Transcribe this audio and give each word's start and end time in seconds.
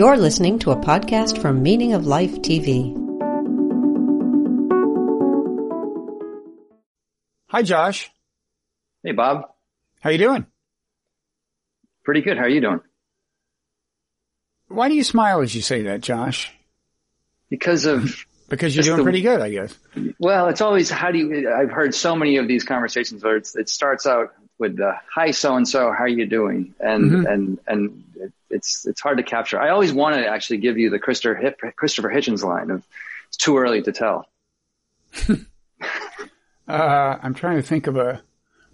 You're 0.00 0.16
listening 0.16 0.58
to 0.60 0.70
a 0.70 0.76
podcast 0.76 1.42
from 1.42 1.62
Meaning 1.62 1.92
of 1.92 2.06
Life 2.06 2.36
TV. 2.40 2.96
Hi, 7.48 7.60
Josh. 7.60 8.10
Hey, 9.04 9.12
Bob. 9.12 9.50
How 10.00 10.08
you 10.08 10.16
doing? 10.16 10.46
Pretty 12.02 12.22
good. 12.22 12.38
How 12.38 12.44
are 12.44 12.48
you 12.48 12.62
doing? 12.62 12.80
Why 14.68 14.88
do 14.88 14.94
you 14.94 15.04
smile 15.04 15.42
as 15.42 15.54
you 15.54 15.60
say 15.60 15.82
that, 15.82 16.00
Josh? 16.00 16.50
Because 17.50 17.84
of 17.84 18.24
Because 18.48 18.74
you're 18.74 18.84
doing 18.84 18.96
the- 18.96 19.02
pretty 19.02 19.20
good, 19.20 19.42
I 19.42 19.50
guess. 19.50 19.78
well, 20.18 20.48
it's 20.48 20.62
always 20.62 20.88
how 20.88 21.10
do 21.10 21.18
you? 21.18 21.52
I've 21.52 21.70
heard 21.70 21.94
so 21.94 22.16
many 22.16 22.38
of 22.38 22.48
these 22.48 22.64
conversations 22.64 23.22
where 23.22 23.36
it's, 23.36 23.54
it 23.54 23.68
starts 23.68 24.06
out 24.06 24.32
with 24.60 24.76
the 24.76 24.94
"Hi, 25.14 25.32
so 25.32 25.56
and 25.56 25.66
so, 25.66 25.90
how 25.90 26.04
are 26.04 26.08
you 26.08 26.26
doing?" 26.26 26.74
and 26.78 27.10
Mhm. 27.10 27.32
and 27.32 27.58
and 27.66 28.04
it, 28.16 28.32
it's 28.50 28.86
it's 28.86 29.00
hard 29.00 29.16
to 29.18 29.24
capture. 29.24 29.58
I 29.60 29.70
always 29.70 29.92
wanted 29.92 30.22
to 30.22 30.28
actually 30.28 30.58
give 30.58 30.78
you 30.78 30.90
the 30.90 30.98
Christopher 31.00 31.54
Christopher 31.74 32.10
Hitchens 32.10 32.44
line 32.44 32.70
of 32.70 32.84
"It's 33.28 33.36
too 33.36 33.58
early 33.58 33.82
to 33.82 33.90
tell." 33.92 34.28
Uh, 36.68 37.18
I'm 37.20 37.34
trying 37.34 37.56
to 37.56 37.62
think 37.62 37.88
of 37.88 37.96
a 37.96 38.22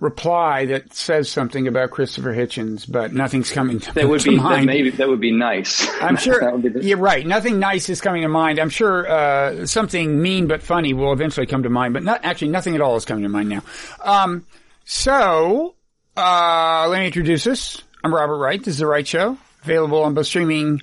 reply 0.00 0.66
that 0.66 0.92
says 0.92 1.30
something 1.30 1.66
about 1.66 1.90
Christopher 1.92 2.34
Hitchens, 2.34 2.84
but 2.90 3.14
nothing's 3.14 3.50
coming 3.50 3.80
to, 3.80 3.94
That 3.94 4.06
would 4.10 4.20
to 4.24 4.28
be 4.32 4.36
that 4.36 4.42
mind. 4.42 4.66
maybe 4.66 4.90
that 4.90 5.08
would 5.08 5.20
be 5.20 5.30
nice. 5.32 5.88
I'm 6.02 6.14
That 6.16 6.20
sure 6.20 6.50
would 6.52 6.62
be 6.62 6.68
the- 6.68 6.84
you're 6.84 6.98
right. 6.98 7.26
Nothing 7.26 7.58
nice 7.58 7.88
is 7.88 8.02
coming 8.02 8.20
to 8.20 8.28
mind. 8.28 8.58
I'm 8.58 8.68
sure 8.68 9.08
uh, 9.08 9.64
something 9.64 10.20
mean 10.20 10.46
but 10.46 10.62
funny 10.62 10.92
will 10.92 11.14
eventually 11.14 11.46
come 11.46 11.62
to 11.62 11.70
mind, 11.70 11.94
but 11.94 12.02
not 12.02 12.20
actually 12.22 12.48
nothing 12.48 12.74
at 12.74 12.82
all 12.82 12.96
is 12.96 13.06
coming 13.06 13.22
to 13.22 13.30
mind 13.30 13.48
now. 13.48 13.62
Um, 14.04 14.44
so 14.84 15.75
uh, 16.16 16.86
let 16.88 17.00
me 17.00 17.06
introduce 17.06 17.46
us. 17.46 17.82
I'm 18.02 18.14
Robert 18.14 18.38
Wright. 18.38 18.58
This 18.58 18.74
is 18.74 18.78
the 18.78 18.86
Wright 18.86 19.06
Show, 19.06 19.36
available 19.62 20.02
on 20.02 20.14
both 20.14 20.26
streaming 20.26 20.80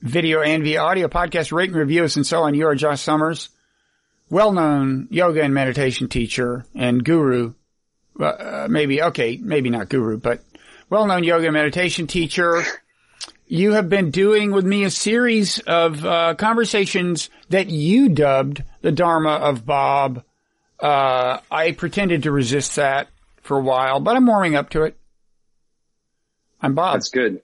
video 0.00 0.40
and 0.42 0.62
via 0.62 0.80
audio 0.80 1.08
podcast. 1.08 1.52
Rate 1.52 1.70
and 1.70 1.78
review 1.78 2.04
us 2.04 2.16
and 2.16 2.26
so 2.26 2.42
on. 2.42 2.54
You 2.54 2.66
are 2.68 2.74
Josh 2.74 3.00
Summers, 3.00 3.48
well-known 4.28 5.08
yoga 5.10 5.42
and 5.42 5.54
meditation 5.54 6.08
teacher 6.08 6.64
and 6.74 7.04
guru. 7.04 7.54
Uh, 8.18 8.68
maybe 8.70 9.02
okay, 9.02 9.38
maybe 9.40 9.70
not 9.70 9.88
guru, 9.88 10.18
but 10.18 10.42
well-known 10.88 11.24
yoga 11.24 11.46
and 11.46 11.54
meditation 11.54 12.06
teacher 12.06 12.62
you 13.50 13.72
have 13.72 13.88
been 13.88 14.12
doing 14.12 14.52
with 14.52 14.64
me 14.64 14.84
a 14.84 14.90
series 14.90 15.58
of 15.58 16.04
uh, 16.04 16.34
conversations 16.36 17.30
that 17.48 17.68
you 17.68 18.08
dubbed 18.08 18.62
the 18.80 18.92
Dharma 18.92 19.30
of 19.30 19.66
Bob. 19.66 20.22
Uh, 20.78 21.40
I 21.50 21.72
pretended 21.72 22.22
to 22.22 22.30
resist 22.30 22.76
that 22.76 23.08
for 23.50 23.58
a 23.58 23.62
while, 23.62 23.98
but 23.98 24.14
I'm 24.14 24.26
warming 24.26 24.54
up 24.54 24.70
to 24.70 24.84
it. 24.84 24.96
I'm 26.62 26.76
Bob. 26.76 26.94
That's 26.94 27.08
good. 27.08 27.42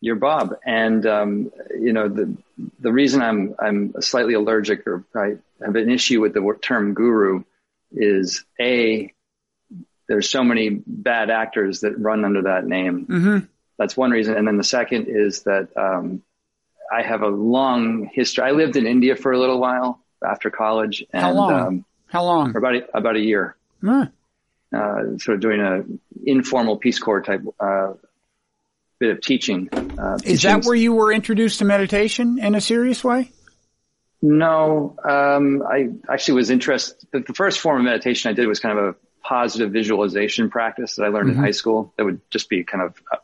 You're 0.00 0.14
Bob, 0.14 0.54
and 0.64 1.04
um, 1.04 1.50
you 1.76 1.92
know 1.92 2.08
the 2.08 2.36
the 2.78 2.92
reason 2.92 3.20
I'm 3.20 3.56
I'm 3.58 4.00
slightly 4.00 4.34
allergic 4.34 4.86
or 4.86 5.02
I 5.12 5.38
have 5.64 5.74
an 5.74 5.90
issue 5.90 6.20
with 6.20 6.34
the 6.34 6.56
term 6.62 6.94
guru 6.94 7.42
is 7.90 8.44
a 8.60 9.12
there's 10.06 10.30
so 10.30 10.44
many 10.44 10.70
bad 10.86 11.30
actors 11.30 11.80
that 11.80 11.98
run 11.98 12.24
under 12.24 12.42
that 12.42 12.64
name. 12.64 13.06
hmm 13.06 13.38
That's 13.76 13.96
one 13.96 14.12
reason, 14.12 14.36
and 14.36 14.46
then 14.46 14.56
the 14.56 14.62
second 14.62 15.06
is 15.08 15.42
that 15.42 15.76
um, 15.76 16.22
I 16.92 17.02
have 17.02 17.22
a 17.22 17.28
long 17.28 18.08
history. 18.12 18.44
I 18.44 18.52
lived 18.52 18.76
in 18.76 18.86
India 18.86 19.16
for 19.16 19.32
a 19.32 19.38
little 19.40 19.58
while 19.58 20.00
after 20.24 20.48
college, 20.48 21.04
and 21.12 21.22
How 21.24 21.32
long? 21.32 21.52
Um, 21.52 21.84
How 22.06 22.22
long? 22.22 22.52
for 22.52 22.58
about 22.58 22.76
a, 22.76 22.96
about 22.96 23.16
a 23.16 23.20
year. 23.20 23.56
Uh, 24.74 25.18
sort 25.18 25.36
of 25.36 25.40
doing 25.40 25.60
a 25.60 25.84
informal 26.24 26.76
Peace 26.76 26.98
Corps 26.98 27.22
type 27.22 27.42
uh, 27.58 27.92
bit 28.98 29.10
of 29.10 29.20
teaching. 29.20 29.68
Uh, 29.72 30.18
Is 30.24 30.42
that 30.42 30.64
where 30.64 30.74
you 30.74 30.92
were 30.92 31.12
introduced 31.12 31.58
to 31.60 31.64
meditation 31.64 32.38
in 32.38 32.54
a 32.54 32.60
serious 32.60 33.02
way? 33.02 33.30
No, 34.22 34.96
um, 35.02 35.62
I 35.62 35.88
actually 36.12 36.34
was 36.34 36.50
interested. 36.50 37.06
The, 37.10 37.32
first 37.34 37.58
form 37.60 37.78
of 37.78 37.84
meditation 37.84 38.30
I 38.30 38.34
did 38.34 38.46
was 38.46 38.60
kind 38.60 38.78
of 38.78 38.84
a 38.84 38.94
positive 39.22 39.72
visualization 39.72 40.50
practice 40.50 40.96
that 40.96 41.04
I 41.04 41.08
learned 41.08 41.30
Mhm. 41.30 41.34
in 41.34 41.38
high 41.38 41.50
school. 41.52 41.94
That 41.96 42.04
would 42.04 42.20
just 42.30 42.50
be 42.50 42.62
kind 42.62 42.84
of 42.84 42.94
uh, 43.10 43.16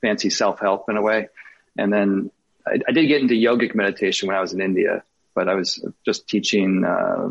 fancy 0.00 0.30
self 0.30 0.60
help 0.60 0.88
in 0.88 0.96
a 0.96 1.02
way. 1.02 1.28
And 1.76 1.92
then 1.92 2.30
I, 2.66 2.78
I 2.88 2.92
did 2.92 3.06
get 3.06 3.20
into 3.20 3.34
yogic 3.34 3.74
meditation 3.74 4.28
when 4.28 4.36
I 4.36 4.40
was 4.40 4.54
in 4.54 4.62
India, 4.62 5.02
but 5.34 5.48
I 5.48 5.54
was 5.54 5.84
just 6.06 6.26
teaching 6.26 6.84
uh, 6.84 7.28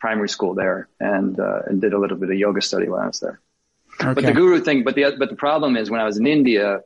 primary 0.00 0.28
school 0.28 0.54
there 0.54 0.88
and 0.98 1.38
uh, 1.38 1.60
and 1.66 1.80
did 1.80 1.92
a 1.92 1.98
little 1.98 2.16
bit 2.16 2.30
of 2.30 2.36
yoga 2.36 2.60
study 2.60 2.88
when 2.88 3.00
I 3.00 3.06
was 3.06 3.20
there. 3.20 3.40
But 3.98 4.24
the 4.24 4.32
guru 4.32 4.60
thing, 4.60 4.82
but 4.82 4.94
the 4.94 5.14
but 5.18 5.28
the 5.28 5.36
problem 5.36 5.76
is 5.76 5.90
when 5.90 6.00
I 6.00 6.04
was 6.04 6.16
in 6.16 6.26
India 6.26 6.80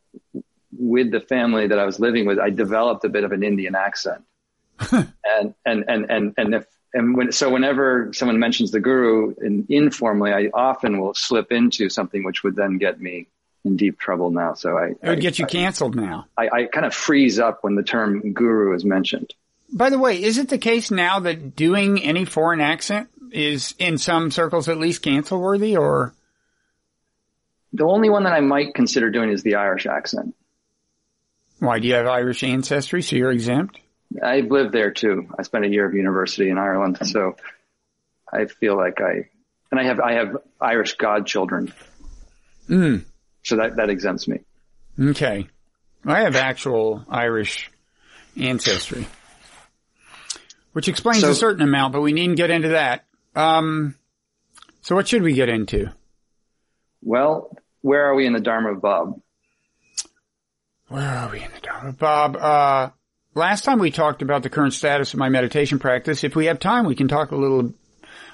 with 0.77 1.13
the 1.13 1.21
family 1.21 1.69
that 1.69 1.79
I 1.79 1.85
was 1.85 2.01
living 2.01 2.27
with, 2.27 2.39
I 2.39 2.51
developed 2.51 3.05
a 3.05 3.09
bit 3.09 3.23
of 3.25 3.33
an 3.33 3.45
Indian 3.45 3.77
accent, 3.77 4.25
and 4.91 5.55
and 5.65 5.85
and 5.89 6.11
and 6.11 6.35
and 6.37 6.55
if 6.55 6.67
and 6.93 7.17
when 7.17 7.31
so 7.31 7.51
whenever 7.51 8.13
someone 8.13 8.39
mentions 8.39 8.73
the 8.73 8.81
guru 8.81 9.35
in, 9.41 9.67
informally, 9.69 10.33
I 10.33 10.51
often 10.53 10.99
will 10.99 11.15
slip 11.15 11.53
into 11.53 11.89
something 11.89 12.25
which 12.25 12.43
would 12.43 12.57
then 12.57 12.79
get 12.79 13.01
me 13.01 13.29
in 13.65 13.77
deep 13.77 13.99
trouble. 13.99 14.31
Now, 14.31 14.55
so 14.55 14.77
I 14.77 14.87
it 14.89 14.99
would 15.03 15.19
I, 15.19 15.21
get 15.21 15.39
you 15.39 15.47
canceled 15.47 15.95
now. 15.95 16.27
I, 16.37 16.49
I 16.49 16.65
kind 16.65 16.87
of 16.87 16.95
freeze 16.95 17.39
up 17.39 17.63
when 17.63 17.77
the 17.77 17.85
term 17.85 18.33
guru 18.33 18.75
is 18.75 18.85
mentioned. 18.85 19.35
By 19.75 19.91
the 19.91 19.99
way, 19.99 20.23
is 20.23 20.39
it 20.39 20.49
the 20.49 20.59
case 20.59 20.91
now 20.93 21.19
that 21.21 21.57
doing 21.57 22.01
any 22.01 22.25
foreign 22.25 22.61
accent 22.61 23.09
is, 23.33 23.75
in 23.79 23.99
some 23.99 24.31
circles 24.31 24.69
at 24.69 24.79
least, 24.79 25.03
cancel 25.03 25.41
worthy 25.41 25.77
or? 25.77 26.15
The 27.73 27.85
only 27.85 28.09
one 28.09 28.23
that 28.23 28.33
I 28.33 28.41
might 28.41 28.73
consider 28.75 29.11
doing 29.11 29.31
is 29.31 29.43
the 29.43 29.57
Irish 29.57 29.87
accent. 29.87 30.37
Why 31.59 31.81
do 31.81 31.89
you 31.89 31.95
have 31.95 32.07
Irish 32.07 32.45
ancestry, 32.45 33.03
so 33.03 33.17
you're 33.17 33.33
exempt? 33.33 33.81
I've 34.23 34.49
lived 34.51 34.73
there 34.73 34.93
too. 34.93 35.29
I 35.37 35.43
spent 35.43 35.65
a 35.65 35.69
year 35.69 35.87
of 35.87 35.95
university 35.95 36.51
in 36.51 36.57
Ireland, 36.59 36.99
so 37.05 37.35
I 38.33 38.45
feel 38.47 38.77
like 38.77 39.01
I 39.01 39.29
and 39.73 39.81
I 39.81 39.85
have 39.87 39.99
I 39.99 40.13
have 40.15 40.37
Irish 40.61 40.95
godchildren, 40.95 41.73
Mm. 42.69 43.05
so 43.43 43.57
that 43.57 43.77
that 43.77 43.91
exempts 43.91 44.29
me. 44.29 44.39
Okay. 45.01 45.49
I 46.07 46.21
have 46.21 46.37
actual 46.37 47.05
Irish 47.09 47.71
ancestry, 48.39 49.07
which 50.75 50.89
explains 50.89 51.23
So- 51.23 51.31
a 51.31 51.35
certain 51.35 51.63
amount, 51.63 51.93
but 51.95 52.03
we 52.03 52.13
needn't 52.13 52.37
get 52.37 52.51
into 52.51 52.69
that. 52.69 53.05
Um, 53.35 53.95
so 54.83 54.95
what 54.95 55.09
should 55.09 55.23
we 55.23 55.33
get 55.33 55.49
into? 55.49 55.91
Well, 57.03 57.57
where 57.81 58.05
are 58.05 58.15
we 58.15 58.27
in 58.27 58.33
the 58.35 58.41
Dharma 58.41 58.73
of 58.73 58.83
Bob? 58.83 59.21
Where 60.89 61.09
are 61.09 61.31
we 61.31 61.43
in 61.43 61.51
the 61.53 61.61
Dharma? 61.61 61.93
Bob, 61.93 62.37
uh, 62.37 62.91
last 63.35 63.65
time 63.65 63.79
we 63.79 63.91
talked 63.91 64.23
about 64.23 64.43
the 64.43 64.51
current 64.51 64.75
status 64.75 65.13
of 65.15 65.19
my 65.19 65.29
meditation 65.29 65.79
practice. 65.79 66.23
If 66.25 66.37
we 66.37 66.47
have 66.47 66.59
time, 66.59 66.87
we 66.87 66.95
can 66.95 67.09
talk 67.09 67.31
a 67.31 67.37
little 67.37 67.73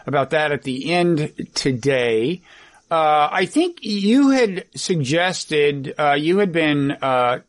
about 0.07 0.31
that 0.31 0.53
at 0.53 0.63
the 0.63 0.93
end 0.93 1.33
today. 1.55 2.43
Uh, 2.91 3.29
I 3.31 3.47
think 3.47 3.79
you 3.83 4.31
had 4.31 4.65
suggested, 4.75 5.95
uh, 5.99 6.15
you 6.19 6.39
had 6.39 6.53
been, 6.53 6.91
uh, 6.91 7.41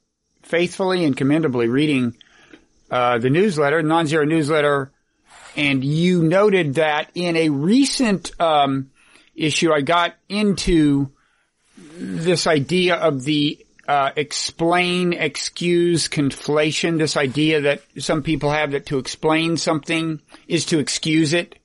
faithfully 0.44 1.04
and 1.06 1.18
commendably 1.18 1.68
reading, 1.68 2.16
uh, 2.92 3.18
the 3.18 3.32
newsletter, 3.32 3.82
non-zero 3.82 4.26
newsletter, 4.26 4.92
and 5.56 5.84
you 5.84 6.22
noted 6.22 6.76
that 6.76 7.10
in 7.16 7.36
a 7.36 7.50
recent, 7.50 8.40
um, 8.40 8.92
issue, 9.36 9.72
I 9.72 9.82
got 9.82 10.16
into 10.30 11.12
this 11.78 12.48
idea 12.48 12.96
of 12.96 13.24
the 13.24 13.66
uh, 13.88 14.12
explain, 14.16 15.14
excuse, 15.14 16.08
conflation, 16.08 16.98
this 16.98 17.18
idea 17.18 17.62
that 17.62 17.82
some 17.98 18.24
people 18.24 18.52
have 18.52 18.72
that 18.72 18.86
to 18.88 19.00
explain 19.00 19.58
something 19.58 20.22
is 20.48 20.68
to 20.68 20.80
excuse 20.80 21.34
it. 21.34 21.58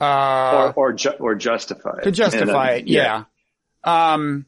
Uh, 0.00 0.72
or 0.76 0.90
or, 0.90 0.92
ju- 0.92 1.16
or 1.18 1.34
justify 1.34 1.98
it. 1.98 2.04
to 2.04 2.10
justify 2.10 2.70
And, 2.70 2.74
uh, 2.74 2.78
it, 2.78 2.88
yeah. 2.88 3.24
Um, 3.82 4.46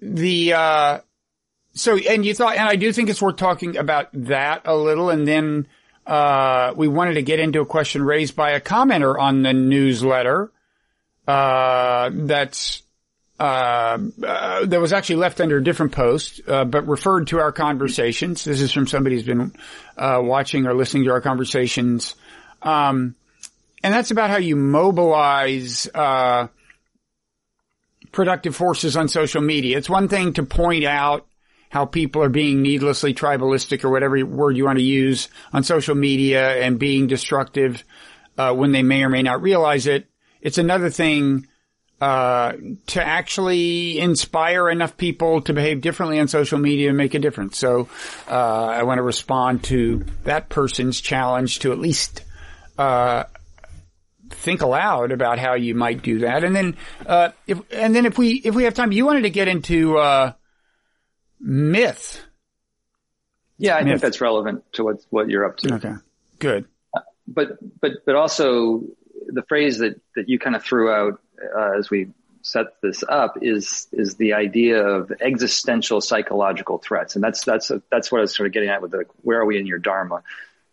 the, 0.00 0.52
uh, 0.52 0.98
so, 1.76 1.96
and 1.96 2.24
you 2.24 2.34
thought, 2.34 2.56
and 2.56 2.68
I 2.68 2.76
do 2.76 2.90
think 2.92 3.10
it's 3.10 3.20
worth 3.20 3.36
talking 3.36 3.76
about 3.76 4.08
that 4.14 4.62
a 4.64 4.74
little, 4.74 5.10
and 5.10 5.28
then, 5.28 5.66
uh, 6.06 6.72
we 6.74 6.88
wanted 6.88 7.14
to 7.14 7.22
get 7.22 7.38
into 7.38 7.60
a 7.60 7.66
question 7.66 8.02
raised 8.02 8.34
by 8.34 8.52
a 8.52 8.60
commenter 8.60 9.18
on 9.18 9.42
the 9.42 9.52
newsletter, 9.52 10.50
uh, 11.28 12.10
that's, 12.12 12.82
uh, 13.38 13.98
uh, 14.24 14.64
that 14.64 14.80
was 14.80 14.94
actually 14.94 15.16
left 15.16 15.40
under 15.40 15.58
a 15.58 15.62
different 15.62 15.92
post, 15.92 16.40
uh, 16.48 16.64
but 16.64 16.88
referred 16.88 17.26
to 17.26 17.38
our 17.40 17.52
conversations. 17.52 18.44
This 18.44 18.62
is 18.62 18.72
from 18.72 18.86
somebody 18.86 19.16
who's 19.16 19.26
been, 19.26 19.52
uh, 19.98 20.20
watching 20.24 20.66
or 20.66 20.74
listening 20.74 21.04
to 21.04 21.10
our 21.10 21.20
conversations. 21.20 22.14
Um, 22.62 23.14
and 23.82 23.92
that's 23.92 24.10
about 24.10 24.30
how 24.30 24.38
you 24.38 24.56
mobilize, 24.56 25.86
uh, 25.94 26.48
productive 28.12 28.56
forces 28.56 28.96
on 28.96 29.08
social 29.08 29.42
media. 29.42 29.76
It's 29.76 29.90
one 29.90 30.08
thing 30.08 30.32
to 30.34 30.42
point 30.42 30.84
out 30.84 31.26
how 31.68 31.84
people 31.84 32.22
are 32.22 32.28
being 32.28 32.62
needlessly 32.62 33.12
tribalistic 33.12 33.84
or 33.84 33.90
whatever 33.90 34.24
word 34.24 34.56
you 34.56 34.64
want 34.64 34.78
to 34.78 34.84
use 34.84 35.28
on 35.52 35.62
social 35.62 35.94
media 35.94 36.62
and 36.62 36.78
being 36.78 37.06
destructive, 37.06 37.84
uh, 38.38 38.54
when 38.54 38.72
they 38.72 38.82
may 38.82 39.02
or 39.02 39.08
may 39.08 39.22
not 39.22 39.42
realize 39.42 39.86
it. 39.86 40.08
It's 40.40 40.58
another 40.58 40.90
thing, 40.90 41.46
uh, 42.00 42.52
to 42.88 43.02
actually 43.02 43.98
inspire 43.98 44.68
enough 44.68 44.96
people 44.96 45.40
to 45.40 45.52
behave 45.52 45.80
differently 45.80 46.20
on 46.20 46.28
social 46.28 46.58
media 46.58 46.88
and 46.88 46.96
make 46.98 47.14
a 47.14 47.18
difference. 47.18 47.56
So, 47.56 47.88
uh, 48.28 48.66
I 48.66 48.82
want 48.82 48.98
to 48.98 49.02
respond 49.02 49.64
to 49.64 50.04
that 50.24 50.48
person's 50.48 51.00
challenge 51.00 51.60
to 51.60 51.72
at 51.72 51.78
least, 51.78 52.22
uh, 52.78 53.24
think 54.28 54.60
aloud 54.60 55.12
about 55.12 55.38
how 55.38 55.54
you 55.54 55.74
might 55.74 56.02
do 56.02 56.18
that. 56.20 56.44
And 56.44 56.54
then, 56.54 56.76
uh, 57.06 57.30
if, 57.46 57.60
and 57.72 57.94
then 57.94 58.06
if 58.06 58.18
we, 58.18 58.42
if 58.44 58.54
we 58.54 58.64
have 58.64 58.74
time, 58.74 58.92
you 58.92 59.06
wanted 59.06 59.22
to 59.22 59.30
get 59.30 59.48
into, 59.48 59.96
uh, 59.96 60.32
myth. 61.40 62.22
Yeah, 63.58 63.76
I 63.76 63.82
Myth. 63.82 63.92
think 63.92 64.02
that's 64.02 64.20
relevant 64.20 64.64
to 64.74 64.84
what 64.84 64.96
what 65.10 65.28
you're 65.30 65.44
up 65.44 65.56
to. 65.58 65.74
Okay. 65.74 65.94
Good. 66.38 66.66
But 67.26 67.58
but 67.80 67.92
but 68.04 68.14
also 68.14 68.82
the 69.28 69.42
phrase 69.48 69.78
that 69.78 70.00
that 70.14 70.28
you 70.28 70.38
kind 70.38 70.54
of 70.54 70.62
threw 70.62 70.90
out 70.90 71.20
uh, 71.56 71.78
as 71.78 71.90
we 71.90 72.08
set 72.42 72.66
this 72.82 73.02
up 73.08 73.38
is 73.42 73.88
is 73.92 74.14
the 74.16 74.34
idea 74.34 74.80
of 74.86 75.10
existential 75.20 76.00
psychological 76.00 76.78
threats, 76.78 77.14
and 77.16 77.24
that's 77.24 77.44
that's 77.44 77.70
a, 77.70 77.82
that's 77.90 78.12
what 78.12 78.18
I 78.18 78.22
was 78.22 78.34
sort 78.34 78.46
of 78.46 78.52
getting 78.52 78.68
at 78.68 78.82
with 78.82 78.90
the 78.92 79.04
where 79.22 79.40
are 79.40 79.46
we 79.46 79.58
in 79.58 79.66
your 79.66 79.78
dharma? 79.78 80.22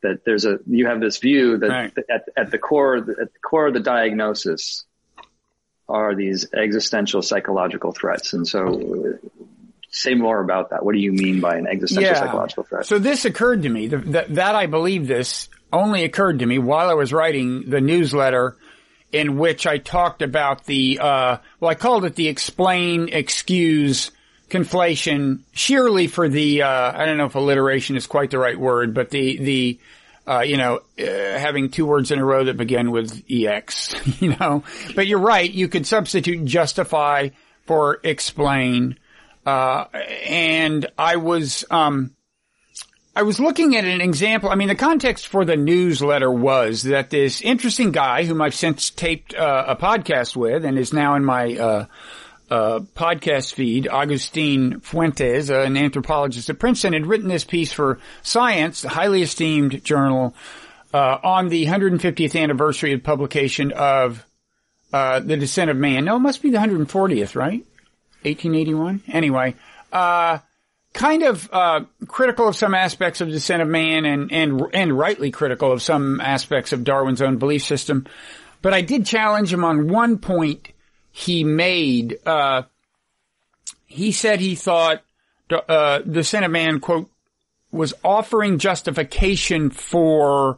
That 0.01 0.25
there's 0.25 0.45
a 0.45 0.60
you 0.68 0.86
have 0.88 1.00
this 1.00 1.18
view 1.18 1.57
that 1.57 1.69
Right. 1.69 1.94
at 2.10 2.25
at 2.36 2.51
the 2.51 2.57
core 2.57 2.98
at 2.98 3.06
the 3.06 3.30
core 3.42 3.68
of 3.68 3.74
the 3.74 3.80
diagnosis 3.80 4.83
are 5.89 6.13
these 6.15 6.54
existential 6.54 7.21
psychological 7.21 7.94
threats, 7.94 8.33
and 8.33 8.45
so. 8.48 9.18
Say 9.95 10.15
more 10.15 10.41
about 10.41 10.71
that. 10.71 10.83
What 10.83 10.95
do 10.95 10.99
you 10.99 11.11
mean 11.11 11.39
by 11.39 11.55
an 11.55 11.67
existential 11.67 12.15
psychological 12.15 12.63
threat? 12.63 12.87
So 12.87 12.97
this 12.97 13.25
occurred 13.25 13.61
to 13.61 13.69
me, 13.69 13.89
th- 13.89 14.03
that, 14.05 14.33
that 14.33 14.55
I 14.55 14.65
believe 14.65 15.07
this 15.07 15.49
only 15.71 16.03
occurred 16.03 16.39
to 16.39 16.45
me 16.47 16.57
while 16.57 16.89
I 16.89 16.95
was 16.95 17.13
writing 17.13 17.69
the 17.69 17.79
newsletter 17.79 18.57
in 19.11 19.37
which 19.37 19.67
I 19.67 19.77
talked 19.77 20.23
about 20.23 20.65
the, 20.65 20.97
uh, 20.99 21.37
well, 21.59 21.69
I 21.69 21.75
called 21.75 22.05
it 22.05 22.15
the 22.15 22.27
explain, 22.27 23.09
excuse, 23.09 24.09
conflation, 24.49 25.41
sheerly 25.51 26.07
for 26.07 26.27
the, 26.27 26.63
uh, 26.63 26.91
I 26.99 27.05
don't 27.05 27.17
know 27.19 27.25
if 27.25 27.35
alliteration 27.35 27.95
is 27.95 28.07
quite 28.07 28.31
the 28.31 28.39
right 28.39 28.59
word, 28.59 28.95
but 28.95 29.11
the, 29.11 29.37
the, 29.37 29.79
uh, 30.27 30.39
you 30.39 30.57
know, 30.57 30.79
uh, 30.97 31.03
having 31.05 31.69
two 31.69 31.85
words 31.85 32.09
in 32.09 32.17
a 32.17 32.25
row 32.25 32.45
that 32.45 32.57
begin 32.57 32.89
with 32.89 33.23
ex, 33.29 33.93
you 34.19 34.35
know, 34.39 34.63
but 34.95 35.05
you're 35.05 35.19
right. 35.19 35.51
You 35.51 35.67
could 35.67 35.85
substitute 35.85 36.45
justify 36.45 37.29
for 37.67 37.99
explain. 38.03 38.97
Uh, 39.45 39.85
and 40.27 40.87
I 40.97 41.17
was, 41.17 41.65
um, 41.69 42.11
I 43.15 43.23
was 43.23 43.39
looking 43.39 43.75
at 43.75 43.85
an 43.85 44.01
example. 44.01 44.49
I 44.49 44.55
mean, 44.55 44.69
the 44.69 44.75
context 44.75 45.27
for 45.27 45.45
the 45.45 45.57
newsletter 45.57 46.31
was 46.31 46.83
that 46.83 47.09
this 47.09 47.41
interesting 47.41 47.91
guy 47.91 48.23
whom 48.25 48.41
I've 48.41 48.55
since 48.55 48.89
taped 48.89 49.35
uh, 49.35 49.65
a 49.67 49.75
podcast 49.75 50.35
with 50.35 50.65
and 50.65 50.79
is 50.79 50.93
now 50.93 51.15
in 51.15 51.25
my, 51.25 51.55
uh, 51.55 51.85
uh, 52.49 52.79
podcast 52.95 53.53
feed, 53.53 53.87
Agustin 53.87 54.79
Fuentes, 54.81 55.49
an 55.49 55.75
anthropologist 55.75 56.49
at 56.49 56.59
Princeton, 56.59 56.93
had 56.93 57.05
written 57.07 57.27
this 57.27 57.43
piece 57.43 57.73
for 57.73 57.99
Science, 58.21 58.83
a 58.83 58.89
highly 58.89 59.23
esteemed 59.23 59.83
journal, 59.83 60.35
uh, 60.93 61.17
on 61.23 61.49
the 61.49 61.65
150th 61.65 62.39
anniversary 62.39 62.93
of 62.93 63.03
publication 63.03 63.71
of, 63.71 64.25
uh, 64.91 65.19
The 65.19 65.37
Descent 65.37 65.71
of 65.71 65.77
Man. 65.77 66.05
No, 66.05 66.17
it 66.17 66.19
must 66.19 66.43
be 66.43 66.51
the 66.51 66.59
140th, 66.59 67.35
right? 67.35 67.65
1881? 68.25 69.03
Anyway, 69.07 69.55
uh, 69.91 70.39
kind 70.93 71.23
of, 71.23 71.49
uh, 71.51 71.81
critical 72.07 72.47
of 72.47 72.55
some 72.55 72.73
aspects 72.73 73.21
of 73.21 73.29
Descent 73.29 73.61
of 73.61 73.67
Man 73.67 74.05
and, 74.05 74.31
and, 74.31 74.61
and 74.73 74.97
rightly 74.97 75.31
critical 75.31 75.71
of 75.71 75.81
some 75.81 76.21
aspects 76.21 76.71
of 76.71 76.83
Darwin's 76.83 77.21
own 77.21 77.37
belief 77.37 77.63
system. 77.63 78.05
But 78.61 78.73
I 78.73 78.81
did 78.81 79.05
challenge 79.05 79.51
him 79.51 79.63
on 79.63 79.89
one 79.89 80.17
point 80.19 80.69
he 81.11 81.43
made, 81.43 82.17
uh, 82.25 82.63
he 83.85 84.11
said 84.11 84.39
he 84.39 84.55
thought, 84.55 85.03
uh, 85.51 85.99
Descent 85.99 86.45
of 86.45 86.51
Man, 86.51 86.79
quote, 86.79 87.09
was 87.71 87.93
offering 88.03 88.57
justification 88.57 89.69
for, 89.69 90.57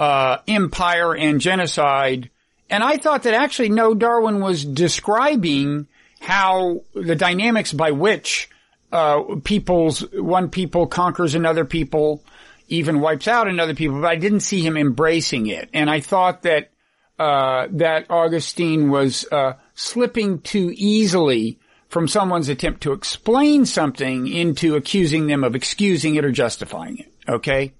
uh, 0.00 0.38
empire 0.46 1.14
and 1.14 1.40
genocide. 1.40 2.30
And 2.70 2.82
I 2.82 2.96
thought 2.96 3.24
that 3.24 3.34
actually 3.34 3.70
no, 3.70 3.94
Darwin 3.94 4.40
was 4.40 4.64
describing 4.64 5.86
how 6.20 6.82
the 6.94 7.16
dynamics 7.16 7.72
by 7.72 7.90
which, 7.90 8.50
uh, 8.92 9.22
people's, 9.44 10.00
one 10.12 10.50
people 10.50 10.86
conquers 10.86 11.34
another 11.34 11.64
people, 11.64 12.24
even 12.68 13.00
wipes 13.00 13.28
out 13.28 13.48
another 13.48 13.74
people, 13.74 14.00
but 14.00 14.08
I 14.08 14.16
didn't 14.16 14.40
see 14.40 14.60
him 14.60 14.76
embracing 14.76 15.46
it. 15.46 15.68
And 15.72 15.88
I 15.88 16.00
thought 16.00 16.42
that, 16.42 16.70
uh, 17.18 17.68
that 17.72 18.06
Agustin 18.10 18.90
was, 18.90 19.26
uh, 19.30 19.54
slipping 19.74 20.40
too 20.40 20.72
easily 20.74 21.58
from 21.88 22.08
someone's 22.08 22.48
attempt 22.48 22.82
to 22.82 22.92
explain 22.92 23.64
something 23.64 24.26
into 24.26 24.76
accusing 24.76 25.26
them 25.26 25.44
of 25.44 25.54
excusing 25.54 26.16
it 26.16 26.24
or 26.24 26.30
justifying 26.30 26.98
it. 26.98 27.12
Okay. 27.28 27.72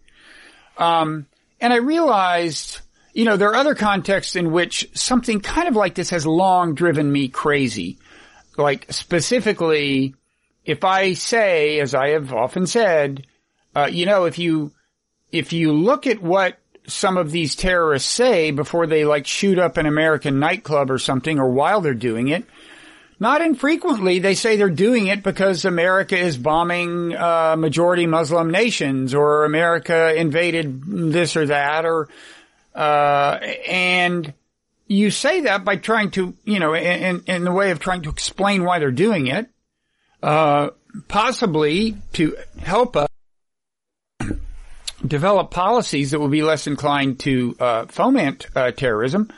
Um, 0.79 1.27
and 1.61 1.73
I 1.73 1.77
realized, 1.77 2.81
you 3.13 3.25
know, 3.25 3.37
there 3.37 3.51
are 3.51 3.57
other 3.57 3.75
contexts 3.75 4.37
in 4.37 4.53
which 4.53 4.89
something 4.95 5.41
kind 5.41 5.69
of 5.69 5.77
like 5.77 5.95
this 5.95 6.11
has 6.11 6.27
long 6.27 6.75
driven 6.75 7.11
me 7.11 7.29
crazy. 7.29 7.99
Like 8.59 8.93
specifically, 8.93 10.15
if 10.65 10.85
I 10.85 11.15
say, 11.15 11.81
as 11.81 11.95
I 11.95 12.11
have 12.11 12.33
often 12.33 12.67
said, 12.67 13.27
uh, 13.75 13.89
you 13.91 14.05
know, 14.05 14.25
if 14.25 14.39
you, 14.39 14.73
if 15.33 15.53
you 15.53 15.73
look 15.73 16.07
at 16.07 16.21
what 16.21 16.59
some 16.87 17.17
of 17.17 17.31
these 17.31 17.55
terrorists 17.55 18.11
say 18.11 18.51
before 18.51 18.87
they 18.87 19.05
like 19.05 19.27
shoot 19.27 19.59
up 19.59 19.77
an 19.77 19.87
American 19.87 20.41
nightclub 20.41 20.91
or 20.91 20.99
something 20.99 21.39
or 21.39 21.51
while 21.51 21.81
they're 21.81 21.95
doing 21.95 22.29
it, 22.29 22.45
not 23.21 23.41
infrequently 23.41 24.19
they 24.19 24.35
say 24.35 24.57
they're 24.57 24.71
doing 24.71 25.07
it 25.07 25.23
because 25.23 25.65
America 25.65 26.17
is 26.17 26.37
bombing 26.37 27.15
uh, 27.15 27.57
majority 27.57 28.07
Muslim 28.07 28.51
nations 28.51 29.15
or 29.15 29.45
America 29.45 30.15
invaded 30.15 30.83
this 31.13 31.37
or 31.37 31.47
that 31.47 31.85
or 31.85 32.09
uh, 32.75 33.39
and 33.69 34.33
you 34.89 35.11
say 35.11 35.43
that 35.43 35.65
by 35.65 35.77
trying 35.77 36.11
to 36.13 36.35
you 36.45 36.59
know 36.59 36.75
in, 36.75 37.23
in 37.27 37.45
the 37.45 37.53
way 37.53 37.71
of 37.71 37.79
trying 37.79 38.03
to 38.03 38.11
explain 38.11 38.65
why 38.65 38.79
they're 38.79 38.91
doing 38.91 39.29
it, 39.29 39.49
uh, 40.23 40.71
possibly 41.07 41.97
to 42.15 42.37
help 42.61 42.97
us 42.97 43.09
develop 45.07 45.51
policies 45.51 46.11
that 46.11 46.19
will 46.19 46.29
be 46.29 46.43
less 46.43 46.67
inclined 46.67 47.21
to 47.21 47.55
uh, 47.61 47.87
foment 47.87 48.47
uh, 48.57 48.73
terrorism, 48.73 49.31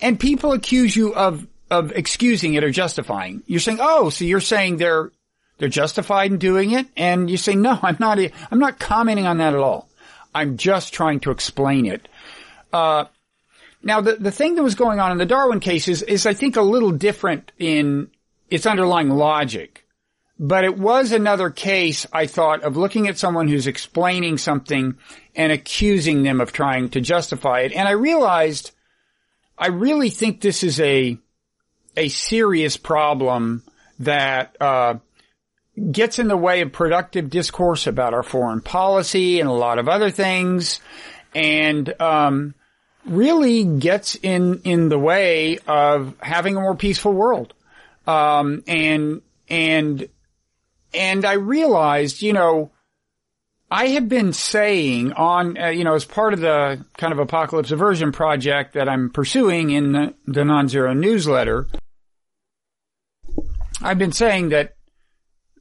and 0.00 0.20
people 0.20 0.52
accuse 0.52 0.94
you 0.94 1.14
of 1.14 1.46
of 1.70 1.92
excusing 1.92 2.54
it 2.54 2.64
or 2.64 2.70
justifying. 2.70 3.42
You're 3.46 3.60
saying, 3.60 3.78
"Oh, 3.80 4.10
so 4.10 4.24
you're 4.24 4.40
saying 4.40 4.76
they're 4.76 5.10
they're 5.58 5.68
justified 5.68 6.30
in 6.30 6.38
doing 6.38 6.72
it," 6.72 6.86
and 6.96 7.30
you 7.30 7.38
say, 7.38 7.54
"No, 7.54 7.78
I'm 7.82 7.96
not. 7.98 8.18
I'm 8.50 8.58
not 8.58 8.78
commenting 8.78 9.26
on 9.26 9.38
that 9.38 9.54
at 9.54 9.60
all. 9.60 9.88
I'm 10.34 10.58
just 10.58 10.92
trying 10.92 11.20
to 11.20 11.30
explain 11.30 11.86
it." 11.86 12.06
Uh, 12.72 13.06
now, 13.82 14.00
the 14.00 14.16
the 14.16 14.30
thing 14.30 14.56
that 14.56 14.62
was 14.62 14.74
going 14.74 15.00
on 15.00 15.12
in 15.12 15.18
the 15.18 15.26
Darwin 15.26 15.60
case 15.60 15.88
is, 15.88 16.02
is 16.02 16.26
I 16.26 16.34
think 16.34 16.56
a 16.56 16.62
little 16.62 16.92
different 16.92 17.52
in 17.58 18.10
its 18.48 18.66
underlying 18.66 19.10
logic. 19.10 19.86
But 20.42 20.64
it 20.64 20.78
was 20.78 21.12
another 21.12 21.50
case, 21.50 22.06
I 22.14 22.26
thought, 22.26 22.62
of 22.62 22.78
looking 22.78 23.08
at 23.08 23.18
someone 23.18 23.46
who's 23.46 23.66
explaining 23.66 24.38
something 24.38 24.96
and 25.36 25.52
accusing 25.52 26.22
them 26.22 26.40
of 26.40 26.50
trying 26.50 26.88
to 26.90 27.00
justify 27.02 27.60
it. 27.60 27.72
And 27.72 27.86
I 27.86 27.92
realized, 27.92 28.70
I 29.58 29.68
really 29.68 30.08
think 30.08 30.40
this 30.40 30.62
is 30.62 30.80
a, 30.80 31.18
a 31.94 32.08
serious 32.08 32.78
problem 32.78 33.64
that, 33.98 34.56
uh, 34.62 34.94
gets 35.92 36.18
in 36.18 36.28
the 36.28 36.38
way 36.38 36.62
of 36.62 36.72
productive 36.72 37.28
discourse 37.28 37.86
about 37.86 38.14
our 38.14 38.22
foreign 38.22 38.62
policy 38.62 39.40
and 39.40 39.48
a 39.48 39.52
lot 39.52 39.78
of 39.78 39.90
other 39.90 40.10
things. 40.10 40.80
And, 41.34 42.00
um, 42.00 42.54
really 43.06 43.64
gets 43.64 44.14
in, 44.14 44.60
in 44.64 44.88
the 44.88 44.98
way 44.98 45.58
of 45.66 46.14
having 46.20 46.56
a 46.56 46.60
more 46.60 46.76
peaceful 46.76 47.12
world. 47.12 47.54
Um, 48.06 48.62
and, 48.66 49.22
and, 49.48 50.08
and 50.92 51.24
I 51.24 51.34
realized, 51.34 52.22
you 52.22 52.32
know, 52.32 52.70
I 53.70 53.88
have 53.88 54.08
been 54.08 54.32
saying 54.32 55.12
on, 55.12 55.56
uh, 55.56 55.68
you 55.68 55.84
know, 55.84 55.94
as 55.94 56.04
part 56.04 56.34
of 56.34 56.40
the 56.40 56.84
kind 56.96 57.12
of 57.12 57.20
apocalypse 57.20 57.70
aversion 57.70 58.10
project 58.10 58.74
that 58.74 58.88
I'm 58.88 59.10
pursuing 59.10 59.70
in 59.70 59.92
the, 59.92 60.14
the 60.26 60.44
non-zero 60.44 60.92
newsletter, 60.92 61.68
I've 63.80 63.98
been 63.98 64.12
saying 64.12 64.48
that 64.48 64.74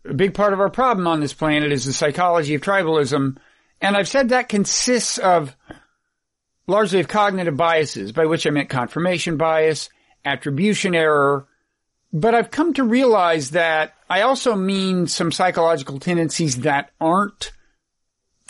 a 0.05 0.13
big 0.13 0.33
part 0.33 0.53
of 0.53 0.59
our 0.59 0.69
problem 0.69 1.07
on 1.07 1.19
this 1.19 1.33
planet 1.33 1.71
is 1.71 1.85
the 1.85 1.93
psychology 1.93 2.55
of 2.55 2.61
tribalism. 2.61 3.37
And 3.79 3.95
I've 3.95 4.07
said 4.07 4.29
that 4.29 4.49
consists 4.49 5.19
of 5.19 5.55
largely 6.69 6.99
of 6.99 7.07
cognitive 7.07 7.57
biases, 7.57 8.11
by 8.11 8.25
which 8.25 8.47
I 8.47 8.51
meant 8.51 8.69
confirmation 8.69 9.37
bias, 9.37 9.89
attribution 10.23 10.95
error, 10.95 11.47
but 12.13 12.33
I've 12.33 12.51
come 12.51 12.73
to 12.75 12.83
realize 12.83 13.51
that 13.51 13.93
I 14.09 14.21
also 14.21 14.55
mean 14.55 15.07
some 15.07 15.31
psychological 15.31 15.99
tendencies 15.99 16.57
that 16.57 16.91
aren't 16.99 17.51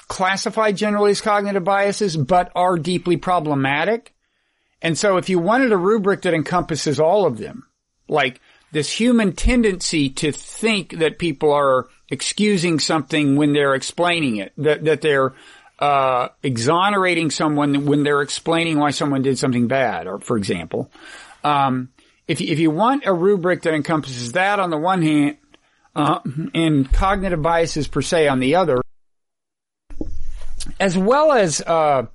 classified 0.08 0.78
generally 0.78 1.12
as 1.12 1.22
cognitive 1.22 1.64
biases, 1.64 2.18
but 2.18 2.52
are 2.56 2.78
deeply 2.78 3.18
problematic. 3.18 4.14
And 4.82 4.98
so 4.98 5.18
if 5.18 5.30
you 5.30 5.40
wanted 5.40 5.72
a 5.72 5.78
rubric 5.78 6.22
that 6.22 6.34
encompasses 6.34 7.00
all 7.00 7.26
of 7.26 7.38
them, 7.38 7.66
Like 8.10 8.42
this 8.72 8.92
human 8.92 9.34
tendency 9.34 10.10
to 10.10 10.32
think 10.32 10.98
that 10.98 11.20
people 11.20 11.54
are 11.54 11.88
excusing 12.10 12.80
something 12.80 13.36
when 13.36 13.54
they're 13.54 13.76
explaining 13.76 14.38
it, 14.38 14.52
that, 14.58 14.84
that 14.86 15.02
they're, 15.02 15.34
uh, 15.80 16.30
exonerating 16.44 17.32
someone 17.32 17.86
when 17.86 18.04
they're 18.04 18.22
explaining 18.22 18.78
why 18.78 18.92
someone 18.92 19.22
did 19.22 19.40
something 19.40 19.68
bad, 19.68 20.08
or 20.08 20.20
for 20.20 20.38
example. 20.38 20.92
Um, 21.44 21.90
if, 22.28 22.42
if 22.42 22.60
you 22.60 22.70
want 22.70 23.06
a 23.06 23.14
rubric 23.14 23.64
that 23.64 23.74
encompasses 23.74 24.34
that 24.34 24.60
on 24.60 24.70
the 24.70 24.78
one 24.78 25.02
hand, 25.02 25.38
uh, 25.96 26.20
and 26.54 26.92
cognitive 26.94 27.42
biases 27.42 27.88
per 27.88 28.02
se 28.02 28.28
on 28.28 28.40
the 28.40 28.56
other, 28.56 28.82
as 30.80 30.98
well 30.98 31.32
as, 31.32 31.62
uh, 31.62 32.06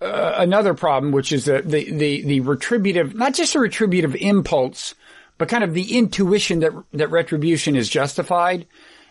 uh, 0.00 0.34
another 0.36 0.74
problem, 0.74 1.12
which 1.12 1.32
is 1.32 1.46
the, 1.46 1.62
the, 1.62 1.90
the, 1.90 2.22
the 2.22 2.40
retributive, 2.40 3.14
not 3.14 3.34
just 3.34 3.54
a 3.54 3.58
retributive 3.58 4.14
impulse, 4.14 4.94
but 5.38 5.48
kind 5.48 5.64
of 5.64 5.74
the 5.74 5.96
intuition 5.96 6.60
that, 6.60 6.72
that 6.92 7.10
retribution 7.10 7.76
is 7.76 7.88
justified. 7.88 8.66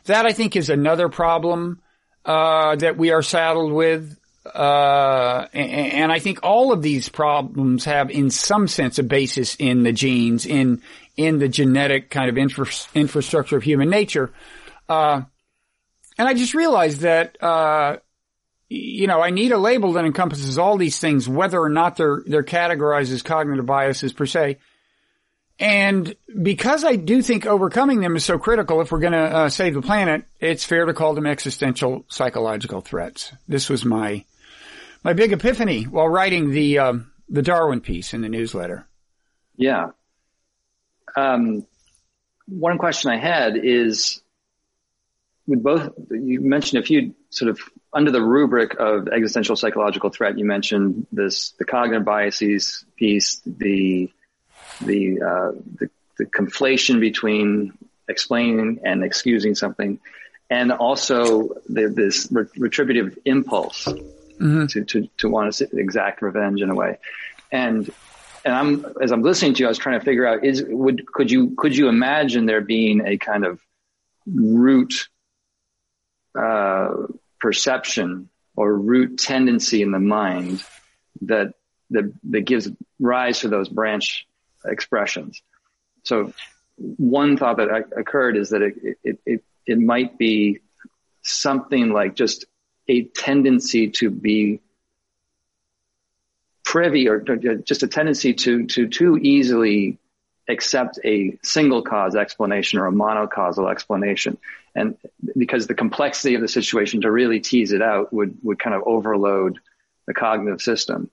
That 0.06 0.26
I 0.26 0.34
think 0.34 0.56
is 0.56 0.70
another 0.70 1.10
problem, 1.10 1.82
uh, 2.26 2.76
that 2.76 2.98
we 2.98 3.12
are 3.12 3.22
saddled 3.22 3.72
with. 3.72 4.18
Uh, 4.46 5.48
and, 5.54 5.72
and, 5.72 6.12
I 6.12 6.20
think 6.20 6.40
all 6.44 6.72
of 6.72 6.84
these 6.84 7.10
problems 7.10 7.86
have 7.86 8.12
in 8.12 8.30
some 8.30 8.68
sense 8.68 9.00
a 9.00 9.04
basis 9.04 9.56
in 9.56 9.82
the 9.82 9.92
genes, 9.92 10.46
in, 10.46 10.84
in 11.18 11.40
the 11.40 11.50
genetic 11.50 12.12
kind 12.12 12.30
of 12.30 12.38
infra- 12.38 12.68
infrastructure 12.94 13.58
of 13.58 13.64
human 13.64 13.90
nature. 13.90 14.32
Uh, 14.88 15.22
and 16.18 16.28
I 16.28 16.36
just 16.36 16.54
realized 16.54 17.02
that, 17.02 17.42
uh, 17.42 17.98
you 18.70 19.08
know, 19.08 19.20
I 19.20 19.32
need 19.32 19.52
a 19.52 19.58
label 19.58 19.94
that 19.94 20.06
encompasses 20.06 20.60
all 20.60 20.78
these 20.78 21.00
things, 21.00 21.28
whether 21.28 21.60
or 21.60 21.70
not 21.70 21.98
they're, 21.98 22.22
they're 22.26 22.44
categorized 22.44 23.12
as 23.12 23.24
cognitive 23.24 23.66
biases 23.66 24.14
per 24.14 24.28
se. 24.28 24.58
And 25.58 26.16
because 26.42 26.84
I 26.84 26.98
do 26.98 27.22
think 27.22 27.46
overcoming 27.46 28.02
them 28.02 28.16
is 28.16 28.26
so 28.26 28.38
critical 28.38 28.82
if 28.82 28.92
we're 28.92 29.00
going 29.00 29.14
to 29.14 29.20
uh, 29.20 29.50
save 29.50 29.74
the 29.74 29.82
planet, 29.82 30.26
it's 30.40 30.66
fair 30.66 30.86
to 30.86 30.94
call 30.94 31.14
them 31.14 31.26
existential 31.26 32.04
psychological 32.10 32.82
threats. 32.82 33.32
This 33.48 33.70
was 33.70 33.86
my, 33.86 34.26
my 35.04 35.14
big 35.14 35.32
epiphany 35.32 35.84
while 35.84 36.10
writing 36.10 36.52
the, 36.52 36.80
um, 36.80 37.12
the 37.30 37.42
Darwin 37.42 37.80
piece 37.80 38.14
in 38.14 38.22
the 38.22 38.28
newsletter. 38.28 38.86
Yeah. 39.56 39.92
Um, 41.16 41.66
one 42.48 42.78
question 42.78 43.12
I 43.12 43.18
had 43.18 43.56
is 43.56 44.22
with 45.48 45.64
both, 45.64 45.94
you 46.12 46.42
mentioned 46.42 46.84
a 46.84 46.86
few 46.86 47.16
sort 47.30 47.50
of 47.50 47.60
under 47.94 48.12
the 48.12 48.22
rubric 48.22 48.76
of 48.78 49.08
existential 49.08 49.56
psychological 49.56 50.10
threat, 50.10 50.38
you 50.38 50.44
mentioned 50.44 51.08
this, 51.14 51.52
the 51.52 51.64
cognitive 51.64 52.04
biases 52.04 52.84
piece, 52.98 53.42
the, 53.46 54.12
the, 54.82 55.22
uh, 55.22 55.52
the, 55.80 55.90
the 56.18 56.26
conflation 56.26 57.00
between 57.00 57.78
explaining 58.08 58.80
and 58.84 59.04
excusing 59.04 59.56
something, 59.56 60.00
and 60.50 60.72
also 60.72 61.50
the, 61.68 61.90
this 61.90 62.32
retributive 62.58 63.18
impulse 63.26 63.86
mm-hmm. 63.86 64.68
to, 64.68 64.86
to, 64.86 65.10
to 65.18 65.30
want 65.30 65.54
to 65.54 65.68
exact 65.78 66.22
revenge 66.22 66.62
in 66.62 66.70
a 66.70 66.76
way. 66.76 66.98
And, 67.52 67.90
and 68.44 68.54
I'm, 68.54 68.86
as 69.02 69.12
I'm 69.12 69.24
listening 69.24 69.56
to 69.56 69.60
you, 69.62 69.66
I 69.66 69.70
was 69.70 69.78
trying 69.78 70.00
to 70.00 70.06
figure 70.06 70.28
out, 70.28 70.44
is, 70.44 70.64
would, 70.68 71.06
could 71.08 71.32
you, 71.32 71.56
could 71.58 71.76
you 71.76 71.88
imagine 71.88 72.46
there 72.46 72.62
being 72.62 73.06
a 73.06 73.18
kind 73.18 73.46
of 73.46 73.60
root 74.28 75.08
uh, 76.38 76.94
perception 77.40 78.30
or 78.56 78.74
root 78.78 79.18
tendency 79.18 79.82
in 79.82 79.92
the 79.92 80.00
mind 80.00 80.64
that, 81.22 81.54
that, 81.90 82.14
that 82.30 82.42
gives 82.42 82.70
rise 83.00 83.40
to 83.40 83.48
those 83.48 83.68
branch 83.68 84.28
expressions. 84.68 85.42
So 86.04 86.34
one 86.78 87.38
thought 87.38 87.58
that 87.58 87.70
occurred 87.96 88.38
is 88.38 88.50
that 88.50 88.62
it, 88.62 88.98
it, 89.04 89.20
it, 89.26 89.44
it 89.66 89.80
might 89.80 90.18
be 90.18 90.60
something 91.22 91.90
like 91.90 92.16
just 92.16 92.46
a 92.88 93.04
tendency 93.04 93.90
to 93.90 94.10
be 94.10 94.60
privy 96.64 97.08
or 97.08 97.20
just 97.64 97.84
a 97.84 97.88
tendency 97.88 98.34
to, 98.34 98.66
to 98.68 98.88
too 98.88 99.18
easily 99.18 99.98
accept 100.48 101.00
a 101.04 101.38
single 101.42 101.82
cause 101.82 102.16
explanation 102.16 102.80
or 102.80 102.88
a 102.88 102.92
monocausal 102.92 103.72
explanation. 103.72 104.38
And 104.76 104.98
because 105.36 105.68
the 105.68 105.74
complexity 105.74 106.36
of 106.36 106.42
the 106.42 106.48
situation 106.48 107.02
to 107.02 107.12
really 107.12 107.40
tease 107.40 107.72
it 107.72 107.82
out 107.82 108.14
would, 108.14 108.38
would 108.44 108.60
kind 108.60 108.76
of 108.76 108.84
overload 108.86 109.60
the 110.06 110.14
cognitive 110.14 110.62
system. 110.62 111.10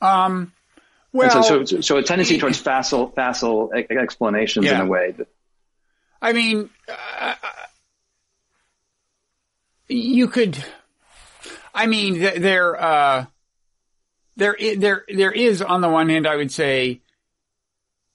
Um, 0.00 0.52
well, 1.12 1.42
so, 1.42 1.64
so, 1.64 1.80
so, 1.80 1.96
a 1.96 2.02
tendency 2.02 2.38
towards 2.38 2.58
facile, 2.60 3.08
facile 3.08 3.72
explanations 3.72 4.66
yeah. 4.66 4.76
in 4.76 4.80
a 4.82 4.86
way 4.86 5.12
that. 5.12 5.28
I 6.22 6.32
mean, 6.34 6.68
uh, 7.18 7.34
you 9.88 10.28
could, 10.28 10.62
I 11.74 11.86
mean, 11.86 12.20
there, 12.20 12.80
uh, 12.80 13.26
there, 14.36 14.56
there, 14.76 15.04
there 15.08 15.32
is 15.32 15.62
on 15.62 15.80
the 15.80 15.88
one 15.88 16.10
hand, 16.10 16.26
I 16.26 16.36
would 16.36 16.52
say, 16.52 17.00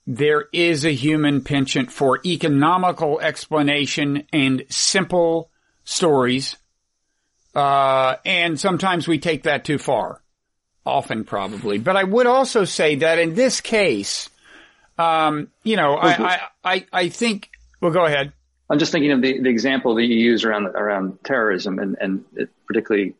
there 0.07 0.45
is 0.53 0.85
a 0.85 0.93
human 0.93 1.43
penchant 1.43 1.91
for 1.91 2.19
economical 2.25 3.19
explanation 3.19 4.27
and 4.31 4.63
simple 4.69 5.49
stories. 5.83 6.57
Uh, 7.55 8.17
and 8.25 8.59
sometimes 8.59 9.07
we 9.07 9.17
take 9.17 9.43
that 9.43 9.65
too 9.65 9.77
far. 9.77 10.21
Often 10.85 11.25
probably. 11.25 11.79
But 11.79 11.97
I 11.97 12.03
would 12.03 12.27
also 12.27 12.65
say 12.65 12.95
that 12.97 13.19
in 13.19 13.33
this 13.33 13.61
case, 13.61 14.29
um, 14.97 15.49
you 15.63 15.77
know, 15.77 15.95
I, 15.95 16.41
I, 16.63 16.85
I, 16.93 17.09
think, 17.09 17.49
well, 17.81 17.91
go 17.91 18.05
ahead. 18.05 18.31
I'm 18.69 18.79
just 18.79 18.91
thinking 18.91 19.11
of 19.11 19.21
the, 19.21 19.41
the 19.41 19.49
example 19.49 19.95
that 19.95 20.03
you 20.03 20.15
use 20.15 20.45
around, 20.45 20.67
around 20.67 21.23
terrorism 21.23 21.79
and, 21.79 21.97
and 21.99 22.25
particularly 22.67 23.15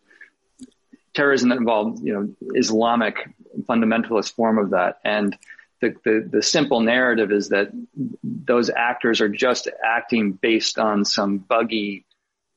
terrorism 1.13 1.49
that 1.49 1.57
involved, 1.57 2.03
you 2.03 2.13
know, 2.13 2.35
Islamic 2.53 3.29
fundamentalist 3.67 4.33
form 4.33 4.57
of 4.57 4.71
that. 4.71 4.99
And, 5.03 5.35
the, 5.81 5.95
the, 6.03 6.29
the 6.37 6.43
simple 6.43 6.79
narrative 6.79 7.31
is 7.31 7.49
that 7.49 7.69
those 8.23 8.69
actors 8.69 9.21
are 9.21 9.29
just 9.29 9.67
acting 9.83 10.31
based 10.31 10.79
on 10.79 11.05
some 11.05 11.37
buggy 11.37 12.05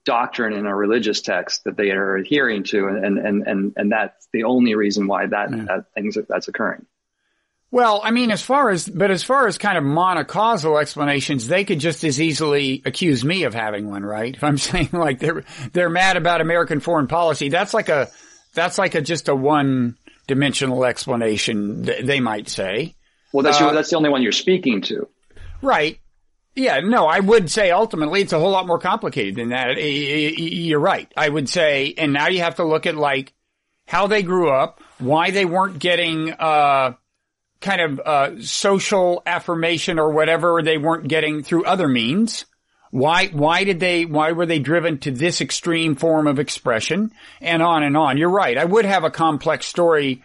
doctrine 0.08 0.54
in 0.54 0.66
a 0.66 0.74
religious 0.74 1.20
text 1.20 1.64
that 1.64 1.76
they 1.76 1.90
are 1.90 2.16
adhering 2.16 2.64
to, 2.64 2.86
and 2.88 3.18
and 3.18 3.46
and 3.46 3.72
and 3.76 3.92
that's 3.92 4.26
the 4.32 4.44
only 4.44 4.74
reason 4.74 5.06
why 5.06 5.26
that 5.26 5.50
yeah. 5.50 5.64
that 5.64 5.84
things 5.94 6.16
that's 6.28 6.48
occurring. 6.48 6.86
Well, 7.70 8.00
I 8.02 8.12
mean, 8.12 8.30
as 8.30 8.40
far 8.40 8.70
as, 8.70 8.88
but 8.88 9.10
as 9.10 9.22
far 9.22 9.46
as 9.46 9.58
kind 9.58 9.76
of 9.76 9.84
monocausal 9.84 10.80
explanations, 10.80 11.46
they 11.46 11.64
could 11.64 11.80
just 11.80 12.02
as 12.02 12.18
easily 12.18 12.82
accuse 12.86 13.22
me 13.22 13.44
of 13.44 13.52
having 13.52 13.90
one, 13.90 14.02
right? 14.02 14.34
If 14.38 14.42
I'm 14.42 14.56
saying 14.56 14.88
like 14.92 15.18
they're, 15.18 15.44
they're 15.72 15.90
mad 15.90 16.16
about 16.16 16.40
American 16.40 16.80
foreign 16.80 17.08
policy, 17.08 17.50
that's 17.50 17.74
like 17.74 17.90
a, 17.90 18.08
that's 18.54 18.78
like 18.78 18.94
a, 18.94 19.02
just 19.02 19.28
a 19.28 19.34
one 19.34 19.98
dimensional 20.26 20.86
explanation, 20.86 21.82
they 21.82 22.20
might 22.20 22.48
say. 22.48 22.94
Well, 23.34 23.42
that's, 23.42 23.60
uh, 23.60 23.66
your, 23.66 23.74
that's 23.74 23.90
the 23.90 23.96
only 23.96 24.08
one 24.08 24.22
you're 24.22 24.32
speaking 24.32 24.80
to. 24.82 25.06
Right. 25.60 26.00
Yeah, 26.54 26.80
no, 26.80 27.06
I 27.06 27.20
would 27.20 27.50
say 27.50 27.70
ultimately 27.70 28.22
it's 28.22 28.32
a 28.32 28.38
whole 28.38 28.50
lot 28.50 28.66
more 28.66 28.78
complicated 28.78 29.36
than 29.36 29.50
that. 29.50 29.76
You're 29.76 30.80
right. 30.80 31.10
I 31.16 31.28
would 31.28 31.48
say, 31.48 31.94
and 31.96 32.12
now 32.12 32.28
you 32.28 32.40
have 32.40 32.56
to 32.56 32.64
look 32.64 32.86
at 32.86 32.96
like 32.96 33.32
how 33.86 34.06
they 34.08 34.22
grew 34.22 34.50
up, 34.50 34.80
why 34.98 35.30
they 35.30 35.44
weren't 35.44 35.78
getting, 35.78 36.32
uh, 36.32 36.94
kind 37.60 37.80
of, 37.80 38.00
uh, 38.00 38.42
social 38.42 39.22
affirmation 39.24 39.98
or 39.98 40.10
whatever 40.10 40.60
they 40.62 40.78
weren't 40.78 41.08
getting 41.08 41.42
through 41.42 41.64
other 41.64 41.86
means. 41.88 42.44
Why, 42.90 43.28
why 43.28 43.64
did 43.64 43.78
they, 43.80 44.04
why 44.04 44.32
were 44.32 44.46
they 44.46 44.58
driven 44.58 44.98
to 45.00 45.10
this 45.10 45.40
extreme 45.40 45.94
form 45.94 46.26
of 46.26 46.38
expression 46.38 47.12
and 47.40 47.62
on 47.62 47.82
and 47.82 47.96
on? 47.96 48.18
You're 48.18 48.30
right. 48.30 48.58
I 48.58 48.64
would 48.64 48.84
have 48.84 49.04
a 49.04 49.10
complex 49.10 49.66
story, 49.66 50.22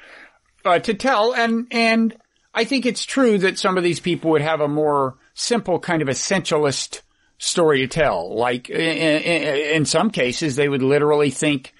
uh, 0.65 0.79
to 0.79 0.93
tell 0.93 1.33
and, 1.33 1.67
and, 1.71 2.15
I 2.53 2.65
think 2.65 2.85
it's 2.85 3.03
true 3.03 3.39
that 3.39 3.57
some 3.57 3.77
of 3.77 3.83
these 3.83 3.99
people 3.99 4.31
would 4.31 4.41
have 4.41 4.61
a 4.61 4.67
more 4.67 5.15
simple 5.33 5.79
kind 5.79 6.01
of 6.01 6.07
essentialist 6.07 7.01
story 7.37 7.79
to 7.79 7.87
tell. 7.87 8.35
Like 8.35 8.69
in, 8.69 8.79
in, 8.79 9.75
in 9.75 9.85
some 9.85 10.09
cases, 10.09 10.55
they 10.55 10.69
would 10.69 10.83
literally 10.83 11.29
think 11.29 11.73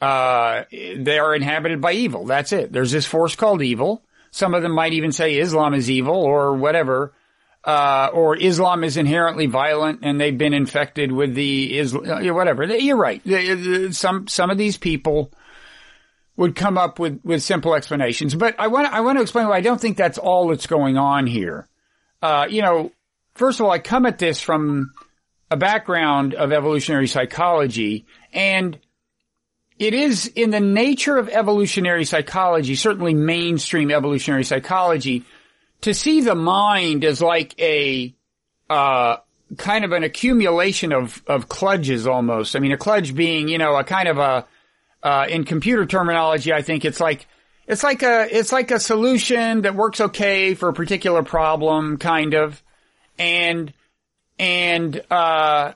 uh, 0.00 0.64
they 0.70 1.18
are 1.18 1.34
inhabited 1.34 1.80
by 1.80 1.92
evil. 1.92 2.24
That's 2.24 2.52
it. 2.52 2.72
There's 2.72 2.92
this 2.92 3.06
force 3.06 3.36
called 3.36 3.62
evil. 3.62 4.02
Some 4.30 4.54
of 4.54 4.62
them 4.62 4.72
might 4.72 4.92
even 4.92 5.12
say 5.12 5.38
Islam 5.38 5.74
is 5.74 5.90
evil 5.90 6.16
or 6.16 6.54
whatever. 6.54 7.12
Uh, 7.62 8.08
or 8.14 8.36
Islam 8.36 8.84
is 8.84 8.96
inherently 8.96 9.44
violent 9.44 10.00
and 10.02 10.18
they've 10.18 10.38
been 10.38 10.54
infected 10.54 11.12
with 11.12 11.34
the 11.34 11.78
Islam, 11.78 12.34
whatever. 12.34 12.64
You're 12.64 12.96
right. 12.96 13.20
Some, 13.92 14.28
some 14.28 14.48
of 14.48 14.56
these 14.56 14.78
people 14.78 15.30
would 16.36 16.56
come 16.56 16.78
up 16.78 16.98
with, 16.98 17.20
with 17.22 17.42
simple 17.42 17.74
explanations. 17.74 18.34
But 18.34 18.58
I 18.58 18.68
want, 18.68 18.90
I 18.90 19.00
want 19.00 19.18
to 19.18 19.22
explain 19.22 19.46
why 19.46 19.58
I 19.58 19.60
don't 19.60 19.80
think 19.80 19.98
that's 19.98 20.16
all 20.16 20.48
that's 20.48 20.66
going 20.66 20.96
on 20.96 21.26
here. 21.26 21.68
Uh, 22.22 22.46
you 22.48 22.62
know, 22.62 22.92
first 23.34 23.60
of 23.60 23.66
all, 23.66 23.72
I 23.72 23.78
come 23.78 24.06
at 24.06 24.18
this 24.18 24.40
from 24.40 24.92
a 25.50 25.56
background 25.56 26.34
of 26.34 26.52
evolutionary 26.52 27.08
psychology 27.08 28.06
and 28.32 28.78
it 29.78 29.94
is 29.94 30.26
in 30.26 30.50
the 30.50 30.60
nature 30.60 31.16
of 31.16 31.30
evolutionary 31.30 32.04
psychology, 32.04 32.74
certainly 32.74 33.14
mainstream 33.14 33.90
evolutionary 33.90 34.44
psychology, 34.44 35.24
to 35.80 35.94
see 35.94 36.20
the 36.20 36.34
mind 36.34 37.02
as 37.02 37.22
like 37.22 37.58
a, 37.58 38.14
uh, 38.68 39.16
kind 39.56 39.86
of 39.86 39.92
an 39.92 40.04
accumulation 40.04 40.92
of, 40.92 41.22
of 41.26 41.48
kludges 41.48 42.06
almost. 42.06 42.54
I 42.54 42.58
mean, 42.58 42.72
a 42.72 42.76
kludge 42.76 43.16
being, 43.16 43.48
you 43.48 43.56
know, 43.56 43.74
a 43.74 43.82
kind 43.82 44.08
of 44.08 44.18
a, 44.18 44.46
uh, 45.02 45.26
in 45.30 45.44
computer 45.44 45.86
terminology, 45.86 46.52
I 46.52 46.60
think 46.60 46.84
it's 46.84 47.00
like, 47.00 47.26
it's 47.70 47.84
like 47.84 48.02
a, 48.02 48.26
it's 48.30 48.52
like 48.52 48.70
a 48.70 48.80
solution 48.80 49.62
that 49.62 49.74
works 49.74 50.00
okay 50.00 50.54
for 50.54 50.68
a 50.68 50.72
particular 50.72 51.22
problem, 51.22 51.98
kind 51.98 52.34
of. 52.34 52.62
And, 53.18 53.72
and, 54.38 55.00
uh, 55.10 55.72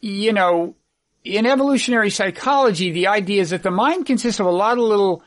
you 0.00 0.32
know, 0.32 0.74
in 1.22 1.46
evolutionary 1.46 2.10
psychology, 2.10 2.90
the 2.90 3.06
idea 3.06 3.42
is 3.42 3.50
that 3.50 3.62
the 3.62 3.70
mind 3.70 4.06
consists 4.06 4.40
of 4.40 4.46
a 4.46 4.50
lot 4.50 4.78
of 4.78 4.84
little, 4.84 5.22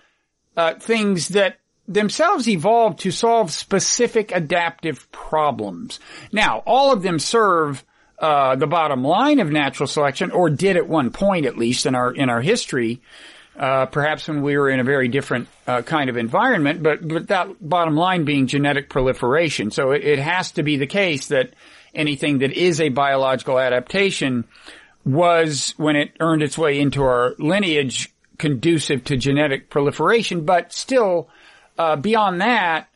uh, 0.57 0.73
things 0.75 1.29
that 1.29 1.57
themselves 1.87 2.47
evolved 2.47 2.99
to 2.99 3.11
solve 3.11 3.51
specific 3.51 4.31
adaptive 4.31 5.11
problems. 5.11 5.99
Now, 6.31 6.63
all 6.65 6.91
of 6.91 7.01
them 7.01 7.19
serve 7.19 7.83
uh, 8.19 8.55
the 8.55 8.67
bottom 8.67 9.03
line 9.03 9.39
of 9.39 9.49
natural 9.49 9.87
selection, 9.87 10.31
or 10.31 10.49
did 10.49 10.77
at 10.77 10.87
one 10.87 11.11
point 11.11 11.45
at 11.45 11.57
least 11.57 11.85
in 11.85 11.95
our 11.95 12.11
in 12.13 12.29
our 12.29 12.41
history. 12.41 13.01
Uh, 13.55 13.85
perhaps 13.85 14.27
when 14.27 14.41
we 14.41 14.57
were 14.57 14.67
in 14.67 14.79
a 14.79 14.83
very 14.83 15.07
different 15.07 15.47
uh, 15.67 15.83
kind 15.83 16.09
of 16.09 16.17
environment, 16.17 16.81
but 16.81 17.07
but 17.07 17.27
that 17.27 17.47
bottom 17.61 17.95
line 17.95 18.25
being 18.25 18.47
genetic 18.47 18.89
proliferation. 18.89 19.69
So 19.69 19.91
it, 19.91 20.03
it 20.03 20.19
has 20.19 20.53
to 20.53 20.63
be 20.63 20.77
the 20.77 20.87
case 20.87 21.27
that 21.27 21.53
anything 21.93 22.39
that 22.39 22.51
is 22.51 22.81
a 22.81 22.89
biological 22.89 23.59
adaptation 23.59 24.45
was 25.05 25.75
when 25.77 25.95
it 25.95 26.11
earned 26.19 26.41
its 26.41 26.57
way 26.57 26.79
into 26.79 27.03
our 27.03 27.35
lineage 27.37 28.11
conducive 28.37 29.03
to 29.05 29.17
genetic 29.17 29.69
proliferation, 29.69 30.45
but 30.45 30.73
still 30.73 31.29
uh, 31.77 31.95
beyond 31.95 32.41
that, 32.41 32.89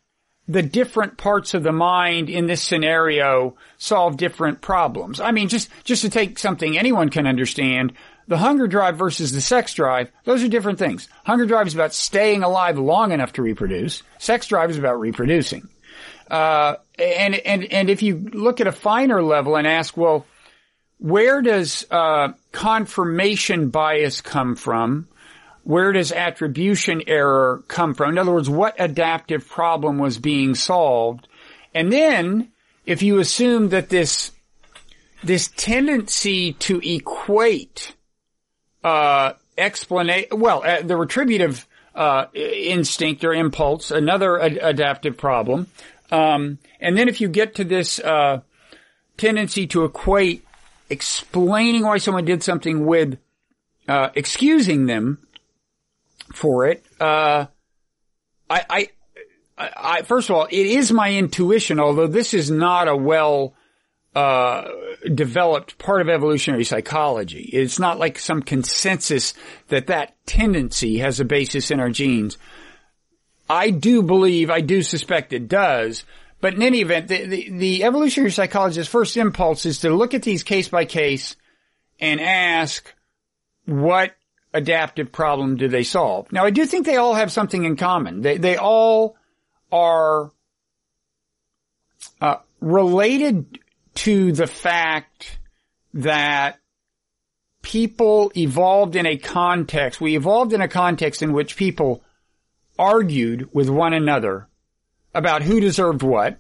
the 0.48 0.62
different 0.62 1.18
parts 1.18 1.54
of 1.54 1.64
the 1.64 1.72
mind 1.72 2.30
in 2.30 2.48
this 2.48 2.62
scenario 2.62 3.56
solve 3.78 4.18
different 4.18 4.62
problems. 4.62 5.20
I 5.20 5.32
mean, 5.32 5.50
just, 5.50 5.70
just 5.84 6.04
to 6.04 6.10
take 6.10 6.40
something 6.40 6.78
anyone 6.78 7.10
can 7.10 7.28
understand, 7.28 7.94
the 8.28 8.38
hunger 8.38 8.68
drive 8.68 8.98
versus 8.98 9.32
the 9.32 9.42
sex 9.42 9.74
drive, 9.74 10.12
those 10.24 10.44
are 10.44 10.48
different 10.48 10.80
things. 10.80 11.08
Hunger 11.26 11.46
drive 11.46 11.68
is 11.68 11.76
about 11.76 11.94
staying 11.94 12.44
alive 12.44 12.78
long 12.78 13.12
enough 13.12 13.34
to 13.34 13.42
reproduce. 13.42 14.04
Sex 14.20 14.48
drive 14.48 14.70
is 14.70 14.78
about 14.78 15.00
reproducing. 15.00 15.68
Uh, 16.30 16.76
and, 17.00 17.36
and, 17.36 17.64
and 17.66 17.90
if 17.90 18.04
you 18.04 18.18
look 18.34 18.60
at 18.60 18.68
a 18.68 18.72
finer 18.72 19.24
level 19.24 19.56
and 19.56 19.66
ask, 19.66 19.96
well, 19.96 20.26
where 20.98 21.42
does, 21.42 21.86
uh, 21.90 22.34
confirmation 22.52 23.70
bias 23.70 24.22
come 24.22 24.56
from? 24.56 25.08
where 25.68 25.92
does 25.92 26.14
attribution 26.14 27.02
error 27.08 27.62
come 27.68 27.94
from? 27.94 28.12
In 28.12 28.18
other 28.18 28.32
words, 28.32 28.50
what 28.50 28.76
adaptive 28.80 29.50
problem 29.50 29.98
was 29.98 30.18
being 30.18 30.56
solved? 30.56 31.28
And 31.74 31.92
then, 31.92 32.54
if 32.86 33.02
you 33.02 33.20
assume 33.20 33.68
that 33.70 33.90
this, 33.90 34.32
this 35.26 35.50
tendency 35.58 36.54
to 36.54 36.80
equate, 36.80 37.97
uh, 38.88 39.34
explanation, 39.58 40.40
well, 40.40 40.64
uh, 40.64 40.82
the 40.82 40.96
retributive, 40.96 41.68
uh, 41.96 42.26
instinct 42.34 43.24
or 43.24 43.34
impulse, 43.34 43.92
another 43.92 44.40
ad- 44.40 44.60
adaptive 44.62 45.18
problem. 45.18 45.68
Um, 46.12 46.60
and 46.80 46.98
then 46.98 47.10
if 47.10 47.20
you 47.20 47.28
get 47.28 47.56
to 47.56 47.64
this, 47.64 48.00
uh, 48.00 48.42
tendency 49.18 49.68
to 49.68 49.84
equate 49.84 50.46
explaining 50.90 51.84
why 51.84 51.98
someone 51.98 52.24
did 52.24 52.44
something 52.44 52.86
with, 52.86 53.18
uh, 53.88 54.10
excusing 54.16 54.86
them, 54.86 55.18
for 56.34 56.68
it. 56.68 56.84
Uh, 57.00 57.46
I, 58.50 58.66
I, 58.70 58.90
I, 59.58 60.02
first 60.04 60.30
of 60.30 60.36
all, 60.36 60.46
it 60.46 60.54
is 60.54 60.92
my 60.92 61.12
intuition, 61.14 61.80
although 61.80 62.08
this 62.08 62.34
is 62.34 62.52
not 62.52 62.88
a 62.88 62.96
well, 62.96 63.54
uh, 64.18 64.72
developed 65.14 65.78
part 65.78 66.02
of 66.02 66.10
evolutionary 66.10 66.64
psychology. 66.64 67.52
It's 67.54 67.78
not 67.78 68.00
like 68.00 68.18
some 68.18 68.42
consensus 68.42 69.36
that 69.68 69.88
that 69.88 70.16
tendency 70.26 70.98
has 70.98 71.20
a 71.20 71.26
basis 71.26 71.70
in 71.70 71.80
our 71.80 71.92
genes. 71.92 72.40
I 73.48 73.70
do 73.70 74.02
believe, 74.02 74.50
I 74.50 74.62
do 74.62 74.82
suspect 74.82 75.34
it 75.34 75.48
does, 75.48 76.04
but 76.42 76.56
in 76.56 76.64
any 76.64 76.82
event, 76.82 77.10
the, 77.10 77.28
the, 77.28 77.50
the 77.52 77.84
evolutionary 77.84 78.32
psychologist's 78.32 78.92
first 78.92 79.18
impulse 79.18 79.68
is 79.68 79.82
to 79.82 79.92
look 79.92 80.16
at 80.16 80.24
these 80.24 80.42
case 80.42 80.68
by 80.68 80.86
case 80.86 81.36
and 82.00 82.20
ask 82.20 82.92
what 83.66 84.16
adaptive 84.52 85.12
problem 85.12 85.58
do 85.58 85.68
they 85.68 85.84
solve? 85.84 86.32
Now, 86.32 86.44
I 86.44 86.50
do 86.50 86.66
think 86.66 86.88
they 86.88 86.98
all 86.98 87.14
have 87.14 87.32
something 87.32 87.66
in 87.66 87.76
common. 87.76 88.22
They, 88.22 88.40
they 88.40 88.58
all 88.58 89.16
are 89.72 90.32
uh, 92.20 92.38
related 92.62 93.60
to 93.98 94.32
the 94.32 94.48
fact 94.48 95.40
that 95.94 96.60
people 97.64 98.32
evolved 98.38 98.96
in 98.96 99.06
a 99.06 99.18
context. 99.18 100.00
We 100.00 100.16
evolved 100.16 100.54
in 100.54 100.62
a 100.62 100.68
context 100.68 101.24
in 101.24 101.34
which 101.34 101.58
people 101.58 102.04
argued 102.78 103.50
with 103.54 103.70
one 103.70 103.94
another 103.94 104.48
about 105.16 105.42
who 105.42 105.60
deserved 105.60 106.04
what, 106.04 106.40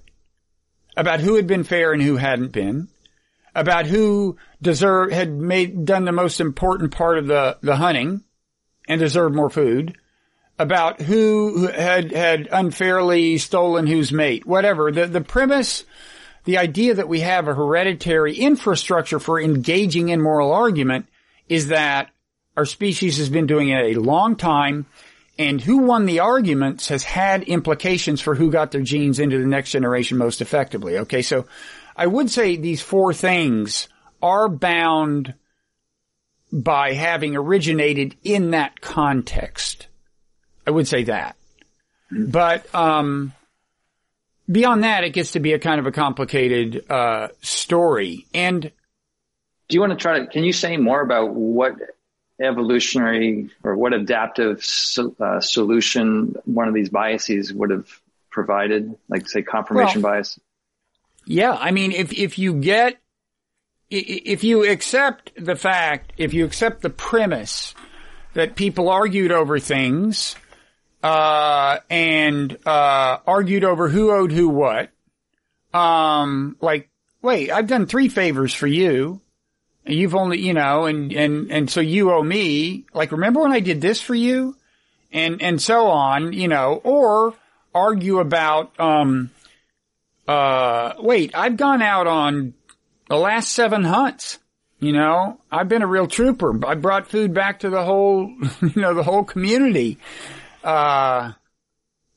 about 0.95 1.19
who 1.19 1.35
had 1.35 1.47
been 1.47 1.63
fair 1.63 1.93
and 1.93 2.01
who 2.01 2.17
hadn't 2.17 2.51
been, 2.51 2.89
about 3.55 3.87
who 3.87 4.37
deserved, 4.61 5.11
had 5.11 5.31
made, 5.31 5.83
done 5.83 6.05
the 6.05 6.11
most 6.11 6.39
important 6.39 6.91
part 6.91 7.17
of 7.17 7.25
the, 7.25 7.57
the 7.61 7.75
hunting 7.75 8.23
and 8.87 8.99
deserved 8.99 9.35
more 9.35 9.49
food, 9.49 9.97
about 10.59 11.01
who 11.01 11.67
had, 11.67 12.11
had 12.11 12.47
unfairly 12.51 13.39
stolen 13.39 13.87
whose 13.87 14.11
mate, 14.11 14.45
whatever. 14.45 14.91
The, 14.91 15.07
the 15.07 15.21
premise, 15.21 15.85
the 16.47 16.57
idea 16.57 16.93
that 16.93 17.09
we 17.09 17.19
have 17.19 17.49
a 17.49 17.53
hereditary 17.53 18.33
infrastructure 18.33 19.19
for 19.19 19.37
engaging 19.37 20.07
in 20.07 20.21
moral 20.21 20.53
argument 20.53 21.05
is 21.49 21.67
that 21.67 22.09
our 22.55 22.65
species 22.65 23.17
has 23.17 23.27
been 23.27 23.47
doing 23.47 23.67
it 23.67 23.97
a 23.97 23.99
long 23.99 24.37
time 24.37 24.85
and 25.37 25.59
who 25.59 25.79
won 25.79 26.05
the 26.05 26.21
arguments 26.21 26.87
has 26.87 27.03
had 27.03 27.43
implications 27.43 28.21
for 28.21 28.33
who 28.33 28.49
got 28.49 28.71
their 28.71 28.81
genes 28.81 29.19
into 29.19 29.37
the 29.37 29.45
next 29.45 29.71
generation 29.71 30.17
most 30.17 30.39
effectively. 30.39 30.99
Okay, 30.99 31.21
so 31.21 31.47
I 31.97 32.07
would 32.07 32.29
say 32.29 32.55
these 32.55 32.81
four 32.81 33.13
things 33.13 33.89
are 34.21 34.47
bound 34.47 35.33
by 36.53 36.93
having 36.93 37.35
originated 37.35 38.15
in 38.23 38.51
that 38.51 38.79
context. 38.79 39.87
I 40.65 40.71
would 40.71 40.87
say 40.87 41.03
that. 41.03 41.35
But, 42.09 42.73
um, 42.73 43.33
beyond 44.49 44.83
that, 44.83 45.03
it 45.03 45.11
gets 45.11 45.31
to 45.33 45.39
be 45.39 45.53
a 45.53 45.59
kind 45.59 45.79
of 45.79 45.85
a 45.85 45.91
complicated, 45.91 46.89
uh, 46.89 47.29
story. 47.41 48.25
And 48.33 48.61
do 48.61 49.75
you 49.75 49.79
want 49.79 49.91
to 49.91 49.97
try 49.97 50.19
to, 50.19 50.27
can 50.27 50.43
you 50.43 50.53
say 50.53 50.77
more 50.77 51.01
about 51.01 51.33
what 51.33 51.75
evolutionary 52.41 53.49
or 53.63 53.75
what 53.75 53.93
adaptive 53.93 54.63
so, 54.63 55.15
uh, 55.19 55.41
solution 55.41 56.35
one 56.45 56.67
of 56.67 56.73
these 56.73 56.89
biases 56.89 57.53
would 57.53 57.71
have 57.71 57.87
provided, 58.29 58.95
like 59.09 59.27
say 59.27 59.41
confirmation 59.41 60.01
well, 60.01 60.13
bias? 60.13 60.39
Yeah, 61.25 61.57
I 61.59 61.71
mean, 61.71 61.91
if 61.91 62.13
if 62.13 62.39
you 62.39 62.53
get 62.53 62.97
if 63.89 64.43
you 64.43 64.69
accept 64.69 65.31
the 65.37 65.55
fact, 65.55 66.13
if 66.17 66.33
you 66.33 66.45
accept 66.45 66.81
the 66.81 66.89
premise 66.89 67.73
that 68.33 68.55
people 68.55 68.89
argued 68.89 69.31
over 69.31 69.59
things, 69.59 70.35
uh, 71.03 71.79
and, 71.89 72.57
uh, 72.65 73.17
argued 73.25 73.63
over 73.63 73.89
who 73.89 74.11
owed 74.11 74.31
who 74.31 74.49
what, 74.49 74.89
um, 75.73 76.57
like, 76.61 76.89
wait, 77.21 77.51
I've 77.51 77.67
done 77.67 77.85
three 77.85 78.09
favors 78.09 78.53
for 78.53 78.67
you. 78.67 79.21
You've 79.85 80.15
only, 80.15 80.39
you 80.39 80.53
know, 80.53 80.85
and, 80.85 81.13
and, 81.13 81.51
and 81.51 81.69
so 81.69 81.79
you 81.79 82.11
owe 82.11 82.23
me, 82.23 82.85
like, 82.93 83.11
remember 83.11 83.41
when 83.41 83.53
I 83.53 83.61
did 83.61 83.79
this 83.79 84.01
for 84.01 84.15
you? 84.15 84.55
And, 85.13 85.41
and 85.41 85.61
so 85.61 85.87
on, 85.87 86.33
you 86.33 86.49
know, 86.49 86.81
or 86.83 87.33
argue 87.73 88.19
about, 88.19 88.77
um, 88.79 89.31
uh, 90.27 90.93
wait, 90.99 91.31
I've 91.33 91.55
gone 91.55 91.81
out 91.81 92.07
on 92.07 92.53
the 93.07 93.15
last 93.15 93.51
seven 93.51 93.83
hunts. 93.83 94.39
You 94.79 94.91
know, 94.91 95.39
I've 95.51 95.69
been 95.69 95.81
a 95.81 95.87
real 95.87 96.07
trooper. 96.07 96.65
I 96.67 96.75
brought 96.75 97.07
food 97.07 97.33
back 97.33 97.61
to 97.61 97.69
the 97.69 97.83
whole, 97.83 98.27
you 98.61 98.81
know, 98.81 98.93
the 98.93 99.03
whole 99.03 99.23
community. 99.23 99.97
Uh, 100.63 101.33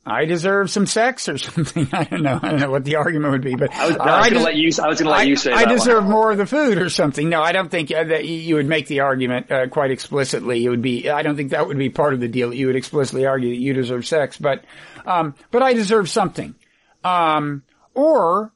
I 0.06 0.24
deserve 0.24 0.70
some 0.70 0.86
sex 0.86 1.28
or 1.28 1.38
something. 1.38 1.88
I 1.92 2.04
don't 2.04 2.22
know. 2.22 2.40
I 2.42 2.50
don't 2.50 2.60
know 2.60 2.70
what 2.70 2.84
the 2.84 2.96
argument 2.96 3.32
would 3.32 3.42
be, 3.42 3.54
but 3.54 3.70
I 3.72 3.88
was, 3.88 3.96
I 3.96 4.18
was 4.18 4.28
going 4.30 4.40
to 4.40 4.44
let 4.44 4.56
you. 4.56 4.70
I 4.82 4.88
was 4.88 4.98
going 4.98 5.06
to 5.06 5.10
let 5.10 5.20
I, 5.20 5.22
you 5.22 5.36
say. 5.36 5.52
I 5.52 5.64
deserve 5.66 6.04
one. 6.04 6.12
more 6.12 6.30
of 6.32 6.38
the 6.38 6.46
food 6.46 6.78
or 6.78 6.88
something. 6.88 7.28
No, 7.28 7.42
I 7.42 7.52
don't 7.52 7.70
think 7.70 7.92
uh, 7.92 8.04
that 8.04 8.26
you 8.26 8.54
would 8.56 8.66
make 8.66 8.86
the 8.86 9.00
argument 9.00 9.50
uh, 9.50 9.68
quite 9.68 9.90
explicitly. 9.90 10.64
It 10.64 10.68
would 10.68 10.82
be. 10.82 11.10
I 11.10 11.22
don't 11.22 11.36
think 11.36 11.50
that 11.50 11.66
would 11.66 11.78
be 11.78 11.90
part 11.90 12.14
of 12.14 12.20
the 12.20 12.28
deal. 12.28 12.52
You 12.52 12.66
would 12.68 12.76
explicitly 12.76 13.26
argue 13.26 13.50
that 13.50 13.60
you 13.60 13.74
deserve 13.74 14.06
sex, 14.06 14.38
but, 14.38 14.64
um, 15.06 15.34
but 15.50 15.62
I 15.62 15.74
deserve 15.74 16.08
something. 16.08 16.54
Um, 17.04 17.62
or 17.94 18.52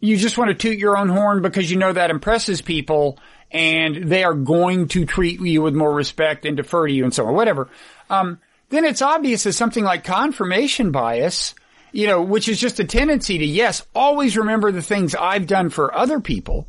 you 0.00 0.16
just 0.16 0.38
want 0.38 0.48
to 0.48 0.54
toot 0.54 0.78
your 0.78 0.96
own 0.96 1.08
horn 1.08 1.42
because 1.42 1.70
you 1.70 1.76
know 1.76 1.92
that 1.92 2.10
impresses 2.10 2.62
people 2.62 3.18
and 3.50 4.08
they 4.08 4.24
are 4.24 4.34
going 4.34 4.88
to 4.88 5.06
treat 5.06 5.40
you 5.40 5.62
with 5.62 5.74
more 5.74 5.92
respect 5.92 6.44
and 6.44 6.56
defer 6.56 6.86
to 6.86 6.92
you 6.92 7.04
and 7.04 7.14
so 7.14 7.26
on, 7.26 7.34
whatever. 7.34 7.68
Um, 8.10 8.40
then 8.68 8.84
it's 8.84 9.02
obvious 9.02 9.44
that 9.44 9.52
something 9.52 9.84
like 9.84 10.04
confirmation 10.04 10.90
bias 10.90 11.54
you 11.96 12.06
know, 12.06 12.20
which 12.20 12.46
is 12.46 12.60
just 12.60 12.78
a 12.78 12.84
tendency 12.84 13.38
to, 13.38 13.44
yes, 13.46 13.82
always 13.94 14.36
remember 14.36 14.70
the 14.70 14.82
things 14.82 15.14
I've 15.14 15.46
done 15.46 15.70
for 15.70 15.94
other 15.94 16.20
people. 16.20 16.68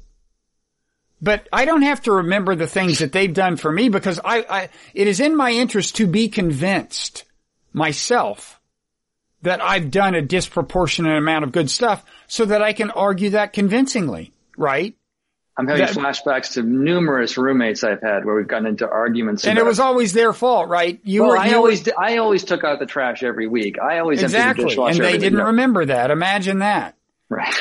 But 1.22 1.50
I 1.52 1.66
don't 1.66 1.82
have 1.82 2.02
to 2.04 2.14
remember 2.14 2.56
the 2.56 2.66
things 2.66 3.00
that 3.00 3.12
they've 3.12 3.34
done 3.34 3.58
for 3.58 3.70
me 3.70 3.90
because 3.90 4.22
I, 4.24 4.46
I 4.50 4.70
it 4.94 5.08
is 5.08 5.20
in 5.20 5.36
my 5.36 5.52
interest 5.52 5.98
to 5.98 6.08
be 6.08 6.30
convinced 6.30 7.26
myself 7.74 8.62
that 9.42 9.62
I've 9.62 9.92
done 9.92 10.16
a 10.16 10.22
disproportionate 10.22 11.18
amount 11.18 11.44
of 11.44 11.52
good 11.52 11.70
stuff 11.70 12.06
so 12.28 12.46
that 12.46 12.62
I 12.62 12.72
can 12.72 12.92
argue 12.92 13.32
that 13.32 13.52
convincingly, 13.52 14.32
right? 14.56 14.96
I'm 15.58 15.68
having 15.68 15.88
That- 15.88 15.96
flashbacks 15.96 16.54
to 16.54 16.62
numerous 16.62 17.36
roommates 17.38 17.84
I've 17.84 18.02
had 18.02 18.26
where 18.26 18.36
we've 18.36 18.48
gotten 18.48 18.68
into 18.68 18.88
arguments. 18.88 19.46
And 19.48 19.58
it 19.58 19.66
was 19.66 19.80
always 19.80 20.14
their 20.14 20.32
fault, 20.32 20.70
right? 20.70 21.00
You 21.04 21.24
well, 21.24 21.32
were, 21.32 21.38
I 21.38 21.54
always 21.54 21.84
were, 21.84 21.94
I 22.00 22.18
always 22.18 22.44
took 22.44 22.64
out 22.64 22.78
the 22.80 22.86
trash 22.86 23.24
every 23.24 23.48
week. 23.48 23.78
I 23.80 23.98
always 23.98 24.22
emptied 24.22 24.66
the 24.66 24.70
exactly. 24.70 24.86
And 24.86 25.00
they 25.00 25.18
didn't 25.18 25.44
remember 25.44 25.86
that. 25.86 26.12
Imagine 26.12 26.60
that. 26.60 26.96
Right. 27.28 27.56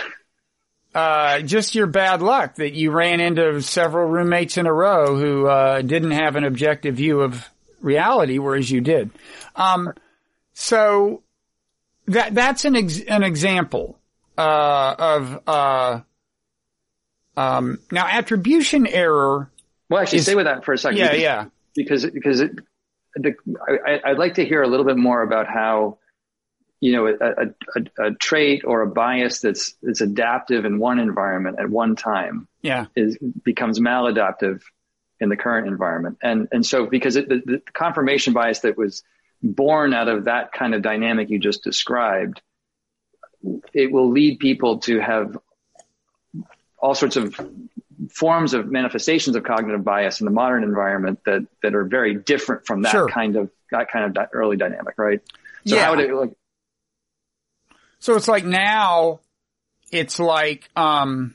Uh, 0.95 1.41
just 1.41 1.75
your 1.75 1.87
bad 1.87 2.21
luck 2.23 2.57
that 2.57 2.75
you 2.75 2.91
ran 2.91 3.21
into 3.21 3.61
several 3.63 4.09
roommates 4.09 4.57
in 4.59 4.67
a 4.67 4.73
row 4.73 5.17
who, 5.17 5.47
uh, 5.47 5.81
didn't 5.83 6.13
have 6.13 6.37
an 6.37 6.45
objective 6.45 6.97
view 6.97 7.21
of 7.21 7.49
reality, 7.81 8.39
whereas 8.39 8.71
you 8.71 8.81
did. 8.81 9.11
Um, 9.55 9.93
so 10.53 11.23
that, 12.07 12.35
that's 12.35 12.65
an 12.65 12.77
ex- 12.77 13.01
an 13.01 13.23
example, 13.23 13.99
uh, 14.39 14.95
of, 14.99 15.41
uh, 15.47 16.01
um, 17.37 17.79
now 17.91 18.07
attribution 18.07 18.87
error. 18.87 19.51
Well, 19.89 20.03
actually, 20.03 20.19
Is- 20.19 20.25
stay 20.25 20.35
with 20.35 20.47
that 20.47 20.65
for 20.65 20.73
a 20.73 20.79
second. 20.79 20.99
Yeah, 20.99 21.07
because, 21.13 21.23
yeah. 21.23 21.45
Because 21.75 22.07
because 22.07 22.41
it, 22.41 22.51
the, 23.15 23.35
I, 23.87 24.01
I'd 24.11 24.19
like 24.19 24.35
to 24.35 24.45
hear 24.45 24.63
a 24.63 24.69
little 24.69 24.87
bit 24.87 24.97
more 24.97 25.23
about 25.23 25.47
how 25.47 25.99
you 26.81 26.93
know 26.93 27.07
a, 27.07 27.15
a, 27.15 27.47
a, 28.05 28.07
a 28.09 28.15
trait 28.15 28.63
or 28.65 28.83
a 28.83 28.87
bias 28.87 29.41
that's 29.41 29.75
that's 29.83 30.01
adaptive 30.01 30.65
in 30.65 30.79
one 30.79 30.99
environment 30.99 31.59
at 31.59 31.69
one 31.71 31.97
time 31.97 32.49
Yeah. 32.63 32.87
is 32.95 33.17
becomes 33.45 33.79
maladaptive 33.81 34.61
in 35.19 35.31
the 35.31 35.37
current 35.37 35.67
environment, 35.69 36.19
and 36.23 36.49
and 36.53 36.65
so 36.67 36.87
because 36.87 37.17
it, 37.17 37.29
the, 37.29 37.43
the 37.45 37.63
confirmation 37.73 38.33
bias 38.35 38.61
that 38.61 38.77
was 38.77 39.03
born 39.43 39.95
out 39.95 40.09
of 40.09 40.25
that 40.25 40.53
kind 40.53 40.75
of 40.75 40.83
dynamic 40.83 41.31
you 41.31 41.39
just 41.39 41.63
described, 41.65 42.41
it 43.73 43.93
will 43.93 44.11
lead 44.11 44.39
people 44.39 44.79
to 44.81 44.99
have 45.01 45.39
all 46.87 46.95
sorts 46.95 47.17
of 47.17 47.35
forms 48.11 48.55
of 48.55 48.71
manifestations 48.71 49.35
of 49.35 49.43
cognitive 49.43 49.83
bias 49.83 50.21
in 50.21 50.25
the 50.25 50.31
modern 50.31 50.63
environment 50.63 51.19
that 51.27 51.45
that 51.65 51.75
are 51.75 51.83
very 51.85 52.15
different 52.15 52.65
from 52.65 52.83
that 52.83 52.93
Sure. 52.93 53.09
kind 53.09 53.35
of 53.35 53.51
that 53.73 53.91
kind 53.91 54.05
of 54.05 54.15
di- 54.15 54.29
early 54.33 54.57
dynamic, 54.57 54.95
right? 54.97 55.21
So 55.67 55.75
Yeah. 55.75 55.85
how 55.87 55.97
would 55.97 56.01
it 56.05 56.15
like? 56.15 56.31
So 57.99 58.15
it's 58.15 58.29
like 58.29 58.45
now 58.45 59.19
it's 59.91 60.21
like, 60.21 60.69
um, 60.77 61.35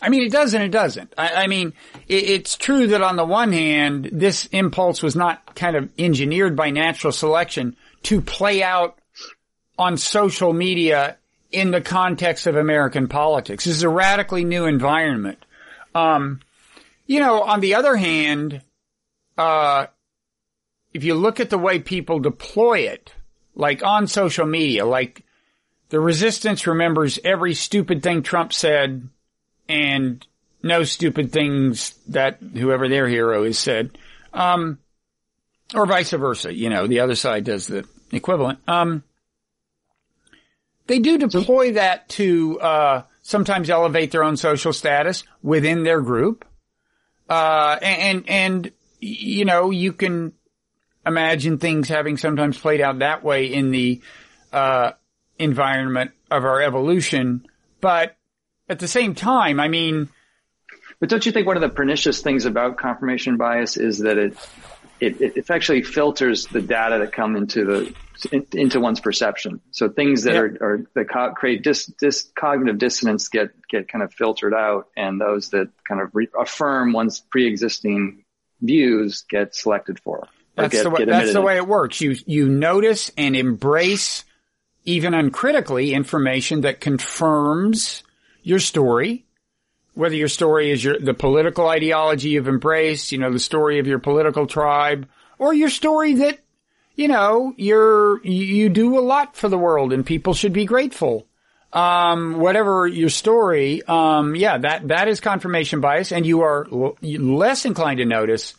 I 0.00 0.08
mean, 0.08 0.22
it 0.22 0.32
does 0.32 0.54
and 0.54 0.62
it 0.64 0.70
doesn't. 0.70 1.12
I, 1.18 1.44
I 1.44 1.46
mean, 1.46 1.74
it, 2.08 2.24
it's 2.30 2.56
true 2.56 2.86
that 2.86 3.02
on 3.02 3.16
the 3.16 3.24
one 3.26 3.52
hand, 3.52 4.08
this 4.12 4.46
impulse 4.46 5.02
was 5.02 5.14
not 5.14 5.54
kind 5.54 5.76
of 5.76 5.90
engineered 5.98 6.56
by 6.56 6.70
natural 6.70 7.12
selection 7.12 7.76
to 8.04 8.22
play 8.22 8.62
out 8.62 8.98
on 9.78 9.98
social 9.98 10.54
media 10.54 11.18
in 11.50 11.70
the 11.70 11.80
context 11.80 12.46
of 12.46 12.56
American 12.56 13.08
politics. 13.08 13.64
This 13.64 13.76
is 13.76 13.82
a 13.82 13.88
radically 13.88 14.44
new 14.44 14.66
environment. 14.66 15.44
Um, 15.94 16.40
you 17.06 17.20
know, 17.20 17.42
on 17.42 17.60
the 17.60 17.74
other 17.74 17.96
hand, 17.96 18.62
uh, 19.36 19.86
if 20.94 21.04
you 21.04 21.14
look 21.14 21.40
at 21.40 21.50
the 21.50 21.58
way 21.58 21.78
people 21.78 22.20
deploy 22.20 22.80
it, 22.80 23.12
like 23.54 23.82
on 23.82 24.06
social 24.06 24.46
media, 24.46 24.84
like 24.84 25.24
the 25.88 26.00
resistance 26.00 26.66
remembers 26.66 27.18
every 27.24 27.54
stupid 27.54 28.02
thing 28.02 28.22
Trump 28.22 28.52
said 28.52 29.08
and 29.68 30.26
no 30.62 30.84
stupid 30.84 31.32
things 31.32 31.94
that 32.08 32.38
whoever 32.40 32.88
their 32.88 33.08
hero 33.08 33.44
is 33.44 33.58
said. 33.58 33.96
Um, 34.32 34.78
or 35.74 35.86
vice 35.86 36.10
versa, 36.10 36.54
you 36.54 36.70
know, 36.70 36.86
the 36.86 37.00
other 37.00 37.14
side 37.14 37.44
does 37.44 37.66
the 37.66 37.86
equivalent. 38.12 38.58
Um, 38.68 39.02
they 40.90 40.98
do 40.98 41.18
deploy 41.18 41.74
that 41.74 42.08
to, 42.08 42.58
uh, 42.58 43.02
sometimes 43.22 43.70
elevate 43.70 44.10
their 44.10 44.24
own 44.24 44.36
social 44.36 44.72
status 44.72 45.22
within 45.40 45.84
their 45.84 46.00
group. 46.00 46.44
Uh, 47.28 47.78
and, 47.80 48.28
and, 48.28 48.72
you 48.98 49.44
know, 49.44 49.70
you 49.70 49.92
can 49.92 50.32
imagine 51.06 51.58
things 51.58 51.88
having 51.88 52.16
sometimes 52.16 52.58
played 52.58 52.80
out 52.80 52.98
that 52.98 53.22
way 53.22 53.46
in 53.46 53.70
the, 53.70 54.00
uh, 54.52 54.90
environment 55.38 56.10
of 56.28 56.44
our 56.44 56.60
evolution. 56.60 57.46
But 57.80 58.16
at 58.68 58.80
the 58.80 58.88
same 58.88 59.14
time, 59.14 59.60
I 59.60 59.68
mean, 59.68 60.08
But 60.98 61.08
don't 61.08 61.24
you 61.24 61.30
think 61.30 61.46
one 61.46 61.56
of 61.56 61.62
the 61.62 61.68
pernicious 61.68 62.20
things 62.20 62.46
about 62.46 62.78
confirmation 62.78 63.36
bias 63.36 63.76
is 63.76 64.00
that 64.00 64.18
it 64.18 64.36
it, 64.98 65.20
it 65.20 65.50
actually 65.50 65.82
filters 65.82 66.46
the 66.46 66.60
data 66.60 66.98
that 66.98 67.12
come 67.12 67.36
into 67.36 67.64
the 67.64 67.94
in, 68.26 68.46
into 68.52 68.80
one's 68.80 69.00
perception. 69.00 69.60
So 69.70 69.88
things 69.88 70.24
that 70.24 70.36
are, 70.36 70.56
are 70.60 70.86
that 70.94 71.08
co- 71.10 71.32
create 71.32 71.62
dis, 71.62 71.86
dis 71.86 72.30
cognitive 72.38 72.78
dissonance 72.78 73.28
get 73.28 73.50
get 73.68 73.88
kind 73.88 74.02
of 74.02 74.12
filtered 74.12 74.54
out, 74.54 74.88
and 74.96 75.20
those 75.20 75.50
that 75.50 75.70
kind 75.86 76.00
of 76.00 76.10
re- 76.14 76.28
affirm 76.38 76.92
one's 76.92 77.20
pre-existing 77.20 78.24
views 78.60 79.24
get 79.28 79.54
selected 79.54 79.98
for. 80.00 80.28
That's 80.56 80.72
get, 80.72 80.82
the 80.82 80.90
way, 80.90 81.04
that's 81.04 81.32
the 81.32 81.40
way 81.40 81.56
it 81.56 81.66
works. 81.66 82.00
You, 82.00 82.16
you 82.26 82.48
notice 82.48 83.10
and 83.16 83.34
embrace 83.34 84.24
even 84.84 85.14
uncritically 85.14 85.94
information 85.94 86.62
that 86.62 86.80
confirms 86.80 88.02
your 88.42 88.58
story. 88.58 89.24
Whether 89.94 90.16
your 90.16 90.28
story 90.28 90.70
is 90.70 90.82
your, 90.82 90.98
the 90.98 91.14
political 91.14 91.68
ideology 91.68 92.30
you've 92.30 92.48
embraced, 92.48 93.12
you 93.12 93.18
know, 93.18 93.32
the 93.32 93.38
story 93.38 93.78
of 93.78 93.86
your 93.86 93.98
political 93.98 94.46
tribe, 94.46 95.08
or 95.38 95.52
your 95.52 95.70
story 95.70 96.14
that, 96.14 96.38
you 97.00 97.08
know, 97.08 97.54
you're, 97.56 98.22
you 98.26 98.68
do 98.68 98.98
a 98.98 99.00
lot 99.00 99.34
for 99.34 99.48
the 99.48 99.56
world 99.56 99.92
and 99.94 100.04
people 100.04 100.34
should 100.34 100.52
be 100.52 100.66
grateful. 100.66 101.26
Um, 101.72 102.38
whatever 102.38 102.86
your 102.86 103.08
story, 103.08 103.82
um, 103.84 104.34
yeah, 104.36 104.58
that, 104.58 104.88
that 104.88 105.08
is 105.08 105.20
confirmation 105.20 105.80
bias 105.80 106.12
and 106.12 106.26
you 106.26 106.42
are 106.42 106.66
l- 106.70 106.98
less 107.00 107.64
inclined 107.64 107.98
to 107.98 108.04
notice 108.04 108.54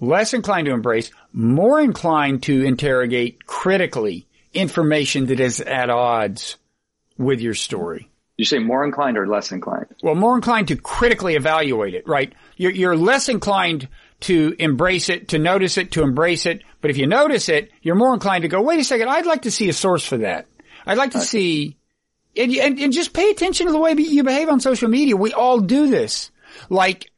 less 0.00 0.32
inclined 0.34 0.66
to 0.66 0.72
embrace, 0.72 1.10
more 1.32 1.80
inclined 1.80 2.42
to 2.44 2.64
interrogate 2.64 3.46
critically 3.46 4.26
information 4.54 5.26
that 5.26 5.40
is 5.40 5.60
at 5.60 5.90
odds 5.90 6.56
with 7.18 7.40
your 7.40 7.54
story. 7.54 8.08
You 8.36 8.44
say 8.44 8.58
more 8.58 8.84
inclined 8.84 9.16
or 9.16 9.26
less 9.26 9.52
inclined? 9.52 9.86
Well, 10.02 10.14
more 10.14 10.34
inclined 10.34 10.68
to 10.68 10.76
critically 10.76 11.36
evaluate 11.36 11.94
it, 11.94 12.06
right? 12.06 12.32
You're, 12.56 12.72
you're 12.72 12.96
less 12.96 13.28
inclined 13.28 13.88
to 14.22 14.54
embrace 14.58 15.08
it, 15.08 15.28
to 15.28 15.38
notice 15.38 15.78
it, 15.78 15.92
to 15.92 16.02
embrace 16.02 16.46
it. 16.46 16.62
But 16.80 16.90
if 16.90 16.96
you 16.96 17.06
notice 17.06 17.48
it, 17.48 17.70
you're 17.82 17.94
more 17.94 18.14
inclined 18.14 18.42
to 18.42 18.48
go, 18.48 18.62
wait 18.62 18.80
a 18.80 18.84
second, 18.84 19.08
I'd 19.08 19.26
like 19.26 19.42
to 19.42 19.50
see 19.50 19.68
a 19.68 19.72
source 19.72 20.04
for 20.04 20.18
that. 20.18 20.46
I'd 20.86 20.98
like 20.98 21.12
to 21.12 21.20
see, 21.20 21.76
and, 22.36 22.52
and, 22.54 22.78
and 22.78 22.92
just 22.92 23.12
pay 23.12 23.30
attention 23.30 23.66
to 23.66 23.72
the 23.72 23.78
way 23.78 23.92
you 23.92 24.24
behave 24.24 24.48
on 24.48 24.60
social 24.60 24.88
media. 24.88 25.16
We 25.16 25.32
all 25.32 25.60
do 25.60 25.88
this. 25.88 26.30
Like, 26.68 27.10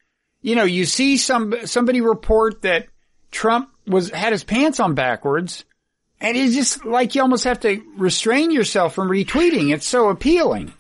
you 0.43 0.55
know, 0.55 0.65
you 0.65 0.85
see 0.85 1.17
some, 1.17 1.55
somebody 1.67 2.01
report 2.01 2.63
that 2.63 2.89
Trump 3.31 3.71
was, 3.87 4.11
had 4.11 4.33
his 4.33 4.45
pants 4.45 4.81
on 4.81 4.95
backwards 4.95 5.65
and 6.25 6.39
it's 6.39 6.55
just 6.55 6.87
like 6.87 7.15
you 7.15 7.21
almost 7.21 7.45
have 7.45 7.61
to 7.61 7.83
restrain 7.99 8.51
yourself 8.51 8.95
from 8.95 9.11
retweeting. 9.11 9.75
It's 9.75 9.87
so 9.87 10.09
appealing. 10.09 10.73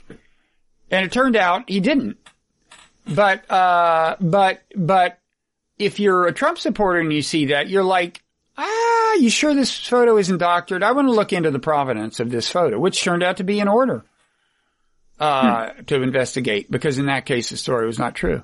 And 0.90 1.04
it 1.04 1.12
turned 1.12 1.36
out 1.36 1.68
he 1.68 1.80
didn't. 1.80 2.16
But, 3.06 3.50
uh, 3.50 4.16
but, 4.20 4.62
but 4.74 5.18
if 5.78 5.98
you're 6.00 6.26
a 6.26 6.32
Trump 6.32 6.58
supporter 6.58 7.00
and 7.00 7.12
you 7.12 7.22
see 7.22 7.46
that, 7.46 7.68
you're 7.68 7.84
like, 7.84 8.22
ah, 8.56 9.14
you 9.14 9.30
sure 9.30 9.54
this 9.54 9.76
photo 9.76 10.16
isn't 10.18 10.38
doctored? 10.38 10.82
I 10.82 10.92
want 10.92 11.08
to 11.08 11.12
look 11.12 11.32
into 11.32 11.50
the 11.50 11.58
provenance 11.58 12.20
of 12.20 12.30
this 12.30 12.48
photo, 12.48 12.78
which 12.78 13.02
turned 13.02 13.22
out 13.22 13.38
to 13.38 13.44
be 13.44 13.60
an 13.60 13.68
order, 13.68 14.04
uh, 15.18 15.70
to 15.86 16.02
investigate 16.02 16.70
because 16.70 16.98
in 16.98 17.06
that 17.06 17.26
case 17.26 17.50
the 17.50 17.56
story 17.56 17.86
was 17.86 17.98
not 17.98 18.14
true. 18.14 18.42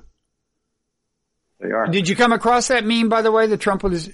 They 1.59 1.71
are. 1.71 1.87
Did 1.87 2.09
you 2.09 2.15
come 2.15 2.33
across 2.33 2.69
that 2.69 2.85
meme, 2.85 3.09
by 3.09 3.21
the 3.21 3.31
way, 3.31 3.47
that 3.47 3.59
Trump 3.59 3.83
was, 3.83 4.09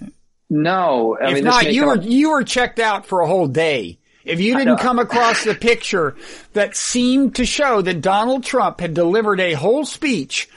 no, 0.49 1.17
I 1.19 1.30
if 1.30 1.36
mean, 1.36 1.43
not, 1.45 1.71
you 1.71 1.86
were, 1.86 1.93
up- 1.97 2.03
you 2.03 2.32
were 2.32 2.43
checked 2.43 2.80
out 2.80 3.06
for 3.06 3.21
a 3.21 3.27
whole 3.27 3.47
day. 3.47 3.99
If 4.25 4.41
you 4.41 4.58
didn't 4.58 4.80
come 4.80 4.99
across 4.99 5.45
the 5.45 5.56
picture 5.56 6.17
that 6.51 6.75
seemed 6.75 7.36
to 7.36 7.45
show 7.45 7.82
that 7.82 8.01
Donald 8.01 8.43
Trump 8.43 8.82
had 8.82 8.93
delivered 8.93 9.39
a 9.39 9.53
whole 9.53 9.86
speech 9.86 10.49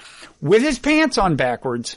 with 0.42 0.62
his 0.62 0.80
pants 0.80 1.18
on 1.18 1.36
backwards, 1.36 1.96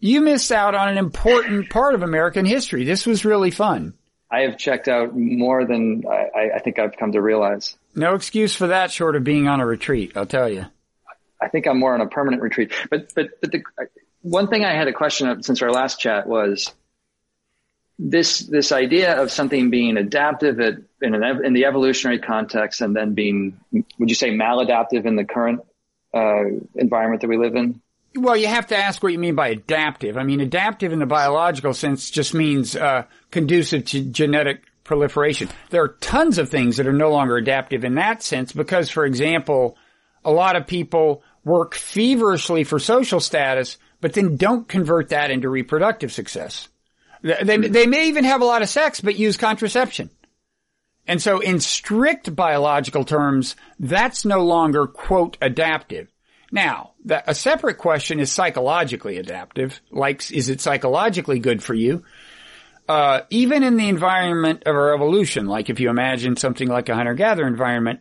you 0.00 0.20
missed 0.20 0.52
out 0.52 0.74
on 0.74 0.88
an 0.88 0.98
important 0.98 1.70
part 1.70 1.94
of 1.94 2.02
American 2.02 2.44
history. 2.44 2.84
This 2.84 3.06
was 3.06 3.24
really 3.24 3.50
fun. 3.50 3.94
I 4.30 4.40
have 4.40 4.58
checked 4.58 4.88
out 4.88 5.16
more 5.16 5.64
than 5.64 6.04
I, 6.10 6.50
I- 6.56 6.58
think 6.58 6.78
I've 6.78 6.96
come 6.96 7.12
to 7.12 7.22
realize. 7.22 7.76
No 7.94 8.14
excuse 8.14 8.54
for 8.54 8.66
that 8.68 8.90
short 8.90 9.14
of 9.16 9.24
being 9.24 9.46
on 9.48 9.60
a 9.60 9.66
retreat, 9.66 10.12
I'll 10.16 10.26
tell 10.26 10.48
you. 10.48 10.66
I 11.40 11.48
think 11.48 11.66
I'm 11.66 11.78
more 11.78 11.94
on 11.94 12.00
a 12.00 12.08
permanent 12.08 12.42
retreat. 12.42 12.72
But 12.90 13.14
but 13.14 13.40
but 13.40 13.52
the 13.52 13.62
one 14.22 14.48
thing 14.48 14.64
I 14.64 14.72
had 14.74 14.88
a 14.88 14.92
question 14.92 15.28
of 15.28 15.44
since 15.44 15.62
our 15.62 15.70
last 15.70 16.00
chat 16.00 16.26
was 16.26 16.72
this 17.98 18.40
this 18.40 18.72
idea 18.72 19.20
of 19.20 19.30
something 19.30 19.70
being 19.70 19.96
adaptive 19.96 20.60
at, 20.60 20.74
in 21.00 21.14
an 21.14 21.44
in 21.44 21.52
the 21.52 21.64
evolutionary 21.66 22.18
context 22.18 22.80
and 22.80 22.94
then 22.96 23.14
being 23.14 23.58
would 23.72 24.08
you 24.08 24.14
say 24.14 24.30
maladaptive 24.30 25.06
in 25.06 25.16
the 25.16 25.24
current 25.24 25.60
uh, 26.12 26.44
environment 26.74 27.20
that 27.22 27.28
we 27.28 27.36
live 27.38 27.54
in? 27.54 27.80
Well, 28.16 28.36
you 28.36 28.46
have 28.46 28.68
to 28.68 28.76
ask 28.76 29.02
what 29.02 29.12
you 29.12 29.18
mean 29.18 29.34
by 29.34 29.48
adaptive. 29.48 30.16
I 30.16 30.22
mean, 30.22 30.40
adaptive 30.40 30.92
in 30.92 30.98
the 30.98 31.06
biological 31.06 31.74
sense 31.74 32.10
just 32.10 32.34
means 32.34 32.74
uh, 32.74 33.04
conducive 33.30 33.84
to 33.86 34.02
genetic 34.02 34.62
proliferation. 34.84 35.48
There 35.70 35.82
are 35.82 35.96
tons 36.00 36.38
of 36.38 36.48
things 36.48 36.76
that 36.76 36.86
are 36.86 36.92
no 36.92 37.10
longer 37.10 37.36
adaptive 37.36 37.84
in 37.84 37.96
that 37.96 38.22
sense 38.22 38.52
because, 38.52 38.90
for 38.90 39.04
example, 39.04 39.76
a 40.24 40.30
lot 40.30 40.56
of 40.56 40.66
people 40.66 41.22
work 41.44 41.74
feverishly 41.74 42.64
for 42.64 42.78
social 42.78 43.20
status, 43.20 43.78
but 44.00 44.12
then 44.12 44.36
don't 44.36 44.68
convert 44.68 45.10
that 45.10 45.30
into 45.30 45.48
reproductive 45.48 46.12
success. 46.12 46.68
They, 47.22 47.56
they 47.56 47.86
may 47.86 48.08
even 48.08 48.24
have 48.24 48.40
a 48.40 48.46
lot 48.46 48.62
of 48.62 48.68
sex, 48.68 49.00
but 49.00 49.18
use 49.18 49.36
contraception. 49.36 50.10
And 51.06 51.22
so 51.22 51.40
in 51.40 51.60
strict 51.60 52.34
biological 52.34 53.04
terms, 53.04 53.56
that's 53.78 54.24
no 54.24 54.44
longer, 54.44 54.86
quote, 54.86 55.36
adaptive. 55.40 56.08
Now, 56.52 56.92
a 57.08 57.34
separate 57.34 57.78
question 57.78 58.20
is 58.20 58.30
psychologically 58.30 59.18
adaptive. 59.18 59.80
Like, 59.90 60.30
is 60.30 60.48
it 60.48 60.60
psychologically 60.60 61.38
good 61.38 61.62
for 61.62 61.74
you? 61.74 62.04
Uh, 62.88 63.22
even 63.30 63.64
in 63.64 63.76
the 63.76 63.88
environment 63.88 64.62
of 64.64 64.76
our 64.76 64.94
evolution, 64.94 65.46
like 65.46 65.70
if 65.70 65.80
you 65.80 65.90
imagine 65.90 66.36
something 66.36 66.68
like 66.68 66.88
a 66.88 66.94
hunter-gatherer 66.94 67.46
environment, 67.46 68.00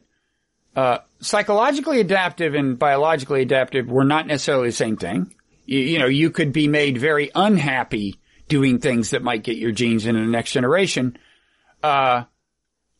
uh, 0.75 0.99
psychologically 1.19 1.99
adaptive 2.01 2.53
and 2.53 2.77
biologically 2.77 3.41
adaptive 3.41 3.88
were 3.88 4.03
not 4.03 4.27
necessarily 4.27 4.69
the 4.69 4.73
same 4.73 4.97
thing. 4.97 5.34
You, 5.65 5.79
you, 5.79 5.99
know, 5.99 6.05
you 6.05 6.29
could 6.29 6.53
be 6.53 6.67
made 6.67 6.99
very 6.99 7.31
unhappy 7.34 8.19
doing 8.47 8.79
things 8.79 9.10
that 9.10 9.23
might 9.23 9.43
get 9.43 9.58
your 9.58 9.71
genes 9.71 10.05
into 10.05 10.21
the 10.21 10.27
next 10.27 10.51
generation. 10.51 11.17
Uh, 11.81 12.25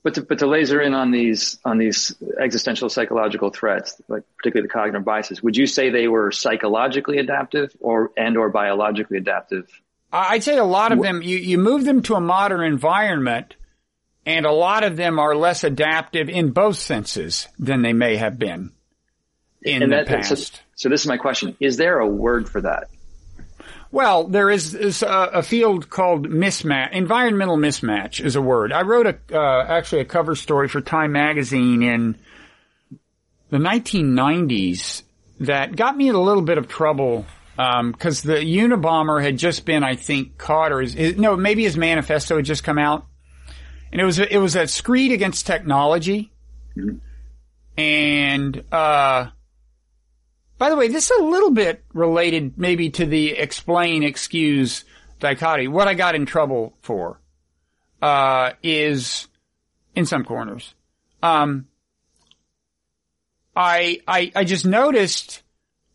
but 0.06 0.14
to, 0.14 0.22
but 0.22 0.38
to 0.38 0.46
laser 0.46 0.80
in 0.80 0.94
on 0.94 1.10
these 1.10 1.58
on 1.66 1.80
these 1.80 2.16
existential 2.40 2.90
psychological 2.90 3.50
threats, 3.50 4.00
like 4.08 4.22
particularly 4.38 4.68
the 4.68 4.72
cognitive 4.72 5.04
biases, 5.04 5.42
would 5.42 5.58
you 5.58 5.66
say 5.66 5.90
they 5.90 6.08
were 6.08 6.32
psychologically 6.32 7.18
adaptive 7.18 7.76
or 7.80 8.12
and 8.16 8.38
or 8.38 8.50
biologically 8.50 9.18
adaptive? 9.18 9.68
I'd 10.14 10.44
say 10.44 10.60
a 10.60 10.64
lot 10.64 10.92
of 10.92 11.02
them. 11.02 11.24
You 11.24 11.38
you 11.38 11.58
move 11.58 11.86
them 11.86 12.04
to 12.04 12.14
a 12.14 12.22
modern 12.22 12.62
environment, 12.62 13.56
and 14.28 14.46
a 14.46 14.52
lot 14.52 14.84
of 14.84 14.96
them 14.96 15.18
are 15.18 15.36
less 15.36 15.64
adaptive 15.64 16.30
in 16.30 16.52
both 16.52 16.78
senses 16.78 17.48
than 17.58 17.82
they 17.82 17.94
may 17.94 18.18
have 18.18 18.38
been 18.38 18.74
in 19.64 19.82
and 19.82 19.92
the 19.92 19.96
that, 19.96 20.08
past. 20.08 20.54
So, 20.54 20.62
so 20.76 20.90
this 20.90 21.02
is 21.02 21.08
my 21.08 21.18
question: 21.18 21.58
Is 21.60 21.78
there 21.78 21.98
a 21.98 22.08
word 22.08 22.48
for 22.48 22.62
that? 22.62 22.90
Well, 23.96 24.26
there 24.26 24.50
is, 24.50 24.76
is 24.76 25.04
a, 25.04 25.30
a, 25.36 25.42
field 25.42 25.90
called 25.90 26.28
mismatch. 26.28 26.92
Environmental 26.92 27.56
mismatch 27.56 28.20
is 28.20 28.36
a 28.36 28.42
word. 28.42 28.74
I 28.74 28.82
wrote 28.82 29.08
a 29.08 29.18
uh, 29.32 29.66
actually 29.70 30.02
a 30.02 30.06
cover 30.06 30.36
story 30.36 30.68
for 30.68 30.82
Time 30.82 31.14
magazine 31.14 31.82
in 31.82 32.18
the 33.52 33.58
1990s 33.58 35.04
that 35.40 35.78
got 35.78 35.96
me 35.96 36.10
in 36.10 36.16
a 36.16 36.22
little 36.22 36.42
bit 36.42 36.58
of 36.58 36.68
trouble 36.68 37.26
because 37.56 38.26
um, 38.26 38.32
the 38.32 38.40
Unabomber 38.42 39.24
had 39.24 39.38
just 39.38 39.64
been, 39.64 39.82
I 39.82 39.96
think, 39.96 40.38
caught 40.38 40.74
or 40.74 40.82
his, 40.82 41.16
no, 41.16 41.38
maybe 41.38 41.64
his 41.64 41.78
manifesto 41.78 42.36
had 42.36 42.44
just 42.44 42.66
come 42.66 42.78
out, 42.78 43.06
and 43.94 44.02
it 44.02 44.04
was 44.04 44.20
it 44.20 44.42
was 44.42 44.58
a 44.58 44.68
screed 44.68 45.14
against 45.14 45.48
technology, 45.48 46.34
mm-hmm. 46.76 46.98
and 47.80 48.62
uh, 48.74 49.28
by 50.58 50.70
the 50.70 50.76
way, 50.76 50.88
this 50.88 51.12
is 51.12 51.20
a 51.20 51.24
little 51.24 51.52
bit 51.52 51.84
related 51.94 52.58
maybe 52.58 52.90
to 52.92 53.06
the 53.06 53.32
explain, 53.32 54.04
excuse 54.04 54.86
dichotomy. 55.20 55.68
What 55.68 55.88
I 55.88 55.94
got 55.94 56.16
in 56.16 56.26
trouble 56.26 56.74
for, 56.82 57.20
uh, 58.02 58.52
is 58.64 59.28
in 59.96 60.06
some 60.06 60.24
corners. 60.24 60.74
Um, 61.24 61.68
I, 63.56 64.02
I, 64.08 64.32
I 64.36 64.44
just 64.44 64.66
noticed 64.66 65.42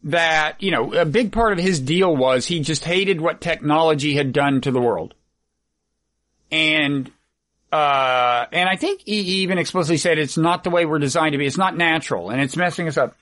that, 0.05 0.63
you 0.63 0.71
know, 0.71 0.95
a 0.95 1.05
big 1.05 1.31
part 1.31 1.53
of 1.53 1.59
his 1.59 1.79
deal 1.79 2.15
was 2.17 2.47
he 2.47 2.61
just 2.61 2.85
hated 2.85 3.21
what 3.21 3.41
technology 3.41 4.15
had 4.15 4.33
done 4.33 4.61
to 4.63 4.71
the 4.71 4.81
world. 4.81 5.15
And, 6.51 7.11
uh, 7.71 8.47
and 8.51 8.69
I 8.69 8.77
think 8.77 9.03
he 9.05 9.21
even 9.43 9.59
explicitly 9.59 9.99
said 9.99 10.19
it's 10.19 10.39
not 10.39 10.65
the 10.65 10.71
way 10.71 10.87
we're 10.87 10.99
designed 10.99 11.33
to 11.33 11.39
be. 11.39 11.47
It's 11.47 11.59
not 11.59 11.77
natural 11.77 12.31
and 12.31 12.41
it's 12.41 12.57
messing 12.57 12.89
us 12.89 12.97
up. 12.97 13.15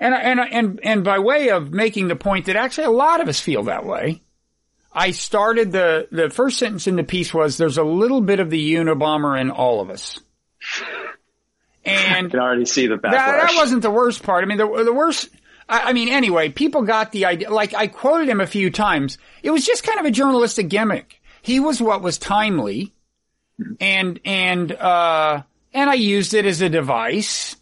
And, 0.00 0.14
and, 0.14 0.40
and, 0.40 0.80
and 0.82 1.04
by 1.04 1.18
way 1.18 1.50
of 1.50 1.72
making 1.72 2.08
the 2.08 2.16
point 2.16 2.46
that 2.46 2.56
actually 2.56 2.84
a 2.84 2.90
lot 2.90 3.20
of 3.20 3.28
us 3.28 3.38
feel 3.38 3.64
that 3.64 3.84
way, 3.84 4.22
I 4.92 5.10
started 5.10 5.72
the, 5.72 6.08
the 6.10 6.30
first 6.30 6.58
sentence 6.58 6.86
in 6.86 6.96
the 6.96 7.04
piece 7.04 7.34
was 7.34 7.58
there's 7.58 7.76
a 7.76 7.84
little 7.84 8.22
bit 8.22 8.40
of 8.40 8.48
the 8.48 8.74
Unabomber 8.74 9.38
in 9.38 9.50
all 9.50 9.82
of 9.82 9.90
us. 9.90 10.18
And 11.84 12.26
I 12.28 12.30
can 12.30 12.40
already 12.40 12.64
see 12.64 12.86
the 12.86 12.96
backlash. 12.96 13.12
That, 13.12 13.48
that 13.48 13.54
wasn't 13.56 13.82
the 13.82 13.90
worst 13.90 14.22
part. 14.22 14.42
I 14.42 14.46
mean, 14.46 14.56
the, 14.56 14.84
the 14.84 14.92
worst, 14.92 15.28
I, 15.68 15.90
I 15.90 15.92
mean, 15.92 16.08
anyway, 16.08 16.48
people 16.48 16.82
got 16.82 17.12
the 17.12 17.26
idea, 17.26 17.50
like 17.50 17.74
I 17.74 17.86
quoted 17.86 18.30
him 18.30 18.40
a 18.40 18.46
few 18.46 18.70
times. 18.70 19.18
It 19.42 19.50
was 19.50 19.66
just 19.66 19.84
kind 19.84 20.00
of 20.00 20.06
a 20.06 20.10
journalistic 20.10 20.70
gimmick. 20.70 21.20
He 21.42 21.60
was 21.60 21.80
what 21.80 22.00
was 22.00 22.16
timely 22.16 22.94
and, 23.78 24.18
and, 24.24 24.72
uh, 24.72 25.42
and 25.74 25.90
I 25.90 25.94
used 25.94 26.32
it 26.32 26.46
as 26.46 26.62
a 26.62 26.70
device 26.70 27.56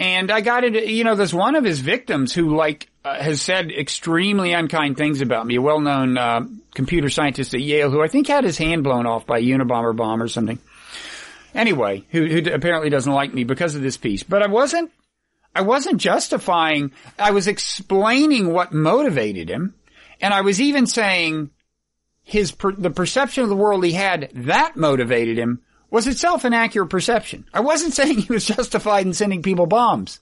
and 0.00 0.30
I 0.30 0.40
got 0.40 0.64
it, 0.64 0.86
you 0.86 1.04
know, 1.04 1.14
there's 1.14 1.34
one 1.34 1.56
of 1.56 1.64
his 1.64 1.80
victims 1.80 2.32
who 2.32 2.56
like 2.56 2.88
uh, 3.04 3.22
has 3.22 3.42
said 3.42 3.70
extremely 3.70 4.54
unkind 4.54 4.96
things 4.96 5.20
about 5.20 5.46
me, 5.46 5.56
a 5.56 5.62
well-known 5.62 6.16
uh, 6.16 6.46
computer 6.74 7.10
scientist 7.10 7.52
at 7.52 7.60
Yale 7.60 7.90
who 7.90 8.02
I 8.02 8.08
think 8.08 8.26
had 8.26 8.44
his 8.44 8.56
hand 8.56 8.82
blown 8.82 9.06
off 9.06 9.26
by 9.26 9.38
a 9.38 9.42
Unabomber 9.42 9.94
bomb 9.94 10.22
or 10.22 10.28
something. 10.28 10.58
Anyway, 11.54 12.06
who, 12.10 12.26
who 12.26 12.50
apparently 12.50 12.88
doesn't 12.88 13.12
like 13.12 13.34
me 13.34 13.44
because 13.44 13.74
of 13.74 13.82
this 13.82 13.98
piece. 13.98 14.22
But 14.22 14.42
I 14.42 14.46
wasn't, 14.46 14.90
I 15.54 15.60
wasn't 15.62 16.00
justifying, 16.00 16.92
I 17.18 17.32
was 17.32 17.46
explaining 17.46 18.50
what 18.50 18.72
motivated 18.72 19.50
him. 19.50 19.74
And 20.22 20.32
I 20.32 20.40
was 20.40 20.62
even 20.62 20.86
saying 20.86 21.50
his, 22.22 22.52
per, 22.52 22.72
the 22.72 22.90
perception 22.90 23.42
of 23.42 23.50
the 23.50 23.56
world 23.56 23.84
he 23.84 23.92
had, 23.92 24.30
that 24.34 24.76
motivated 24.76 25.36
him 25.36 25.60
was 25.90 26.06
itself 26.06 26.44
an 26.44 26.54
accurate 26.54 26.90
perception. 26.90 27.46
I 27.52 27.60
wasn't 27.60 27.94
saying 27.94 28.18
he 28.18 28.32
was 28.32 28.46
justified 28.46 29.06
in 29.06 29.14
sending 29.14 29.42
people 29.42 29.66
bombs. 29.66 30.20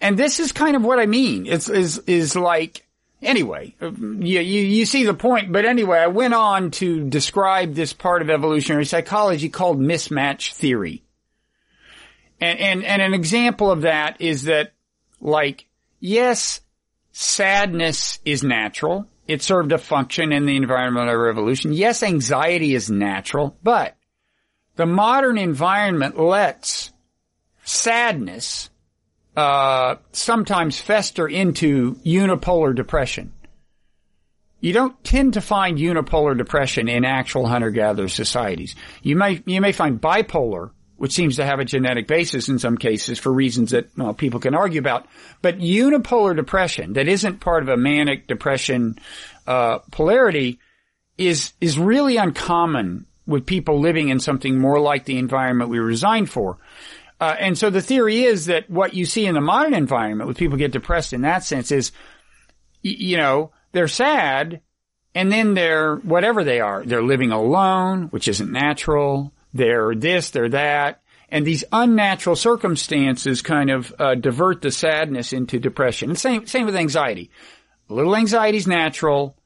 And 0.00 0.18
this 0.18 0.40
is 0.40 0.52
kind 0.52 0.76
of 0.76 0.84
what 0.84 0.98
I 0.98 1.06
mean. 1.06 1.46
It's, 1.46 1.68
is, 1.68 1.98
is 1.98 2.36
like, 2.36 2.86
anyway, 3.22 3.74
you, 3.80 4.40
you, 4.40 4.40
you 4.40 4.86
see 4.86 5.04
the 5.04 5.14
point, 5.14 5.52
but 5.52 5.64
anyway, 5.64 5.98
I 5.98 6.08
went 6.08 6.34
on 6.34 6.72
to 6.72 7.08
describe 7.08 7.74
this 7.74 7.92
part 7.92 8.22
of 8.22 8.30
evolutionary 8.30 8.84
psychology 8.84 9.48
called 9.48 9.78
mismatch 9.78 10.52
theory. 10.52 11.02
And, 12.40 12.58
and, 12.58 12.84
and 12.84 13.00
an 13.00 13.14
example 13.14 13.70
of 13.70 13.82
that 13.82 14.20
is 14.20 14.44
that, 14.44 14.72
like, 15.20 15.66
yes, 16.00 16.60
sadness 17.12 18.18
is 18.24 18.42
natural. 18.42 19.06
It 19.26 19.40
served 19.40 19.72
a 19.72 19.78
function 19.78 20.32
in 20.32 20.44
the 20.44 20.56
environment 20.56 21.08
of 21.08 21.26
evolution. 21.26 21.72
Yes, 21.72 22.02
anxiety 22.02 22.74
is 22.74 22.90
natural, 22.90 23.56
but 23.62 23.96
the 24.76 24.86
modern 24.86 25.38
environment 25.38 26.18
lets 26.18 26.92
sadness 27.64 28.70
uh, 29.36 29.96
sometimes 30.12 30.80
fester 30.80 31.26
into 31.26 31.94
unipolar 32.04 32.74
depression. 32.74 33.32
You 34.60 34.72
don't 34.72 35.02
tend 35.04 35.34
to 35.34 35.40
find 35.40 35.78
unipolar 35.78 36.36
depression 36.36 36.88
in 36.88 37.04
actual 37.04 37.46
hunter-gatherer 37.46 38.08
societies. 38.08 38.74
You 39.02 39.16
may 39.16 39.42
you 39.44 39.60
may 39.60 39.72
find 39.72 40.00
bipolar, 40.00 40.70
which 40.96 41.12
seems 41.12 41.36
to 41.36 41.44
have 41.44 41.58
a 41.58 41.66
genetic 41.66 42.06
basis 42.06 42.48
in 42.48 42.58
some 42.58 42.78
cases 42.78 43.18
for 43.18 43.30
reasons 43.30 43.72
that 43.72 43.90
well, 43.96 44.14
people 44.14 44.40
can 44.40 44.54
argue 44.54 44.80
about. 44.80 45.06
But 45.42 45.58
unipolar 45.58 46.34
depression 46.34 46.94
that 46.94 47.08
isn't 47.08 47.40
part 47.40 47.62
of 47.62 47.68
a 47.68 47.76
manic 47.76 48.26
depression 48.26 48.98
uh, 49.46 49.80
polarity 49.90 50.60
is 51.18 51.52
is 51.60 51.78
really 51.78 52.16
uncommon 52.16 53.06
with 53.26 53.46
people 53.46 53.80
living 53.80 54.08
in 54.08 54.20
something 54.20 54.58
more 54.58 54.80
like 54.80 55.04
the 55.04 55.18
environment 55.18 55.70
we 55.70 55.80
were 55.80 55.90
designed 55.90 56.30
for. 56.30 56.58
Uh, 57.20 57.34
and 57.38 57.56
so 57.56 57.70
the 57.70 57.80
theory 57.80 58.24
is 58.24 58.46
that 58.46 58.68
what 58.68 58.94
you 58.94 59.06
see 59.06 59.26
in 59.26 59.34
the 59.34 59.40
modern 59.40 59.74
environment 59.74 60.28
with 60.28 60.36
people 60.36 60.58
get 60.58 60.72
depressed 60.72 61.12
in 61.12 61.22
that 61.22 61.44
sense 61.44 61.70
is, 61.70 61.92
you 62.82 63.16
know, 63.16 63.50
they're 63.72 63.88
sad 63.88 64.60
and 65.14 65.30
then 65.30 65.54
they're 65.54 65.96
whatever 65.96 66.44
they 66.44 66.60
are. 66.60 66.84
They're 66.84 67.02
living 67.02 67.30
alone, 67.30 68.08
which 68.08 68.28
isn't 68.28 68.50
natural. 68.50 69.32
They're 69.52 69.94
this, 69.94 70.30
they're 70.30 70.48
that. 70.50 71.02
And 71.30 71.46
these 71.46 71.64
unnatural 71.72 72.36
circumstances 72.36 73.42
kind 73.42 73.70
of 73.70 73.94
uh, 73.98 74.16
divert 74.16 74.60
the 74.62 74.70
sadness 74.70 75.32
into 75.32 75.58
depression. 75.58 76.10
And 76.10 76.18
same, 76.18 76.46
same 76.46 76.66
with 76.66 76.76
anxiety. 76.76 77.30
A 77.88 77.94
little 77.94 78.16
anxiety 78.16 78.58
is 78.58 78.66
natural 78.66 79.36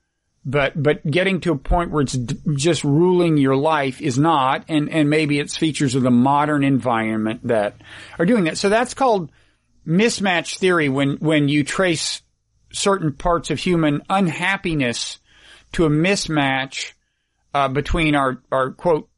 but 0.44 0.80
but 0.80 1.08
getting 1.08 1.40
to 1.40 1.52
a 1.52 1.58
point 1.58 1.90
where 1.90 2.02
it's 2.02 2.14
d- 2.14 2.36
just 2.54 2.84
ruling 2.84 3.36
your 3.36 3.56
life 3.56 4.00
is 4.00 4.18
not, 4.18 4.64
and 4.68 4.88
and 4.88 5.10
maybe 5.10 5.38
it's 5.38 5.56
features 5.56 5.94
of 5.94 6.02
the 6.02 6.10
modern 6.10 6.64
environment 6.64 7.46
that 7.48 7.76
are 8.18 8.26
doing 8.26 8.44
that. 8.44 8.58
So 8.58 8.68
that's 8.68 8.94
called 8.94 9.30
mismatch 9.86 10.58
theory 10.58 10.88
when 10.88 11.16
when 11.16 11.48
you 11.48 11.64
trace 11.64 12.22
certain 12.72 13.12
parts 13.12 13.50
of 13.50 13.58
human 13.58 14.02
unhappiness 14.08 15.18
to 15.72 15.84
a 15.84 15.90
mismatch 15.90 16.92
uh, 17.54 17.68
between 17.68 18.14
our, 18.14 18.40
our 18.52 18.70
quote, 18.70 19.08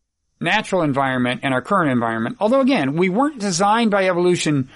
natural 0.40 0.82
environment 0.82 1.40
and 1.42 1.52
our 1.52 1.62
current 1.62 1.90
environment. 1.90 2.36
Although 2.40 2.60
again, 2.60 2.96
we 2.96 3.08
weren't 3.08 3.38
designed 3.38 3.90
by 3.90 4.08
evolution 4.08 4.70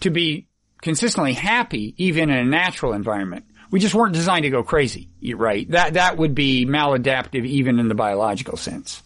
to 0.00 0.10
be 0.10 0.46
consistently 0.80 1.34
happy 1.34 1.94
even 1.98 2.30
in 2.30 2.38
a 2.38 2.44
natural 2.44 2.92
environment. 2.92 3.44
We 3.70 3.80
just 3.80 3.94
weren't 3.94 4.14
designed 4.14 4.42
to 4.42 4.50
go 4.50 4.62
crazy, 4.62 5.08
right? 5.34 5.70
That, 5.70 5.94
that 5.94 6.16
would 6.16 6.34
be 6.34 6.66
maladaptive 6.66 7.44
even 7.44 7.78
in 7.78 7.88
the 7.88 7.94
biological 7.94 8.56
sense. 8.56 9.02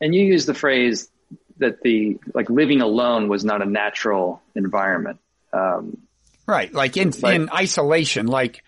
And 0.00 0.14
you 0.14 0.24
use 0.24 0.46
the 0.46 0.54
phrase 0.54 1.10
that 1.58 1.82
the, 1.82 2.18
like 2.34 2.48
living 2.48 2.80
alone 2.80 3.28
was 3.28 3.44
not 3.44 3.60
a 3.60 3.66
natural 3.66 4.40
environment. 4.54 5.18
Um, 5.52 5.98
right. 6.46 6.72
Like 6.72 6.96
in, 6.96 7.12
like, 7.20 7.34
in 7.34 7.50
isolation, 7.50 8.26
like 8.26 8.62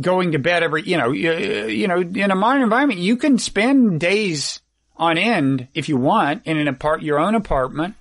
going 0.00 0.32
to 0.32 0.38
bed 0.38 0.62
every, 0.62 0.82
you 0.82 0.96
know, 0.96 1.10
you, 1.10 1.32
you 1.66 1.88
know, 1.88 2.00
in 2.00 2.30
a 2.30 2.36
modern 2.36 2.62
environment, 2.62 3.00
you 3.00 3.16
can 3.16 3.38
spend 3.38 3.98
days 3.98 4.60
on 4.96 5.18
end 5.18 5.68
if 5.74 5.88
you 5.88 5.96
want 5.96 6.46
in 6.46 6.58
an 6.58 6.68
apart, 6.68 7.02
your 7.02 7.18
own 7.18 7.34
apartment, 7.34 7.94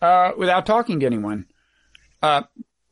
uh, 0.00 0.32
without 0.38 0.66
talking 0.66 1.00
to 1.00 1.06
anyone. 1.06 1.46
Uh, 2.22 2.42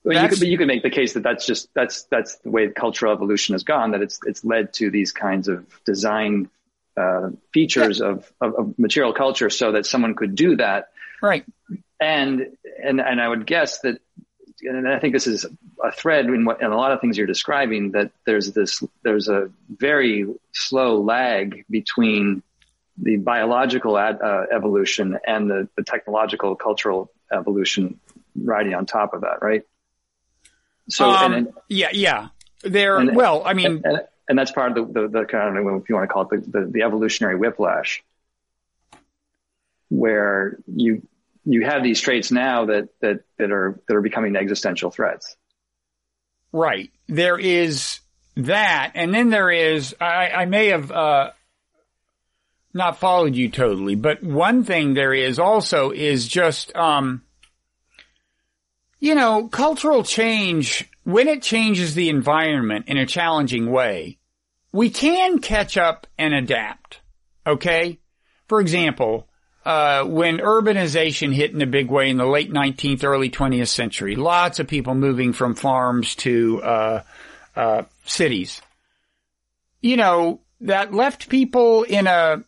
well, 0.07 0.23
you 0.23 0.29
could, 0.29 0.39
but 0.39 0.49
you 0.49 0.57
could 0.57 0.69
make 0.69 0.83
the 0.85 0.91
case 0.91 1.15
that 1.15 1.25
that's 1.25 1.45
just 1.45 1.69
that's 1.75 2.05
that's 2.05 2.37
the 2.37 2.51
way 2.51 2.69
cultural 2.69 3.13
evolution 3.13 3.55
has 3.55 3.65
gone. 3.65 3.91
That 3.91 4.03
it's 4.03 4.21
it's 4.25 4.45
led 4.45 4.73
to 4.75 4.89
these 4.91 5.11
kinds 5.11 5.49
of 5.49 5.67
design 5.85 6.49
uh, 6.97 7.31
features 7.53 7.99
yeah. 7.99 8.11
of, 8.11 8.33
of, 8.41 8.55
of 8.55 8.79
material 8.79 9.13
culture, 9.13 9.51
so 9.51 9.73
that 9.73 9.85
someone 9.85 10.15
could 10.15 10.37
do 10.37 10.57
that. 10.57 10.91
Right. 11.21 11.45
And 12.01 12.57
and 12.83 13.01
and 13.01 13.21
I 13.21 13.27
would 13.27 13.47
guess 13.47 13.81
that, 13.81 14.01
and 14.63 14.89
I 14.89 15.01
think 15.01 15.13
this 15.13 15.27
is 15.27 15.45
a 15.83 15.91
thread 15.91 16.27
in 16.27 16.45
what 16.45 16.63
in 16.63 16.71
a 16.71 16.77
lot 16.77 16.93
of 16.93 17.01
things 17.01 17.19
you're 17.19 17.27
describing. 17.27 17.91
That 17.93 18.13
there's 18.25 18.53
this 18.53 18.85
there's 19.03 19.29
a 19.29 19.51
very 19.69 20.27
slow 20.53 21.01
lag 21.01 21.65
between 21.69 22.45
the 22.99 23.17
biological 23.17 23.99
ad, 23.99 24.21
uh, 24.23 24.45
evolution 24.53 25.19
and 25.27 25.51
the, 25.51 25.69
the 25.77 25.83
technological 25.83 26.55
cultural 26.57 27.11
evolution 27.33 28.01
riding 28.35 28.75
on 28.75 28.87
top 28.87 29.13
of 29.13 29.23
that, 29.23 29.43
right? 29.43 29.65
So, 30.89 31.11
um, 31.11 31.33
and, 31.33 31.47
and, 31.49 31.57
yeah, 31.69 31.89
yeah, 31.93 32.29
there. 32.63 33.13
Well, 33.13 33.43
I 33.45 33.55
mean, 33.55 33.83
and, 33.85 34.01
and, 34.29 34.39
that's 34.39 34.53
part 34.53 34.77
of 34.77 34.93
the, 34.93 35.01
the, 35.01 35.09
the 35.09 35.25
kind 35.25 35.57
of 35.57 35.83
if 35.83 35.89
you 35.89 35.95
want 35.95 36.09
to 36.09 36.13
call 36.13 36.29
it 36.31 36.53
the, 36.53 36.61
the, 36.61 36.67
the 36.67 36.83
evolutionary 36.83 37.37
whiplash, 37.37 38.05
where 39.89 40.59
you 40.67 41.07
you 41.45 41.65
have 41.65 41.83
these 41.83 42.01
traits 42.01 42.31
now 42.31 42.67
that 42.67 42.89
that 43.01 43.21
that 43.39 43.51
are 43.51 43.81
that 43.89 43.97
are 43.97 44.03
becoming 44.03 44.37
existential 44.37 44.91
threats. 44.91 45.37
Right. 46.53 46.91
There 47.09 47.39
is 47.39 48.01
that, 48.37 48.93
and 48.95 49.13
then 49.13 49.31
there 49.31 49.51
is. 49.51 49.95
I, 50.01 50.29
I 50.29 50.45
may 50.47 50.69
have 50.69 50.91
uh, 50.91 51.31
not 52.73 52.99
followed 52.99 53.35
you 53.35 53.49
totally, 53.49 53.95
but 53.95 54.23
one 54.23 54.65
thing 54.65 54.95
there 54.95 55.15
is 55.15 55.39
also 55.39 55.91
is 55.91 56.29
just 56.29 56.75
um, 56.77 57.23
you 58.99 59.15
know, 59.15 59.49
cultural 59.49 60.03
change, 60.03 60.89
when 61.05 61.29
it 61.29 61.43
changes 61.43 61.95
the 61.95 62.09
environment 62.09 62.87
in 62.89 62.97
a 62.97 63.07
challenging 63.07 63.71
way, 63.71 64.19
we 64.73 64.91
can 64.91 65.39
catch 65.39 65.77
up 65.77 66.07
and 66.19 66.35
adapt. 66.35 67.01
Okay? 67.47 67.99
For 68.49 68.61
example, 68.61 69.29
uh, 69.65 70.05
when 70.05 70.39
urbanization 70.39 71.35
hit 71.35 71.53
in 71.53 71.61
a 71.61 71.67
big 71.67 71.91
way 71.91 72.09
in 72.09 72.17
the 72.17 72.27
late 72.27 72.53
19th, 72.53 73.05
early 73.05 73.31
20th 73.31 73.69
century, 73.69 74.17
lots 74.17 74.61
of 74.61 74.69
people 74.69 74.95
moving 74.95 75.33
from 75.33 75.55
farms 75.55 76.15
to 76.17 76.63
uh, 76.63 77.03
uh, 77.57 77.83
cities. 78.05 78.63
You 79.81 79.97
know, 79.97 80.41
that 80.61 80.95
left 80.95 81.29
people 81.29 81.83
in 81.83 82.07
a 82.07 82.45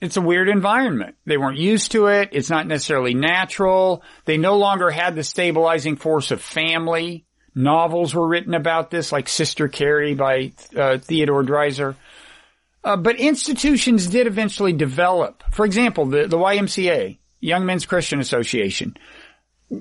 it's 0.00 0.16
a 0.16 0.22
weird 0.22 0.48
environment. 0.48 1.16
They 1.24 1.36
weren't 1.36 1.58
used 1.58 1.92
to 1.92 2.06
it. 2.06 2.30
It's 2.32 2.50
not 2.50 2.66
necessarily 2.66 3.14
natural. 3.14 4.02
They 4.24 4.36
no 4.36 4.56
longer 4.56 4.90
had 4.90 5.14
the 5.14 5.24
stabilizing 5.24 5.96
force 5.96 6.30
of 6.30 6.42
family. 6.42 7.26
Novels 7.54 8.14
were 8.14 8.28
written 8.28 8.52
about 8.52 8.90
this, 8.90 9.12
like 9.12 9.28
Sister 9.28 9.68
Carrie 9.68 10.14
by 10.14 10.52
uh, 10.76 10.98
Theodore 10.98 11.42
Dreiser. 11.42 11.96
Uh, 12.84 12.96
but 12.96 13.16
institutions 13.16 14.06
did 14.06 14.26
eventually 14.26 14.72
develop. 14.72 15.42
For 15.52 15.64
example, 15.64 16.06
the, 16.06 16.28
the 16.28 16.36
YMCA, 16.36 17.18
Young 17.40 17.66
Men's 17.66 17.86
Christian 17.86 18.20
Association, 18.20 18.96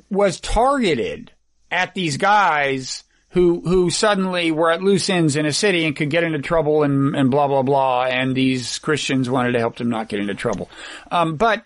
was 0.10 0.39
targeted 0.39 1.32
at 1.69 1.93
these 1.93 2.17
guys 2.17 3.04
who 3.35 3.59
who 3.65 3.89
suddenly 3.89 4.49
were 4.49 4.71
at 4.71 4.81
loose 4.81 5.09
ends 5.09 5.35
in 5.35 5.45
a 5.45 5.51
city 5.51 5.83
and 5.83 5.93
could 5.93 6.09
get 6.09 6.23
into 6.23 6.39
trouble 6.39 6.83
and, 6.83 7.13
and 7.17 7.29
blah 7.29 7.49
blah 7.49 7.63
blah, 7.63 8.05
and 8.05 8.33
these 8.33 8.79
Christians 8.79 9.29
wanted 9.29 9.51
to 9.51 9.59
help 9.59 9.75
them 9.75 9.89
not 9.89 10.07
get 10.07 10.21
into 10.21 10.33
trouble. 10.33 10.69
Um, 11.11 11.35
but 11.35 11.65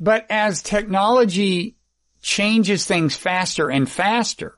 but 0.00 0.26
as 0.28 0.62
technology 0.62 1.76
changes 2.22 2.86
things 2.86 3.14
faster 3.14 3.70
and 3.70 3.88
faster, 3.88 4.56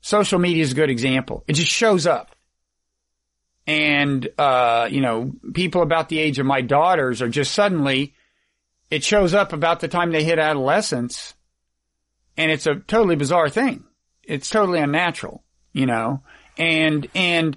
social 0.00 0.38
media 0.38 0.62
is 0.62 0.72
a 0.72 0.74
good 0.74 0.88
example. 0.88 1.44
It 1.46 1.52
just 1.52 1.70
shows 1.70 2.06
up. 2.06 2.34
And, 3.66 4.26
uh, 4.38 4.88
you 4.90 5.02
know, 5.02 5.32
people 5.52 5.82
about 5.82 6.08
the 6.08 6.18
age 6.18 6.38
of 6.38 6.46
my 6.46 6.62
daughters 6.62 7.20
are 7.20 7.28
just 7.28 7.52
suddenly, 7.52 8.14
it 8.90 9.04
shows 9.04 9.34
up 9.34 9.52
about 9.52 9.80
the 9.80 9.88
time 9.88 10.10
they 10.10 10.24
hit 10.24 10.38
adolescence. 10.38 11.34
And 12.38 12.50
it's 12.50 12.66
a 12.66 12.76
totally 12.76 13.16
bizarre 13.16 13.50
thing. 13.50 13.84
It's 14.24 14.48
totally 14.48 14.78
unnatural 14.78 15.44
you 15.78 15.86
know, 15.86 16.22
and, 16.56 17.06
and, 17.14 17.56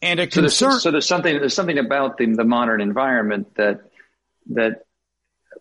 and 0.00 0.18
a 0.18 0.30
so 0.30 0.40
concern. 0.40 0.70
There's, 0.70 0.82
so 0.82 0.90
there's 0.90 1.06
something, 1.06 1.38
there's 1.38 1.54
something 1.54 1.78
about 1.78 2.16
the, 2.16 2.24
the 2.34 2.44
modern 2.44 2.80
environment 2.80 3.54
that, 3.56 3.82
that 4.54 4.86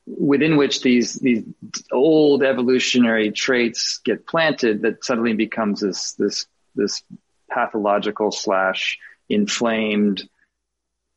within 0.06 0.56
which 0.56 0.82
these, 0.82 1.16
these 1.16 1.44
old 1.92 2.42
evolutionary 2.42 3.32
traits 3.32 4.00
get 4.06 4.26
planted 4.26 4.84
that 4.84 5.04
suddenly 5.04 5.34
becomes 5.34 5.82
this, 5.82 6.14
this, 6.14 6.48
this 6.74 7.04
pathological 7.50 8.32
slash 8.32 8.98
inflamed 9.28 10.30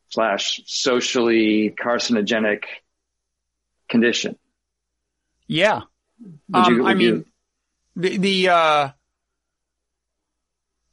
slash 0.08 0.62
socially 0.66 1.72
carcinogenic 1.80 2.64
condition. 3.88 4.36
Yeah. 5.46 5.82
Um, 6.52 6.74
you, 6.74 6.86
I 6.86 6.94
mean, 6.94 7.06
you... 7.06 7.24
the, 7.94 8.16
the, 8.16 8.48
uh, 8.48 8.88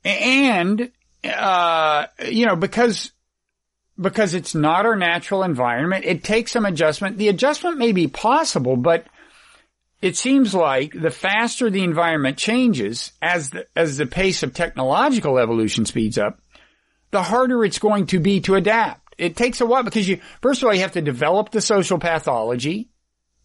and, 0.08 0.91
uh, 1.24 2.08
you 2.26 2.46
know, 2.46 2.56
because, 2.56 3.12
because 4.00 4.34
it's 4.34 4.56
not 4.56 4.86
our 4.86 4.96
natural 4.96 5.43
environment, 5.43 6.06
it 6.06 6.24
takes 6.24 6.54
some 6.54 6.65
adjustment. 6.65 7.17
The 7.17 7.28
adjustment 7.28 7.78
may 7.78 7.91
be 7.91 8.08
possible, 8.08 8.78
but 8.78 9.06
it 10.02 10.15
seems 10.15 10.54
like 10.54 10.93
the 10.93 11.12
faster 11.12 11.70
the 11.70 11.84
environment 11.84 12.38
changes 12.38 13.12
as 13.22 13.50
the, 13.50 13.67
as 13.76 13.98
the 13.98 14.06
pace 14.06 14.43
of 14.43 14.54
technological 14.54 15.39
evolution 15.39 15.86
speeds 15.86 16.17
up, 16.17 16.39
the 17.12 17.24
harder 17.24 17.65
it's 17.65 17.80
going 17.80 18.06
to 18.08 18.20
be 18.20 18.39
to 18.41 18.56
adapt. 18.56 19.15
It 19.17 19.36
takes 19.36 19.60
a 19.60 19.65
while 19.65 19.84
because 19.84 20.08
you, 20.08 20.22
first 20.41 20.62
of 20.62 20.67
all, 20.67 20.74
you 20.74 20.82
have 20.82 20.91
to 20.93 21.02
develop 21.02 21.50
the 21.50 21.62
social 21.62 21.98
pathology 21.98 22.89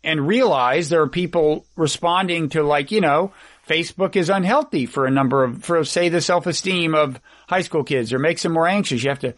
and 0.05 0.27
realize 0.27 0.89
there 0.89 1.03
are 1.03 1.09
people 1.09 1.67
responding 1.77 2.51
to 2.51 2.63
like, 2.63 2.91
you 2.91 3.01
know, 3.01 3.33
Facebook 3.73 4.17
is 4.17 4.29
unhealthy 4.29 4.85
for 4.85 5.07
a 5.07 5.11
number 5.11 5.45
of, 5.45 5.65
for 5.65 5.83
say 5.85 6.11
the 6.11 6.21
self-esteem 6.21 6.95
of 6.95 7.19
high 7.49 7.63
school 7.63 7.85
kids 7.85 8.13
or 8.13 8.19
makes 8.19 8.43
them 8.43 8.53
more 8.53 8.69
anxious. 8.69 9.03
You 9.03 9.09
have 9.09 9.21
to 9.21 9.35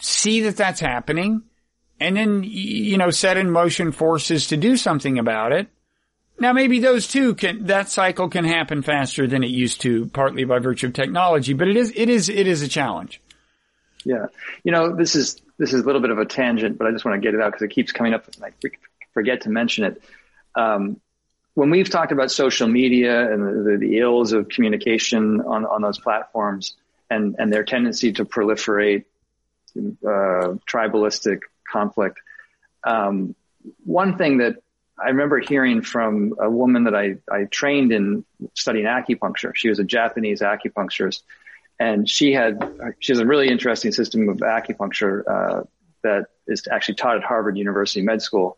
see 0.00 0.40
that 0.42 0.56
that's 0.56 0.80
happening 0.80 1.42
and 2.00 2.16
then, 2.16 2.42
you 2.42 2.96
know, 2.96 3.10
set 3.10 3.36
in 3.36 3.50
motion 3.50 3.92
forces 3.92 4.46
to 4.46 4.56
do 4.56 4.78
something 4.78 5.18
about 5.18 5.52
it. 5.52 5.68
Now 6.38 6.54
maybe 6.54 6.78
those 6.78 7.06
two 7.06 7.34
can, 7.34 7.66
that 7.66 7.90
cycle 7.90 8.30
can 8.30 8.46
happen 8.46 8.80
faster 8.80 9.26
than 9.26 9.44
it 9.44 9.50
used 9.50 9.82
to, 9.82 10.06
partly 10.06 10.44
by 10.44 10.58
virtue 10.58 10.86
of 10.86 10.94
technology, 10.94 11.52
but 11.52 11.68
it 11.68 11.76
is, 11.76 11.92
it 11.94 12.08
is, 12.08 12.30
it 12.30 12.46
is 12.46 12.62
a 12.62 12.68
challenge. 12.68 13.20
Yeah. 14.06 14.26
You 14.64 14.72
know, 14.72 14.96
this 14.96 15.14
is, 15.14 15.38
this 15.58 15.74
is 15.74 15.82
a 15.82 15.84
little 15.84 16.00
bit 16.00 16.10
of 16.10 16.18
a 16.18 16.24
tangent, 16.24 16.78
but 16.78 16.86
I 16.86 16.92
just 16.92 17.04
want 17.04 17.20
to 17.20 17.26
get 17.26 17.34
it 17.34 17.42
out 17.42 17.52
because 17.52 17.62
it 17.62 17.74
keeps 17.74 17.92
coming 17.92 18.14
up 18.14 18.24
and 18.34 18.42
I 18.42 18.52
forget 19.12 19.42
to 19.42 19.50
mention 19.50 19.84
it. 19.84 20.02
Um, 20.54 20.98
when 21.60 21.68
we've 21.68 21.90
talked 21.90 22.10
about 22.10 22.30
social 22.30 22.66
media 22.66 23.30
and 23.30 23.66
the, 23.66 23.76
the 23.76 23.98
ills 23.98 24.32
of 24.32 24.48
communication 24.48 25.42
on, 25.42 25.66
on 25.66 25.82
those 25.82 25.98
platforms 25.98 26.74
and, 27.10 27.36
and 27.38 27.52
their 27.52 27.64
tendency 27.64 28.14
to 28.14 28.24
proliferate 28.24 29.04
uh, 29.76 30.56
tribalistic 30.66 31.40
conflict, 31.70 32.18
um, 32.82 33.34
one 33.84 34.16
thing 34.16 34.38
that 34.38 34.54
I 34.98 35.08
remember 35.08 35.38
hearing 35.38 35.82
from 35.82 36.32
a 36.40 36.48
woman 36.48 36.84
that 36.84 36.94
I, 36.94 37.16
I 37.30 37.44
trained 37.44 37.92
in 37.92 38.24
studying 38.54 38.86
acupuncture. 38.86 39.54
She 39.54 39.68
was 39.68 39.78
a 39.80 39.84
Japanese 39.84 40.40
acupuncturist, 40.40 41.20
and 41.78 42.08
she 42.08 42.32
had 42.32 42.58
she 43.00 43.12
has 43.12 43.20
a 43.20 43.26
really 43.26 43.50
interesting 43.50 43.92
system 43.92 44.30
of 44.30 44.38
acupuncture 44.38 45.24
uh, 45.28 45.64
that 46.04 46.28
is 46.46 46.66
actually 46.70 46.94
taught 46.94 47.18
at 47.18 47.22
Harvard 47.22 47.58
University 47.58 48.00
Med 48.00 48.22
School. 48.22 48.56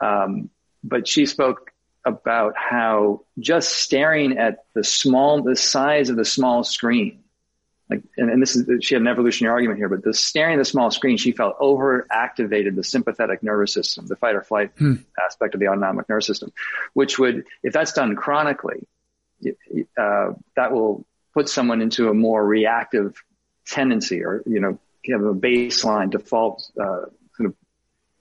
Um, 0.00 0.50
but 0.82 1.06
she 1.06 1.26
spoke 1.26 1.70
about 2.06 2.54
how 2.56 3.22
just 3.38 3.70
staring 3.70 4.38
at 4.38 4.64
the 4.74 4.82
small, 4.82 5.42
the 5.42 5.56
size 5.56 6.08
of 6.08 6.16
the 6.16 6.24
small 6.24 6.64
screen 6.64 7.24
like, 7.88 8.02
and, 8.16 8.30
and, 8.30 8.42
this 8.42 8.56
is, 8.56 8.84
she 8.84 8.94
had 8.94 9.02
an 9.02 9.06
evolutionary 9.06 9.52
argument 9.52 9.78
here, 9.78 9.88
but 9.88 10.02
the 10.02 10.12
staring 10.12 10.54
at 10.54 10.58
the 10.58 10.64
small 10.64 10.90
screen, 10.90 11.16
she 11.16 11.30
felt 11.30 11.58
overactivated 11.60 12.74
the 12.74 12.82
sympathetic 12.82 13.42
nervous 13.44 13.72
system, 13.72 14.06
the 14.06 14.16
fight 14.16 14.34
or 14.34 14.42
flight 14.42 14.72
hmm. 14.76 14.94
aspect 15.24 15.54
of 15.54 15.60
the 15.60 15.68
autonomic 15.68 16.08
nervous 16.08 16.26
system, 16.26 16.52
which 16.94 17.18
would, 17.18 17.44
if 17.62 17.72
that's 17.72 17.92
done 17.92 18.16
chronically, 18.16 18.86
uh, 19.96 20.32
that 20.56 20.72
will 20.72 21.06
put 21.32 21.48
someone 21.48 21.80
into 21.80 22.08
a 22.08 22.14
more 22.14 22.44
reactive 22.44 23.22
tendency 23.66 24.24
or, 24.24 24.42
you 24.46 24.58
know, 24.58 24.80
have 25.08 25.22
a 25.22 25.34
baseline 25.34 26.10
default, 26.10 26.68
uh, 26.80 27.02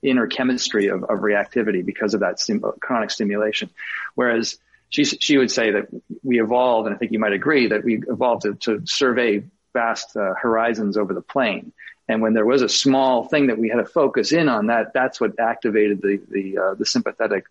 inner 0.10 0.28
chemistry 0.28 0.88
of, 0.88 1.03
of 1.03 1.20
reactivity 1.20 1.86
because 1.86 2.14
of 2.14 2.22
that 2.22 2.39
stim- 2.39 2.64
chronic 2.80 3.12
stimulation. 3.12 3.70
Whereas 4.16 4.58
she, 4.89 5.03
she 5.03 5.38
would 5.38 5.51
say 5.51 5.72
that 5.72 5.88
we 6.24 6.41
evolved, 6.41 6.88
and 6.88 6.95
I 6.95 6.97
think 6.99 7.12
you 7.12 7.20
might 7.20 7.34
agree 7.34 7.68
that 7.68 7.84
we 7.84 8.01
evolved 8.08 8.43
to, 8.43 8.56
to 8.56 8.82
survey 8.86 9.43
vast 9.74 10.16
uh, 10.16 10.34
horizons 10.41 10.97
over 10.97 11.14
the 11.14 11.22
plain. 11.22 11.74
And 12.08 12.22
when 12.22 12.34
there 12.34 12.45
was 12.45 12.62
a 12.62 12.70
small 12.70 13.28
thing 13.28 13.47
that 13.47 13.58
we 13.58 13.70
had 13.70 13.78
to 13.78 13.86
focus 13.86 14.32
in 14.32 14.47
on, 14.47 14.68
that 14.68 14.93
that's 14.93 15.20
what 15.20 15.39
activated 15.39 16.01
the 16.01 16.22
the, 16.30 16.58
uh, 16.58 16.74
the 16.76 16.86
sympathetic 16.86 17.45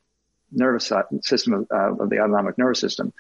nervous 0.52 0.92
system 1.22 1.54
of, 1.54 1.66
uh, 1.72 2.02
of, 2.02 2.10
the 2.10 2.20
autonomic 2.20 2.56
nervous 2.56 2.80
system. 2.80 3.12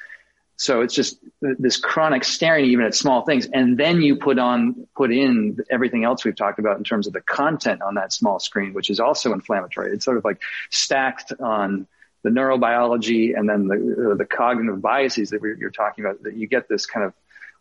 So 0.56 0.82
it's 0.82 0.94
just 0.94 1.18
this 1.40 1.76
chronic 1.76 2.22
staring 2.24 2.66
even 2.66 2.84
at 2.84 2.94
small 2.94 3.22
things, 3.22 3.46
and 3.46 3.76
then 3.76 4.00
you 4.00 4.16
put 4.16 4.38
on 4.38 4.86
put 4.96 5.12
in 5.12 5.58
everything 5.68 6.04
else 6.04 6.24
we've 6.24 6.36
talked 6.36 6.60
about 6.60 6.78
in 6.78 6.84
terms 6.84 7.06
of 7.06 7.12
the 7.12 7.20
content 7.20 7.82
on 7.82 7.94
that 7.94 8.12
small 8.12 8.38
screen, 8.38 8.72
which 8.72 8.88
is 8.88 9.00
also 9.00 9.32
inflammatory. 9.32 9.92
It's 9.92 10.04
sort 10.04 10.16
of 10.16 10.24
like 10.24 10.40
stacked 10.70 11.32
on 11.40 11.88
the 12.22 12.30
neurobiology 12.30 13.36
and 13.36 13.48
then 13.48 13.66
the 13.66 14.12
uh, 14.12 14.14
the 14.14 14.24
cognitive 14.24 14.80
biases 14.80 15.30
that 15.30 15.40
you're 15.42 15.70
talking 15.70 16.04
about. 16.04 16.22
That 16.22 16.36
you 16.36 16.46
get 16.46 16.68
this 16.68 16.86
kind 16.86 17.04
of 17.04 17.14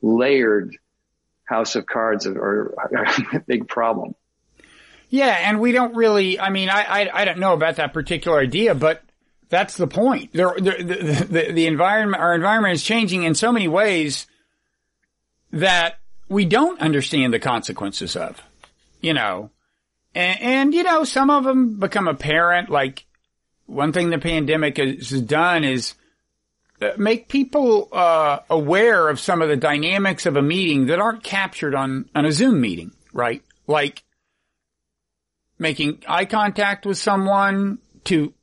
layered 0.04 0.78
house 1.46 1.76
of 1.76 1.86
cards 1.86 2.26
or, 2.28 2.76
big 3.48 3.68
problem. 3.68 4.16
Yeah, 5.10 5.28
and 5.28 5.60
we 5.60 5.72
don't 5.72 5.96
really. 5.96 6.39
I 6.39 6.50
mean, 6.50 6.70
I, 6.70 6.84
I, 6.84 7.22
I 7.22 7.26
don't 7.26 7.39
know 7.39 7.54
about 7.54 7.76
that 7.76 7.94
particular 7.94 8.39
idea, 8.39 8.74
but 8.74 9.04
that's 9.54 9.78
the 9.78 9.86
point. 9.86 10.34
There, 10.34 10.56
the, 10.56 11.28
the, 11.30 11.51
the 11.51 11.68
environment, 11.68 12.24
our 12.24 12.34
environment 12.34 12.74
is 12.74 12.82
changing 12.82 13.22
in 13.22 13.36
so 13.36 13.51
many 13.51 13.68
ways 13.68 14.26
that 15.51 15.99
we 16.28 16.43
don't 16.43 16.82
understand 16.82 17.32
the 17.32 17.39
consequences 17.39 18.16
of. 18.16 18.41
You 18.99 19.14
know, 19.14 19.51
and, 20.16 20.41
and 20.41 20.74
you 20.74 20.82
know, 20.82 21.04
some 21.04 21.30
of 21.30 21.43
them 21.43 21.80
become 21.80 22.08
apparent. 22.08 22.72
Like 22.72 23.06
one 23.68 23.93
thing 23.93 24.10
the 24.10 24.18
pandemic 24.18 24.78
has 24.78 25.12
done 25.22 25.64
is 25.64 25.93
make 26.97 27.28
people 27.28 27.89
uh, 27.91 28.39
aware 28.49 29.08
of 29.08 29.20
some 29.20 29.43
of 29.43 29.49
the 29.49 29.56
dynamics 29.56 30.26
of 30.26 30.36
a 30.36 30.41
meeting 30.41 30.88
that 30.88 30.99
aren't 30.99 31.24
captured 31.24 31.76
on 31.76 32.10
on 32.16 32.26
a 32.26 32.32
Zoom 32.32 32.60
meeting, 32.60 32.91
right? 33.14 33.43
Like 33.68 34.04
making 35.60 36.01
eye 36.08 36.26
contact 36.26 36.88
with 36.88 36.97
someone 36.97 37.78
to 38.06 38.34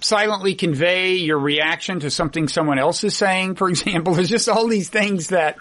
silently 0.00 0.54
convey 0.54 1.14
your 1.14 1.38
reaction 1.38 2.00
to 2.00 2.10
something 2.10 2.48
someone 2.48 2.78
else 2.78 3.04
is 3.04 3.16
saying, 3.16 3.56
for 3.56 3.68
example. 3.70 4.14
There's 4.14 4.28
just 4.28 4.48
all 4.48 4.66
these 4.66 4.88
things 4.88 5.28
that, 5.28 5.56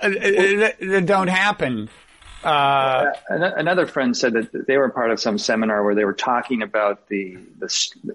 uh, 0.00 0.08
that, 0.08 0.76
that 0.80 1.06
don't 1.06 1.28
happen 1.28 1.88
uh, 2.46 3.12
another 3.28 3.86
friend 3.86 4.16
said 4.16 4.34
that 4.34 4.66
they 4.68 4.76
were 4.76 4.88
part 4.88 5.10
of 5.10 5.18
some 5.18 5.36
seminar 5.36 5.82
where 5.82 5.96
they 5.96 6.04
were 6.04 6.12
talking 6.12 6.62
about 6.62 7.08
the, 7.08 7.38
the 7.58 7.66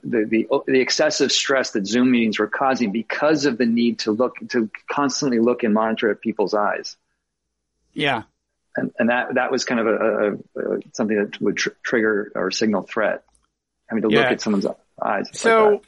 the, 0.04 0.26
the 0.26 0.62
the 0.68 0.80
excessive 0.80 1.34
stress 1.34 1.72
that 1.72 1.86
Zoom 1.86 2.12
meetings 2.12 2.40
were 2.40 2.48
causing 2.48 2.94
because 2.94 3.46
of 3.46 3.58
the 3.58 3.66
need 3.66 4.00
to 4.00 4.12
look 4.12 4.36
to 4.50 4.70
constantly 4.90 5.40
look 5.40 5.64
and 5.64 5.74
monitor 5.74 6.10
at 6.10 6.22
people's 6.22 6.54
eyes. 6.54 6.96
Yeah, 7.94 8.24
and 8.78 8.94
and 8.98 9.10
that 9.10 9.34
that 9.34 9.52
was 9.52 9.66
kind 9.66 9.82
of 9.82 9.88
a, 9.88 9.96
a, 9.96 10.32
a 10.32 10.80
something 10.94 11.18
that 11.18 11.42
would 11.42 11.58
tr- 11.58 11.70
trigger 11.84 12.32
or 12.34 12.52
signal 12.52 12.84
threat. 12.84 13.26
I 13.90 13.96
mean, 13.96 14.04
to 14.04 14.10
yeah. 14.10 14.22
look 14.22 14.32
at 14.32 14.42
someone's 14.42 14.66
So, 15.34 15.70
like 15.70 15.82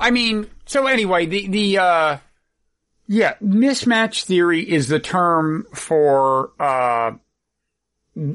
I 0.00 0.10
mean, 0.10 0.48
so 0.66 0.86
anyway, 0.86 1.26
the 1.26 1.48
the 1.48 1.78
uh, 1.78 2.16
yeah, 3.06 3.34
mismatch 3.42 4.24
theory 4.24 4.68
is 4.68 4.88
the 4.88 5.00
term 5.00 5.66
for 5.74 6.52
uh 6.58 7.12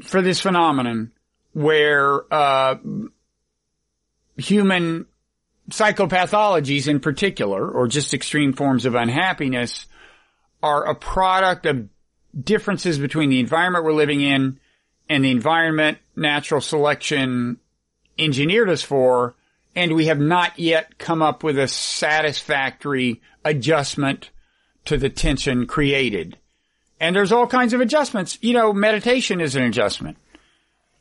for 0.02 0.20
this 0.20 0.40
phenomenon 0.40 1.12
where 1.52 2.22
uh, 2.32 2.76
human 4.36 5.06
psychopathologies 5.70 6.88
in 6.88 7.00
particular, 7.00 7.68
or 7.68 7.86
just 7.86 8.14
extreme 8.14 8.52
forms 8.52 8.84
of 8.86 8.94
unhappiness, 8.94 9.86
are 10.62 10.84
a 10.84 10.94
product 10.94 11.66
of 11.66 11.88
differences 12.38 12.98
between 12.98 13.30
the 13.30 13.40
environment 13.40 13.84
we're 13.84 13.92
living 13.92 14.20
in 14.20 14.58
and 15.08 15.24
the 15.24 15.30
environment 15.30 15.98
natural 16.14 16.60
selection 16.60 17.58
engineered 18.18 18.68
us 18.68 18.82
for, 18.82 19.34
and 19.74 19.94
we 19.94 20.06
have 20.06 20.18
not 20.18 20.58
yet 20.58 20.98
come 20.98 21.22
up 21.22 21.42
with 21.42 21.58
a 21.58 21.68
satisfactory 21.68 23.20
adjustment 23.44 24.30
to 24.84 24.96
the 24.96 25.08
tension 25.08 25.66
created. 25.66 26.36
And 26.98 27.14
there's 27.14 27.32
all 27.32 27.46
kinds 27.46 27.72
of 27.72 27.80
adjustments. 27.80 28.38
You 28.42 28.52
know, 28.52 28.72
meditation 28.72 29.40
is 29.40 29.56
an 29.56 29.62
adjustment. 29.62 30.18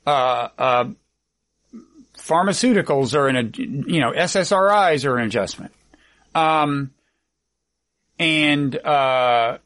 Uh, 0.05 0.49
uh, 0.57 0.89
pharmaceuticals 2.17 3.13
are 3.15 3.27
an, 3.27 3.53
you 3.87 3.99
know, 3.99 4.11
SSRIs 4.11 5.05
are 5.05 5.17
an 5.17 5.25
adjustment. 5.25 5.73
Um, 6.35 6.91
and, 8.17 8.75
uh, 8.75 9.57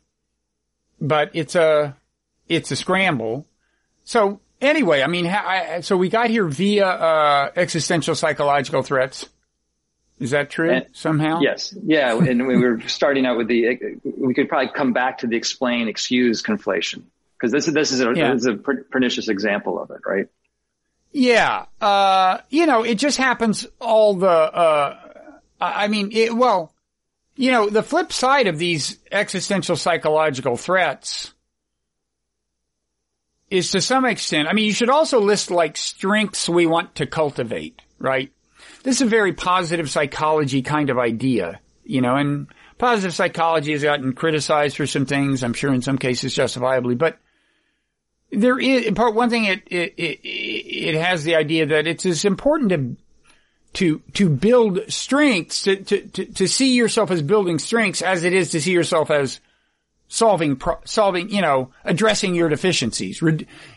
but 1.00 1.32
it's 1.34 1.56
a, 1.56 1.96
it's 2.48 2.72
a 2.72 2.76
scramble. 2.76 3.46
So 4.06 4.40
anyway, 4.64 5.02
I 5.02 5.08
mean, 5.08 5.28
I, 5.28 5.82
so 5.82 5.98
we 5.98 6.10
got 6.10 6.30
here 6.30 6.46
via, 6.46 6.86
uh, 6.88 7.52
existential 7.56 8.16
psychological 8.16 8.84
threats. 8.84 9.28
Is 10.20 10.32
that 10.32 10.50
true 10.50 10.72
and, 10.72 10.86
somehow? 10.94 11.42
Yes. 11.42 11.76
Yeah. 11.84 12.18
and 12.18 12.48
we 12.48 12.58
were 12.58 12.82
starting 12.88 13.26
out 13.26 13.38
with 13.38 13.48
the, 13.48 14.00
we 14.04 14.34
could 14.34 14.48
probably 14.48 14.72
come 14.74 14.94
back 14.94 15.20
to 15.20 15.28
the 15.28 15.36
explain 15.36 15.88
excuse 15.88 16.42
conflation 16.42 17.04
because 17.38 17.52
this 17.52 17.68
is, 17.68 17.74
this 17.74 17.92
is 17.92 18.02
a, 18.02 18.14
yeah. 18.16 18.34
this 18.34 18.42
is 18.42 18.48
a 18.48 18.56
pernicious 18.56 19.28
example 19.28 19.82
of 19.82 19.92
it, 19.92 20.02
right? 20.06 20.28
Yeah. 21.12 21.66
Uh, 21.82 22.40
you 22.50 22.66
know, 22.66 22.84
it 22.84 22.96
just 22.96 23.18
happens 23.18 23.68
all 23.80 24.16
the, 24.16 24.28
uh, 24.28 24.98
I 25.60 25.88
mean, 25.88 26.10
it, 26.12 26.34
well, 26.36 26.74
you 27.36 27.52
know, 27.52 27.70
the 27.70 27.84
flip 27.84 28.14
side 28.14 28.48
of 28.48 28.58
these 28.58 28.98
existential 29.12 29.76
psychological 29.76 30.58
threats 30.58 31.34
is 33.54 33.72
to 33.72 33.82
some 33.82 34.06
extent, 34.06 34.48
I 34.48 34.54
mean, 34.54 34.66
you 34.66 34.74
should 34.74 34.90
also 34.90 35.20
list 35.22 35.52
like 35.52 35.78
strengths 35.78 36.50
we 36.50 36.66
want 36.66 36.96
to 36.96 37.06
cultivate, 37.06 37.82
right? 38.00 38.32
this 38.84 38.98
is 38.98 39.02
a 39.02 39.06
very 39.06 39.34
positive 39.34 39.90
psychology 39.90 40.62
kind 40.62 40.90
of 40.90 41.00
idea, 41.00 41.60
you 41.84 42.02
know, 42.02 42.16
and 42.16 42.48
positive 42.78 43.16
psychology 43.16 43.72
has 43.72 43.84
gotten 43.84 44.14
criticized 44.14 44.78
for 44.78 44.86
some 44.86 45.06
things, 45.06 45.44
I'm 45.44 45.54
sure 45.54 45.74
in 45.74 45.82
some 45.82 45.98
cases 45.98 46.34
justifiably, 46.34 46.96
but 46.96 47.18
there 48.32 48.60
is, 48.60 48.92
part, 48.92 49.16
one 49.16 49.30
thing 49.30 49.46
it, 49.46 49.64
it, 49.68 49.94
it, 49.98 50.20
it 50.28 50.96
has 50.96 51.24
the 51.24 51.36
idea 51.36 51.68
that 51.68 51.88
it's 51.88 52.06
as 52.06 52.26
important 52.26 52.72
to, 52.72 52.98
to, 53.74 54.02
to 54.14 54.30
build 54.30 54.80
strengths, 54.92 55.64
to, 55.64 55.78
to, 55.78 56.08
to, 56.08 56.26
to 56.26 56.48
see 56.48 56.76
yourself 56.76 57.10
as 57.10 57.22
building 57.22 57.60
strengths 57.60 58.02
as 58.02 58.24
it 58.24 58.34
is 58.34 58.52
to 58.52 58.62
see 58.62 58.72
yourself 58.72 59.12
as 59.12 59.40
solving, 60.14 60.62
solving, 60.86 61.28
you 61.32 61.42
know, 61.42 61.72
addressing 61.84 62.36
your 62.36 62.48
deficiencies, 62.48 63.20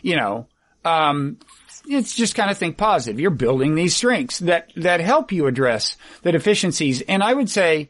you 0.03 0.15
know, 0.15 0.47
um, 0.85 1.39
it's 1.87 2.13
just 2.13 2.35
kind 2.35 2.51
of 2.51 2.57
think 2.59 2.77
positive. 2.77 3.19
You're 3.19 3.31
building 3.31 3.73
these 3.73 3.95
strengths 3.95 4.37
that, 4.39 4.71
that 4.75 4.99
help 4.99 5.31
you 5.31 5.47
address 5.47 5.97
the 6.21 6.31
deficiencies. 6.31 7.01
And 7.01 7.23
I 7.23 7.33
would 7.33 7.49
say 7.49 7.89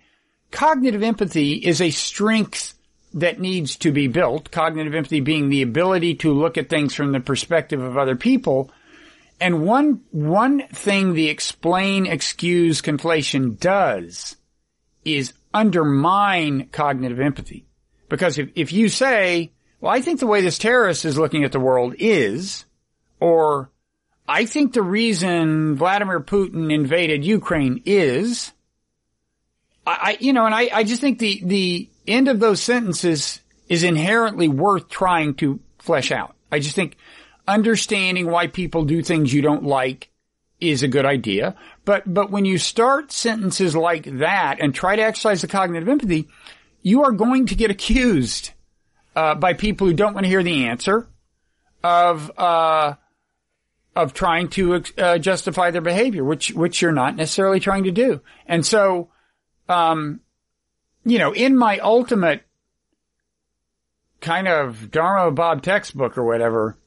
cognitive 0.49 1.03
empathy 1.03 1.55
is 1.55 1.81
a 1.81 1.89
strength 1.89 2.73
that 3.15 3.37
needs 3.37 3.75
to 3.77 3.91
be 3.91 4.07
built. 4.07 4.49
Cognitive 4.49 4.95
empathy 4.95 5.19
being 5.19 5.49
the 5.49 5.61
ability 5.61 6.15
to 6.15 6.31
look 6.31 6.57
at 6.57 6.69
things 6.69 6.93
from 6.93 7.11
the 7.11 7.19
perspective 7.19 7.81
of 7.81 7.97
other 7.97 8.15
people. 8.15 8.71
And 9.41 9.65
one, 9.65 10.03
one 10.11 10.67
thing 10.69 11.13
the 11.13 11.27
explain, 11.27 12.05
excuse 12.05 12.81
conflation 12.81 13.59
does 13.59 14.37
is 15.03 15.33
undermine 15.53 16.69
cognitive 16.71 17.19
empathy. 17.19 17.66
Because 18.09 18.37
if, 18.37 18.49
if 18.55 18.71
you 18.73 18.89
say, 18.89 19.51
well, 19.81 19.93
I 19.93 20.01
think 20.01 20.19
the 20.19 20.27
way 20.27 20.41
this 20.41 20.57
terrorist 20.57 21.05
is 21.05 21.17
looking 21.17 21.43
at 21.43 21.51
the 21.51 21.59
world 21.59 21.95
is, 21.99 22.65
or 23.19 23.69
I 24.27 24.45
think 24.45 24.73
the 24.73 24.81
reason 24.81 25.75
Vladimir 25.75 26.19
Putin 26.19 26.73
invaded 26.73 27.23
Ukraine 27.25 27.81
is, 27.85 28.51
I, 29.85 30.17
you 30.19 30.33
know, 30.33 30.45
and 30.45 30.53
I, 30.53 30.69
I 30.73 30.83
just 30.83 30.99
think 30.99 31.19
the, 31.19 31.41
the 31.43 31.89
end 32.07 32.27
of 32.27 32.39
those 32.39 32.61
sentences 32.61 33.39
is 33.69 33.83
inherently 33.83 34.47
worth 34.49 34.89
trying 34.89 35.35
to 35.35 35.59
flesh 35.79 36.11
out. 36.11 36.35
I 36.51 36.59
just 36.59 36.75
think 36.75 36.97
understanding 37.47 38.29
why 38.29 38.47
people 38.47 38.83
do 38.83 39.01
things 39.01 39.33
you 39.33 39.41
don't 39.41 39.63
like 39.63 40.09
is 40.59 40.83
a 40.83 40.87
good 40.87 41.05
idea. 41.05 41.55
But, 41.85 42.11
but 42.11 42.31
when 42.31 42.43
you 42.43 42.57
start 42.57 43.11
sentences 43.11 43.75
like 43.75 44.03
that 44.19 44.59
and 44.59 44.73
try 44.73 44.95
to 44.95 45.01
exercise 45.01 45.41
the 45.41 45.47
cognitive 45.47 45.87
empathy, 45.87 46.27
you 46.87 47.03
are 47.03 47.11
going 47.11 47.47
to 47.47 47.55
get 47.55 47.69
accused 47.69 48.51
uh, 49.13 49.35
by 49.35 49.51
people 49.51 49.85
who 49.87 49.93
don't 49.93 50.13
want 50.13 50.23
to 50.23 50.29
hear 50.29 50.41
the 50.41 50.67
answer 50.67 51.05
of, 51.83 52.31
uh, 52.37 52.93
of 53.93 54.13
trying 54.13 54.47
to 54.47 54.81
uh, 54.97 55.17
justify 55.17 55.69
their 55.71 55.81
behavior, 55.81 56.23
which 56.23 56.53
which 56.53 56.81
you're 56.81 56.93
not 56.93 57.17
necessarily 57.17 57.59
trying 57.59 57.83
to 57.83 57.91
do. 57.91 58.21
And 58.45 58.65
so, 58.65 59.09
um, 59.67 60.21
you 61.03 61.19
know, 61.19 61.33
in 61.33 61.57
my 61.57 61.79
ultimate 61.79 62.43
kind 64.21 64.47
of 64.47 64.89
Dharma 64.89 65.31
Bob 65.31 65.63
textbook 65.63 66.17
or 66.17 66.23
whatever, 66.23 66.77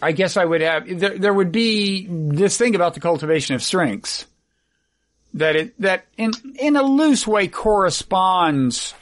I 0.00 0.10
guess 0.10 0.36
I 0.36 0.44
would 0.44 0.60
have 0.60 0.98
there, 0.98 1.18
there 1.18 1.34
would 1.34 1.52
be 1.52 2.08
this 2.08 2.58
thing 2.58 2.74
about 2.74 2.94
the 2.94 3.00
cultivation 3.00 3.54
of 3.54 3.62
strengths 3.62 4.26
that 5.34 5.56
it 5.56 5.80
that 5.80 6.06
in 6.16 6.32
in 6.58 6.76
a 6.76 6.82
loose 6.82 7.26
way 7.26 7.48
corresponds 7.48 8.94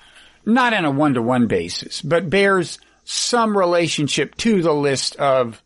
not 0.44 0.72
in 0.72 0.84
a 0.84 0.90
one 0.90 1.14
to 1.14 1.22
one 1.22 1.46
basis, 1.46 2.02
but 2.02 2.30
bears 2.30 2.78
some 3.04 3.56
relationship 3.56 4.34
to 4.36 4.62
the 4.62 4.72
list 4.72 5.16
of 5.16 5.62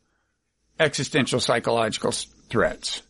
existential 0.78 1.40
psychological 1.40 2.12
threats. 2.48 3.02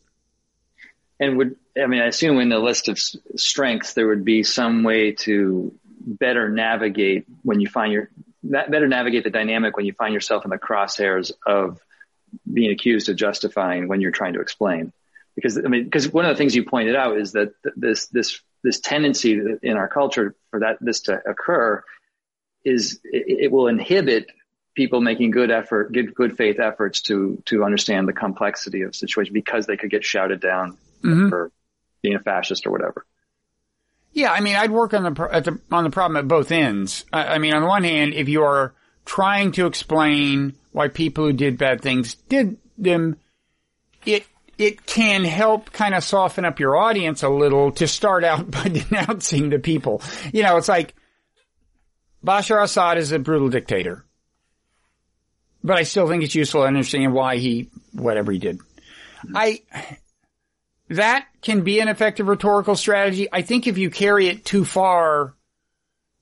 And 1.20 1.38
would, 1.38 1.56
I 1.80 1.86
mean, 1.86 2.02
I 2.02 2.06
assume 2.06 2.38
in 2.40 2.48
the 2.48 2.58
list 2.58 2.88
of 2.88 2.98
strengths, 2.98 3.94
there 3.94 4.08
would 4.08 4.24
be 4.24 4.42
some 4.42 4.82
way 4.82 5.12
to 5.12 5.72
better 6.00 6.48
navigate 6.48 7.26
when 7.42 7.60
you 7.60 7.68
find 7.68 7.92
your, 7.92 8.10
better 8.42 8.88
navigate 8.88 9.24
the 9.24 9.30
dynamic 9.30 9.76
when 9.76 9.86
you 9.86 9.92
find 9.92 10.12
yourself 10.12 10.44
in 10.44 10.50
the 10.50 10.58
crosshairs 10.58 11.32
of 11.46 11.80
being 12.52 12.72
accused 12.72 13.08
of 13.08 13.16
justifying 13.16 13.88
when 13.88 14.00
you're 14.00 14.10
trying 14.10 14.34
to 14.34 14.40
explain. 14.40 14.92
Because, 15.34 15.58
I 15.58 15.68
mean, 15.68 15.84
because 15.84 16.12
one 16.12 16.24
of 16.24 16.30
the 16.30 16.36
things 16.36 16.54
you 16.54 16.64
pointed 16.64 16.94
out 16.94 17.18
is 17.18 17.32
that 17.32 17.54
this, 17.76 18.06
this, 18.06 18.40
this 18.62 18.80
tendency 18.80 19.40
in 19.62 19.76
our 19.76 19.88
culture 19.88 20.34
for 20.50 20.60
that, 20.60 20.78
this 20.80 21.00
to 21.02 21.20
occur 21.26 21.82
is 22.64 23.00
it, 23.04 23.44
it 23.44 23.52
will 23.52 23.68
inhibit 23.68 24.30
people 24.74 25.00
making 25.00 25.30
good 25.30 25.50
effort, 25.50 25.92
good, 25.92 26.14
good 26.14 26.36
faith 26.36 26.58
efforts 26.58 27.02
to, 27.02 27.42
to 27.46 27.64
understand 27.64 28.08
the 28.08 28.12
complexity 28.12 28.82
of 28.82 28.94
situation 28.94 29.32
because 29.32 29.66
they 29.66 29.76
could 29.76 29.90
get 29.90 30.04
shouted 30.04 30.40
down 30.40 30.76
mm-hmm. 31.02 31.28
for 31.28 31.50
being 32.02 32.16
a 32.16 32.20
fascist 32.20 32.66
or 32.66 32.70
whatever. 32.70 33.04
Yeah, 34.12 34.32
I 34.32 34.40
mean, 34.40 34.54
I'd 34.54 34.70
work 34.70 34.94
on 34.94 35.02
the, 35.02 35.10
the 35.10 35.60
on 35.72 35.82
the 35.82 35.90
problem 35.90 36.16
at 36.16 36.28
both 36.28 36.52
ends. 36.52 37.04
I, 37.12 37.34
I, 37.34 37.38
mean, 37.38 37.52
on 37.52 37.62
the 37.62 37.68
one 37.68 37.82
hand, 37.82 38.14
if 38.14 38.28
you 38.28 38.44
are 38.44 38.72
trying 39.04 39.50
to 39.52 39.66
explain 39.66 40.54
why 40.70 40.88
people 40.88 41.26
who 41.26 41.32
did 41.32 41.58
bad 41.58 41.80
things 41.80 42.14
did 42.28 42.56
them, 42.78 43.16
it 44.06 44.24
it 44.58 44.86
can 44.86 45.24
help 45.24 45.72
kind 45.72 45.94
of 45.94 46.04
soften 46.04 46.44
up 46.44 46.60
your 46.60 46.76
audience 46.76 47.22
a 47.22 47.28
little 47.28 47.72
to 47.72 47.88
start 47.88 48.24
out 48.24 48.50
by 48.50 48.68
denouncing 48.68 49.50
the 49.50 49.58
people. 49.58 50.02
You 50.32 50.42
know, 50.42 50.56
it's 50.56 50.68
like 50.68 50.94
Bashar 52.24 52.62
Assad 52.62 52.98
is 52.98 53.12
a 53.12 53.18
brutal 53.18 53.48
dictator 53.48 54.04
but 55.64 55.78
I 55.78 55.84
still 55.84 56.06
think 56.06 56.22
it's 56.22 56.34
useful 56.34 56.60
to 56.60 56.66
understand 56.66 57.14
why 57.14 57.38
he, 57.38 57.70
whatever 57.94 58.30
he 58.30 58.38
did. 58.38 58.60
I, 59.34 59.62
that 60.90 61.26
can 61.40 61.62
be 61.62 61.80
an 61.80 61.88
effective 61.88 62.28
rhetorical 62.28 62.76
strategy. 62.76 63.28
I 63.32 63.40
think 63.40 63.66
if 63.66 63.78
you 63.78 63.88
carry 63.88 64.28
it 64.28 64.44
too 64.44 64.66
far, 64.66 65.34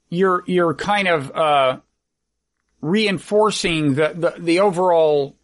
you're, 0.09 0.45
you're 0.47 0.75
kind 0.75 1.09
of, 1.09 1.33
uh, 1.33 1.81
reinforcing 2.81 3.95
the, 3.95 4.13
the, 4.15 4.35
the 4.39 4.61
overall 4.61 5.37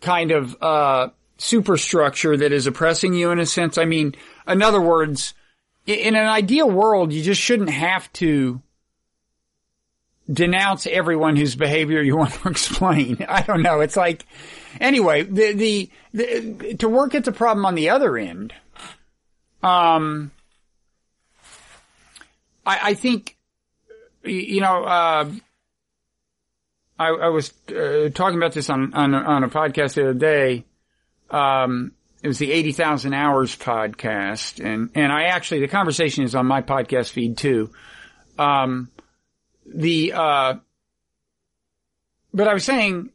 kind 0.00 0.30
of, 0.30 0.56
uh, 0.62 1.08
superstructure 1.40 2.36
that 2.36 2.52
is 2.52 2.66
oppressing 2.66 3.14
you 3.14 3.30
in 3.30 3.38
a 3.38 3.46
sense. 3.46 3.78
I 3.78 3.86
mean, 3.86 4.14
in 4.46 4.62
other 4.62 4.80
words, 4.80 5.34
in 5.86 6.14
an 6.14 6.26
ideal 6.26 6.70
world, 6.70 7.12
you 7.12 7.22
just 7.22 7.40
shouldn't 7.40 7.70
have 7.70 8.12
to 8.14 8.60
denounce 10.30 10.86
everyone 10.86 11.36
whose 11.36 11.56
behavior 11.56 12.02
you 12.02 12.16
want 12.18 12.34
to 12.34 12.48
explain. 12.48 13.24
I 13.28 13.42
don't 13.42 13.62
know. 13.62 13.80
It's 13.80 13.96
like, 13.96 14.26
anyway, 14.80 15.22
the, 15.22 15.52
the, 15.52 15.90
the, 16.12 16.74
to 16.76 16.88
work 16.88 17.14
at 17.14 17.24
the 17.24 17.32
problem 17.32 17.64
on 17.64 17.74
the 17.74 17.90
other 17.90 18.16
end, 18.18 18.52
um, 19.62 20.30
I, 22.66 22.90
I 22.90 22.94
think, 22.94 23.36
you 24.22 24.60
know, 24.60 24.84
uh, 24.84 25.30
I, 26.98 27.08
I, 27.08 27.28
was 27.28 27.52
uh, 27.68 28.10
talking 28.14 28.38
about 28.38 28.52
this 28.52 28.68
on, 28.68 28.92
on, 28.92 29.14
on 29.14 29.42
a 29.42 29.48
podcast 29.48 29.94
the 29.94 30.02
other 30.02 30.14
day. 30.14 30.66
Um, 31.30 31.92
it 32.22 32.28
was 32.28 32.38
the 32.38 32.52
80,000 32.52 33.14
hours 33.14 33.56
podcast 33.56 34.62
and, 34.64 34.90
and 34.94 35.12
I 35.12 35.24
actually, 35.24 35.60
the 35.60 35.68
conversation 35.68 36.24
is 36.24 36.34
on 36.34 36.46
my 36.46 36.60
podcast 36.62 37.10
feed 37.10 37.38
too. 37.38 37.70
Um, 38.38 38.90
the, 39.64 40.12
uh, 40.14 40.54
but 42.32 42.48
I 42.48 42.54
was 42.54 42.64
saying 42.64 43.10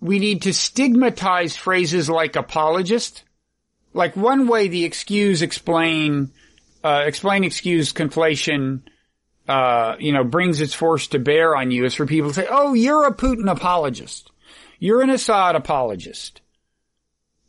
we 0.00 0.18
need 0.18 0.42
to 0.42 0.52
stigmatize 0.52 1.56
phrases 1.56 2.10
like 2.10 2.36
apologist. 2.36 3.22
Like 3.94 4.16
one 4.16 4.46
way 4.46 4.68
the 4.68 4.84
excuse 4.84 5.42
explain, 5.42 6.32
uh, 6.84 7.04
explain 7.06 7.44
excuse 7.44 7.92
conflation, 7.92 8.82
uh, 9.48 9.96
you 9.98 10.12
know, 10.12 10.24
brings 10.24 10.60
its 10.60 10.74
force 10.74 11.06
to 11.08 11.18
bear 11.18 11.56
on 11.56 11.70
you 11.70 11.84
is 11.84 11.94
for 11.94 12.06
people 12.06 12.30
to 12.30 12.34
say, 12.34 12.46
oh, 12.48 12.74
you're 12.74 13.06
a 13.06 13.14
Putin 13.14 13.50
apologist. 13.50 14.30
You're 14.78 15.02
an 15.02 15.10
Assad 15.10 15.56
apologist. 15.56 16.42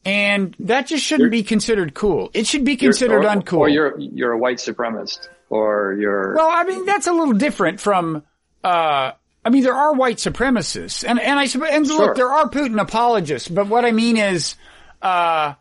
And 0.08 0.56
that 0.60 0.88
just 0.88 1.04
shouldn't 1.04 1.26
you're, 1.26 1.32
be 1.32 1.44
considered 1.44 1.94
cool. 1.94 2.32
It 2.34 2.48
should 2.48 2.64
be 2.64 2.78
considered 2.78 3.26
or, 3.26 3.28
uncool. 3.28 3.58
Or 3.58 3.70
you're, 3.70 4.00
you're 4.00 4.32
a 4.32 4.38
white 4.38 4.58
supremacist 4.58 5.28
or 5.50 5.98
you're. 6.00 6.34
Well, 6.34 6.50
I 6.50 6.64
mean, 6.64 6.86
that's 6.86 7.08
a 7.08 7.12
little 7.12 7.34
different 7.34 7.82
from, 7.82 8.24
uh, 8.64 9.12
I 9.44 9.50
mean, 9.50 9.64
there 9.64 9.76
are 9.76 9.94
white 9.94 10.16
supremacists 10.18 11.04
and, 11.06 11.20
and 11.20 11.38
I, 11.38 11.44
and 11.44 11.86
sure. 11.86 12.00
look, 12.00 12.16
there 12.16 12.30
are 12.30 12.50
Putin 12.50 12.80
apologists, 12.80 13.50
but 13.50 13.68
what 13.68 13.84
I 13.84 13.92
mean 13.92 14.16
is, 14.16 14.56
uh, 15.02 15.56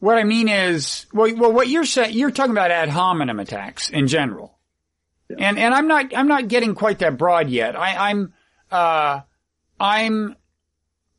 what 0.00 0.18
I 0.18 0.24
mean 0.24 0.48
is, 0.48 1.06
well, 1.12 1.32
well, 1.36 1.52
what 1.52 1.68
you're 1.68 1.84
saying, 1.84 2.14
you're 2.16 2.32
talking 2.32 2.52
about 2.52 2.72
ad 2.72 2.88
hominem 2.88 3.38
attacks 3.38 3.90
in 3.90 4.08
general. 4.08 4.58
Yeah. 5.30 5.36
And, 5.38 5.58
and 5.58 5.72
I'm 5.72 5.86
not, 5.86 6.16
I'm 6.16 6.26
not 6.26 6.48
getting 6.48 6.74
quite 6.74 6.98
that 6.98 7.16
broad 7.16 7.48
yet. 7.48 7.76
I, 7.76 8.10
I'm, 8.10 8.32
uh, 8.72 9.20
I'm, 9.78 10.34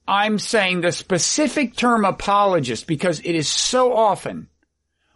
I'm 0.10 0.40
saying 0.40 0.82
the 0.82 0.92
specific 0.92 1.76
term 1.76 2.04
apologist 2.04 2.88
because 2.88 3.20
it 3.20 3.36
is 3.36 3.48
so 3.48 3.94
often 3.96 4.48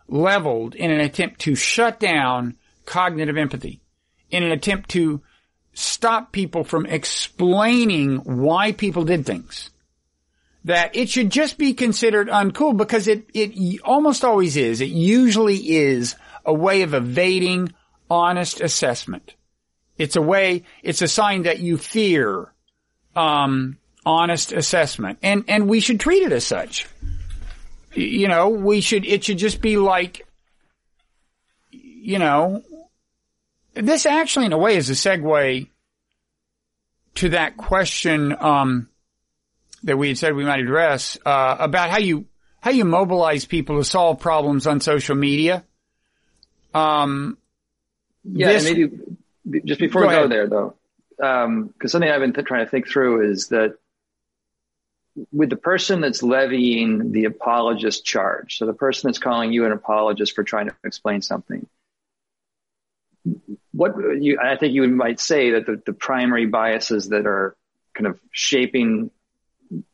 leveled 0.07 0.75
in 0.75 0.91
an 0.91 0.99
attempt 0.99 1.41
to 1.41 1.55
shut 1.55 1.99
down 1.99 2.57
cognitive 2.85 3.35
empathy 3.35 3.81
in 4.29 4.43
an 4.43 4.51
attempt 4.51 4.91
to 4.91 5.23
stop 5.73 6.31
people 6.31 6.63
from 6.63 6.85
explaining 6.85 8.17
why 8.17 8.71
people 8.71 9.03
did 9.03 9.25
things. 9.25 9.71
That 10.65 10.95
it 10.95 11.09
should 11.09 11.31
just 11.31 11.57
be 11.57 11.73
considered 11.73 12.29
uncool 12.29 12.77
because 12.77 13.07
it, 13.07 13.25
it 13.33 13.81
almost 13.81 14.23
always 14.23 14.55
is. 14.55 14.79
It 14.79 14.89
usually 14.89 15.57
is 15.57 16.15
a 16.45 16.53
way 16.53 16.83
of 16.83 16.93
evading 16.93 17.73
honest 18.11 18.61
assessment. 18.61 19.33
It's 19.97 20.15
a 20.15 20.21
way, 20.21 20.65
it's 20.83 21.01
a 21.01 21.07
sign 21.07 21.43
that 21.43 21.59
you 21.59 21.77
fear, 21.77 22.53
um, 23.15 23.79
honest 24.05 24.51
assessment. 24.51 25.19
And, 25.23 25.45
and 25.47 25.67
we 25.67 25.79
should 25.79 25.99
treat 25.99 26.23
it 26.23 26.31
as 26.31 26.45
such. 26.45 26.87
You 27.93 28.27
know, 28.27 28.49
we 28.49 28.81
should, 28.81 29.05
it 29.05 29.23
should 29.23 29.37
just 29.37 29.61
be 29.61 29.77
like, 29.77 30.25
you 31.71 32.19
know, 32.19 32.63
this 33.73 34.05
actually, 34.05 34.45
in 34.47 34.53
a 34.53 34.57
way, 34.57 34.75
is 34.75 34.89
a 34.89 34.93
segue 34.93 35.67
to 37.15 37.29
that 37.29 37.57
question 37.57 38.35
um, 38.39 38.89
that 39.83 39.97
we 39.97 40.09
had 40.09 40.17
said 40.17 40.35
we 40.35 40.43
might 40.43 40.59
address 40.59 41.17
uh, 41.25 41.57
about 41.59 41.89
how 41.89 41.99
you 41.99 42.25
how 42.61 42.71
you 42.71 42.85
mobilize 42.85 43.45
people 43.45 43.77
to 43.77 43.83
solve 43.83 44.19
problems 44.19 44.67
on 44.67 44.79
social 44.79 45.15
media. 45.15 45.65
Um, 46.73 47.37
yeah, 48.23 48.53
this, 48.53 48.63
maybe 48.63 48.91
just 49.65 49.79
before 49.79 50.03
go 50.03 50.07
we 50.07 50.13
go 50.13 50.19
ahead. 50.19 50.31
there, 50.31 50.47
though, 50.47 50.75
because 51.17 51.45
um, 51.45 51.73
something 51.87 52.09
I've 52.09 52.21
been 52.21 52.33
th- 52.33 52.47
trying 52.47 52.65
to 52.65 52.71
think 52.71 52.87
through 52.87 53.31
is 53.31 53.49
that 53.49 53.77
with 55.31 55.49
the 55.49 55.55
person 55.55 56.01
that's 56.01 56.23
levying 56.23 57.11
the 57.11 57.25
apologist 57.25 58.05
charge, 58.05 58.57
so 58.57 58.65
the 58.65 58.73
person 58.73 59.07
that's 59.07 59.19
calling 59.19 59.53
you 59.53 59.65
an 59.65 59.71
apologist 59.71 60.33
for 60.33 60.43
trying 60.43 60.67
to 60.67 60.75
explain 60.83 61.21
something, 61.21 61.67
what 63.71 63.95
you, 64.19 64.39
I 64.43 64.57
think 64.57 64.73
you 64.73 64.87
might 64.87 65.19
say 65.19 65.51
that 65.51 65.65
the, 65.65 65.81
the 65.85 65.93
primary 65.93 66.45
biases 66.45 67.09
that 67.09 67.25
are 67.25 67.55
kind 67.93 68.07
of 68.07 68.19
shaping 68.31 69.11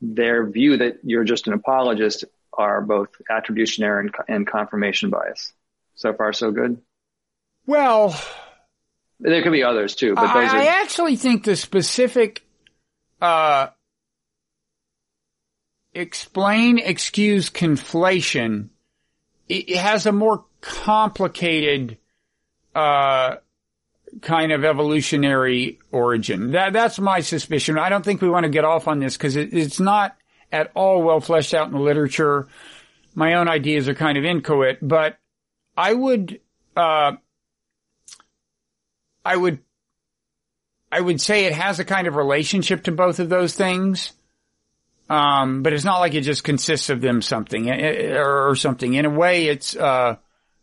their 0.02 0.46
view 0.46 0.78
that 0.78 1.00
you're 1.04 1.24
just 1.24 1.48
an 1.48 1.54
apologist 1.54 2.26
are 2.54 2.82
both 2.82 3.10
attributionary 3.30 4.02
and, 4.02 4.16
and 4.28 4.48
confirmation 4.48 5.10
bias. 5.10 5.54
So 5.96 6.14
far, 6.14 6.34
so 6.34 6.52
good. 6.52 6.82
Well, 7.66 8.20
there 9.20 9.44
could 9.44 9.52
be 9.52 9.64
others 9.64 9.96
too, 9.96 10.16
but 10.16 10.34
those 10.34 10.52
I, 10.52 10.58
are... 10.58 10.62
I 10.62 10.66
actually 10.82 11.16
think 11.16 11.44
the 11.44 11.56
specific, 11.56 12.42
uh, 13.22 13.68
explain, 16.00 16.80
excuse 16.80 17.50
conflation, 17.50 18.70
it, 19.48 19.76
has 19.78 20.06
a 20.06 20.12
more 20.12 20.46
complicated, 20.62 21.98
uh, 22.74 23.36
kind 24.22 24.52
of 24.52 24.64
evolutionary 24.64 25.80
origin. 25.92 26.52
That 26.52 26.74
that's 26.74 27.00
my 27.00 27.20
suspicion. 27.20 27.78
I 27.78 27.90
don't 27.90 28.04
think 28.04 28.22
we 28.22 28.30
want 28.30 28.46
to 28.46 28.50
get 28.50 28.66
off 28.66 28.88
on 28.88 29.00
this 29.00 29.18
because 29.18 29.36
it, 29.36 29.54
it's 29.54 29.80
not 29.80 30.16
at 30.52 30.72
all 30.74 31.02
well 31.04 31.20
fleshed 31.20 31.54
out 31.54 31.68
in 31.68 31.74
the 31.74 31.80
literature. 31.80 32.48
My 33.14 33.36
own 33.36 33.48
ideas 33.48 33.88
are 33.88 33.96
kind 33.96 34.18
of 34.18 34.26
inchoate, 34.26 34.78
but 34.82 35.18
I 35.76 35.94
would, 35.94 36.40
uh, 36.76 37.14
I 39.26 39.36
would, 39.36 39.60
I 40.92 41.02
would 41.02 41.22
say 41.22 41.46
it 41.46 41.54
has 41.54 41.80
a 41.80 41.86
kind 41.86 42.08
of 42.08 42.16
relationship 42.16 42.86
to 42.86 42.92
both 42.92 43.20
of 43.20 43.30
those 43.30 43.54
things. 43.54 44.14
Um, 45.10 45.64
but 45.64 45.74
it's 45.74 45.84
not 45.84 46.00
like 46.00 46.14
it 46.14 46.22
just 46.22 46.44
consists 46.44 46.90
of 46.90 47.02
them 47.02 47.22
something 47.22 47.70
eh, 47.70 47.76
eh, 47.76 48.18
or 48.20 48.56
something. 48.56 48.94
In 48.94 49.06
a 49.06 49.10
way, 49.10 49.48
it's, 49.48 49.76
uh, 49.76 50.18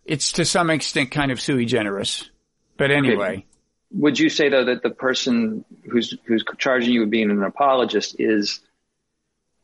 it's 0.04 0.32
to 0.32 0.44
some 0.44 0.70
extent 0.70 1.10
kind 1.10 1.32
of 1.32 1.40
sui 1.40 1.64
generis. 1.64 2.30
But 2.76 2.92
anyway. 2.92 3.26
Okay. 3.26 3.46
Would 3.92 4.18
you 4.18 4.28
say 4.28 4.48
though 4.48 4.66
that 4.66 4.82
the 4.82 4.90
person 4.90 5.64
who's, 5.90 6.16
who's 6.26 6.44
charging 6.58 6.92
you 6.92 7.00
with 7.00 7.10
being 7.10 7.30
an 7.30 7.42
apologist 7.42 8.16
is, 8.18 8.60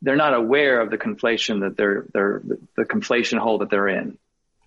they're 0.00 0.16
not 0.16 0.34
aware 0.34 0.80
of 0.80 0.90
the 0.90 0.98
conflation 0.98 1.60
that 1.60 1.76
they're, 1.76 2.06
they're, 2.12 2.42
the 2.76 2.84
conflation 2.84 3.38
hole 3.38 3.58
that 3.58 3.70
they're 3.70 3.88
in. 3.88 4.18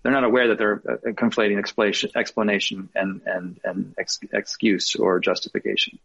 They're 0.02 0.12
not 0.12 0.24
aware 0.24 0.48
that 0.48 0.58
they're 0.58 0.82
uh, 0.88 1.10
conflating 1.12 1.58
explanation, 1.58 2.10
explanation 2.14 2.88
and, 2.94 3.20
and, 3.26 3.60
and 3.64 3.94
ex- 3.98 4.20
excuse 4.32 4.94
or 4.94 5.20
justification. 5.20 5.98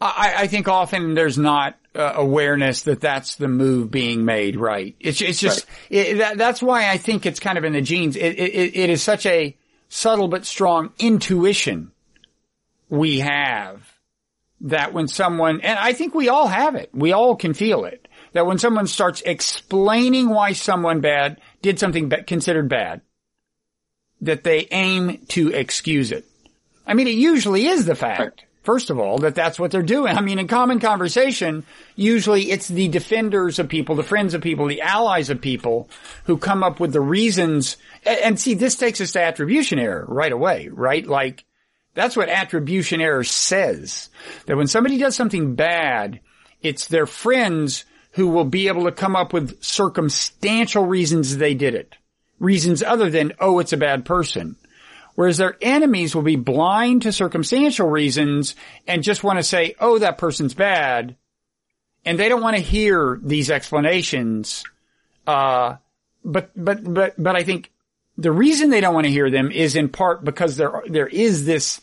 I, 0.00 0.34
I, 0.38 0.46
think 0.46 0.68
often 0.68 1.14
there's 1.14 1.38
not 1.38 1.76
uh, 1.94 2.12
awareness 2.16 2.82
that 2.82 3.00
that's 3.00 3.36
the 3.36 3.48
move 3.48 3.90
being 3.90 4.24
made. 4.24 4.56
Right. 4.56 4.94
It's 5.00 5.22
it's 5.22 5.40
just 5.40 5.66
right. 5.90 6.08
it, 6.08 6.18
that, 6.18 6.38
that's 6.38 6.62
why 6.62 6.90
I 6.90 6.98
think 6.98 7.24
it's 7.24 7.40
kind 7.40 7.56
of 7.56 7.64
in 7.64 7.72
the 7.72 7.80
genes. 7.80 8.14
It, 8.16 8.38
it, 8.38 8.76
it 8.76 8.90
is 8.90 9.02
such 9.02 9.24
a 9.24 9.56
subtle 9.88 10.28
but 10.28 10.44
strong 10.44 10.92
intuition 10.98 11.92
we 12.88 13.20
have 13.20 13.80
that 14.60 14.92
when 14.92 15.08
someone 15.08 15.60
and 15.60 15.78
I 15.78 15.92
think 15.92 16.14
we 16.14 16.28
all 16.28 16.46
have 16.46 16.74
it. 16.74 16.90
We 16.92 17.12
all 17.12 17.36
can 17.36 17.54
feel 17.54 17.84
it. 17.84 18.06
That 18.32 18.46
when 18.46 18.58
someone 18.58 18.86
starts 18.86 19.22
explaining 19.22 20.28
why 20.28 20.52
someone 20.52 21.00
bad 21.00 21.40
did 21.62 21.78
something 21.78 22.10
considered 22.26 22.68
bad, 22.68 23.00
that 24.20 24.44
they 24.44 24.68
aim 24.70 25.24
to 25.28 25.48
excuse 25.52 26.12
it. 26.12 26.26
I 26.86 26.94
mean, 26.94 27.06
it 27.08 27.14
usually 27.14 27.66
is 27.66 27.86
the 27.86 27.94
fact. 27.94 28.20
Right. 28.20 28.45
First 28.66 28.90
of 28.90 28.98
all, 28.98 29.18
that 29.18 29.36
that's 29.36 29.60
what 29.60 29.70
they're 29.70 29.80
doing. 29.80 30.16
I 30.16 30.20
mean, 30.20 30.40
in 30.40 30.48
common 30.48 30.80
conversation, 30.80 31.64
usually 31.94 32.50
it's 32.50 32.66
the 32.66 32.88
defenders 32.88 33.60
of 33.60 33.68
people, 33.68 33.94
the 33.94 34.02
friends 34.02 34.34
of 34.34 34.42
people, 34.42 34.66
the 34.66 34.82
allies 34.82 35.30
of 35.30 35.40
people 35.40 35.88
who 36.24 36.36
come 36.36 36.64
up 36.64 36.80
with 36.80 36.92
the 36.92 37.00
reasons. 37.00 37.76
And 38.04 38.40
see, 38.40 38.54
this 38.54 38.74
takes 38.74 39.00
us 39.00 39.12
to 39.12 39.22
attribution 39.22 39.78
error 39.78 40.04
right 40.08 40.32
away, 40.32 40.66
right? 40.66 41.06
Like, 41.06 41.44
that's 41.94 42.16
what 42.16 42.28
attribution 42.28 43.00
error 43.00 43.22
says. 43.22 44.10
That 44.46 44.56
when 44.56 44.66
somebody 44.66 44.98
does 44.98 45.14
something 45.14 45.54
bad, 45.54 46.18
it's 46.60 46.88
their 46.88 47.06
friends 47.06 47.84
who 48.14 48.26
will 48.26 48.46
be 48.46 48.66
able 48.66 48.86
to 48.86 48.90
come 48.92 49.14
up 49.14 49.32
with 49.32 49.62
circumstantial 49.62 50.86
reasons 50.86 51.36
they 51.36 51.54
did 51.54 51.76
it. 51.76 51.94
Reasons 52.40 52.82
other 52.82 53.10
than, 53.10 53.32
oh, 53.38 53.60
it's 53.60 53.72
a 53.72 53.76
bad 53.76 54.04
person. 54.04 54.56
Whereas 55.16 55.38
their 55.38 55.56
enemies 55.62 56.14
will 56.14 56.22
be 56.22 56.36
blind 56.36 57.02
to 57.02 57.12
circumstantial 57.12 57.88
reasons 57.88 58.54
and 58.86 59.02
just 59.02 59.24
want 59.24 59.38
to 59.38 59.42
say, 59.42 59.74
oh, 59.80 59.98
that 59.98 60.18
person's 60.18 60.54
bad. 60.54 61.16
And 62.04 62.18
they 62.18 62.28
don't 62.28 62.42
want 62.42 62.54
to 62.54 62.62
hear 62.62 63.18
these 63.22 63.50
explanations. 63.50 64.62
Uh, 65.26 65.76
but, 66.22 66.50
but, 66.54 66.84
but, 66.84 67.14
but 67.18 67.34
I 67.34 67.42
think 67.44 67.72
the 68.18 68.30
reason 68.30 68.68
they 68.68 68.82
don't 68.82 68.94
want 68.94 69.06
to 69.06 69.12
hear 69.12 69.30
them 69.30 69.50
is 69.50 69.74
in 69.74 69.88
part 69.88 70.22
because 70.22 70.56
there, 70.56 70.82
there 70.86 71.08
is 71.08 71.46
this 71.46 71.80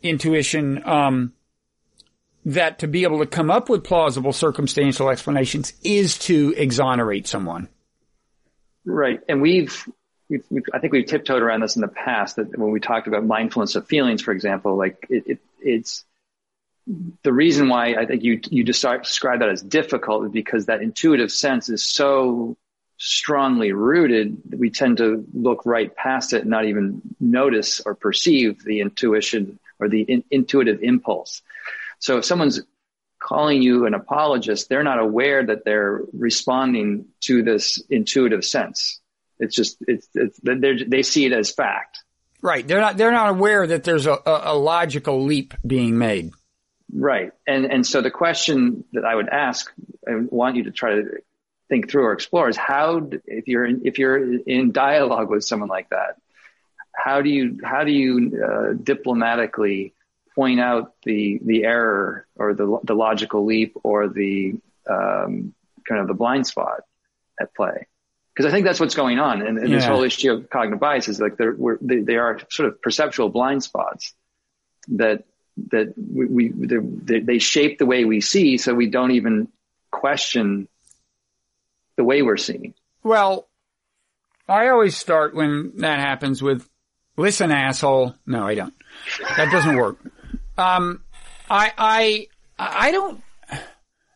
intuition, 0.00 0.82
um, 0.86 1.32
that 2.44 2.78
to 2.78 2.86
be 2.86 3.02
able 3.02 3.18
to 3.18 3.26
come 3.26 3.50
up 3.50 3.68
with 3.68 3.82
plausible 3.82 4.32
circumstantial 4.32 5.10
explanations 5.10 5.72
is 5.82 6.16
to 6.18 6.54
exonerate 6.56 7.26
someone. 7.26 7.68
Right. 8.84 9.20
And 9.28 9.42
we've 9.42 9.86
we've, 10.28 10.44
we've, 10.50 10.64
I 10.72 10.78
think 10.78 10.92
we've 10.92 11.06
tiptoed 11.06 11.42
around 11.42 11.60
this 11.60 11.76
in 11.76 11.82
the 11.82 11.88
past 11.88 12.36
that 12.36 12.56
when 12.58 12.70
we 12.70 12.80
talked 12.80 13.06
about 13.06 13.24
mindfulness 13.24 13.74
of 13.76 13.86
feelings, 13.86 14.22
for 14.22 14.32
example, 14.32 14.76
like 14.76 15.06
it, 15.08 15.24
it, 15.26 15.38
it's 15.60 16.04
the 17.22 17.32
reason 17.32 17.68
why 17.68 17.94
I 17.94 18.06
think 18.06 18.22
you, 18.22 18.40
you 18.50 18.64
describe 18.64 19.04
that 19.40 19.48
as 19.48 19.62
difficult 19.62 20.26
is 20.26 20.32
because 20.32 20.66
that 20.66 20.82
intuitive 20.82 21.30
sense 21.30 21.68
is 21.68 21.84
so 21.84 22.56
strongly 22.96 23.72
rooted 23.72 24.38
that 24.46 24.58
we 24.58 24.70
tend 24.70 24.96
to 24.96 25.24
look 25.32 25.64
right 25.64 25.94
past 25.94 26.32
it 26.32 26.42
and 26.42 26.50
not 26.50 26.64
even 26.64 27.00
notice 27.20 27.80
or 27.80 27.94
perceive 27.94 28.64
the 28.64 28.80
intuition 28.80 29.58
or 29.78 29.88
the 29.88 30.02
in, 30.02 30.24
intuitive 30.30 30.82
impulse. 30.82 31.42
So 32.00 32.18
if 32.18 32.24
someone's 32.24 32.60
calling 33.20 33.62
you 33.62 33.86
an 33.86 33.94
apologist, 33.94 34.68
they're 34.68 34.82
not 34.82 34.98
aware 34.98 35.44
that 35.44 35.64
they're 35.64 36.00
responding 36.12 37.06
to 37.20 37.42
this 37.42 37.82
intuitive 37.90 38.44
sense. 38.44 39.00
It's 39.38 39.54
just 39.54 39.78
it's 39.86 40.08
it's 40.14 40.40
they 40.42 41.02
see 41.02 41.26
it 41.26 41.32
as 41.32 41.50
fact. 41.50 42.02
Right. 42.40 42.66
They're 42.66 42.80
not 42.80 42.96
they're 42.96 43.12
not 43.12 43.30
aware 43.30 43.66
that 43.66 43.84
there's 43.84 44.06
a, 44.06 44.18
a 44.24 44.56
logical 44.56 45.24
leap 45.24 45.54
being 45.66 45.98
made. 45.98 46.30
Right. 46.92 47.32
And 47.46 47.66
and 47.66 47.86
so 47.86 48.00
the 48.00 48.10
question 48.10 48.84
that 48.92 49.04
I 49.04 49.14
would 49.14 49.28
ask 49.28 49.72
and 50.06 50.30
want 50.30 50.56
you 50.56 50.64
to 50.64 50.70
try 50.70 50.96
to 50.96 51.04
think 51.68 51.90
through 51.90 52.04
or 52.04 52.12
explore 52.12 52.48
is 52.48 52.56
how 52.56 53.10
if 53.26 53.46
you're 53.46 53.66
in, 53.66 53.82
if 53.84 53.98
you're 53.98 54.40
in 54.40 54.72
dialogue 54.72 55.30
with 55.30 55.44
someone 55.44 55.68
like 55.68 55.90
that, 55.90 56.16
how 56.94 57.20
do 57.20 57.28
you 57.28 57.58
how 57.62 57.84
do 57.84 57.92
you 57.92 58.42
uh, 58.42 58.72
diplomatically 58.82 59.94
point 60.34 60.60
out 60.60 60.94
the 61.04 61.40
the 61.44 61.64
error 61.64 62.26
or 62.36 62.54
the 62.54 62.78
the 62.84 62.94
logical 62.94 63.44
leap 63.44 63.76
or 63.82 64.08
the 64.08 64.54
um, 64.88 65.54
kind 65.86 66.00
of 66.00 66.06
the 66.06 66.14
blind 66.14 66.46
spot 66.46 66.80
at 67.40 67.54
play? 67.54 67.86
Because 68.38 68.52
I 68.52 68.54
think 68.54 68.66
that's 68.66 68.78
what's 68.78 68.94
going 68.94 69.18
on. 69.18 69.42
And, 69.42 69.58
and 69.58 69.68
yeah. 69.68 69.78
this 69.78 69.84
whole 69.84 70.04
issue 70.04 70.32
of 70.32 70.48
cognitive 70.48 70.78
bias 70.78 71.08
is 71.08 71.18
like 71.18 71.36
they're, 71.36 71.56
they, 71.80 72.02
they 72.02 72.14
are 72.14 72.38
sort 72.50 72.68
of 72.68 72.80
perceptual 72.80 73.30
blind 73.30 73.64
spots 73.64 74.14
that, 74.90 75.24
that 75.72 75.94
we, 75.96 76.50
we 76.50 77.20
they 77.20 77.40
shape 77.40 77.78
the 77.78 77.86
way 77.86 78.04
we 78.04 78.20
see. 78.20 78.56
So 78.56 78.74
we 78.74 78.90
don't 78.90 79.10
even 79.10 79.48
question 79.90 80.68
the 81.96 82.04
way 82.04 82.22
we're 82.22 82.36
seeing. 82.36 82.74
Well, 83.02 83.48
I 84.48 84.68
always 84.68 84.96
start 84.96 85.34
when 85.34 85.72
that 85.78 85.98
happens 85.98 86.40
with, 86.40 86.64
listen, 87.16 87.50
asshole. 87.50 88.14
No, 88.24 88.46
I 88.46 88.54
don't. 88.54 88.74
That 89.36 89.50
doesn't 89.50 89.76
work. 89.76 89.98
Um, 90.56 91.02
I, 91.50 91.72
I, 91.76 92.28
I 92.56 92.92
don't, 92.92 93.20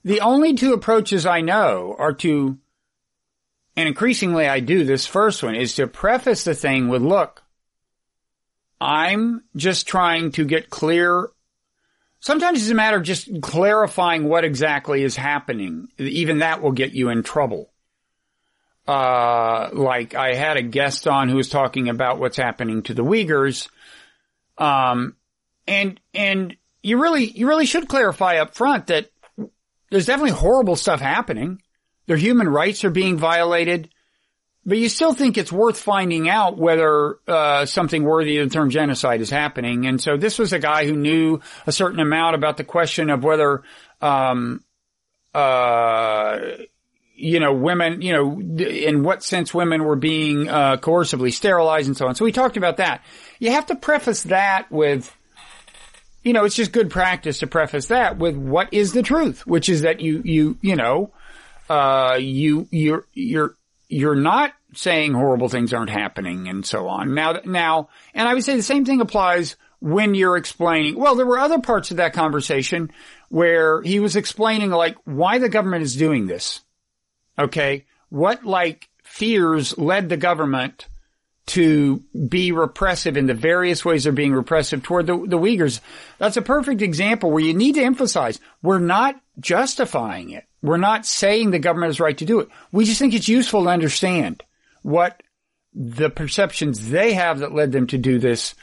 the 0.05 0.21
only 0.21 0.55
two 0.55 0.75
approaches 0.75 1.27
I 1.27 1.41
know 1.41 1.97
are 1.99 2.13
to 2.13 2.59
and 3.77 3.89
increasingly 3.89 4.47
I 4.47 4.61
do 4.61 4.85
this 4.85 5.07
first 5.07 5.43
one, 5.43 5.55
is 5.55 5.75
to 5.77 5.87
preface 5.87 6.45
the 6.45 6.55
thing 6.55 6.89
with, 6.89 7.03
look, 7.03 7.43
I'm 8.81 9.45
just 9.55 9.87
trying 9.87 10.33
to 10.33 10.45
get 10.45 10.69
clear. 10.69 11.29
Sometimes 12.21 12.61
it's 12.61 12.71
a 12.71 12.75
matter 12.75 12.97
of 12.97 13.05
just 13.05 13.41
clarifying 13.41 14.25
what 14.29 14.45
exactly 14.45 15.03
is 15.03 15.17
happening. 15.17 15.89
Even 15.99 16.39
that 16.39 16.61
will 16.61 16.73
get 16.73 16.93
you 16.93 17.09
in 17.09 17.23
trouble. 17.23 17.71
Uh, 18.87 19.71
like 19.73 20.15
I 20.15 20.35
had 20.35 20.57
a 20.57 20.63
guest 20.63 21.07
on 21.07 21.29
who 21.29 21.37
was 21.37 21.49
talking 21.49 21.89
about 21.89 22.19
what's 22.19 22.37
happening 22.37 22.83
to 22.83 22.95
the 22.95 23.05
Uyghurs. 23.05 23.69
Um, 24.59 25.17
and, 25.69 26.01
and 26.13 26.57
you 26.83 27.01
really, 27.01 27.25
you 27.25 27.49
really 27.49 27.67
should 27.67 27.89
clarify 27.89 28.39
up 28.39 28.55
front 28.55 28.89
that 28.89 29.09
there's 29.91 30.07
definitely 30.07 30.33
horrible 30.33 30.75
stuff 30.75 31.01
happening. 31.01 31.63
Their 32.07 32.17
human 32.17 32.49
rights 32.49 32.85
are 32.85 32.91
being 32.91 33.17
violated, 33.17 33.91
but 34.65 34.79
you 34.79 34.89
still 34.89 35.13
think 35.13 35.39
it's 35.39 35.53
worth 35.53 35.79
finding 35.79 36.29
out 36.29 36.59
whether 36.59 37.19
uh, 37.27 37.67
something 37.67 38.05
worthy 38.05 38.39
of 38.39 38.49
the 38.49 38.55
term 38.55 38.71
genocide 38.71 39.21
is 39.21 39.31
happening. 39.31 39.87
And 39.87 40.01
so 40.01 40.17
this 40.17 40.39
was 40.39 40.53
a 40.53 40.59
guy 40.59 40.87
who 40.87 40.97
knew 40.97 41.41
a 41.67 41.73
certain 41.73 42.01
amount 42.01 42.35
about 42.35 42.57
the 42.57 42.65
question 42.65 43.11
of 43.11 43.25
whether, 43.25 43.63
um, 44.01 44.63
uh, 45.35 46.39
you 47.15 47.41
know, 47.41 47.55
women, 47.55 48.03
you 48.03 48.13
know, 48.13 48.41
in 48.41 49.03
what 49.03 49.23
sense 49.23 49.55
women 49.55 49.85
were 49.85 49.97
being 49.97 50.49
uh, 50.49 50.77
coercively 50.77 51.33
sterilized 51.33 51.89
and 51.89 51.97
so 51.97 52.07
on. 52.07 52.15
So 52.15 52.25
we 52.25 52.33
talked 52.33 52.57
about 52.57 52.79
that. 52.79 53.05
You 53.39 53.53
have 53.53 53.67
to 53.67 53.77
preface 53.77 54.25
that 54.25 54.71
with 54.71 55.15
you 56.23 56.33
know, 56.33 56.45
it's 56.45 56.55
just 56.55 56.73
good 56.73 56.91
practice 56.91 57.41
to 57.41 57.47
preface 57.47 57.87
that 57.87 58.19
with 58.19 58.37
what 58.37 58.73
is 58.73 58.93
the 58.93 59.03
truth, 59.03 59.47
which 59.47 59.69
is 59.69 59.83
that 59.83 60.01
you, 60.01 60.23
you, 60.25 60.57
you 60.61 60.77
know, 60.77 61.11
uh, 61.73 62.17
you, 62.17 62.69
you're, 62.71 63.07
you're, 63.15 63.57
you're 63.89 64.15
not 64.15 64.53
saying 64.75 65.15
horrible 65.15 65.49
things 65.49 65.73
aren't 65.73 65.91
happening 65.91 66.49
and 66.49 66.67
so 66.67 66.87
on. 66.87 67.15
Now, 67.15 67.41
now, 67.45 67.89
and 68.13 68.29
I 68.29 68.35
would 68.35 68.45
say 68.45 68.57
the 68.57 68.63
same 68.63 68.85
thing 68.85 69.01
applies 69.01 69.57
when 69.81 70.15
you're 70.15 70.37
explaining, 70.37 70.97
well, 70.97 71.15
there 71.15 71.27
were 71.27 71.39
other 71.39 71.61
parts 71.61 71.91
of 71.91 71.97
that 71.97 72.13
conversation 72.13 72.91
where 73.31 73.81
he 73.81 74.01
was 74.01 74.17
explaining 74.17 74.71
like 74.71 74.97
why 75.05 75.39
the 75.39 75.49
government 75.49 75.83
is 75.83 75.97
doing 75.97 76.27
this. 76.27 76.61
Okay. 77.39 77.87
What 78.11 78.45
like 78.45 78.91
fears 79.03 79.77
led 79.79 80.11
the 80.11 80.19
government 80.19 80.87
to 81.47 82.03
be 82.29 82.53
repressive 82.53 83.17
in 83.17 83.27
the 83.27 83.35
various 83.35 83.83
ways 83.83 84.05
they're 84.05 84.13
being 84.13 84.35
repressive 84.35 84.83
toward 84.83 85.07
the, 85.07 85.17
the 85.17 85.39
Uyghurs. 85.39 85.81
That's 86.19 86.37
a 86.37 86.43
perfect 86.43 86.83
example 86.83 87.31
where 87.31 87.43
you 87.43 87.55
need 87.55 87.77
to 87.77 87.83
emphasize 87.83 88.39
we're 88.63 88.79
not 88.79 89.21
justifying 89.41 90.31
it. 90.31 90.45
We're 90.63 90.77
not 90.77 91.05
saying 91.05 91.51
the 91.51 91.59
government 91.59 91.91
is 91.91 92.01
right 92.01 92.17
to 92.19 92.25
do 92.25 92.41
it. 92.41 92.49
We 92.71 92.85
just 92.85 92.99
think 92.99 93.15
it's 93.15 93.29
useful 93.29 93.65
to 93.65 93.71
understand 93.71 94.43
what 94.83 95.23
the 95.75 96.11
perceptions 96.11 96.91
they 96.91 97.15
have 97.15 97.41
that 97.41 97.55
led 97.55 97.73
them 97.73 97.87
to 97.89 97.99
do 97.99 98.19
this 98.19 98.55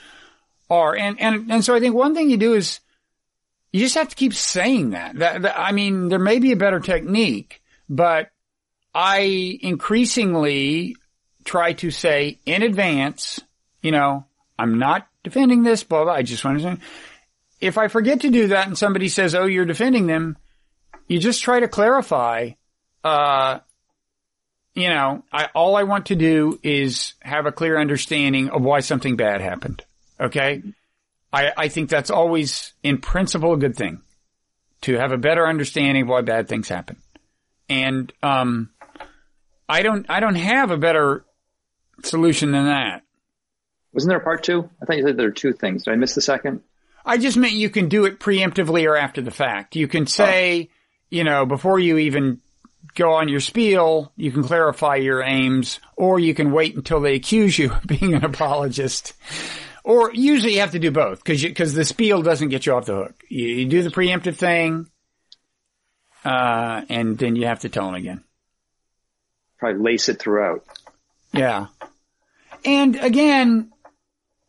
are. 0.70 0.95
And, 0.95 1.20
and, 1.20 1.52
and 1.52 1.66
so 1.66 1.76
I 1.76 1.80
think 1.80 1.95
one 1.95 2.16
thing 2.16 2.30
you 2.30 2.38
do 2.38 2.54
is 2.54 2.80
you 3.72 3.82
just 3.82 3.95
have 3.95 4.10
to 4.10 4.16
keep 4.16 4.34
saying 4.34 4.91
that. 4.91 5.18
that, 5.18 5.41
that 5.41 5.60
I 5.60 5.72
mean, 5.72 6.10
there 6.10 6.20
may 6.20 6.39
be 6.39 6.52
a 6.52 6.58
better 6.58 6.80
technique, 6.80 7.62
but 7.89 8.30
I 8.93 9.60
increasingly 9.62 10.95
try 11.43 11.74
to 11.74 11.91
say 11.91 12.39
in 12.45 12.64
advance, 12.64 13.39
you 13.82 13.91
know, 13.91 14.26
I'm 14.58 14.80
not 14.80 15.08
defending 15.24 15.64
this, 15.64 15.84
blah, 15.84 16.04
blah. 16.04 16.14
I 16.14 16.22
just 16.22 16.43
want 16.43 16.60
to 16.60 16.64
say, 16.64 16.78
if 17.62 17.78
I 17.78 17.88
forget 17.88 18.22
to 18.22 18.30
do 18.30 18.47
that 18.47 18.68
and 18.68 18.78
somebody 18.78 19.10
says, 19.10 19.36
oh, 19.36 19.45
you're 19.45 19.66
defending 19.66 20.08
them, 20.08 20.38
you 21.10 21.20
just 21.20 21.43
try 21.43 21.60
to 21.60 21.68
clarify, 21.68 22.51
uh, 23.03 23.60
you 24.76 24.88
know, 24.88 25.24
I, 25.34 25.49
all 25.53 25.76
I 25.76 25.84
want 25.84 26.05
to 26.05 26.16
do 26.16 26.57
is 26.64 27.16
have 27.22 27.45
a 27.45 27.51
clear 27.51 27.78
understanding 27.78 28.49
of 28.49 28.62
why 28.62 28.80
something 28.80 29.18
bad 29.18 29.41
happened. 29.41 29.84
Okay. 30.20 30.64
I, 31.34 31.51
I 31.57 31.68
think 31.68 31.89
that's 31.89 32.12
always 32.12 32.74
in 32.84 32.99
principle 32.99 33.53
a 33.53 33.57
good 33.57 33.76
thing 33.76 34.01
to 34.82 34.97
have 34.97 35.12
a 35.12 35.18
better 35.18 35.45
understanding 35.45 36.03
of 36.03 36.10
why 36.10 36.22
bad 36.22 36.47
things 36.47 36.70
happen. 36.70 36.97
And, 37.68 38.14
um, 38.24 38.70
I 39.68 39.82
don't, 39.82 40.05
I 40.10 40.20
don't 40.20 40.36
have 40.36 40.72
a 40.72 40.78
better 40.78 41.26
solution 42.03 42.51
than 42.51 42.66
that. 42.66 43.03
Wasn't 43.93 44.10
there 44.10 44.20
a 44.20 44.24
part 44.24 44.43
two? 44.43 44.70
I 44.82 44.86
thought 44.86 44.97
you 44.97 45.03
said 45.03 45.18
there 45.18 45.28
were 45.28 45.32
two 45.32 45.53
things. 45.53 45.84
Did 45.84 45.91
I 45.91 45.95
miss 45.95 46.16
the 46.16 46.22
second? 46.22 46.62
I 47.03 47.18
just 47.18 47.38
meant 47.38 47.53
you 47.53 47.70
can 47.70 47.89
do 47.89 48.05
it 48.05 48.20
preemptively 48.20 48.88
or 48.88 48.95
after 48.95 49.22
the 49.22 49.32
fact. 49.32 49.76
You 49.76 49.88
can 49.88 50.05
say, 50.05 50.70
oh. 50.72 50.76
You 51.10 51.24
know, 51.24 51.45
before 51.45 51.80
you 51.80 51.97
even 51.97 52.39
go 52.95 53.14
on 53.14 53.30
your 53.30 53.39
spiel, 53.39 54.12
you 54.16 54.32
can 54.32 54.43
clarify 54.43 54.95
your 54.95 55.22
aims, 55.22 55.80
or 55.95 56.20
you 56.20 56.34
can 56.34 56.51
wait 56.51 56.76
until 56.76 57.01
they 57.01 57.16
accuse 57.16 57.57
you 57.57 57.72
of 57.74 57.84
being 57.88 58.14
an 58.14 58.26
apologist. 58.26 59.14
Or 59.84 60.12
usually 60.14 60.55
you 60.55 60.60
have 60.60 60.72
to 60.72 60.80
do 60.80 60.91
both 60.91 61.24
because 61.24 61.41
because 61.41 61.74
the 61.74 61.86
spiel 61.86 62.22
doesn't 62.22 62.49
get 62.49 62.66
you 62.66 62.74
off 62.74 62.86
the 62.86 62.95
hook. 62.95 63.24
You, 63.30 63.47
you 63.47 63.66
do 63.66 63.82
the 63.82 63.89
preemptive 63.89 64.36
thing, 64.36 64.89
uh, 66.24 66.82
and 66.89 67.18
then 67.18 67.36
you 67.36 67.47
have 67.47 67.62
to 67.62 67.70
tell 67.70 67.86
them 67.86 67.95
again. 67.95 68.24
Probably 69.57 69.82
lace 69.82 70.10
it 70.10 70.20
throughout. 70.20 70.66
Yeah. 71.34 71.68
And 72.66 72.95
again, 72.97 73.72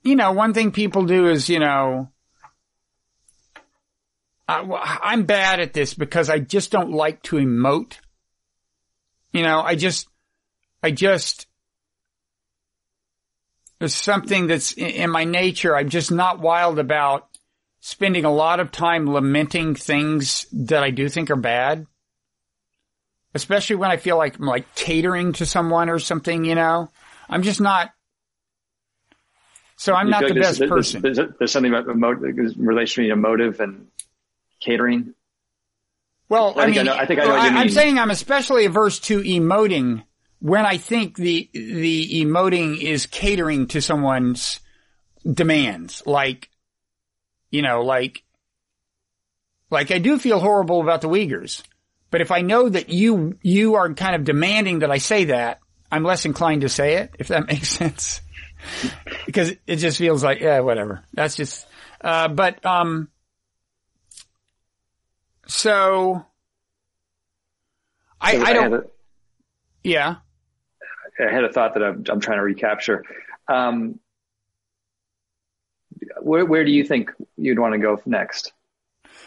you 0.03 0.17
know, 0.17 0.33
one 0.33 0.55
thing 0.55 0.73
people 0.73 1.05
do 1.05 1.29
is, 1.29 1.49
you 1.49 1.59
know, 1.59 2.11
I, 4.51 5.13
am 5.13 5.25
bad 5.25 5.61
at 5.61 5.73
this 5.73 5.95
because 5.95 6.29
I 6.29 6.41
just 6.41 6.71
don't 6.71 6.91
like 6.91 7.23
to 7.25 7.37
emote. 7.37 7.99
You 9.33 9.43
know, 9.43 9.61
I 9.61 9.77
just, 9.77 10.09
I 10.83 10.91
just, 10.91 11.47
there's 13.79 13.95
something 13.95 14.49
that's 14.49 14.73
in 14.73 15.11
my 15.11 15.25
nature. 15.25 15.77
I'm 15.77 15.89
just 15.89 16.11
not 16.11 16.41
wild 16.41 16.79
about 16.79 17.29
spending 17.81 18.25
a 18.25 18.33
lot 18.33 18.61
of 18.61 18.73
time 18.73 19.07
lamenting 19.07 19.75
things 19.75 20.47
that 20.53 20.83
I 20.83 20.91
do 20.91 21.09
think 21.09 21.31
are 21.31 21.37
bad. 21.37 21.87
Especially 23.33 23.77
when 23.77 23.93
I 23.93 23.97
feel 23.97 24.17
like 24.17 24.39
I'm 24.39 24.47
like 24.47 24.75
catering 24.75 25.33
to 25.35 25.47
someone 25.47 25.89
or 25.89 26.01
something, 26.01 26.45
you 26.45 26.57
know? 26.57 26.91
I'm 27.29 27.43
just 27.43 27.61
not. 27.61 27.93
So 29.77 29.95
I'm 29.95 30.09
you 30.09 30.11
not 30.11 30.27
the 30.27 30.35
best 30.35 30.59
there's, 30.59 30.71
person. 30.71 31.01
There's, 31.01 31.19
there's, 31.39 31.53
something 31.53 31.73
about 31.73 31.89
emotive, 31.89 32.37
relation 32.59 33.09
to 33.09 33.17
motive 33.17 33.61
and 33.61 33.87
catering. 34.61 35.15
Well, 36.29 36.55
I, 36.57 36.63
I 36.63 36.67
mean, 36.67 36.79
I, 36.79 36.83
know, 36.83 36.95
I 36.95 37.07
think 37.07 37.21
I 37.21 37.25
know 37.25 37.35
I, 37.35 37.47
am 37.47 37.71
saying 37.71 37.99
I'm 37.99 38.11
especially 38.11 38.65
averse 38.65 39.01
to 39.01 39.21
emoting 39.21 40.05
when 40.39 40.65
I 40.65 40.77
think 40.77 41.17
the 41.17 41.51
the 41.53 42.25
emoting 42.25 42.81
is 42.81 43.07
catering 43.07 43.67
to 43.69 43.83
someone's 43.83 44.61
demands, 45.29 46.03
like 46.07 46.49
you 47.51 47.63
know, 47.63 47.83
like 47.83 48.23
like 49.71 49.91
I 49.91 49.99
do 49.99 50.19
feel 50.19 50.39
horrible 50.39 50.81
about 50.81 51.01
the 51.01 51.09
Uyghurs, 51.09 51.63
but 52.11 52.21
if 52.21 52.31
I 52.31 52.43
know 52.43 52.69
that 52.69 52.91
you 52.91 53.37
you 53.43 53.75
are 53.75 53.93
kind 53.95 54.15
of 54.15 54.25
demanding 54.25 54.81
that 54.81 54.91
I 54.91 54.99
say 54.99 55.25
that, 55.27 55.61
I'm 55.91 56.05
less 56.05 56.25
inclined 56.25 56.63
to 56.63 56.69
say 56.69 56.95
it, 56.95 57.17
if 57.19 57.29
that 57.29 57.47
makes 57.49 57.69
sense. 57.71 58.21
because 59.27 59.53
it 59.67 59.77
just 59.77 59.99
feels 59.99 60.23
like, 60.23 60.41
yeah, 60.41 60.61
whatever. 60.61 61.03
That's 61.15 61.37
just, 61.37 61.67
uh, 62.01 62.29
but, 62.29 62.65
um, 62.65 63.09
so 65.51 66.25
I, 68.21 68.37
I 68.39 68.53
don't, 68.53 68.75
I 68.75 68.77
a, 68.77 68.81
yeah. 69.83 70.17
I 71.19 71.33
had 71.33 71.45
a 71.45 71.53
thought 71.53 71.75
that 71.75 71.83
I'm, 71.83 72.05
I'm 72.09 72.21
trying 72.21 72.39
to 72.39 72.43
recapture. 72.43 73.05
Um, 73.49 73.99
where, 76.21 76.47
where 76.47 76.65
do 76.65 76.71
you 76.71 76.85
think 76.85 77.11
you'd 77.37 77.59
want 77.59 77.75
to 77.75 77.79
go 77.79 78.01
next? 78.07 78.53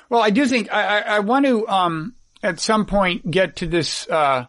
Well, 0.09 0.21
I 0.21 0.29
do 0.29 0.45
think 0.45 0.73
I, 0.73 0.99
I, 0.99 0.99
I 1.15 1.19
want 1.19 1.45
to, 1.45 1.67
um, 1.67 2.15
at 2.41 2.59
some 2.59 2.85
point 2.85 3.29
get 3.29 3.57
to 3.57 3.67
this, 3.67 4.07
uh, 4.09 4.45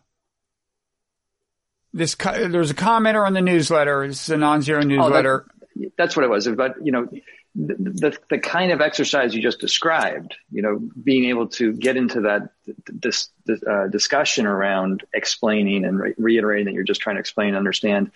this 1.92 2.16
there's 2.16 2.70
a 2.72 2.74
commenter 2.74 3.24
on 3.24 3.34
the 3.34 3.40
newsletter. 3.40 4.06
This 4.06 4.24
is 4.24 4.30
a 4.30 4.36
non-zero 4.36 4.82
newsletter. 4.82 5.46
Oh, 5.46 5.52
that, 5.76 5.92
that's 5.96 6.16
what 6.16 6.24
it 6.24 6.28
was. 6.28 6.48
But 6.48 6.84
you 6.84 6.90
know, 6.90 7.08
the, 7.54 7.74
the, 7.74 8.18
the 8.30 8.38
kind 8.38 8.72
of 8.72 8.80
exercise 8.80 9.34
you 9.34 9.40
just 9.40 9.60
described, 9.60 10.34
you 10.50 10.62
know, 10.62 10.80
being 11.02 11.26
able 11.26 11.48
to 11.48 11.72
get 11.72 11.96
into 11.96 12.22
that 12.22 12.50
this, 12.86 13.28
this 13.46 13.62
uh, 13.62 13.86
discussion 13.86 14.46
around 14.46 15.04
explaining 15.14 15.84
and 15.84 15.98
re- 15.98 16.14
reiterating 16.18 16.66
that 16.66 16.74
you're 16.74 16.82
just 16.84 17.00
trying 17.00 17.16
to 17.16 17.20
explain 17.20 17.48
and 17.48 17.56
understand. 17.56 18.10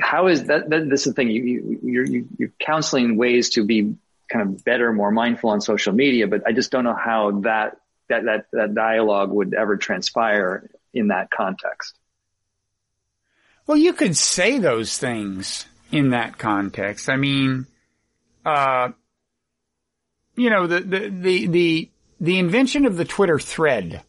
How 0.00 0.26
is 0.26 0.44
that? 0.44 0.68
that 0.70 0.90
this 0.90 1.06
is 1.06 1.12
the 1.12 1.14
thing. 1.14 1.30
You, 1.30 1.42
you 1.42 1.80
you're 1.82 2.06
you, 2.06 2.28
you're 2.36 2.52
counseling 2.60 3.16
ways 3.16 3.50
to 3.50 3.64
be 3.64 3.96
kind 4.30 4.46
of 4.48 4.64
better, 4.64 4.92
more 4.92 5.10
mindful 5.10 5.50
on 5.50 5.60
social 5.60 5.94
media, 5.94 6.26
but 6.26 6.46
I 6.46 6.52
just 6.52 6.70
don't 6.70 6.84
know 6.84 6.96
how 6.96 7.40
that 7.42 7.78
that 8.08 8.24
that 8.24 8.46
that 8.52 8.74
dialogue 8.74 9.30
would 9.30 9.54
ever 9.54 9.76
transpire 9.76 10.68
in 10.92 11.08
that 11.08 11.30
context. 11.30 11.94
Well, 13.66 13.76
you 13.76 13.92
could 13.92 14.16
say 14.16 14.58
those 14.58 14.98
things 14.98 15.66
in 15.90 16.10
that 16.10 16.38
context. 16.38 17.08
I 17.08 17.16
mean, 17.16 17.66
uh, 18.48 18.92
you 20.36 20.50
know, 20.50 20.66
the, 20.66 20.80
the, 20.80 21.08
the, 21.08 21.46
the, 21.46 21.90
the 22.20 22.38
invention 22.38 22.86
of 22.86 22.96
the 22.96 23.04
Twitter 23.04 23.38
thread. 23.38 24.02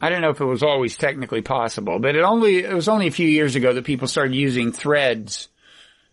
I 0.00 0.10
don't 0.10 0.22
know 0.22 0.30
if 0.30 0.40
it 0.40 0.44
was 0.44 0.62
always 0.62 0.96
technically 0.96 1.42
possible, 1.42 1.98
but 1.98 2.16
it 2.16 2.22
only, 2.22 2.58
it 2.58 2.72
was 2.72 2.88
only 2.88 3.06
a 3.06 3.12
few 3.12 3.28
years 3.28 3.56
ago 3.56 3.72
that 3.72 3.84
people 3.84 4.08
started 4.08 4.34
using 4.34 4.72
threads 4.72 5.48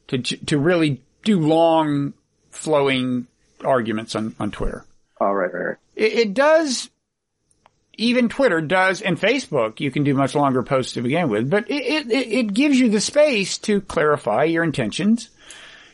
to, 0.07 0.19
to 0.19 0.57
really 0.57 1.01
do 1.23 1.39
long 1.39 2.13
flowing 2.49 3.27
arguments 3.63 4.15
on, 4.15 4.35
on 4.39 4.51
Twitter. 4.51 4.85
All 5.19 5.33
right, 5.33 5.53
right, 5.53 5.65
right. 5.65 5.77
It, 5.95 6.13
it 6.13 6.33
does 6.33 6.89
even 7.97 8.29
Twitter 8.29 8.59
does, 8.61 9.01
and 9.01 9.19
Facebook, 9.19 9.79
you 9.79 9.89
can 9.89 10.03
do 10.03 10.13
much 10.13 10.35
longer 10.35 10.63
posts 10.63 10.93
to 10.93 11.01
begin 11.01 11.29
with, 11.29 11.49
but 11.49 11.69
it, 11.69 12.11
it, 12.11 12.11
it 12.11 12.53
gives 12.53 12.77
you 12.77 12.89
the 12.89 12.99
space 12.99 13.57
to 13.59 13.81
clarify 13.81 14.43
your 14.43 14.63
intentions 14.63 15.29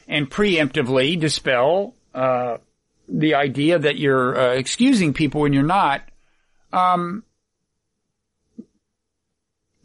and 0.08 0.30
preemptively 0.30 1.20
dispel, 1.20 1.96
uh, 2.14 2.58
the 3.08 3.36
idea 3.36 3.80
that 3.80 3.98
you're 3.98 4.38
uh, 4.38 4.54
excusing 4.54 5.14
people 5.14 5.42
when 5.42 5.54
you're 5.54 5.64
not. 5.64 6.02
Um, 6.74 7.24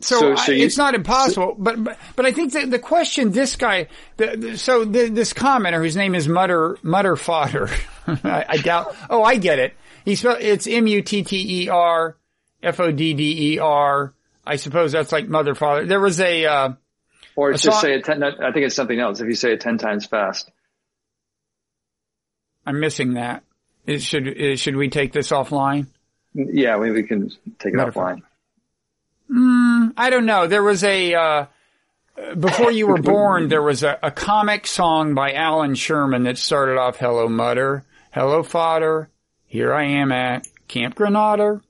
so, 0.00 0.20
so, 0.20 0.36
so 0.36 0.52
you, 0.52 0.66
it's 0.66 0.76
not 0.76 0.94
impossible, 0.94 1.54
so, 1.54 1.56
but, 1.58 1.82
but 1.82 1.98
but 2.16 2.26
I 2.26 2.32
think 2.32 2.52
that 2.52 2.70
the 2.70 2.78
question 2.78 3.32
this 3.32 3.56
guy, 3.56 3.88
the, 4.18 4.36
the, 4.36 4.58
so 4.58 4.84
the, 4.84 5.08
this 5.08 5.32
commenter 5.32 5.78
whose 5.78 5.96
name 5.96 6.14
is 6.14 6.28
Mutter 6.28 6.78
Mutter 6.82 7.16
Fodder, 7.16 7.70
I, 8.06 8.44
I, 8.48 8.56
doubt. 8.58 8.94
Oh, 9.08 9.22
I 9.22 9.36
get 9.36 9.58
it. 9.58 9.74
He 10.04 10.14
spelled 10.14 10.38
it's 10.40 10.66
M 10.66 10.86
U 10.86 11.00
T 11.00 11.22
T 11.22 11.62
E 11.62 11.68
R 11.70 12.16
F 12.62 12.78
O 12.78 12.92
D 12.92 13.14
D 13.14 13.54
E 13.54 13.58
R. 13.58 14.12
I 14.46 14.56
suppose 14.56 14.92
that's 14.92 15.12
like 15.12 15.28
mother 15.28 15.54
father. 15.54 15.86
There 15.86 16.00
was 16.00 16.20
a 16.20 16.44
uh, 16.44 16.72
or 17.37 17.53
just 17.53 17.80
say 17.80 17.95
it 17.95 18.05
ten. 18.05 18.22
I 18.22 18.53
think 18.53 18.66
it's 18.66 18.74
something 18.74 18.99
else. 18.99 19.20
If 19.20 19.26
you 19.26 19.34
say 19.34 19.53
it 19.53 19.61
ten 19.61 19.78
times 19.78 20.07
fast, 20.07 20.51
I'm 22.66 22.80
missing 22.80 23.14
that. 23.14 23.45
It 23.87 24.03
should 24.03 24.26
it, 24.26 24.59
should 24.59 24.76
we 24.76 24.89
take 24.89 25.12
this 25.12 25.30
offline? 25.30 25.87
Yeah, 26.34 26.76
we, 26.78 26.91
we 26.91 27.05
can 27.05 27.30
take 27.59 27.74
it 27.74 27.78
offline. 27.78 28.22
Mm, 29.30 29.95
I 29.97 30.11
don't 30.11 30.26
know. 30.26 30.47
There 30.47 30.62
was 30.62 30.84
a, 30.84 31.14
uh, 31.14 31.47
before 32.39 32.70
you 32.70 32.87
were 32.87 32.99
born, 33.03 33.49
there 33.49 33.62
was 33.62 33.82
a, 33.82 33.99
a, 34.03 34.11
comic 34.11 34.66
song 34.66 35.14
by 35.14 35.32
Allan 35.32 35.74
Sherman 35.74 36.24
that 36.24 36.39
started 36.39 36.78
off, 36.78 36.99
Hello 36.99 37.28
Mutter, 37.28 37.84
Hello 38.12 38.43
Fodder, 38.43 39.09
here 39.47 39.72
I 39.72 39.84
am 40.01 40.12
at 40.12 40.47
Camp 40.68 40.95
Granada. 40.95 41.61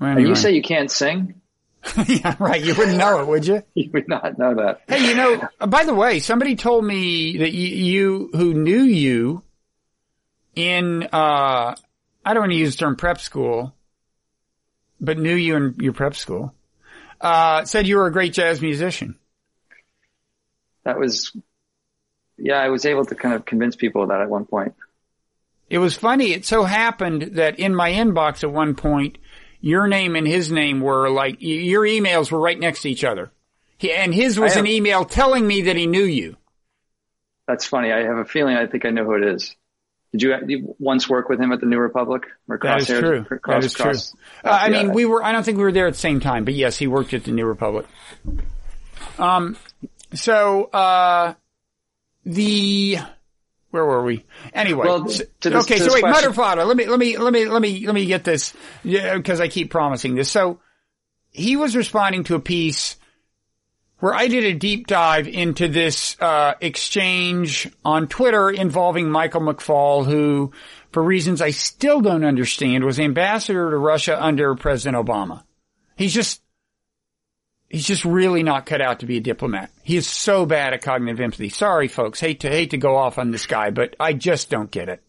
Anyway. 0.00 0.28
You 0.28 0.34
say 0.34 0.52
you 0.52 0.62
can't 0.62 0.90
sing? 0.90 1.40
yeah, 2.06 2.36
right. 2.38 2.62
You 2.62 2.74
wouldn't 2.74 2.96
know 2.96 3.20
it, 3.20 3.26
would 3.26 3.46
you? 3.46 3.62
You 3.74 3.90
would 3.92 4.08
not 4.08 4.38
know 4.38 4.54
that. 4.54 4.82
Hey, 4.88 5.08
you 5.08 5.14
know, 5.14 5.48
by 5.66 5.84
the 5.84 5.94
way, 5.94 6.20
somebody 6.20 6.56
told 6.56 6.84
me 6.84 7.38
that 7.38 7.52
you, 7.52 7.66
you 7.66 8.30
who 8.32 8.54
knew 8.54 8.82
you 8.82 9.42
in, 10.54 11.04
uh, 11.12 11.74
I 12.24 12.34
don't 12.34 12.42
want 12.42 12.52
to 12.52 12.58
use 12.58 12.76
the 12.76 12.80
term 12.80 12.96
prep 12.96 13.18
school, 13.18 13.74
but 15.00 15.18
knew 15.18 15.34
you 15.34 15.56
in 15.56 15.74
your 15.80 15.92
prep 15.92 16.14
school, 16.14 16.54
uh, 17.20 17.64
said 17.64 17.86
you 17.86 17.96
were 17.96 18.06
a 18.06 18.12
great 18.12 18.32
jazz 18.32 18.60
musician. 18.60 19.16
That 20.84 20.98
was, 20.98 21.36
yeah, 22.36 22.58
I 22.58 22.68
was 22.68 22.86
able 22.86 23.04
to 23.06 23.14
kind 23.14 23.34
of 23.34 23.44
convince 23.44 23.76
people 23.76 24.02
of 24.02 24.08
that 24.10 24.20
at 24.20 24.28
one 24.28 24.44
point. 24.44 24.74
It 25.68 25.78
was 25.78 25.96
funny. 25.96 26.32
It 26.32 26.44
so 26.44 26.64
happened 26.64 27.36
that 27.36 27.58
in 27.58 27.74
my 27.74 27.90
inbox 27.92 28.44
at 28.44 28.52
one 28.52 28.74
point, 28.74 29.18
your 29.62 29.86
name 29.88 30.16
and 30.16 30.26
his 30.26 30.52
name 30.52 30.80
were 30.80 31.08
like, 31.08 31.36
your 31.38 31.84
emails 31.84 32.30
were 32.30 32.40
right 32.40 32.58
next 32.58 32.82
to 32.82 32.90
each 32.90 33.04
other. 33.04 33.30
He, 33.78 33.90
and 33.92 34.12
his 34.12 34.38
was 34.38 34.56
an 34.56 34.66
email 34.66 35.06
telling 35.06 35.46
me 35.46 35.62
that 35.62 35.76
he 35.76 35.86
knew 35.86 36.04
you. 36.04 36.36
That's 37.48 37.64
funny. 37.64 37.90
I 37.90 38.02
have 38.02 38.18
a 38.18 38.24
feeling 38.24 38.56
I 38.56 38.66
think 38.66 38.84
I 38.84 38.90
know 38.90 39.04
who 39.04 39.14
it 39.14 39.24
is. 39.24 39.56
Did 40.12 40.22
you, 40.22 40.34
you 40.46 40.76
once 40.78 41.08
work 41.08 41.28
with 41.28 41.40
him 41.40 41.52
at 41.52 41.60
the 41.60 41.66
New 41.66 41.78
Republic? 41.78 42.24
Or 42.48 42.58
that 42.62 42.80
is 42.80 42.86
true. 42.86 43.24
Cross, 43.24 43.40
that 43.46 43.64
is 43.64 43.74
cross, 43.74 44.10
true. 44.10 44.20
Uh, 44.44 44.48
I 44.54 44.68
yeah. 44.68 44.82
mean, 44.82 44.92
we 44.92 45.06
were, 45.06 45.24
I 45.24 45.32
don't 45.32 45.42
think 45.42 45.56
we 45.56 45.64
were 45.64 45.72
there 45.72 45.86
at 45.86 45.94
the 45.94 45.98
same 45.98 46.20
time, 46.20 46.44
but 46.44 46.54
yes, 46.54 46.76
he 46.76 46.86
worked 46.86 47.14
at 47.14 47.24
the 47.24 47.32
New 47.32 47.46
Republic. 47.46 47.86
Um, 49.18 49.56
so, 50.12 50.64
uh, 50.64 51.34
the, 52.24 52.98
where 53.72 53.84
were 53.86 54.04
we? 54.04 54.24
Anyway, 54.52 54.86
well, 54.86 55.04
this, 55.04 55.22
okay. 55.44 55.78
so 55.78 55.94
wait, 55.94 56.34
Fodder. 56.34 56.64
Let 56.64 56.76
me, 56.76 56.86
let 56.86 56.98
me, 56.98 57.16
let 57.16 57.32
me, 57.32 57.46
let 57.46 57.62
me, 57.62 57.86
let 57.86 57.94
me 57.94 58.04
get 58.04 58.22
this 58.22 58.52
because 58.84 59.40
I 59.40 59.48
keep 59.48 59.70
promising 59.70 60.14
this. 60.14 60.30
So 60.30 60.60
he 61.30 61.56
was 61.56 61.74
responding 61.74 62.24
to 62.24 62.34
a 62.34 62.40
piece 62.40 62.96
where 63.98 64.12
I 64.12 64.28
did 64.28 64.44
a 64.44 64.52
deep 64.52 64.88
dive 64.88 65.26
into 65.26 65.68
this 65.68 66.20
uh, 66.20 66.52
exchange 66.60 67.70
on 67.82 68.08
Twitter 68.08 68.50
involving 68.50 69.08
Michael 69.08 69.40
McFaul, 69.40 70.04
who, 70.04 70.52
for 70.90 71.02
reasons 71.02 71.40
I 71.40 71.50
still 71.50 72.02
don't 72.02 72.24
understand, 72.24 72.84
was 72.84 73.00
ambassador 73.00 73.70
to 73.70 73.76
Russia 73.78 74.22
under 74.22 74.54
President 74.54 75.02
Obama. 75.02 75.44
He's 75.96 76.12
just 76.12 76.41
he's 77.72 77.86
just 77.86 78.04
really 78.04 78.42
not 78.42 78.66
cut 78.66 78.82
out 78.82 79.00
to 79.00 79.06
be 79.06 79.16
a 79.16 79.20
diplomat. 79.20 79.70
He 79.82 79.96
is 79.96 80.06
so 80.06 80.46
bad 80.46 80.74
at 80.74 80.82
cognitive 80.82 81.20
empathy. 81.20 81.48
Sorry, 81.48 81.88
folks. 81.88 82.20
Hate 82.20 82.40
to, 82.40 82.48
hate 82.48 82.70
to 82.70 82.76
go 82.76 82.96
off 82.96 83.18
on 83.18 83.32
this 83.32 83.46
guy, 83.46 83.70
but 83.70 83.96
I 83.98 84.12
just 84.12 84.50
don't 84.50 84.70
get 84.70 84.88
it. 84.88 85.02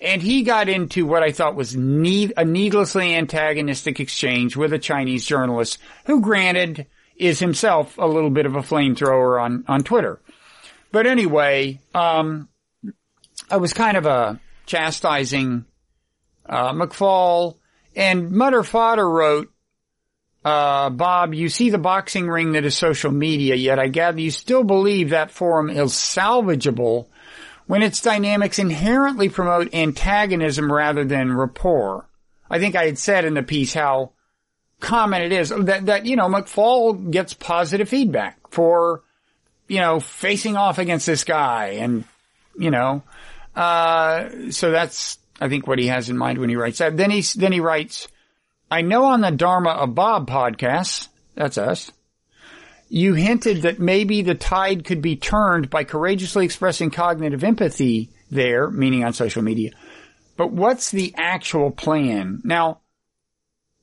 And 0.00 0.20
he 0.20 0.42
got 0.42 0.68
into 0.68 1.06
what 1.06 1.22
I 1.22 1.30
thought 1.30 1.54
was 1.54 1.74
need, 1.74 2.34
a 2.36 2.44
needlessly 2.44 3.14
antagonistic 3.14 4.00
exchange 4.00 4.56
with 4.56 4.72
a 4.72 4.78
Chinese 4.78 5.24
journalist 5.24 5.78
who 6.04 6.20
granted 6.20 6.86
is 7.16 7.38
himself 7.38 7.96
a 7.96 8.06
little 8.06 8.28
bit 8.28 8.44
of 8.44 8.56
a 8.56 8.60
flamethrower 8.60 9.40
on, 9.40 9.64
on 9.68 9.84
Twitter. 9.84 10.20
But 10.90 11.06
anyway, 11.06 11.80
um, 11.94 12.48
I 13.48 13.58
was 13.58 13.72
kind 13.72 13.96
of 13.96 14.04
a 14.04 14.40
chastising, 14.66 15.64
uh, 16.44 16.72
McFaul 16.72 17.58
and 17.94 18.32
Mutter 18.32 18.64
Fodder 18.64 19.08
wrote, 19.08 19.53
uh, 20.44 20.90
Bob, 20.90 21.32
you 21.32 21.48
see 21.48 21.70
the 21.70 21.78
boxing 21.78 22.28
ring 22.28 22.52
that 22.52 22.64
is 22.64 22.76
social 22.76 23.10
media, 23.10 23.54
yet 23.54 23.78
I 23.78 23.88
gather 23.88 24.20
you 24.20 24.30
still 24.30 24.62
believe 24.62 25.10
that 25.10 25.30
forum 25.30 25.70
is 25.70 25.92
salvageable 25.92 27.06
when 27.66 27.82
its 27.82 28.02
dynamics 28.02 28.58
inherently 28.58 29.30
promote 29.30 29.74
antagonism 29.74 30.70
rather 30.70 31.04
than 31.04 31.34
rapport. 31.34 32.06
I 32.50 32.58
think 32.58 32.76
I 32.76 32.84
had 32.84 32.98
said 32.98 33.24
in 33.24 33.32
the 33.32 33.42
piece 33.42 33.72
how 33.72 34.12
common 34.80 35.22
it 35.22 35.32
is 35.32 35.48
that, 35.48 35.86
that, 35.86 36.04
you 36.04 36.16
know, 36.16 36.28
McFaul 36.28 37.10
gets 37.10 37.32
positive 37.32 37.88
feedback 37.88 38.36
for, 38.50 39.02
you 39.66 39.80
know, 39.80 39.98
facing 39.98 40.56
off 40.56 40.78
against 40.78 41.06
this 41.06 41.24
guy 41.24 41.78
and, 41.80 42.04
you 42.58 42.70
know, 42.70 43.02
uh, 43.56 44.28
so 44.50 44.70
that's, 44.70 45.18
I 45.40 45.48
think 45.48 45.66
what 45.66 45.78
he 45.78 45.86
has 45.86 46.10
in 46.10 46.18
mind 46.18 46.38
when 46.38 46.50
he 46.50 46.56
writes 46.56 46.78
that. 46.78 46.98
Then 46.98 47.10
he, 47.10 47.22
then 47.36 47.52
he 47.52 47.60
writes, 47.60 48.08
I 48.74 48.80
know 48.80 49.04
on 49.04 49.20
the 49.20 49.30
Dharma 49.30 49.70
of 49.70 49.94
Bob 49.94 50.28
podcast, 50.28 51.06
that's 51.36 51.58
us, 51.58 51.92
you 52.88 53.14
hinted 53.14 53.62
that 53.62 53.78
maybe 53.78 54.22
the 54.22 54.34
tide 54.34 54.84
could 54.84 55.00
be 55.00 55.14
turned 55.14 55.70
by 55.70 55.84
courageously 55.84 56.44
expressing 56.44 56.90
cognitive 56.90 57.44
empathy 57.44 58.10
there, 58.32 58.68
meaning 58.68 59.04
on 59.04 59.12
social 59.12 59.42
media. 59.42 59.70
But 60.36 60.50
what's 60.50 60.90
the 60.90 61.14
actual 61.16 61.70
plan? 61.70 62.40
Now, 62.42 62.80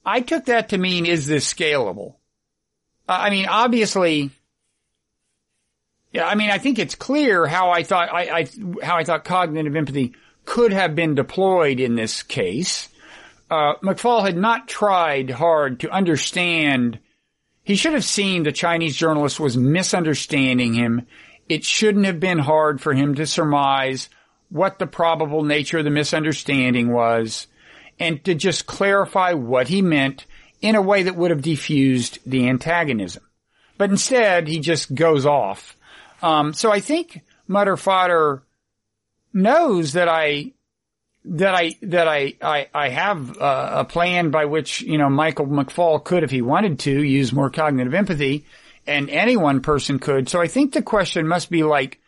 I 0.06 0.20
took 0.20 0.48
that 0.48 0.68
to 0.70 0.78
mean, 0.78 1.06
is 1.06 1.26
this 1.26 1.52
scalable? 1.54 2.16
Uh, 3.08 3.18
I 3.18 3.30
mean, 3.30 3.46
obviously, 3.46 4.30
yeah, 6.12 6.28
I 6.28 6.36
mean, 6.36 6.50
I 6.50 6.58
think 6.58 6.80
it's 6.80 6.96
clear 6.96 7.48
how 7.48 7.70
I 7.70 7.84
thought, 7.84 8.12
I, 8.12 8.40
I, 8.40 8.48
how 8.84 8.98
I 8.98 9.06
thought 9.06 9.24
cognitive 9.24 9.74
empathy 9.74 10.16
could 10.44 10.74
have 10.74 10.96
been 10.96 11.16
deployed 11.16 11.80
in 11.80 11.96
this 11.96 12.24
case 12.24 12.90
uh, 13.52 13.76
McFaul 13.84 14.24
had 14.24 14.38
not 14.38 14.70
tried 14.70 15.30
hard 15.30 15.82
to 15.82 15.92
understand. 15.92 17.00
He 17.64 17.76
should 17.76 17.92
have 17.92 18.06
seen 18.06 18.44
the 18.44 18.54
Chinese 18.54 18.96
journalist 18.96 19.42
was 19.42 19.58
misunderstanding 19.58 20.74
him. 20.74 21.06
It 21.50 21.66
shouldn't 21.66 22.06
have 22.06 22.22
been 22.22 22.40
hard 22.40 22.80
for 22.80 22.94
him 22.94 23.16
to 23.16 23.28
surmise 23.28 24.10
what 24.48 24.80
the 24.80 24.88
probable 24.88 25.44
nature 25.44 25.80
of 25.80 25.84
the 25.84 25.90
misunderstanding 25.90 26.94
was 26.94 27.48
and 28.00 28.24
to 28.24 28.36
just 28.36 28.68
clarify 28.68 29.34
what 29.34 29.68
he 29.68 29.82
meant 29.82 30.26
in 30.62 30.76
a 30.76 30.82
way 30.82 31.04
that 31.04 31.18
would 31.18 31.32
have 31.32 31.42
diffused 31.42 32.20
the 32.26 32.48
antagonism. 32.48 33.24
But 33.78 33.90
instead, 33.90 34.48
he 34.48 34.60
just 34.60 34.96
goes 34.96 35.26
off. 35.26 35.76
Um, 36.22 36.54
so 36.54 36.72
I 36.72 36.80
think 36.80 37.22
Mutter 37.48 37.76
Fodder 37.76 38.44
knows 39.34 39.94
that 39.94 40.08
I 40.08 40.54
that 41.26 41.54
I 41.56 41.76
that 41.84 42.08
I 42.08 42.34
I, 42.42 42.68
I 42.74 42.90
have 42.90 43.38
uh, 43.40 43.70
a 43.78 43.86
plan 43.86 44.32
by 44.32 44.46
which 44.46 44.82
you 44.82 44.98
know 44.98 45.10
Michael 45.10 45.48
McFaul 45.48 46.04
could, 46.04 46.24
if 46.24 46.32
he 46.32 46.42
wanted 46.42 46.80
to, 46.80 47.04
use 47.04 47.34
more 47.34 47.50
cognitive 47.50 47.94
empathy, 47.94 48.46
and 48.88 49.10
any 49.10 49.38
one 49.38 49.62
person 49.62 50.00
could. 50.00 50.30
So 50.30 50.42
I 50.42 50.48
think 50.48 50.74
the 50.74 50.82
question 50.82 51.28
must 51.28 51.50
be 51.50 51.64
like, 51.64 52.00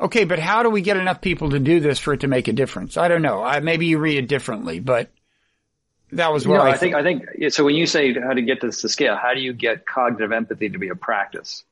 okay, 0.00 0.24
but 0.24 0.38
how 0.38 0.62
do 0.62 0.70
we 0.70 0.82
get 0.82 0.96
enough 0.96 1.20
people 1.20 1.50
to 1.50 1.58
do 1.58 1.80
this 1.80 1.98
for 1.98 2.14
it 2.14 2.20
to 2.20 2.28
make 2.28 2.48
a 2.48 2.52
difference? 2.52 2.96
I 2.96 3.08
don't 3.08 3.22
know. 3.22 3.42
I, 3.42 3.60
maybe 3.60 3.86
you 3.86 3.98
read 3.98 4.18
it 4.18 4.28
differently, 4.28 4.78
but 4.80 5.10
that 6.12 6.32
was 6.32 6.46
what 6.46 6.56
no, 6.56 6.62
I, 6.62 6.70
I 6.70 6.76
think. 6.76 6.94
I 6.94 7.02
think 7.02 7.24
so. 7.50 7.64
When 7.64 7.74
you 7.74 7.86
say 7.86 8.14
how 8.14 8.32
to 8.32 8.42
get 8.42 8.60
this 8.60 8.82
to 8.82 8.88
scale, 8.88 9.16
how 9.16 9.34
do 9.34 9.40
you 9.40 9.52
get 9.52 9.86
cognitive 9.86 10.32
empathy 10.32 10.68
to 10.68 10.78
be 10.78 10.88
a 10.88 10.94
practice? 10.94 11.64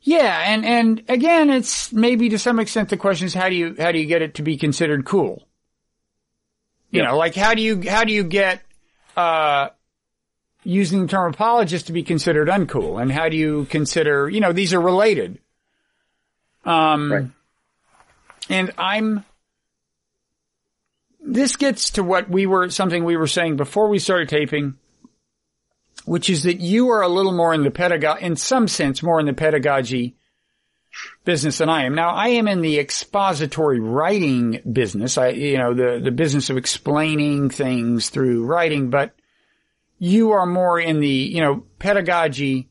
Yeah, 0.00 0.42
and 0.46 0.64
and 0.64 1.02
again, 1.08 1.50
it's 1.50 1.92
maybe 1.92 2.28
to 2.30 2.38
some 2.38 2.58
extent 2.58 2.88
the 2.88 2.96
question 2.96 3.26
is 3.26 3.34
how 3.34 3.48
do 3.48 3.54
you 3.54 3.76
how 3.78 3.92
do 3.92 3.98
you 3.98 4.06
get 4.06 4.22
it 4.22 4.34
to 4.34 4.42
be 4.42 4.56
considered 4.56 5.04
cool? 5.04 5.47
You 6.90 7.02
know, 7.02 7.16
like 7.16 7.34
how 7.34 7.54
do 7.54 7.62
you, 7.62 7.82
how 7.88 8.04
do 8.04 8.12
you 8.12 8.24
get, 8.24 8.62
uh, 9.16 9.68
using 10.64 11.02
the 11.02 11.08
term 11.08 11.32
apologist 11.32 11.86
to 11.86 11.92
be 11.92 12.02
considered 12.02 12.48
uncool? 12.48 13.00
And 13.00 13.10
how 13.10 13.28
do 13.28 13.36
you 13.36 13.66
consider, 13.66 14.28
you 14.28 14.40
know, 14.40 14.52
these 14.52 14.74
are 14.74 14.80
related. 14.80 15.38
Um, 16.64 17.12
right. 17.12 17.26
and 18.50 18.72
I'm, 18.76 19.24
this 21.20 21.56
gets 21.56 21.92
to 21.92 22.02
what 22.02 22.28
we 22.28 22.46
were, 22.46 22.68
something 22.70 23.04
we 23.04 23.16
were 23.16 23.26
saying 23.26 23.56
before 23.56 23.88
we 23.88 23.98
started 23.98 24.28
taping, 24.28 24.74
which 26.04 26.28
is 26.28 26.42
that 26.42 26.60
you 26.60 26.90
are 26.90 27.02
a 27.02 27.08
little 27.08 27.32
more 27.32 27.54
in 27.54 27.64
the 27.64 27.70
pedagogy, 27.70 28.24
in 28.24 28.36
some 28.36 28.68
sense, 28.68 29.02
more 29.02 29.20
in 29.20 29.26
the 29.26 29.32
pedagogy 29.32 30.17
business 31.24 31.58
than 31.58 31.68
I 31.68 31.84
am. 31.84 31.94
Now 31.94 32.10
I 32.10 32.28
am 32.28 32.48
in 32.48 32.60
the 32.60 32.78
expository 32.78 33.80
writing 33.80 34.60
business. 34.70 35.18
I, 35.18 35.28
you 35.28 35.58
know, 35.58 35.74
the, 35.74 36.00
the 36.02 36.10
business 36.10 36.50
of 36.50 36.56
explaining 36.56 37.50
things 37.50 38.08
through 38.08 38.46
writing, 38.46 38.90
but 38.90 39.14
you 39.98 40.32
are 40.32 40.46
more 40.46 40.80
in 40.80 41.00
the, 41.00 41.08
you 41.08 41.40
know, 41.40 41.64
pedagogy 41.78 42.68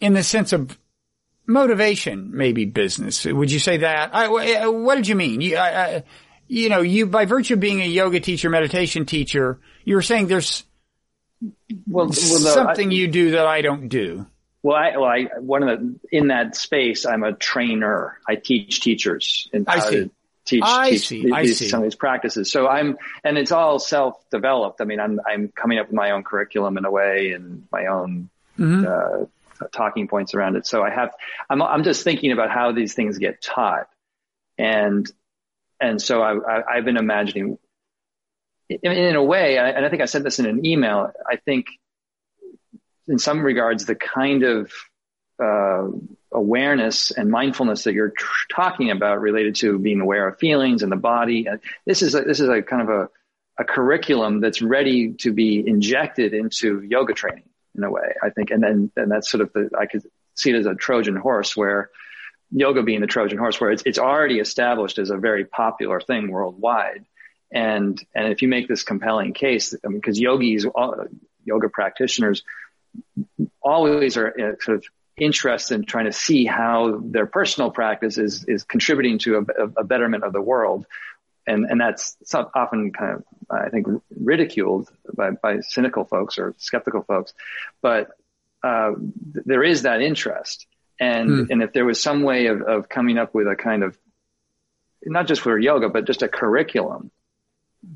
in 0.00 0.12
the 0.12 0.22
sense 0.22 0.52
of 0.52 0.78
motivation, 1.46 2.30
maybe 2.32 2.64
business. 2.64 3.24
Would 3.24 3.50
you 3.50 3.58
say 3.58 3.78
that? 3.78 4.14
I, 4.14 4.26
eh, 4.44 4.66
what 4.66 4.96
did 4.96 5.08
you 5.08 5.14
mean? 5.14 5.40
You, 5.40 5.56
I, 5.56 5.84
I, 5.84 6.04
you 6.46 6.68
know, 6.68 6.80
you, 6.80 7.06
by 7.06 7.24
virtue 7.24 7.54
of 7.54 7.60
being 7.60 7.80
a 7.80 7.86
yoga 7.86 8.20
teacher, 8.20 8.50
meditation 8.50 9.06
teacher, 9.06 9.60
you 9.84 9.94
were 9.94 10.02
saying 10.02 10.26
there's 10.26 10.64
well, 11.86 12.06
well 12.06 12.12
something 12.12 12.88
no, 12.88 12.94
you 12.94 13.08
do 13.08 13.32
that 13.32 13.46
I 13.46 13.62
don't 13.62 13.88
do. 13.88 14.26
Well, 14.64 14.78
I, 14.78 14.96
well, 14.96 15.04
I, 15.04 15.24
one 15.40 15.62
of 15.62 15.78
the, 15.78 16.00
in 16.10 16.28
that 16.28 16.56
space, 16.56 17.04
I'm 17.04 17.22
a 17.22 17.34
trainer. 17.34 18.18
I 18.26 18.36
teach 18.36 18.80
teachers 18.80 19.46
and 19.52 19.68
I 19.68 20.08
teach, 20.46 20.62
I 20.64 20.90
teach 20.90 21.06
see. 21.06 21.22
These, 21.24 21.32
I 21.34 21.66
some 21.66 21.80
of 21.80 21.84
these 21.84 21.94
practices. 21.94 22.50
So 22.50 22.66
I'm, 22.66 22.96
and 23.22 23.36
it's 23.36 23.52
all 23.52 23.78
self-developed. 23.78 24.80
I 24.80 24.84
mean, 24.84 25.00
I'm, 25.00 25.20
I'm 25.28 25.52
coming 25.54 25.78
up 25.78 25.88
with 25.88 25.94
my 25.94 26.12
own 26.12 26.24
curriculum 26.24 26.78
in 26.78 26.86
a 26.86 26.90
way 26.90 27.32
and 27.32 27.68
my 27.70 27.88
own, 27.88 28.30
mm-hmm. 28.58 28.86
uh, 28.88 29.66
talking 29.70 30.08
points 30.08 30.32
around 30.32 30.56
it. 30.56 30.66
So 30.66 30.82
I 30.82 30.88
have, 30.88 31.12
I'm, 31.50 31.60
I'm 31.60 31.84
just 31.84 32.02
thinking 32.02 32.32
about 32.32 32.50
how 32.50 32.72
these 32.72 32.94
things 32.94 33.18
get 33.18 33.42
taught. 33.42 33.86
And, 34.56 35.06
and 35.78 36.00
so 36.00 36.22
I, 36.22 36.76
have 36.76 36.86
been 36.86 36.96
imagining 36.96 37.58
in, 38.70 38.92
in 38.92 39.14
a 39.14 39.22
way, 39.22 39.58
and 39.58 39.84
I 39.84 39.90
think 39.90 40.00
I 40.00 40.06
said 40.06 40.24
this 40.24 40.38
in 40.38 40.46
an 40.46 40.64
email, 40.64 41.12
I 41.30 41.36
think 41.36 41.66
in 43.08 43.18
some 43.18 43.42
regards, 43.42 43.84
the 43.84 43.94
kind 43.94 44.42
of 44.42 44.72
uh, 45.42 45.88
awareness 46.32 47.10
and 47.10 47.30
mindfulness 47.30 47.84
that 47.84 47.94
you're 47.94 48.10
tr- 48.10 48.46
talking 48.50 48.90
about 48.90 49.20
related 49.20 49.56
to 49.56 49.78
being 49.78 50.00
aware 50.00 50.28
of 50.28 50.38
feelings 50.38 50.82
and 50.82 50.90
the 50.90 50.96
body. 50.96 51.46
This 51.86 52.02
is 52.02 52.14
a, 52.14 52.22
this 52.22 52.40
is 52.40 52.48
a 52.48 52.62
kind 52.62 52.82
of 52.82 52.88
a, 52.88 53.08
a 53.58 53.64
curriculum 53.64 54.40
that's 54.40 54.62
ready 54.62 55.12
to 55.14 55.32
be 55.32 55.62
injected 55.66 56.34
into 56.34 56.82
yoga 56.82 57.14
training 57.14 57.48
in 57.76 57.84
a 57.84 57.90
way, 57.90 58.14
I 58.22 58.30
think. 58.30 58.50
And 58.50 58.62
then, 58.62 58.90
and 58.96 59.10
that's 59.10 59.30
sort 59.30 59.42
of 59.42 59.52
the, 59.52 59.70
I 59.78 59.86
could 59.86 60.02
see 60.34 60.50
it 60.50 60.56
as 60.56 60.66
a 60.66 60.74
Trojan 60.74 61.16
horse 61.16 61.56
where 61.56 61.90
yoga 62.50 62.82
being 62.82 63.00
the 63.00 63.06
Trojan 63.06 63.38
horse, 63.38 63.60
where 63.60 63.70
it's, 63.70 63.82
it's 63.86 63.98
already 63.98 64.38
established 64.38 64.98
as 64.98 65.10
a 65.10 65.16
very 65.16 65.44
popular 65.44 66.00
thing 66.00 66.30
worldwide. 66.30 67.04
And, 67.52 68.00
and 68.14 68.32
if 68.32 68.42
you 68.42 68.48
make 68.48 68.66
this 68.66 68.82
compelling 68.82 69.32
case, 69.32 69.74
I 69.84 69.88
mean, 69.88 70.02
yogis, 70.04 70.64
all, 70.64 71.06
yoga 71.44 71.68
practitioners 71.68 72.42
always 73.62 74.16
are 74.16 74.28
uh, 74.28 74.52
sort 74.60 74.78
of 74.78 74.84
interested 75.16 75.76
in 75.76 75.84
trying 75.84 76.06
to 76.06 76.12
see 76.12 76.44
how 76.44 77.00
their 77.02 77.26
personal 77.26 77.70
practice 77.70 78.18
is, 78.18 78.44
is 78.44 78.64
contributing 78.64 79.18
to 79.18 79.46
a, 79.58 79.80
a 79.80 79.84
betterment 79.84 80.24
of 80.24 80.32
the 80.32 80.40
world. 80.40 80.86
And, 81.46 81.66
and 81.66 81.80
that's 81.80 82.16
often 82.32 82.92
kind 82.92 83.16
of, 83.16 83.24
I 83.50 83.68
think, 83.68 83.86
ridiculed 84.10 84.88
by, 85.12 85.30
by 85.30 85.60
cynical 85.60 86.04
folks 86.04 86.38
or 86.38 86.54
skeptical 86.58 87.02
folks. 87.02 87.34
But 87.82 88.10
uh, 88.62 88.92
there 89.44 89.62
is 89.62 89.82
that 89.82 90.00
interest. 90.00 90.66
And, 90.98 91.28
hmm. 91.28 91.44
and 91.50 91.62
if 91.62 91.72
there 91.72 91.84
was 91.84 92.00
some 92.00 92.22
way 92.22 92.46
of, 92.46 92.62
of 92.62 92.88
coming 92.88 93.18
up 93.18 93.34
with 93.34 93.46
a 93.46 93.56
kind 93.56 93.82
of, 93.82 93.96
not 95.04 95.26
just 95.26 95.42
for 95.42 95.58
yoga, 95.58 95.90
but 95.90 96.06
just 96.06 96.22
a 96.22 96.28
curriculum, 96.28 97.10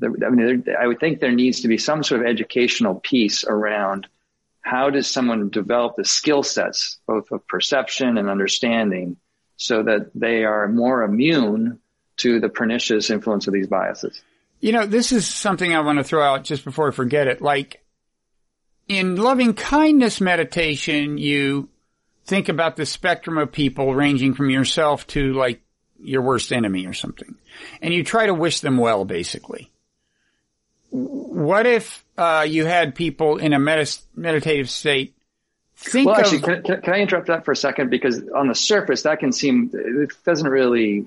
I 0.03 0.29
mean, 0.29 0.63
there, 0.63 0.79
I 0.79 0.85
would 0.85 0.99
think 0.99 1.19
there 1.19 1.31
needs 1.31 1.61
to 1.61 1.67
be 1.67 1.79
some 1.79 2.03
sort 2.03 2.21
of 2.21 2.27
educational 2.27 2.95
piece 2.95 3.43
around 3.43 4.07
how 4.69 4.91
does 4.91 5.09
someone 5.09 5.49
develop 5.49 5.95
the 5.95 6.05
skill 6.05 6.43
sets, 6.43 6.99
both 7.07 7.31
of 7.31 7.47
perception 7.47 8.19
and 8.19 8.29
understanding, 8.29 9.17
so 9.57 9.81
that 9.81 10.11
they 10.13 10.43
are 10.43 10.67
more 10.67 11.01
immune 11.01 11.79
to 12.17 12.39
the 12.39 12.49
pernicious 12.49 13.09
influence 13.09 13.47
of 13.47 13.53
these 13.53 13.65
biases? 13.65 14.21
You 14.59 14.73
know, 14.73 14.85
this 14.85 15.11
is 15.11 15.25
something 15.25 15.73
I 15.73 15.79
want 15.79 15.97
to 15.97 16.03
throw 16.03 16.21
out 16.21 16.43
just 16.43 16.63
before 16.63 16.89
I 16.89 16.91
forget 16.91 17.27
it. 17.27 17.41
Like 17.41 17.83
in 18.87 19.15
loving 19.15 19.55
kindness 19.55 20.21
meditation, 20.21 21.17
you 21.17 21.69
think 22.25 22.47
about 22.47 22.75
the 22.75 22.85
spectrum 22.85 23.39
of 23.39 23.51
people 23.51 23.95
ranging 23.95 24.35
from 24.35 24.51
yourself 24.51 25.07
to 25.07 25.33
like 25.33 25.61
your 25.99 26.21
worst 26.21 26.53
enemy 26.53 26.85
or 26.85 26.93
something. 26.93 27.35
And 27.81 27.91
you 27.91 28.03
try 28.03 28.27
to 28.27 28.35
wish 28.35 28.59
them 28.59 28.77
well, 28.77 29.03
basically. 29.03 29.71
What 30.91 31.65
if 31.65 32.03
uh, 32.17 32.45
you 32.47 32.65
had 32.65 32.95
people 32.95 33.37
in 33.37 33.53
a 33.53 33.59
medis- 33.59 34.01
meditative 34.15 34.69
state 34.69 35.15
think 35.79 36.07
well, 36.07 36.17
actually, 36.17 36.37
of, 36.37 36.63
can, 36.63 36.81
can, 36.81 36.93
I 36.93 36.99
interrupt 36.99 37.27
that 37.27 37.45
for 37.45 37.51
a 37.51 37.55
second? 37.55 37.89
Because 37.89 38.21
on 38.35 38.47
the 38.47 38.55
surface, 38.55 39.03
that 39.03 39.19
can 39.19 39.31
seem 39.31 39.71
it 39.73 40.11
doesn't 40.25 40.47
really. 40.47 41.05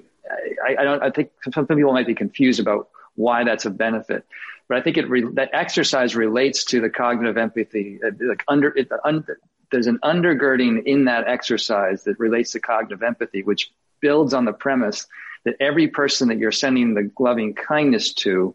I, 0.64 0.76
I 0.78 0.84
don't. 0.84 1.02
I 1.02 1.10
think 1.10 1.30
some 1.52 1.66
people 1.66 1.92
might 1.92 2.06
be 2.06 2.14
confused 2.14 2.58
about 2.58 2.88
why 3.14 3.44
that's 3.44 3.66
a 3.66 3.70
benefit, 3.70 4.24
but 4.68 4.78
I 4.78 4.80
think 4.80 4.96
it 4.96 5.08
re, 5.08 5.26
that 5.34 5.50
exercise 5.52 6.16
relates 6.16 6.64
to 6.66 6.80
the 6.80 6.88
cognitive 6.88 7.36
empathy. 7.36 8.00
Uh, 8.02 8.10
like 8.20 8.44
under 8.48 8.68
it, 8.68 8.90
un, 9.04 9.26
there's 9.70 9.86
an 9.86 9.98
undergirding 10.02 10.84
in 10.84 11.04
that 11.04 11.28
exercise 11.28 12.04
that 12.04 12.18
relates 12.18 12.52
to 12.52 12.60
cognitive 12.60 13.02
empathy, 13.02 13.42
which 13.42 13.70
builds 14.00 14.32
on 14.32 14.46
the 14.46 14.52
premise 14.52 15.06
that 15.44 15.56
every 15.60 15.88
person 15.88 16.28
that 16.28 16.38
you're 16.38 16.52
sending 16.52 16.94
the 16.94 17.10
loving 17.18 17.54
kindness 17.54 18.14
to 18.14 18.54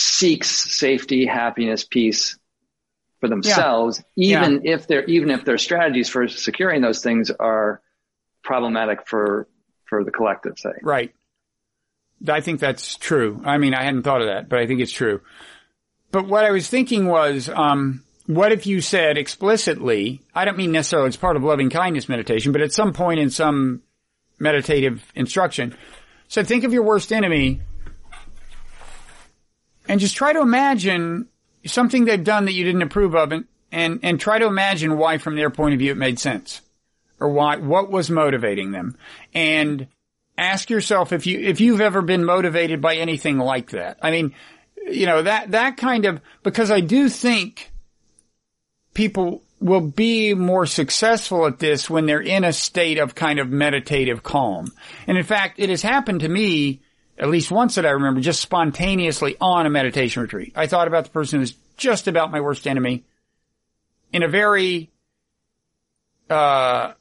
seeks 0.00 0.48
safety, 0.48 1.26
happiness, 1.26 1.84
peace 1.84 2.38
for 3.18 3.28
themselves, 3.28 4.00
yeah. 4.14 4.38
even 4.38 4.62
yeah. 4.62 4.74
if 4.74 4.86
their 4.86 5.04
even 5.04 5.30
if 5.30 5.44
their 5.44 5.58
strategies 5.58 6.08
for 6.08 6.28
securing 6.28 6.82
those 6.82 7.02
things 7.02 7.32
are 7.32 7.82
problematic 8.44 9.08
for 9.08 9.48
for 9.86 10.04
the 10.04 10.12
collective, 10.12 10.56
say. 10.56 10.70
Right. 10.82 11.12
I 12.28 12.40
think 12.40 12.60
that's 12.60 12.96
true. 12.96 13.42
I 13.44 13.58
mean, 13.58 13.74
I 13.74 13.82
hadn't 13.82 14.02
thought 14.02 14.20
of 14.20 14.28
that, 14.28 14.48
but 14.48 14.60
I 14.60 14.66
think 14.66 14.80
it's 14.80 14.92
true. 14.92 15.20
But 16.12 16.28
what 16.28 16.44
I 16.44 16.52
was 16.52 16.68
thinking 16.68 17.06
was, 17.06 17.48
um, 17.48 18.04
what 18.26 18.52
if 18.52 18.66
you 18.66 18.80
said 18.80 19.18
explicitly, 19.18 20.20
I 20.32 20.44
don't 20.44 20.56
mean 20.56 20.72
necessarily 20.72 21.08
it's 21.08 21.16
part 21.16 21.36
of 21.36 21.42
loving 21.42 21.70
kindness 21.70 22.08
meditation, 22.08 22.52
but 22.52 22.60
at 22.60 22.72
some 22.72 22.92
point 22.92 23.18
in 23.18 23.30
some 23.30 23.82
meditative 24.38 25.04
instruction, 25.16 25.76
so 26.28 26.44
think 26.44 26.62
of 26.62 26.72
your 26.72 26.82
worst 26.84 27.12
enemy 27.12 27.62
and 29.88 30.00
just 30.00 30.16
try 30.16 30.32
to 30.32 30.40
imagine 30.40 31.26
something 31.64 32.04
they've 32.04 32.22
done 32.22 32.44
that 32.44 32.52
you 32.52 32.64
didn't 32.64 32.82
approve 32.82 33.14
of 33.14 33.32
and, 33.32 33.46
and, 33.72 34.00
and 34.02 34.20
try 34.20 34.38
to 34.38 34.46
imagine 34.46 34.96
why 34.96 35.18
from 35.18 35.34
their 35.34 35.50
point 35.50 35.74
of 35.74 35.80
view 35.80 35.92
it 35.92 35.98
made 35.98 36.18
sense 36.18 36.60
or 37.18 37.28
why, 37.28 37.56
what 37.56 37.90
was 37.90 38.10
motivating 38.10 38.70
them 38.70 38.96
and 39.34 39.88
ask 40.36 40.70
yourself 40.70 41.12
if 41.12 41.26
you, 41.26 41.40
if 41.40 41.60
you've 41.60 41.80
ever 41.80 42.02
been 42.02 42.24
motivated 42.24 42.80
by 42.80 42.96
anything 42.96 43.38
like 43.38 43.70
that. 43.70 43.98
I 44.02 44.10
mean, 44.10 44.34
you 44.86 45.06
know, 45.06 45.22
that, 45.22 45.50
that 45.50 45.76
kind 45.76 46.04
of, 46.04 46.20
because 46.42 46.70
I 46.70 46.80
do 46.80 47.08
think 47.08 47.72
people 48.94 49.42
will 49.60 49.80
be 49.80 50.34
more 50.34 50.66
successful 50.66 51.46
at 51.46 51.58
this 51.58 51.90
when 51.90 52.06
they're 52.06 52.20
in 52.20 52.44
a 52.44 52.52
state 52.52 52.98
of 52.98 53.14
kind 53.14 53.40
of 53.40 53.50
meditative 53.50 54.22
calm. 54.22 54.70
And 55.06 55.18
in 55.18 55.24
fact, 55.24 55.58
it 55.58 55.68
has 55.68 55.82
happened 55.82 56.20
to 56.20 56.28
me 56.28 56.80
at 57.18 57.28
least 57.28 57.50
once 57.50 57.74
that 57.74 57.84
I 57.84 57.90
remember, 57.90 58.20
just 58.20 58.40
spontaneously 58.40 59.36
on 59.40 59.66
a 59.66 59.70
meditation 59.70 60.22
retreat. 60.22 60.52
I 60.54 60.66
thought 60.66 60.86
about 60.86 61.04
the 61.04 61.10
person 61.10 61.40
who's 61.40 61.54
just 61.76 62.06
about 62.06 62.30
my 62.30 62.40
worst 62.40 62.66
enemy 62.66 63.04
in 64.12 64.22
a 64.22 64.28
very, 64.28 64.90
uh, 66.30 66.92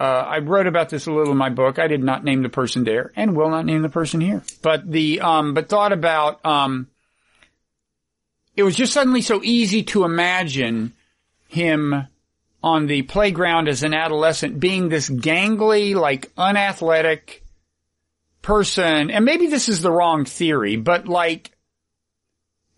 uh, 0.00 0.02
I 0.02 0.38
wrote 0.38 0.66
about 0.66 0.88
this 0.88 1.06
a 1.06 1.12
little 1.12 1.32
in 1.32 1.38
my 1.38 1.50
book. 1.50 1.78
I 1.78 1.86
did 1.86 2.02
not 2.02 2.24
name 2.24 2.42
the 2.42 2.48
person 2.48 2.84
there 2.84 3.12
and 3.14 3.36
will 3.36 3.50
not 3.50 3.66
name 3.66 3.82
the 3.82 3.88
person 3.88 4.20
here, 4.20 4.42
but 4.62 4.90
the, 4.90 5.20
um, 5.20 5.54
but 5.54 5.68
thought 5.68 5.92
about, 5.92 6.44
um, 6.46 6.88
it 8.56 8.62
was 8.62 8.74
just 8.74 8.92
suddenly 8.92 9.22
so 9.22 9.40
easy 9.42 9.82
to 9.84 10.04
imagine 10.04 10.92
him 11.48 12.06
on 12.62 12.86
the 12.86 13.02
playground 13.02 13.68
as 13.68 13.82
an 13.82 13.94
adolescent 13.94 14.58
being 14.58 14.88
this 14.88 15.08
gangly, 15.08 15.94
like 15.94 16.32
unathletic, 16.36 17.44
person, 18.48 19.10
and 19.10 19.26
maybe 19.26 19.48
this 19.48 19.68
is 19.68 19.82
the 19.82 19.92
wrong 19.92 20.24
theory, 20.24 20.76
but 20.76 21.06
like 21.06 21.54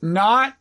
not 0.02 0.56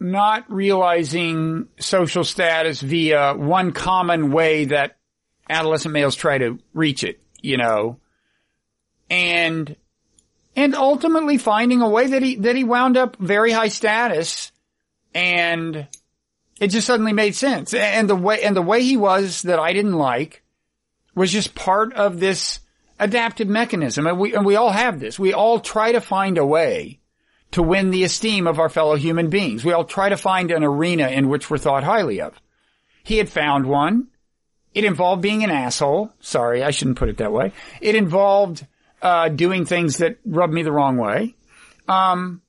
not 0.00 0.50
realizing 0.50 1.68
social 1.78 2.24
status 2.24 2.80
via 2.80 3.34
one 3.34 3.72
common 3.72 4.32
way 4.32 4.64
that 4.64 4.96
adolescent 5.50 5.92
males 5.92 6.16
try 6.16 6.38
to 6.38 6.58
reach 6.72 7.04
it, 7.04 7.20
you 7.42 7.58
know, 7.58 8.00
and 9.10 9.76
and 10.56 10.74
ultimately 10.74 11.36
finding 11.36 11.82
a 11.82 11.88
way 11.90 12.06
that 12.06 12.22
he 12.22 12.36
that 12.36 12.56
he 12.56 12.64
wound 12.64 12.96
up 12.96 13.18
very 13.18 13.52
high 13.52 13.68
status, 13.68 14.50
and 15.12 15.86
it 16.58 16.68
just 16.68 16.86
suddenly 16.86 17.12
made 17.12 17.34
sense. 17.34 17.74
And 17.74 18.08
the 18.08 18.16
way 18.16 18.42
and 18.42 18.56
the 18.56 18.62
way 18.62 18.82
he 18.82 18.96
was 18.96 19.42
that 19.42 19.58
I 19.58 19.74
didn't 19.74 19.98
like 19.98 20.42
was 21.14 21.30
just 21.30 21.54
part 21.54 21.92
of 21.92 22.18
this 22.18 22.60
adaptive 22.98 23.48
mechanism. 23.48 24.06
And 24.06 24.18
we, 24.18 24.34
and 24.34 24.44
we 24.44 24.56
all 24.56 24.70
have 24.70 25.00
this. 25.00 25.18
We 25.18 25.32
all 25.32 25.60
try 25.60 25.92
to 25.92 26.00
find 26.00 26.38
a 26.38 26.46
way 26.46 27.00
to 27.52 27.62
win 27.62 27.90
the 27.90 28.04
esteem 28.04 28.46
of 28.46 28.58
our 28.58 28.68
fellow 28.68 28.96
human 28.96 29.30
beings. 29.30 29.64
We 29.64 29.72
all 29.72 29.84
try 29.84 30.08
to 30.10 30.16
find 30.16 30.50
an 30.50 30.64
arena 30.64 31.08
in 31.08 31.28
which 31.28 31.48
we're 31.48 31.58
thought 31.58 31.84
highly 31.84 32.20
of. 32.20 32.34
He 33.04 33.18
had 33.18 33.28
found 33.28 33.66
one. 33.66 34.08
It 34.74 34.84
involved 34.84 35.22
being 35.22 35.44
an 35.44 35.50
asshole. 35.50 36.12
Sorry, 36.20 36.62
I 36.62 36.70
shouldn't 36.72 36.98
put 36.98 37.08
it 37.08 37.16
that 37.18 37.32
way. 37.32 37.52
It 37.80 37.94
involved, 37.94 38.66
uh, 39.00 39.30
doing 39.30 39.64
things 39.64 39.98
that 39.98 40.18
rubbed 40.26 40.52
me 40.52 40.62
the 40.62 40.72
wrong 40.72 40.98
way. 40.98 41.34
Um, 41.88 42.42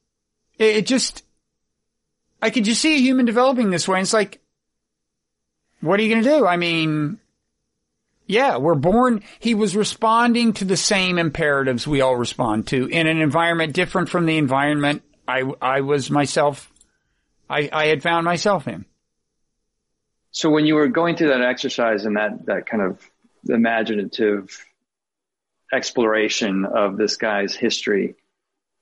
it, 0.57 0.77
it 0.77 0.85
just, 0.85 1.23
I 2.41 2.49
could 2.49 2.65
just 2.65 2.81
see 2.81 2.95
a 2.95 2.99
human 2.99 3.25
developing 3.25 3.69
this 3.69 3.87
way. 3.87 3.99
And 3.99 4.03
it's 4.03 4.13
like, 4.13 4.41
what 5.79 5.99
are 5.99 6.03
you 6.03 6.13
going 6.13 6.23
to 6.23 6.29
do? 6.29 6.45
I 6.45 6.57
mean, 6.57 7.19
yeah, 8.29 8.57
we're 8.57 8.75
born, 8.75 9.23
he 9.39 9.55
was 9.55 9.75
responding 9.75 10.53
to 10.53 10.65
the 10.65 10.77
same 10.77 11.17
imperatives 11.17 11.87
we 11.87 12.01
all 12.01 12.15
respond 12.15 12.67
to 12.67 12.85
in 12.85 13.07
an 13.07 13.21
environment 13.21 13.73
different 13.73 14.07
from 14.07 14.27
the 14.27 14.37
environment 14.37 15.01
I, 15.27 15.51
I 15.59 15.81
was 15.81 16.11
myself, 16.11 16.71
I, 17.49 17.69
I 17.73 17.87
had 17.87 18.03
found 18.03 18.25
myself 18.25 18.67
in. 18.67 18.85
So 20.29 20.51
when 20.51 20.67
you 20.67 20.75
were 20.75 20.87
going 20.89 21.15
through 21.15 21.29
that 21.29 21.41
exercise 21.41 22.05
and 22.05 22.17
that, 22.17 22.45
that 22.45 22.67
kind 22.67 22.83
of 22.83 23.03
imaginative 23.47 24.63
exploration 25.73 26.65
of 26.65 26.97
this 26.97 27.17
guy's 27.17 27.55
history, 27.55 28.13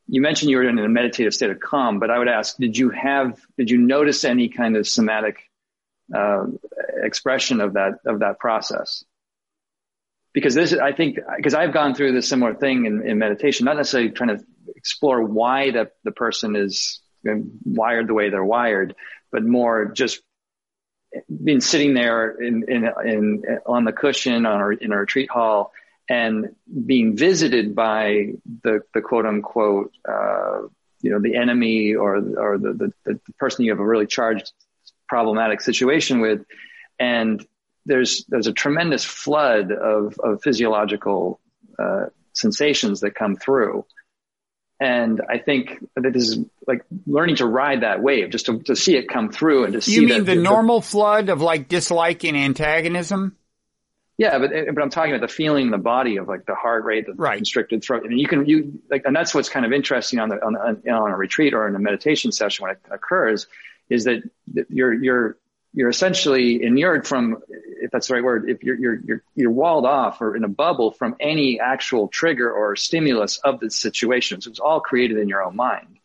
you 0.10 0.22
mentioned 0.22 0.52
you 0.52 0.58
were 0.58 0.68
in 0.68 0.78
a 0.78 0.90
meditative 0.90 1.34
state 1.34 1.52
of 1.52 1.62
calm, 1.62 2.00
but 2.00 2.12
I 2.12 2.20
would 2.20 2.28
ask, 2.28 2.58
did 2.58 2.78
you 2.78 2.90
have, 2.90 3.40
did 3.58 3.72
you 3.72 3.78
notice 3.78 4.26
any 4.26 4.50
kind 4.50 4.76
of 4.76 4.86
somatic 4.86 5.38
uh, 6.14 6.48
expression 7.02 7.62
of 7.62 7.74
that 7.74 8.00
of 8.06 8.20
that 8.20 8.40
process? 8.40 9.06
Because 10.38 10.54
this, 10.54 10.72
I 10.72 10.92
think, 10.92 11.18
because 11.36 11.56
I've 11.56 11.74
gone 11.74 11.96
through 11.96 12.12
this 12.12 12.30
similar 12.30 12.54
thing 12.54 12.86
in, 12.86 13.02
in 13.02 13.18
meditation, 13.18 13.66
not 13.66 13.76
necessarily 13.76 14.12
trying 14.12 14.38
to 14.38 14.46
explore 14.76 15.24
why 15.24 15.72
the, 15.72 15.90
the 16.04 16.12
person 16.12 16.56
is 16.56 17.02
wired 17.66 18.08
the 18.08 18.14
way 18.14 18.30
they're 18.30 18.46
wired, 18.46 18.94
but 19.32 19.44
more 19.44 19.86
just 19.86 20.22
being 21.44 21.60
sitting 21.60 21.96
there 21.96 22.40
in, 22.40 22.64
in, 22.68 22.88
in 23.04 23.44
on 23.66 23.84
the 23.84 23.92
cushion 23.92 24.46
on 24.46 24.62
our, 24.62 24.72
in 24.72 24.92
a 24.92 24.98
retreat 24.98 25.32
hall 25.32 25.72
and 26.08 26.56
being 26.86 27.18
visited 27.18 27.74
by 27.74 28.28
the, 28.62 28.82
the 28.94 29.02
quote 29.02 29.26
unquote, 29.26 29.92
uh, 30.08 30.60
you 31.02 31.10
know, 31.10 31.20
the 31.20 31.36
enemy 31.36 31.96
or, 31.96 32.18
or 32.18 32.60
the, 32.60 32.92
the, 33.06 33.20
the 33.26 33.34
person 33.40 33.66
you 33.66 33.72
have 33.72 33.80
a 33.80 33.84
really 33.84 34.06
charged 34.06 34.52
problematic 35.10 35.62
situation 35.62 36.20
with. 36.20 36.46
And 37.00 37.44
there's, 37.88 38.26
there's 38.30 38.48
a 38.48 38.54
tremendous 38.54 39.04
flood 39.04 39.72
of, 39.72 40.20
of 40.20 40.42
physiological, 40.44 41.40
uh, 41.80 42.06
sensations 42.34 43.00
that 43.00 43.16
come 43.16 43.36
through. 43.36 43.86
And 44.80 45.22
I 45.28 45.40
think 45.40 45.84
that 45.96 46.14
this 46.14 46.30
is 46.30 46.46
like 46.68 46.84
learning 47.08 47.38
to 47.38 47.48
ride 47.48 47.82
that 47.82 48.04
wave, 48.04 48.30
just 48.30 48.46
to, 48.46 48.60
to 48.64 48.76
see 48.76 48.96
it 48.96 49.10
come 49.10 49.32
through 49.32 49.64
and 49.64 49.74
to 49.74 49.82
see. 49.82 49.96
You 49.96 50.08
mean 50.08 50.24
the, 50.24 50.36
the 50.36 50.42
normal 50.42 50.82
flood 50.82 51.30
of 51.30 51.42
like 51.42 51.68
dislike 51.68 52.24
and 52.24 52.38
antagonism? 52.38 53.36
Yeah, 54.20 54.38
but 54.38 54.52
but 54.52 54.82
I'm 54.82 54.92
talking 54.92 55.14
about 55.16 55.28
the 55.28 55.34
feeling 55.34 55.66
in 55.66 55.72
the 55.72 55.80
body 55.80 56.18
of 56.18 56.28
like 56.28 56.46
the 56.46 56.56
heart 56.56 56.86
rate, 56.86 57.08
the 57.08 57.14
right. 57.14 57.38
constricted 57.38 57.84
throat. 57.84 58.04
I 58.06 58.08
mean, 58.08 58.20
you 58.20 58.28
can 58.28 58.46
you 58.46 58.80
like, 58.90 59.04
and 59.06 59.16
that's 59.16 59.34
what's 59.34 59.50
kind 59.50 59.66
of 59.66 59.74
interesting 59.74 60.20
on 60.20 60.30
the 60.30 60.36
on, 60.44 60.56
on, 60.56 60.90
on 60.90 61.12
a 61.12 61.18
retreat 61.18 61.54
or 61.54 61.68
in 61.68 61.76
a 61.76 61.80
meditation 61.80 62.32
session 62.32 62.64
when 62.64 62.72
it 62.72 62.82
occurs, 62.92 63.48
is 63.90 64.06
that 64.06 64.24
you're 64.70 64.94
you're 64.94 65.38
you're 65.74 65.90
essentially 65.90 66.64
inured 66.64 67.08
from, 67.08 67.38
if 67.50 67.92
that's 67.92 68.08
the 68.08 68.16
right 68.16 68.24
word, 68.24 68.50
if 68.50 68.64
you're, 68.64 68.78
you're, 68.78 69.00
you're, 69.06 69.24
you're 69.36 69.52
walled 69.52 69.86
off 69.86 70.22
or 70.22 70.36
in 70.36 70.44
a 70.44 70.50
bubble 70.50 70.92
from 70.92 71.16
any 71.20 71.60
actual 71.60 72.08
trigger 72.08 72.52
or 72.52 72.76
stimulus 72.76 73.38
of 73.38 73.60
the 73.60 73.70
situation. 73.70 74.42
So 74.42 74.50
it's 74.50 74.60
all 74.60 74.80
created 74.80 75.18
in 75.18 75.30
your 75.30 75.44
own 75.44 75.56
mind. 75.56 76.00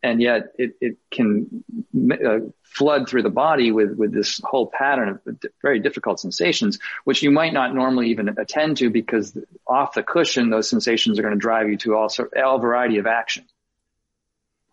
And 0.00 0.22
yet 0.22 0.52
it, 0.56 0.76
it 0.80 0.96
can 1.10 1.64
uh, 2.12 2.50
flood 2.62 3.08
through 3.08 3.22
the 3.22 3.30
body 3.30 3.72
with, 3.72 3.96
with 3.96 4.12
this 4.12 4.40
whole 4.44 4.68
pattern 4.68 5.08
of 5.08 5.36
very 5.60 5.80
difficult 5.80 6.20
sensations, 6.20 6.78
which 7.02 7.22
you 7.24 7.32
might 7.32 7.52
not 7.52 7.74
normally 7.74 8.10
even 8.10 8.28
attend 8.28 8.76
to 8.76 8.90
because 8.90 9.36
off 9.66 9.94
the 9.94 10.04
cushion, 10.04 10.50
those 10.50 10.70
sensations 10.70 11.18
are 11.18 11.22
going 11.22 11.34
to 11.34 11.40
drive 11.40 11.68
you 11.68 11.76
to 11.78 11.96
all, 11.96 12.08
sort, 12.08 12.36
all 12.36 12.60
variety 12.60 12.98
of 12.98 13.06
action. 13.06 13.44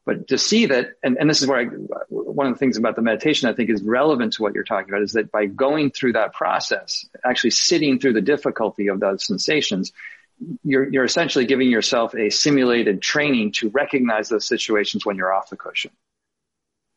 But 0.06 0.28
to 0.28 0.38
see 0.38 0.68
that, 0.68 0.98
and, 1.04 1.18
and 1.18 1.28
this 1.28 1.42
is 1.42 1.48
where 1.48 1.60
I, 1.62 1.66
one 2.10 2.46
of 2.46 2.54
the 2.54 2.60
things 2.60 2.78
about 2.78 2.96
the 2.96 3.02
meditation 3.02 3.50
I 3.50 3.54
think 3.54 3.72
is 3.72 3.82
relevant 3.82 4.34
to 4.34 4.44
what 4.44 4.54
you're 4.54 4.64
talking 4.64 4.90
about 4.90 5.02
is 5.02 5.14
that 5.14 5.32
by 5.32 5.48
going 5.48 5.90
through 5.90 6.14
that 6.14 6.34
process, 6.34 7.08
actually 7.26 7.50
sitting 7.52 7.98
through 8.00 8.14
the 8.14 8.22
difficulty 8.22 8.88
of 8.90 9.00
those 9.00 9.26
sensations, 9.26 9.94
you're, 10.64 10.88
you're 10.88 11.06
essentially 11.06 11.46
giving 11.46 11.70
yourself 11.72 12.14
a 12.14 12.30
simulated 12.30 13.02
training 13.02 13.54
to 13.54 13.70
recognize 13.70 14.30
those 14.30 14.46
situations 14.46 15.06
when 15.06 15.16
you're 15.16 15.34
off 15.34 15.50
the 15.50 15.56
cushion. 15.58 15.92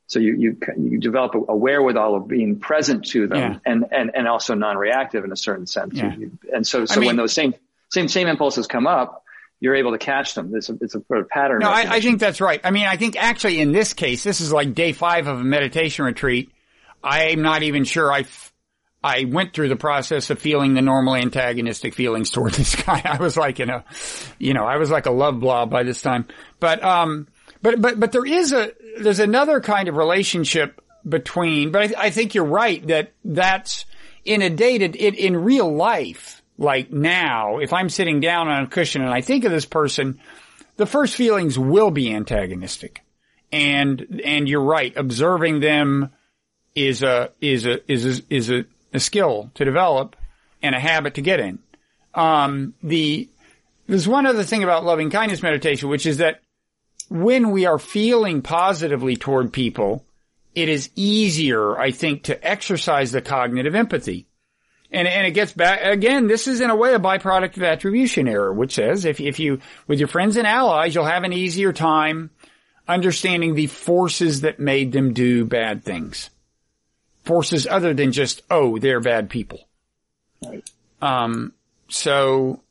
So 0.06 0.18
you, 0.18 0.34
you, 0.36 0.56
you 0.78 0.98
develop 0.98 1.34
a, 1.34 1.52
a 1.52 1.56
wherewithal 1.56 2.14
of 2.14 2.28
being 2.28 2.58
present 2.60 3.06
to 3.08 3.26
them 3.26 3.38
Yeah. 3.38 3.58
and, 3.64 3.84
and, 3.90 4.10
and 4.14 4.28
also 4.28 4.54
non-reactive 4.54 5.24
in 5.24 5.32
a 5.32 5.36
certain 5.36 5.66
sense. 5.66 5.94
Yeah. 5.94 6.14
And 6.52 6.66
so, 6.66 6.84
so 6.84 6.94
I 6.96 6.98
mean- 6.98 7.06
when 7.08 7.16
those 7.16 7.32
same, 7.32 7.54
same, 7.90 8.08
same 8.08 8.26
impulses 8.28 8.66
come 8.66 8.86
up, 8.86 9.24
you're 9.60 9.74
able 9.74 9.92
to 9.92 9.98
catch 9.98 10.34
them. 10.34 10.52
It's 10.54 10.68
a, 10.68 10.78
it's 10.80 10.94
a 10.94 11.02
sort 11.06 11.20
of 11.20 11.28
pattern. 11.28 11.60
No, 11.60 11.68
I, 11.68 11.94
I 11.94 12.00
think 12.00 12.20
that's 12.20 12.40
right. 12.40 12.60
I 12.62 12.70
mean, 12.70 12.86
I 12.86 12.96
think 12.96 13.16
actually 13.16 13.60
in 13.60 13.72
this 13.72 13.92
case, 13.92 14.22
this 14.22 14.40
is 14.40 14.52
like 14.52 14.74
day 14.74 14.92
five 14.92 15.26
of 15.26 15.40
a 15.40 15.44
meditation 15.44 16.04
retreat. 16.04 16.50
I'm 17.02 17.42
not 17.42 17.62
even 17.62 17.84
sure 17.84 18.12
I, 18.12 18.20
f- 18.20 18.52
I 19.02 19.24
went 19.24 19.54
through 19.54 19.68
the 19.68 19.76
process 19.76 20.30
of 20.30 20.38
feeling 20.38 20.74
the 20.74 20.82
normal 20.82 21.14
antagonistic 21.14 21.94
feelings 21.94 22.30
toward 22.30 22.54
this 22.54 22.74
guy. 22.74 23.02
I 23.04 23.18
was 23.18 23.36
like 23.36 23.60
in 23.60 23.70
a, 23.70 23.84
you 24.38 24.54
know, 24.54 24.64
I 24.64 24.76
was 24.76 24.90
like 24.90 25.06
a 25.06 25.10
love 25.12 25.40
blob 25.40 25.70
by 25.70 25.82
this 25.82 26.02
time. 26.02 26.26
But, 26.60 26.82
um, 26.82 27.28
but, 27.62 27.80
but, 27.80 27.98
but 27.98 28.12
there 28.12 28.26
is 28.26 28.52
a, 28.52 28.72
there's 29.00 29.20
another 29.20 29.60
kind 29.60 29.88
of 29.88 29.96
relationship 29.96 30.80
between, 31.08 31.72
but 31.72 31.96
I, 31.96 32.06
I 32.06 32.10
think 32.10 32.34
you're 32.34 32.44
right 32.44 32.86
that 32.88 33.12
that's 33.24 33.86
in 34.24 34.42
a 34.42 34.50
dated, 34.50 34.94
in, 34.94 35.14
in 35.14 35.36
real 35.36 35.72
life, 35.72 36.37
like 36.58 36.92
now, 36.92 37.58
if 37.58 37.72
I'm 37.72 37.88
sitting 37.88 38.20
down 38.20 38.48
on 38.48 38.64
a 38.64 38.66
cushion 38.66 39.02
and 39.02 39.14
I 39.14 39.20
think 39.20 39.44
of 39.44 39.52
this 39.52 39.64
person, 39.64 40.18
the 40.76 40.86
first 40.86 41.14
feelings 41.14 41.58
will 41.58 41.90
be 41.90 42.12
antagonistic. 42.12 43.02
And, 43.50 44.20
and 44.24 44.48
you're 44.48 44.62
right, 44.62 44.92
observing 44.96 45.60
them 45.60 46.10
is 46.74 47.02
a, 47.02 47.30
is 47.40 47.64
a, 47.64 47.90
is 47.90 48.04
a, 48.04 48.22
is 48.28 48.50
a, 48.50 48.64
a 48.92 49.00
skill 49.00 49.50
to 49.54 49.64
develop 49.64 50.16
and 50.62 50.74
a 50.74 50.80
habit 50.80 51.14
to 51.14 51.22
get 51.22 51.40
in. 51.40 51.60
Um, 52.14 52.74
the, 52.82 53.28
there's 53.86 54.08
one 54.08 54.26
other 54.26 54.42
thing 54.42 54.64
about 54.64 54.84
loving 54.84 55.10
kindness 55.10 55.42
meditation, 55.42 55.88
which 55.88 56.06
is 56.06 56.18
that 56.18 56.42
when 57.08 57.52
we 57.52 57.66
are 57.66 57.78
feeling 57.78 58.42
positively 58.42 59.16
toward 59.16 59.52
people, 59.52 60.04
it 60.54 60.68
is 60.68 60.90
easier, 60.96 61.78
I 61.78 61.92
think, 61.92 62.24
to 62.24 62.46
exercise 62.46 63.12
the 63.12 63.22
cognitive 63.22 63.74
empathy. 63.74 64.26
And, 64.90 65.06
and 65.06 65.26
it 65.26 65.32
gets 65.32 65.52
back, 65.52 65.80
again, 65.82 66.28
this 66.28 66.46
is 66.46 66.62
in 66.62 66.70
a 66.70 66.76
way 66.76 66.94
a 66.94 66.98
byproduct 66.98 67.58
of 67.58 67.62
attribution 67.62 68.26
error, 68.26 68.52
which 68.52 68.74
says 68.74 69.04
if, 69.04 69.20
if 69.20 69.38
you, 69.38 69.60
with 69.86 69.98
your 69.98 70.08
friends 70.08 70.38
and 70.38 70.46
allies, 70.46 70.94
you'll 70.94 71.04
have 71.04 71.24
an 71.24 71.32
easier 71.34 71.74
time 71.74 72.30
understanding 72.86 73.54
the 73.54 73.66
forces 73.66 74.40
that 74.40 74.58
made 74.58 74.92
them 74.92 75.12
do 75.12 75.44
bad 75.44 75.84
things. 75.84 76.30
Forces 77.24 77.66
other 77.66 77.92
than 77.92 78.12
just, 78.12 78.40
oh, 78.50 78.78
they're 78.78 79.00
bad 79.00 79.28
people. 79.28 79.68
Right. 80.42 80.64
Um, 81.02 81.52
so, 81.88 82.62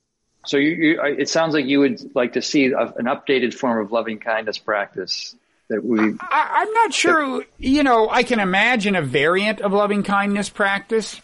So 0.43 0.57
you, 0.57 0.70
you, 0.72 1.01
it 1.03 1.30
sounds 1.30 1.53
like 1.53 1.65
you 1.65 1.82
would 1.82 2.15
like 2.15 2.34
to 2.34 2.41
see 2.41 2.72
a, 2.72 2.80
an 2.80 3.05
updated 3.05 3.53
form 3.53 3.80
of 3.80 3.91
loving 3.91 4.18
kindness 4.18 4.57
practice 4.57 5.36
that 5.68 5.84
we. 5.86 5.99
I, 5.99 6.15
I'm 6.22 6.74
not 6.74 6.93
sure, 6.93 7.45
you 7.59 7.84
know, 7.84 8.09
I 8.09 8.24
can 8.24 8.39
imagine 8.39 8.95
a 8.95 9.03
variant 9.03 9.61
of 9.61 9.72
loving 9.72 10.01
kindness 10.01 10.49
practice. 10.49 11.22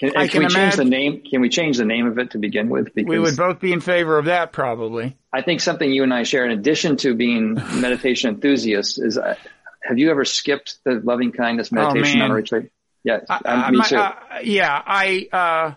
Can, 0.00 0.16
I 0.16 0.28
can 0.28 0.40
we 0.40 0.46
can 0.46 0.54
change 0.54 0.76
the 0.76 0.84
name? 0.84 1.22
Can 1.28 1.40
we 1.40 1.48
change 1.48 1.76
the 1.76 1.84
name 1.84 2.06
of 2.06 2.18
it 2.18 2.30
to 2.32 2.38
begin 2.38 2.68
with? 2.68 2.94
Because 2.94 3.08
We 3.08 3.18
would 3.18 3.36
both 3.36 3.58
be 3.60 3.72
in 3.72 3.80
favor 3.80 4.16
of 4.18 4.26
that 4.26 4.52
probably. 4.52 5.16
I 5.32 5.42
think 5.42 5.60
something 5.60 5.90
you 5.90 6.04
and 6.04 6.14
I 6.14 6.22
share, 6.22 6.44
in 6.44 6.52
addition 6.56 6.96
to 6.98 7.14
being 7.14 7.54
meditation 7.80 8.30
enthusiasts, 8.34 8.98
is 8.98 9.18
uh, 9.18 9.34
have 9.82 9.98
you 9.98 10.10
ever 10.10 10.24
skipped 10.24 10.78
the 10.84 11.00
loving 11.02 11.32
kindness 11.32 11.72
meditation 11.72 12.20
Oh, 12.20 12.26
on 12.26 12.30
a 12.30 12.34
retreat? 12.34 12.70
Yeah, 13.02 13.20
I- 13.28 13.40
I- 13.44 13.70
me 13.70 13.78
my- 13.78 13.88
too. 13.88 13.96
uh, 13.96 14.14
yeah, 14.44 14.82
I, 14.86 15.28
uh, 15.32 15.74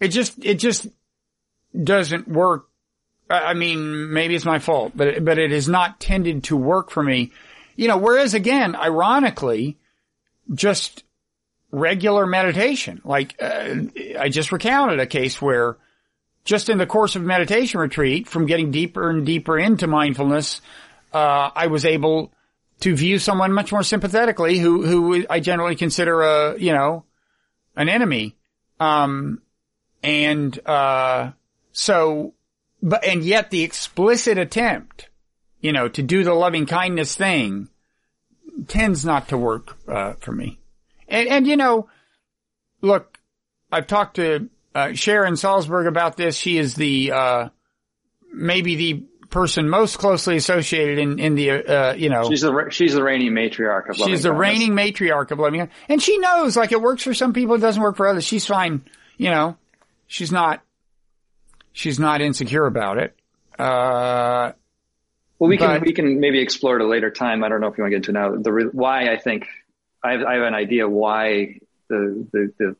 it 0.00 0.08
just, 0.08 0.42
it 0.44 0.54
just 0.58 0.86
doesn't 1.82 2.26
work. 2.28 2.68
I 3.28 3.38
I 3.50 3.54
mean, 3.54 4.12
maybe 4.12 4.34
it's 4.34 4.44
my 4.46 4.58
fault, 4.60 4.92
but, 4.94 5.08
it- 5.08 5.24
but 5.24 5.38
it 5.38 5.50
has 5.50 5.68
not 5.68 6.00
tended 6.00 6.44
to 6.44 6.56
work 6.56 6.90
for 6.90 7.02
me. 7.02 7.32
You 7.76 7.88
know, 7.88 7.98
whereas 7.98 8.32
again, 8.34 8.74
ironically, 8.74 9.76
just 10.54 11.04
regular 11.70 12.26
meditation, 12.26 13.00
like, 13.04 13.34
uh, 13.40 13.74
I 14.18 14.28
just 14.28 14.52
recounted 14.52 15.00
a 15.00 15.06
case 15.06 15.40
where 15.40 15.76
just 16.44 16.70
in 16.70 16.78
the 16.78 16.86
course 16.86 17.14
of 17.14 17.22
meditation 17.22 17.78
retreat, 17.78 18.26
from 18.26 18.46
getting 18.46 18.70
deeper 18.70 19.10
and 19.10 19.26
deeper 19.26 19.58
into 19.58 19.86
mindfulness, 19.86 20.62
uh, 21.12 21.50
I 21.54 21.66
was 21.66 21.84
able 21.84 22.32
to 22.80 22.96
view 22.96 23.18
someone 23.18 23.52
much 23.52 23.70
more 23.70 23.82
sympathetically 23.82 24.58
who, 24.58 24.86
who 24.86 25.26
I 25.28 25.40
generally 25.40 25.76
consider 25.76 26.22
a, 26.22 26.58
you 26.58 26.72
know, 26.72 27.04
an 27.76 27.88
enemy. 27.88 28.36
Um, 28.80 29.42
and, 30.02 30.58
uh, 30.64 31.32
so, 31.72 32.34
but, 32.82 33.04
and 33.04 33.22
yet 33.24 33.50
the 33.50 33.62
explicit 33.62 34.38
attempt, 34.38 35.10
you 35.60 35.72
know, 35.72 35.88
to 35.88 36.02
do 36.02 36.24
the 36.24 36.34
loving 36.34 36.64
kindness 36.66 37.14
thing 37.14 37.68
tends 38.68 39.04
not 39.04 39.28
to 39.28 39.36
work, 39.36 39.76
uh, 39.86 40.14
for 40.20 40.32
me. 40.32 40.58
And, 41.08 41.28
and, 41.28 41.46
you 41.46 41.56
know, 41.56 41.88
look, 42.82 43.18
I've 43.72 43.86
talked 43.86 44.16
to, 44.16 44.48
uh, 44.74 44.92
Sharon 44.92 45.34
Salzberg 45.34 45.86
about 45.88 46.16
this. 46.16 46.36
She 46.36 46.58
is 46.58 46.74
the, 46.74 47.12
uh, 47.12 47.48
maybe 48.32 48.76
the 48.76 49.04
person 49.30 49.68
most 49.68 49.98
closely 49.98 50.36
associated 50.36 50.98
in, 50.98 51.18
in 51.18 51.34
the, 51.34 51.50
uh, 51.50 51.94
you 51.94 52.08
know, 52.08 52.28
she's 52.28 52.40
the 52.42 52.68
she's 52.70 52.94
the 52.94 53.02
reigning 53.02 53.32
matriarch 53.32 53.90
of 53.90 53.96
She's 53.96 54.22
the 54.22 54.32
reigning 54.32 54.72
matriarch 54.72 55.30
of 55.30 55.38
loving, 55.38 55.68
and 55.88 56.02
she 56.02 56.16
knows 56.18 56.56
like 56.56 56.72
it 56.72 56.80
works 56.80 57.02
for 57.02 57.12
some 57.12 57.32
people, 57.32 57.56
it 57.56 57.58
doesn't 57.58 57.82
work 57.82 57.96
for 57.96 58.06
others. 58.08 58.24
She's 58.24 58.46
fine, 58.46 58.82
you 59.16 59.30
know. 59.30 59.56
She's 60.06 60.32
not, 60.32 60.62
she's 61.72 61.98
not 61.98 62.22
insecure 62.22 62.64
about 62.64 62.96
it. 62.98 63.14
Uh, 63.58 64.52
Well, 65.38 65.48
we 65.50 65.58
can 65.58 65.82
we 65.82 65.92
can 65.92 66.20
maybe 66.20 66.40
explore 66.40 66.76
at 66.76 66.82
a 66.82 66.88
later 66.88 67.10
time. 67.10 67.44
I 67.44 67.48
don't 67.50 67.60
know 67.60 67.66
if 67.66 67.76
you 67.76 67.84
want 67.84 67.92
to 67.92 68.00
get 68.00 68.08
into 68.08 68.12
now 68.12 68.40
the 68.40 68.52
re- 68.52 68.70
why 68.72 69.12
I 69.12 69.18
think 69.18 69.46
I 70.02 70.12
have, 70.12 70.22
I 70.22 70.34
have 70.34 70.42
an 70.42 70.54
idea 70.54 70.88
why 70.88 71.58
the 71.88 72.26
the 72.32 72.52
the 72.58 72.76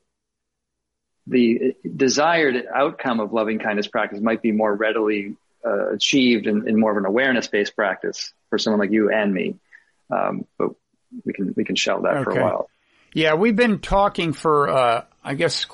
the 1.27 1.75
desired 1.97 2.67
outcome 2.75 3.21
of 3.21 3.33
loving 3.33 3.59
kindness 3.59 3.87
practice 3.87 4.21
might 4.21 4.41
be 4.41 4.53
more 4.53 4.75
readily 4.75 5.37
uh, 5.65 5.91
achieved 5.91 6.47
in, 6.47 6.69
in 6.69 6.79
more 6.79 6.91
of 6.91 6.97
an 6.97 7.05
awareness 7.05 7.49
based 7.49 7.77
practice 7.77 8.33
for 8.49 8.59
someone 8.59 8.81
like 8.81 8.91
you 8.91 9.11
and 9.11 9.33
me. 9.33 9.57
Um, 10.11 10.47
but 10.57 10.71
we 11.25 11.33
can 11.33 11.55
we 11.57 11.65
can 11.65 11.77
shelve 11.77 12.05
that 12.05 12.25
for 12.25 12.31
a 12.31 12.43
while. 12.43 12.71
yeah, 13.13 13.35
we've 13.35 13.57
been 13.57 13.81
talking 13.81 14.33
for, 14.33 14.69
uh, 14.69 15.05
I 15.25 15.35
guess, 15.35 15.67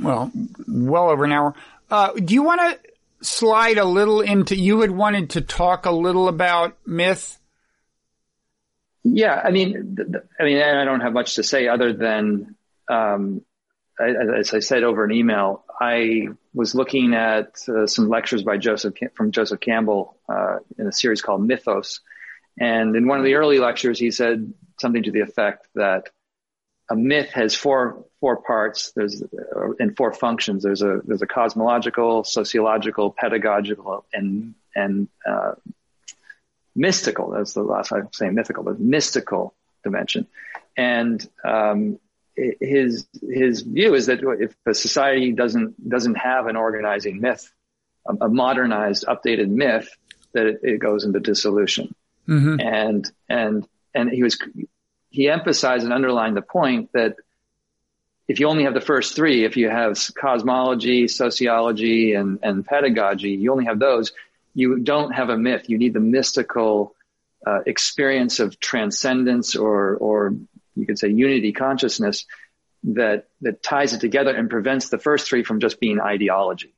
well, 0.00 0.30
well 0.66 1.10
over 1.10 1.24
an 1.24 1.32
hour. 1.32 1.54
Uh, 1.90 2.12
do 2.12 2.34
you 2.34 2.42
want 2.42 2.60
to 2.60 3.26
slide 3.26 3.78
a 3.78 3.84
little 3.84 4.20
into, 4.20 4.56
you 4.56 4.80
had 4.80 4.90
wanted 4.90 5.30
to 5.30 5.40
talk 5.40 5.86
a 5.86 5.90
little 5.90 6.28
about 6.28 6.76
myth? 6.86 7.38
Yeah, 9.14 9.40
I 9.42 9.50
mean, 9.50 9.96
th- 9.96 10.24
I 10.38 10.44
mean, 10.44 10.58
I 10.58 10.84
don't 10.84 11.00
have 11.00 11.12
much 11.12 11.36
to 11.36 11.42
say 11.42 11.68
other 11.68 11.92
than, 11.92 12.56
um, 12.88 13.42
I, 13.98 14.10
as 14.38 14.52
I 14.52 14.58
said 14.58 14.82
over 14.82 15.04
an 15.04 15.12
email, 15.12 15.64
I 15.80 16.28
was 16.52 16.74
looking 16.74 17.14
at 17.14 17.56
uh, 17.68 17.86
some 17.86 18.08
lectures 18.08 18.42
by 18.42 18.56
Joseph 18.56 18.94
from 19.14 19.30
Joseph 19.30 19.60
Campbell 19.60 20.16
uh, 20.28 20.58
in 20.78 20.86
a 20.86 20.92
series 20.92 21.22
called 21.22 21.46
Mythos, 21.46 22.00
and 22.58 22.96
in 22.96 23.06
one 23.06 23.18
of 23.18 23.24
the 23.24 23.34
early 23.34 23.58
lectures, 23.58 23.98
he 23.98 24.10
said 24.10 24.52
something 24.80 25.04
to 25.04 25.12
the 25.12 25.20
effect 25.20 25.68
that 25.74 26.10
a 26.90 26.96
myth 26.96 27.30
has 27.30 27.54
four 27.54 28.04
four 28.20 28.42
parts. 28.42 28.92
There's 28.96 29.22
uh, 29.22 29.72
and 29.78 29.96
four 29.96 30.12
functions. 30.12 30.62
There's 30.62 30.82
a 30.82 31.00
there's 31.04 31.22
a 31.22 31.26
cosmological, 31.26 32.24
sociological, 32.24 33.12
pedagogical, 33.12 34.04
and 34.12 34.54
and 34.74 35.08
uh, 35.28 35.52
mystical. 36.76 37.30
That's 37.30 37.54
the 37.54 37.62
last 37.62 37.92
I'm 37.92 38.12
saying 38.12 38.34
mythical, 38.34 38.62
but 38.62 38.78
mystical 38.78 39.54
dimension. 39.82 40.26
And 40.76 41.26
um, 41.44 41.98
his 42.36 43.08
his 43.22 43.62
view 43.62 43.94
is 43.94 44.06
that 44.06 44.20
if 44.40 44.54
a 44.66 44.74
society 44.74 45.32
doesn't 45.32 45.88
doesn't 45.88 46.16
have 46.16 46.46
an 46.46 46.56
organizing 46.56 47.20
myth, 47.20 47.50
a, 48.06 48.26
a 48.26 48.28
modernized, 48.28 49.06
updated 49.06 49.48
myth, 49.48 49.88
that 50.32 50.46
it, 50.46 50.60
it 50.62 50.78
goes 50.78 51.04
into 51.04 51.20
dissolution. 51.20 51.94
Mm-hmm. 52.28 52.60
And 52.60 53.10
and 53.28 53.66
and 53.94 54.10
he 54.10 54.22
was 54.22 54.38
he 55.08 55.30
emphasized 55.30 55.84
and 55.84 55.92
underlined 55.92 56.36
the 56.36 56.42
point 56.42 56.90
that 56.92 57.16
if 58.28 58.40
you 58.40 58.48
only 58.48 58.64
have 58.64 58.74
the 58.74 58.80
first 58.80 59.14
three, 59.14 59.44
if 59.44 59.56
you 59.56 59.70
have 59.70 59.98
cosmology, 60.20 61.06
sociology, 61.08 62.14
and, 62.14 62.40
and 62.42 62.66
pedagogy, 62.66 63.30
you 63.30 63.52
only 63.52 63.66
have 63.66 63.78
those, 63.78 64.12
you 64.56 64.78
don't 64.78 65.12
have 65.12 65.28
a 65.28 65.36
myth. 65.36 65.68
You 65.68 65.76
need 65.76 65.92
the 65.92 66.00
mystical 66.00 66.94
uh, 67.46 67.60
experience 67.66 68.40
of 68.40 68.58
transcendence 68.58 69.54
or, 69.54 69.96
or 69.96 70.34
you 70.74 70.86
could 70.86 70.98
say 70.98 71.08
unity 71.08 71.52
consciousness 71.52 72.24
that, 72.84 73.28
that 73.42 73.62
ties 73.62 73.92
it 73.92 74.00
together 74.00 74.34
and 74.34 74.48
prevents 74.48 74.88
the 74.88 74.96
first 74.98 75.28
three 75.28 75.44
from 75.44 75.60
just 75.60 75.78
being 75.78 76.00
ideology. 76.00 76.74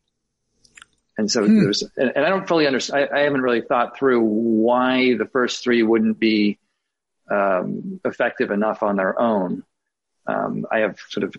And 1.17 1.31
so 1.31 1.47
hmm. 1.47 1.61
there's, 1.61 1.85
and, 1.97 2.13
and, 2.17 2.27
I 2.27 2.31
don't 2.31 2.49
fully 2.49 2.67
understand, 2.67 3.11
I, 3.13 3.21
I, 3.21 3.23
haven't 3.23 3.43
really 3.43 3.63
thought 3.63 3.97
through 3.97 4.23
why 4.23 5.15
the 5.17 5.27
first 5.27 5.63
three 5.63 5.85
wouldn't 5.85 6.19
be 6.19 6.59
um, 7.31 8.01
effective 8.05 8.51
enough 8.51 8.83
on 8.83 8.97
their 8.97 9.19
own. 9.21 9.63
Um, 10.27 10.67
I 10.71 10.81
have 10.81 10.99
sort 11.11 11.23
of 11.23 11.37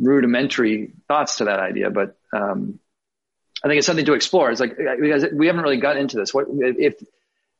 rudimentary 0.00 0.92
thoughts 1.06 1.36
to 1.36 1.44
that 1.44 1.60
idea, 1.60 1.90
but 1.90 2.16
um, 2.32 2.80
I 3.62 3.68
think 3.68 3.78
it's 3.78 3.86
something 3.86 4.06
to 4.06 4.14
explore. 4.14 4.50
It's 4.50 4.60
like 4.60 4.76
because 4.76 5.26
we 5.32 5.46
haven't 5.46 5.62
really 5.62 5.80
got 5.80 5.96
into 5.96 6.16
this. 6.16 6.32
What 6.32 6.46
if 6.50 7.02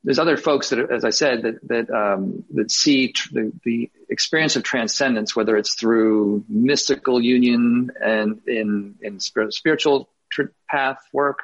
there's 0.02 0.18
other 0.18 0.38
folks 0.38 0.70
that, 0.70 0.90
as 0.90 1.04
I 1.04 1.10
said, 1.10 1.42
that 1.42 1.68
that 1.68 1.90
um, 1.90 2.44
that 2.54 2.70
see 2.70 3.12
tr- 3.12 3.28
the, 3.32 3.52
the 3.64 3.90
experience 4.08 4.56
of 4.56 4.62
transcendence, 4.62 5.36
whether 5.36 5.56
it's 5.56 5.74
through 5.74 6.44
mystical 6.48 7.20
union 7.20 7.90
and 8.00 8.40
in 8.46 8.94
in 9.02 9.20
spiritual 9.20 10.08
tr- 10.30 10.54
path 10.68 11.02
work, 11.12 11.40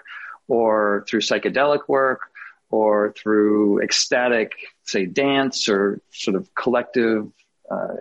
or 0.49 1.05
through 1.07 1.21
psychedelic 1.21 1.87
work, 1.87 2.21
or 2.71 3.13
through 3.13 3.83
ecstatic, 3.83 4.53
say, 4.85 5.05
dance 5.05 5.69
or 5.69 6.01
sort 6.11 6.37
of 6.37 6.55
collective 6.55 7.31
uh, 7.71 7.97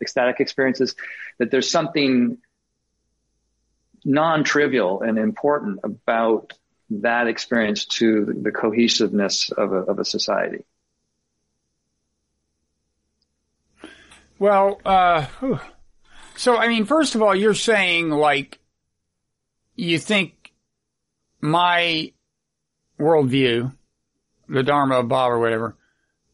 ecstatic 0.00 0.38
experiences, 0.38 0.94
that 1.38 1.50
there's 1.50 1.70
something 1.70 2.38
non-trivial 4.06 5.02
and 5.02 5.18
important 5.18 5.80
about 5.82 6.52
that 6.88 7.26
experience 7.26 7.84
to 7.86 8.24
the 8.40 8.52
cohesiveness 8.52 9.50
of 9.50 9.72
a, 9.72 9.78
of 9.78 9.98
a 9.98 10.04
society. 10.04 10.64
Well, 14.38 14.80
uh, 14.84 15.26
so 16.36 16.56
I 16.56 16.68
mean, 16.68 16.84
first 16.84 17.16
of 17.16 17.22
all, 17.22 17.34
you're 17.34 17.54
saying 17.54 18.10
like 18.10 18.60
you 19.74 19.98
think 19.98 20.52
my 21.40 22.12
worldview, 23.00 23.72
the 24.48 24.62
Dharma 24.62 25.00
of 25.00 25.08
Bob 25.08 25.32
or 25.32 25.40
whatever, 25.40 25.76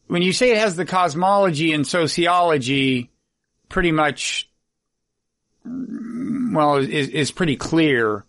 when 0.07 0.21
you 0.21 0.31
say 0.31 0.51
it 0.51 0.57
has 0.59 0.75
the 0.75 0.85
cosmology 0.85 1.73
and 1.73 1.87
sociology 1.87 3.09
pretty 3.67 3.91
much 3.91 4.47
well, 6.53 6.77
is, 6.77 7.09
is 7.09 7.31
pretty 7.31 7.55
clear. 7.55 8.23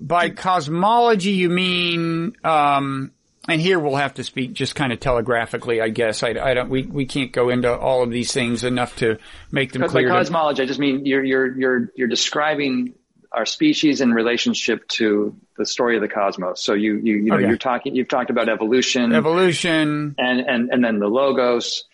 By 0.00 0.30
cosmology, 0.30 1.30
you 1.30 1.48
mean, 1.48 2.36
um, 2.44 3.12
and 3.48 3.60
here 3.60 3.78
we'll 3.78 3.96
have 3.96 4.14
to 4.14 4.24
speak 4.24 4.52
just 4.52 4.74
kind 4.74 4.92
of 4.92 5.00
telegraphically, 5.00 5.80
I 5.80 5.88
guess. 5.88 6.22
I, 6.22 6.30
I 6.30 6.54
don't, 6.54 6.70
we, 6.70 6.82
we 6.82 7.06
can't 7.06 7.32
go 7.32 7.50
into 7.50 7.72
all 7.72 8.02
of 8.02 8.10
these 8.10 8.32
things 8.32 8.64
enough 8.64 8.96
to 8.96 9.18
make 9.50 9.72
them 9.72 9.86
clear. 9.88 10.08
By 10.08 10.18
cosmology, 10.18 10.62
I 10.62 10.66
just 10.66 10.80
mean 10.80 11.06
you're, 11.06 11.24
you're, 11.24 11.58
you're, 11.58 11.92
you're 11.94 12.08
describing 12.08 12.94
our 13.32 13.46
species 13.46 14.00
in 14.00 14.12
relationship 14.12 14.86
to 14.88 15.36
the 15.56 15.66
story 15.66 15.96
of 15.96 16.02
the 16.02 16.08
cosmos. 16.08 16.62
So 16.62 16.74
you, 16.74 16.96
you, 16.96 17.16
you 17.16 17.22
know, 17.24 17.36
okay. 17.36 17.46
you're 17.46 17.56
talking, 17.56 17.94
you've 17.94 18.08
talked 18.08 18.30
about 18.30 18.48
evolution, 18.48 19.12
evolution, 19.12 20.14
and, 20.18 20.40
and, 20.40 20.70
and 20.70 20.84
then 20.84 20.98
the 20.98 21.08
logos 21.08 21.84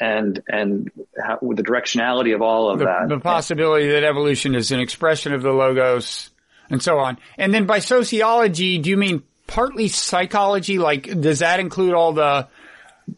and 0.00 0.42
and 0.48 0.90
how, 1.22 1.38
the 1.40 1.62
directionality 1.62 2.34
of 2.34 2.42
all 2.42 2.70
of 2.70 2.78
the, 2.78 2.84
that. 2.84 3.08
The 3.08 3.18
possibility 3.18 3.88
that 3.88 4.04
evolution 4.04 4.54
is 4.54 4.72
an 4.72 4.80
expression 4.80 5.32
of 5.32 5.42
the 5.42 5.52
logos 5.52 6.30
and 6.70 6.82
so 6.82 6.98
on. 6.98 7.18
And 7.38 7.54
then 7.54 7.66
by 7.66 7.78
sociology, 7.78 8.78
do 8.78 8.90
you 8.90 8.96
mean 8.96 9.22
partly 9.46 9.88
psychology? 9.88 10.78
Like, 10.78 11.20
does 11.20 11.38
that 11.38 11.60
include 11.60 11.94
all 11.94 12.12
the, 12.12 12.48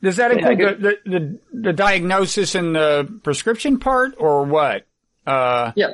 does 0.03 0.17
that 0.17 0.33
include 0.33 0.59
yeah, 0.61 0.73
the, 0.73 0.99
the, 1.05 1.11
the, 1.11 1.39
the, 1.53 1.73
diagnosis 1.73 2.55
and 2.55 2.75
the 2.77 3.21
prescription 3.23 3.79
part 3.79 4.15
or 4.19 4.45
what? 4.45 4.87
Uh, 5.27 5.73
yeah 5.77 5.93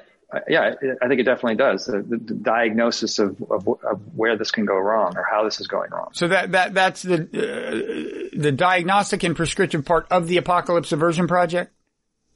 yeah, 0.49 0.75
I 1.03 1.09
think 1.09 1.21
it 1.21 1.25
definitely 1.25 1.57
does. 1.57 1.87
The, 1.87 2.03
the, 2.03 2.17
the 2.17 2.35
diagnosis 2.35 3.19
of, 3.19 3.41
of, 3.51 3.69
of, 3.69 4.01
where 4.15 4.37
this 4.37 4.51
can 4.51 4.65
go 4.65 4.77
wrong 4.77 5.17
or 5.17 5.27
how 5.31 5.45
this 5.45 5.61
is 5.61 5.67
going 5.67 5.91
wrong. 5.91 6.11
So 6.13 6.29
that, 6.29 6.53
that, 6.53 6.75
that's 6.75 7.03
the, 7.03 7.23
uh, 7.23 8.39
the 8.39 8.53
diagnostic 8.53 9.23
and 9.23 9.37
prescriptive 9.37 9.85
part 9.85 10.07
of 10.11 10.29
the 10.29 10.39
Apocalypse 10.39 10.93
Aversion 10.93 11.29
Project? 11.29 11.73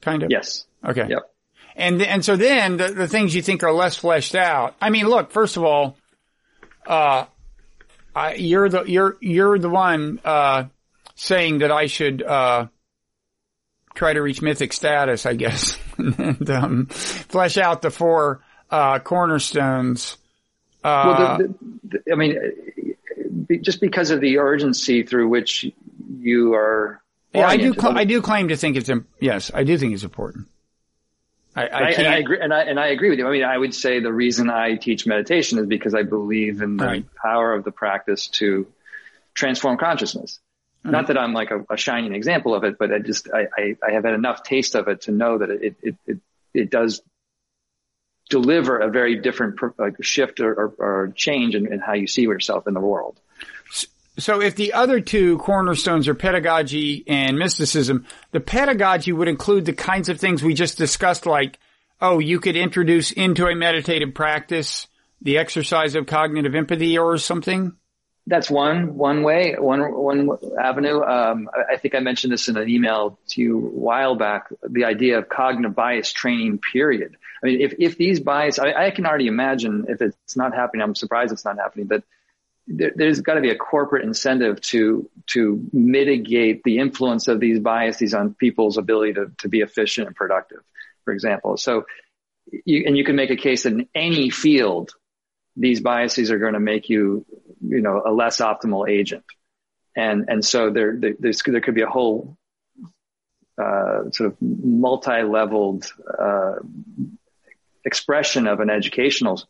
Kind 0.00 0.22
of? 0.22 0.30
Yes. 0.30 0.66
Okay. 0.84 1.06
Yep. 1.08 1.22
And, 1.76 2.02
and 2.02 2.24
so 2.24 2.36
then 2.36 2.76
the, 2.76 2.88
the 2.88 3.08
things 3.08 3.34
you 3.34 3.42
think 3.42 3.62
are 3.62 3.72
less 3.72 3.96
fleshed 3.96 4.34
out. 4.34 4.74
I 4.80 4.90
mean, 4.90 5.06
look, 5.06 5.30
first 5.30 5.56
of 5.56 5.64
all, 5.64 5.96
uh, 6.86 7.26
I, 8.14 8.34
you're 8.34 8.68
the, 8.68 8.84
you're, 8.84 9.16
you're 9.20 9.58
the 9.58 9.70
one, 9.70 10.20
uh, 10.24 10.64
saying 11.14 11.58
that 11.58 11.70
I 11.70 11.86
should, 11.86 12.22
uh, 12.22 12.66
try 13.98 14.12
to 14.12 14.22
reach 14.22 14.40
mythic 14.40 14.72
status, 14.72 15.26
I 15.26 15.34
guess, 15.34 15.76
and 15.98 16.48
um, 16.48 16.86
flesh 16.86 17.58
out 17.58 17.82
the 17.82 17.90
four 17.90 18.40
uh, 18.70 19.00
cornerstones. 19.00 20.16
Uh, 20.84 21.04
well, 21.04 21.38
the, 21.38 21.54
the, 21.84 22.12
I 22.12 22.14
mean, 22.14 22.38
just 23.60 23.80
because 23.80 24.10
of 24.10 24.20
the 24.20 24.38
urgency 24.38 25.02
through 25.02 25.28
which 25.28 25.66
you 26.08 26.54
are. 26.54 27.02
Yeah, 27.34 27.48
I 27.48 27.56
do. 27.56 27.74
Cl- 27.74 27.98
I 27.98 28.04
do 28.04 28.22
claim 28.22 28.48
to 28.48 28.56
think 28.56 28.76
it's. 28.76 28.88
Im- 28.88 29.06
yes, 29.20 29.50
I 29.52 29.64
do 29.64 29.76
think 29.76 29.92
it's 29.92 30.04
important. 30.04 30.46
I, 31.56 31.66
I, 31.66 31.66
I, 31.66 31.90
and 31.90 32.06
I 32.06 32.16
agree, 32.18 32.38
and 32.40 32.54
I, 32.54 32.60
and 32.62 32.80
I 32.80 32.86
agree 32.88 33.10
with 33.10 33.18
you. 33.18 33.26
I 33.26 33.32
mean, 33.32 33.42
I 33.42 33.58
would 33.58 33.74
say 33.74 33.98
the 33.98 34.12
reason 34.12 34.48
I 34.48 34.76
teach 34.76 35.06
meditation 35.06 35.58
is 35.58 35.66
because 35.66 35.94
I 35.94 36.04
believe 36.04 36.62
in 36.62 36.76
the 36.76 36.86
right. 36.86 37.06
power 37.20 37.52
of 37.52 37.64
the 37.64 37.72
practice 37.72 38.28
to 38.38 38.68
transform 39.34 39.76
consciousness. 39.76 40.38
Mm-hmm. 40.84 40.90
Not 40.92 41.08
that 41.08 41.18
I'm 41.18 41.32
like 41.32 41.50
a, 41.50 41.64
a, 41.70 41.76
shining 41.76 42.14
example 42.14 42.54
of 42.54 42.64
it, 42.64 42.78
but 42.78 42.92
I 42.92 42.98
just 43.00 43.28
I, 43.32 43.46
I, 43.56 43.76
I, 43.86 43.92
have 43.92 44.04
had 44.04 44.14
enough 44.14 44.44
taste 44.44 44.76
of 44.76 44.86
it 44.86 45.02
to 45.02 45.12
know 45.12 45.38
that 45.38 45.50
it 45.50 45.76
it 45.82 45.96
it, 46.06 46.18
it 46.54 46.70
does 46.70 47.02
deliver 48.28 48.78
a 48.78 48.90
very 48.90 49.16
different 49.16 49.58
like 49.78 50.02
shift 50.02 50.40
or, 50.40 50.52
or, 50.52 50.74
or 50.78 51.12
change 51.16 51.54
in, 51.54 51.72
in, 51.72 51.80
how 51.80 51.94
you 51.94 52.06
see 52.06 52.22
yourself 52.22 52.66
in 52.66 52.74
the 52.74 52.80
world. 52.80 53.18
So 54.18 54.42
if 54.42 54.56
the 54.56 54.72
other 54.72 55.00
two 55.00 55.38
cornerstones 55.38 56.08
are 56.08 56.14
pedagogy 56.14 57.04
and 57.06 57.38
mysticism, 57.38 58.06
the 58.32 58.40
pedagogy 58.40 59.12
would 59.12 59.28
include 59.28 59.64
the 59.64 59.72
kinds 59.72 60.08
of 60.08 60.18
things 60.18 60.42
we 60.42 60.54
just 60.54 60.76
discussed, 60.76 61.24
like, 61.24 61.58
oh, 62.00 62.18
you 62.18 62.40
could 62.40 62.56
introduce 62.56 63.12
into 63.12 63.46
a 63.46 63.54
meditative 63.54 64.14
practice 64.14 64.88
the 65.22 65.38
exercise 65.38 65.94
of 65.94 66.06
cognitive 66.06 66.54
empathy 66.54 66.98
or 66.98 67.16
something? 67.18 67.76
That's 68.28 68.50
one 68.50 68.96
one 68.96 69.22
way, 69.22 69.56
one 69.58 69.92
one 69.94 70.30
avenue. 70.60 71.02
Um, 71.02 71.48
I, 71.72 71.76
think 71.78 71.94
I 71.94 72.00
mentioned 72.00 72.32
this 72.32 72.48
in 72.48 72.56
an 72.56 72.68
email 72.68 73.18
to 73.28 73.40
you 73.40 73.56
a 73.58 73.70
while 73.70 74.16
back. 74.16 74.48
The 74.68 74.84
idea 74.84 75.18
of 75.18 75.28
cognitive 75.28 75.74
bias 75.74 76.12
training. 76.12 76.58
Period. 76.58 77.16
I 77.42 77.46
mean, 77.46 77.60
if 77.60 77.74
if 77.78 77.96
these 77.96 78.20
bias, 78.20 78.58
I, 78.58 78.72
I 78.72 78.90
can 78.90 79.06
already 79.06 79.28
imagine 79.28 79.86
if 79.88 80.02
it's 80.02 80.36
not 80.36 80.54
happening. 80.54 80.82
I'm 80.82 80.94
surprised 80.94 81.32
it's 81.32 81.44
not 81.44 81.56
happening, 81.56 81.86
but 81.86 82.04
there, 82.66 82.92
there's 82.94 83.20
got 83.20 83.34
to 83.34 83.40
be 83.40 83.50
a 83.50 83.56
corporate 83.56 84.04
incentive 84.04 84.60
to 84.72 85.08
to 85.28 85.66
mitigate 85.72 86.62
the 86.64 86.78
influence 86.78 87.28
of 87.28 87.40
these 87.40 87.60
biases 87.60 88.12
on 88.14 88.34
people's 88.34 88.76
ability 88.76 89.14
to 89.14 89.32
to 89.38 89.48
be 89.48 89.60
efficient 89.60 90.06
and 90.06 90.14
productive. 90.14 90.60
For 91.04 91.14
example, 91.14 91.56
so 91.56 91.86
you, 92.64 92.84
and 92.86 92.96
you 92.96 93.04
can 93.04 93.16
make 93.16 93.30
a 93.30 93.36
case 93.36 93.62
that 93.62 93.72
in 93.72 93.88
any 93.94 94.30
field 94.30 94.92
these 95.58 95.80
biases 95.80 96.30
are 96.30 96.38
going 96.38 96.54
to 96.54 96.60
make 96.60 96.88
you, 96.88 97.26
you 97.60 97.80
know, 97.80 98.02
a 98.04 98.12
less 98.12 98.38
optimal 98.38 98.88
agent. 98.88 99.24
and 99.96 100.26
and 100.28 100.44
so 100.44 100.70
there 100.70 100.96
there, 100.96 101.14
there 101.18 101.60
could 101.60 101.74
be 101.74 101.82
a 101.82 101.88
whole 101.88 102.36
uh, 103.58 104.10
sort 104.12 104.32
of 104.32 104.36
multi-leveled 104.40 105.92
uh, 106.18 106.56
expression 107.84 108.46
of 108.46 108.60
an 108.60 108.70
educational 108.70 109.42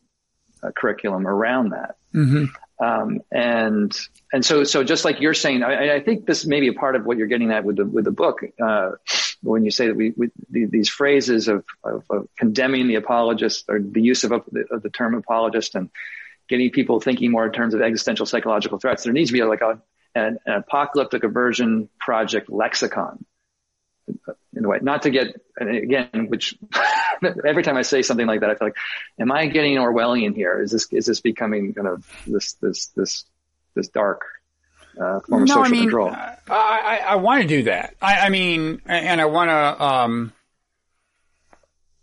uh, 0.63 0.71
curriculum 0.75 1.27
around 1.27 1.71
that. 1.71 1.97
Mm-hmm. 2.15 2.45
Um, 2.81 3.21
and 3.33 3.99
and 4.33 4.45
so 4.45 4.63
so 4.63 4.85
just 4.85 5.05
like 5.05 5.21
you're 5.21 5.35
saying, 5.35 5.63
I, 5.65 5.97
I, 5.97 6.01
think 6.01 6.27
this 6.27 6.47
may 6.47 6.61
be 6.61 6.69
a 6.69 6.73
part 6.73 6.95
of 6.95 7.05
what 7.05 7.19
you're 7.19 7.27
getting 7.27 7.51
at 7.51 7.65
with 7.65 7.77
the 7.77 7.85
with 7.85 8.05
the 8.05 8.13
book 8.13 8.41
uh, 8.65 8.93
when 9.43 9.65
you 9.65 9.71
say 9.73 9.89
that 9.89 9.97
we, 9.97 10.15
we 10.17 10.31
these 10.49 10.89
phrases 10.89 11.49
of, 11.49 11.65
of, 11.83 12.05
of, 12.09 12.29
condemning 12.39 12.87
the 12.87 12.95
apologist 12.95 13.65
or 13.69 13.81
the 13.81 14.01
use 14.01 14.23
of, 14.23 14.31
of 14.33 14.83
the 14.83 14.91
term 14.91 15.15
apologist 15.15 15.75
and 15.75 15.91
getting 16.49 16.71
people 16.71 17.01
thinking 17.01 17.31
more 17.31 17.47
in 17.47 17.53
terms 17.53 17.75
of 17.75 17.83
existential 17.83 18.27
psychological 18.27 18.79
threats. 18.79 19.05
There 19.05 19.13
needs 19.13 19.31
to 19.31 19.35
be 19.35 19.43
like 19.43 19.61
a 19.61 19.81
an, 20.15 20.39
an 20.47 20.55
apocalyptic 20.55 21.25
aversion 21.25 21.89
project 22.01 22.51
lexicon 22.51 23.25
in 24.55 24.65
a 24.65 24.69
way, 24.69 24.79
not 24.83 25.03
to 25.03 25.11
get, 25.11 25.41
again, 25.61 26.27
which 26.29 26.59
every 27.47 27.63
time 27.63 27.77
I 27.77 27.83
say 27.83 28.03
something 28.03 28.27
like 28.27 28.41
that, 28.41 28.51
I 28.51 28.55
feel 28.55 28.69
like, 28.69 28.77
am 29.21 29.31
I 29.31 29.47
getting 29.47 29.77
Orwellian 29.77 30.35
here? 30.35 30.61
Is 30.61 30.73
this, 30.73 30.93
is 30.93 31.07
this 31.07 31.21
becoming 31.21 31.75
kind 31.75 31.87
of 31.87 32.07
this, 32.27 32.55
this, 32.55 32.87
this, 32.89 33.25
this 33.75 33.89
dark, 33.89 34.23
uh, 35.01 35.21
form 35.21 35.43
of 35.43 35.49
social 35.49 35.65
I 35.65 35.69
mean, 35.69 35.83
control? 35.83 36.11
I, 36.11 36.37
I, 36.49 37.03
I 37.09 37.15
want 37.17 37.43
to 37.43 37.49
do 37.49 37.65
that. 37.65 37.95
I, 38.01 38.27
I 38.27 38.29
mean, 38.31 38.83
and 38.87 39.21
I 39.21 39.27
want 39.27 39.51
to, 39.51 39.85
um, 39.85 40.33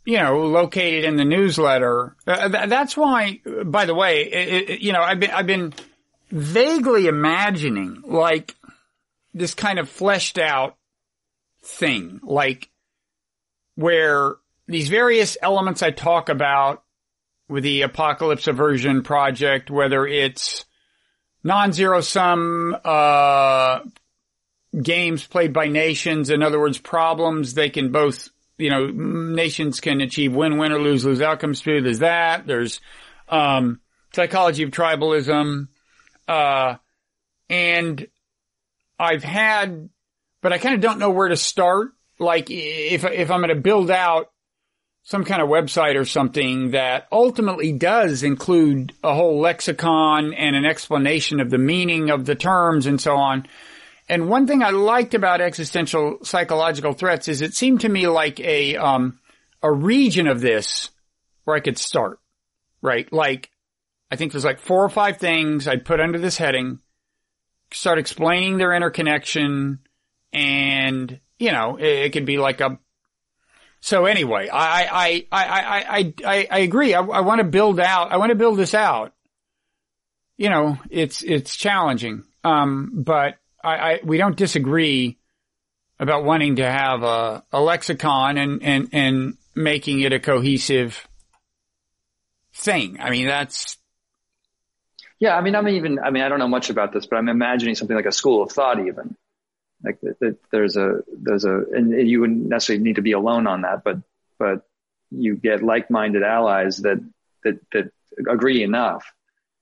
you 0.05 0.17
know, 0.17 0.45
located 0.45 1.03
in 1.03 1.17
the 1.17 1.25
newsletter. 1.25 2.15
Uh, 2.27 2.49
th- 2.49 2.69
that's 2.69 2.95
why, 2.95 3.41
by 3.65 3.85
the 3.85 3.95
way, 3.95 4.23
it, 4.23 4.81
you 4.81 4.93
know, 4.93 5.01
I've 5.01 5.19
been, 5.19 5.31
I've 5.31 5.47
been 5.47 5.73
vaguely 6.31 7.07
imagining 7.07 8.03
like 8.05 8.55
this 9.33 9.53
kind 9.53 9.79
of 9.79 9.89
fleshed 9.89 10.37
out 10.37 10.77
thing, 11.63 12.19
like 12.23 12.69
where 13.75 14.35
these 14.67 14.89
various 14.89 15.37
elements 15.41 15.83
I 15.83 15.91
talk 15.91 16.29
about 16.29 16.83
with 17.47 17.63
the 17.63 17.83
apocalypse 17.83 18.47
aversion 18.47 19.03
project, 19.03 19.69
whether 19.69 20.07
it's 20.07 20.65
non-zero 21.43 22.01
sum, 22.01 22.75
uh, 22.83 23.81
games 24.81 25.25
played 25.25 25.53
by 25.53 25.67
nations. 25.67 26.29
In 26.29 26.41
other 26.41 26.59
words, 26.59 26.77
problems 26.77 27.53
they 27.53 27.69
can 27.69 27.91
both, 27.91 28.29
you 28.57 28.69
know, 28.69 28.87
nations 28.87 29.79
can 29.79 30.01
achieve 30.01 30.33
win-win 30.33 30.71
or 30.71 30.81
lose-lose 30.81 31.21
outcomes 31.21 31.61
through. 31.61 31.81
There's 31.81 31.99
that. 31.99 32.47
There's, 32.47 32.79
um, 33.29 33.81
psychology 34.13 34.63
of 34.63 34.71
tribalism. 34.71 35.67
Uh, 36.27 36.75
and 37.49 38.07
I've 38.97 39.23
had 39.23 39.89
but 40.45 40.53
I 40.53 40.59
kind 40.59 40.75
of 40.75 40.81
don't 40.81 40.99
know 40.99 41.09
where 41.09 41.29
to 41.29 41.37
start. 41.37 41.93
Like 42.19 42.51
if, 42.51 43.03
if 43.03 43.31
I'm 43.31 43.39
going 43.39 43.49
to 43.49 43.59
build 43.59 43.89
out 43.89 44.29
some 45.01 45.25
kind 45.25 45.41
of 45.41 45.49
website 45.49 45.99
or 45.99 46.05
something 46.05 46.69
that 46.69 47.07
ultimately 47.11 47.71
does 47.71 48.21
include 48.21 48.93
a 49.03 49.15
whole 49.15 49.39
lexicon 49.39 50.35
and 50.35 50.55
an 50.55 50.63
explanation 50.63 51.39
of 51.39 51.49
the 51.49 51.57
meaning 51.57 52.11
of 52.11 52.25
the 52.25 52.35
terms 52.35 52.85
and 52.85 53.01
so 53.01 53.15
on. 53.15 53.47
And 54.07 54.29
one 54.29 54.45
thing 54.45 54.61
I 54.61 54.69
liked 54.69 55.13
about 55.13 55.41
existential 55.41 56.19
psychological 56.23 56.93
threats 56.93 57.27
is 57.27 57.41
it 57.41 57.55
seemed 57.55 57.81
to 57.81 57.89
me 57.89 58.07
like 58.07 58.39
a, 58.39 58.77
um, 58.77 59.19
a 59.63 59.71
region 59.71 60.27
of 60.27 60.41
this 60.41 60.91
where 61.43 61.55
I 61.55 61.59
could 61.59 61.77
start, 61.77 62.19
right? 62.81 63.11
Like, 63.11 63.49
I 64.11 64.15
think 64.15 64.31
there's 64.31 64.45
like 64.45 64.59
four 64.59 64.83
or 64.83 64.89
five 64.89 65.17
things 65.17 65.67
I'd 65.67 65.85
put 65.85 65.99
under 65.99 66.19
this 66.19 66.37
heading, 66.37 66.79
start 67.71 67.99
explaining 67.99 68.57
their 68.57 68.73
interconnection, 68.73 69.79
and 70.31 71.19
you 71.39 71.51
know 71.51 71.77
it, 71.77 71.87
it 71.87 72.13
could 72.13 72.25
be 72.25 72.37
like 72.37 72.61
a. 72.61 72.79
So 73.79 74.05
anyway, 74.05 74.49
I 74.49 74.85
I 74.85 75.27
I 75.31 75.45
I 75.45 76.13
I 76.25 76.47
I, 76.49 76.59
agree. 76.59 76.93
I, 76.93 77.01
I 77.01 77.21
want 77.21 77.39
to 77.39 77.45
build 77.45 77.79
out. 77.79 78.11
I 78.11 78.17
want 78.17 78.29
to 78.29 78.35
build 78.35 78.57
this 78.57 78.73
out. 78.73 79.13
You 80.37 80.49
know, 80.49 80.77
it's 80.89 81.23
it's 81.23 81.55
challenging, 81.55 82.23
um, 82.43 82.91
but 82.93 83.35
I, 83.65 83.93
I 83.93 83.99
we 84.03 84.17
don't 84.17 84.35
disagree 84.35 85.17
about 85.99 86.23
wanting 86.23 86.57
to 86.57 86.69
have 86.69 87.03
a, 87.03 87.43
a 87.51 87.61
lexicon 87.61 88.37
and 88.37 88.63
and 88.63 88.89
and 88.91 89.37
making 89.55 90.01
it 90.01 90.13
a 90.13 90.19
cohesive 90.19 91.07
thing. 92.53 92.97
I 92.99 93.09
mean, 93.09 93.27
that's 93.27 93.77
yeah. 95.19 95.35
I 95.35 95.41
mean, 95.41 95.55
I'm 95.55 95.67
even. 95.67 95.99
I 95.99 96.11
mean, 96.11 96.23
I 96.23 96.29
don't 96.29 96.39
know 96.39 96.47
much 96.47 96.69
about 96.69 96.93
this, 96.93 97.05
but 97.05 97.17
I'm 97.17 97.29
imagining 97.29 97.75
something 97.75 97.95
like 97.95 98.05
a 98.05 98.11
school 98.11 98.43
of 98.43 98.51
thought, 98.51 98.79
even 98.79 99.15
like 99.83 99.99
that, 100.01 100.37
there's 100.51 100.77
a 100.77 101.01
there's 101.07 101.45
a 101.45 101.63
and 101.71 102.07
you 102.07 102.21
wouldn't 102.21 102.47
necessarily 102.47 102.83
need 102.83 102.95
to 102.95 103.01
be 103.01 103.11
alone 103.13 103.47
on 103.47 103.61
that, 103.61 103.83
but 103.83 103.97
but 104.37 104.67
you 105.11 105.35
get 105.35 105.63
like-minded 105.63 106.23
allies 106.23 106.77
that 106.77 106.97
that 107.43 107.59
that 107.71 107.91
agree 108.29 108.63
enough 108.63 109.05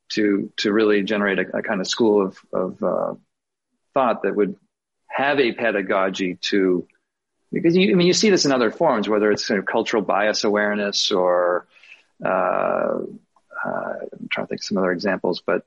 to 0.10 0.52
to 0.58 0.72
really 0.72 1.04
generate 1.04 1.40
a, 1.40 1.58
a 1.58 1.62
kind 1.62 1.82
of 1.82 1.88
school 1.88 2.26
of 2.26 2.38
of 2.54 2.84
uh, 2.84 3.14
thought 3.94 4.24
that 4.24 4.36
would 4.36 4.56
have 5.07 5.40
a 5.40 5.52
pedagogy 5.52 6.38
to 6.41 6.88
because 7.52 7.76
you, 7.76 7.91
I 7.91 7.95
mean 7.95 8.07
you 8.07 8.14
see 8.14 8.32
this 8.32 8.45
in 8.45 8.52
other 8.52 8.72
forms, 8.72 9.07
whether 9.07 9.32
it's 9.32 9.45
sort 9.45 9.60
of 9.60 9.65
cultural 9.65 10.02
bias 10.02 10.44
awareness 10.44 11.11
or 11.11 11.68
uh, 12.24 12.99
uh, 13.65 13.94
I'm 14.11 14.28
trying 14.32 14.45
to 14.45 14.49
think 14.49 14.61
of 14.61 14.65
some 14.65 14.78
other 14.78 14.91
examples, 14.91 15.41
but 15.45 15.65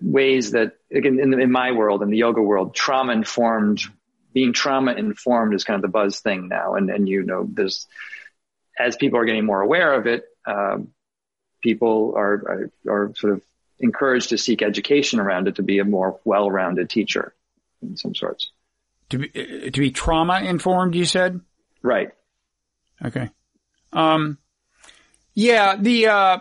ways 0.00 0.52
that 0.52 0.72
again 0.92 1.18
in, 1.20 1.38
in 1.40 1.50
my 1.50 1.72
world 1.72 2.02
in 2.02 2.10
the 2.10 2.18
yoga 2.18 2.42
world 2.42 2.74
trauma 2.74 3.12
informed 3.12 3.82
being 4.32 4.52
trauma 4.52 4.92
informed 4.92 5.54
is 5.54 5.64
kind 5.64 5.76
of 5.76 5.82
the 5.82 5.88
buzz 5.88 6.20
thing 6.20 6.48
now. 6.48 6.74
And 6.74 6.90
and 6.90 7.08
you 7.08 7.22
know 7.22 7.46
there's 7.48 7.86
as 8.78 8.96
people 8.96 9.18
are 9.20 9.24
getting 9.24 9.46
more 9.46 9.60
aware 9.60 9.94
of 9.94 10.06
it 10.06 10.24
um, 10.46 10.88
people 11.62 12.14
are, 12.16 12.32
are, 12.32 12.70
are 12.88 13.14
sort 13.16 13.32
of 13.32 13.42
encouraged 13.84 14.30
to 14.30 14.38
seek 14.38 14.62
education 14.62 15.20
around 15.20 15.46
it 15.46 15.56
to 15.56 15.62
be 15.62 15.78
a 15.78 15.84
more 15.84 16.18
well-rounded 16.24 16.90
teacher 16.90 17.34
in 17.82 17.96
some 17.96 18.14
sorts 18.14 18.50
to 19.10 19.18
be 19.18 19.28
to 19.28 19.80
be 19.80 19.90
trauma 19.90 20.40
informed 20.40 20.94
you 20.94 21.04
said 21.04 21.40
right 21.82 22.10
okay 23.04 23.30
um 23.92 24.38
yeah 25.34 25.76
the 25.76 26.06
uh 26.06 26.38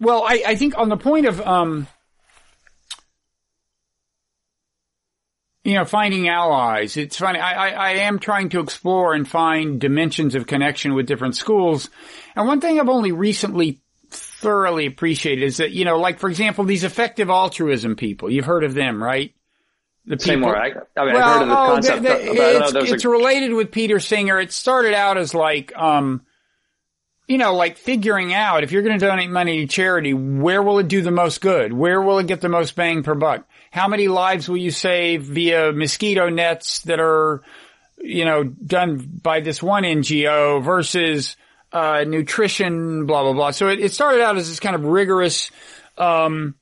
well 0.00 0.24
i 0.24 0.42
i 0.46 0.56
think 0.56 0.78
on 0.78 0.88
the 0.88 0.96
point 0.96 1.26
of 1.26 1.40
um 1.40 1.86
you 5.64 5.74
know, 5.74 5.86
finding 5.86 6.28
allies. 6.28 6.98
It's 6.98 7.16
funny. 7.16 7.38
I, 7.38 7.68
I, 7.68 7.70
I, 7.70 7.90
am 8.02 8.18
trying 8.18 8.50
to 8.50 8.60
explore 8.60 9.14
and 9.14 9.26
find 9.26 9.80
dimensions 9.80 10.34
of 10.34 10.46
connection 10.46 10.92
with 10.92 11.06
different 11.06 11.36
schools. 11.36 11.88
And 12.36 12.46
one 12.46 12.60
thing 12.60 12.78
I've 12.78 12.90
only 12.90 13.12
recently 13.12 13.80
thoroughly 14.44 14.84
appreciated 14.84 15.42
is 15.42 15.56
that, 15.56 15.70
you 15.70 15.86
know, 15.86 15.98
like 15.98 16.18
for 16.18 16.28
example, 16.28 16.64
these 16.64 16.84
effective 16.84 17.30
altruism 17.30 17.96
people, 17.96 18.30
you've 18.30 18.44
heard 18.44 18.62
of 18.62 18.74
them, 18.74 19.02
right? 19.02 19.34
The 20.04 20.18
people. 20.18 20.40
more. 20.40 20.56
I, 20.56 20.66
I 20.98 21.04
mean, 21.06 21.14
well, 21.14 21.16
I've 21.16 21.32
heard 21.32 21.42
of 21.42 21.48
the 21.48 21.54
oh, 21.54 21.66
concept. 21.66 22.02
The, 22.02 22.08
the, 22.08 22.78
it's, 22.82 22.92
it's 22.92 23.04
a... 23.04 23.08
related 23.08 23.54
with 23.54 23.72
Peter 23.72 23.98
Singer. 23.98 24.38
It 24.38 24.52
started 24.52 24.92
out 24.92 25.16
as 25.16 25.32
like, 25.32 25.74
um, 25.74 26.26
you 27.26 27.38
know, 27.38 27.54
like 27.54 27.78
figuring 27.78 28.34
out 28.34 28.64
if 28.64 28.70
you're 28.70 28.82
going 28.82 28.98
to 28.98 29.06
donate 29.06 29.30
money 29.30 29.60
to 29.60 29.66
charity, 29.66 30.12
where 30.12 30.62
will 30.62 30.78
it 30.78 30.88
do 30.88 31.00
the 31.00 31.10
most 31.10 31.40
good? 31.40 31.72
Where 31.72 32.02
will 32.02 32.18
it 32.18 32.26
get 32.26 32.42
the 32.42 32.50
most 32.50 32.76
bang 32.76 33.02
per 33.02 33.14
buck? 33.14 33.48
How 33.70 33.88
many 33.88 34.08
lives 34.08 34.46
will 34.46 34.58
you 34.58 34.70
save 34.70 35.22
via 35.22 35.72
mosquito 35.72 36.28
nets 36.28 36.80
that 36.80 37.00
are, 37.00 37.40
you 37.96 38.26
know, 38.26 38.44
done 38.44 38.98
by 39.22 39.40
this 39.40 39.62
one 39.62 39.84
NGO 39.84 40.62
versus, 40.62 41.34
uh, 41.74 42.04
nutrition, 42.06 43.04
blah, 43.04 43.22
blah, 43.24 43.34
blah. 43.34 43.50
So 43.50 43.68
it, 43.68 43.80
it 43.80 43.92
started 43.92 44.22
out 44.22 44.38
as 44.38 44.48
this 44.48 44.60
kind 44.60 44.74
of 44.74 44.84
rigorous, 44.84 45.50
um, 45.98 46.54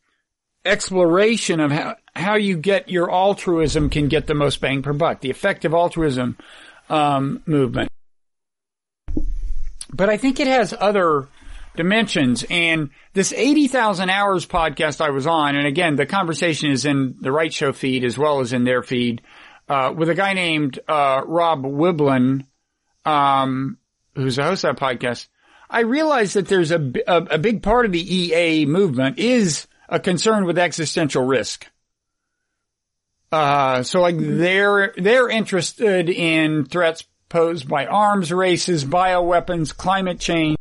exploration 0.64 1.60
of 1.60 1.70
how, 1.70 1.96
how 2.16 2.34
you 2.34 2.56
get 2.56 2.88
your 2.88 3.12
altruism 3.12 3.90
can 3.90 4.08
get 4.08 4.26
the 4.26 4.34
most 4.34 4.60
bang 4.60 4.82
per 4.82 4.92
buck, 4.92 5.20
the 5.20 5.30
effective 5.30 5.74
altruism, 5.74 6.36
um, 6.88 7.42
movement 7.46 7.88
but 9.92 10.08
I 10.08 10.16
think 10.16 10.40
it 10.40 10.46
has 10.46 10.74
other 10.78 11.28
dimensions. 11.76 12.44
And 12.48 12.90
this 13.12 13.32
80,000 13.32 14.10
hours 14.10 14.46
podcast 14.46 15.00
I 15.00 15.10
was 15.10 15.26
on, 15.26 15.56
and 15.56 15.66
again, 15.66 15.96
the 15.96 16.06
conversation 16.06 16.70
is 16.70 16.84
in 16.84 17.16
the 17.20 17.30
Wright 17.30 17.52
Show 17.52 17.72
feed 17.72 18.04
as 18.04 18.18
well 18.18 18.40
as 18.40 18.52
in 18.52 18.64
their 18.64 18.82
feed, 18.82 19.22
uh, 19.68 19.92
with 19.96 20.08
a 20.08 20.14
guy 20.14 20.32
named, 20.32 20.78
uh, 20.88 21.22
Rob 21.24 21.62
Wiblin, 21.62 22.46
um, 23.04 23.78
who's 24.14 24.36
the 24.36 24.44
host 24.44 24.64
of 24.64 24.76
that 24.76 24.82
podcast. 24.82 25.28
I 25.68 25.80
realized 25.80 26.34
that 26.34 26.48
there's 26.48 26.70
a, 26.70 26.92
a, 27.06 27.16
a 27.30 27.38
big 27.38 27.62
part 27.62 27.86
of 27.86 27.92
the 27.92 28.16
EA 28.16 28.66
movement 28.66 29.18
is 29.18 29.66
a 29.88 29.98
concern 29.98 30.44
with 30.44 30.58
existential 30.58 31.24
risk. 31.24 31.66
Uh, 33.30 33.82
so 33.82 34.02
like 34.02 34.16
they're, 34.18 34.92
they're 34.96 35.28
interested 35.28 36.10
in 36.10 36.66
threats 36.66 37.04
posed 37.30 37.66
by 37.66 37.86
arms 37.86 38.30
races, 38.30 38.84
bioweapons, 38.84 39.74
climate 39.74 40.20
change, 40.20 40.58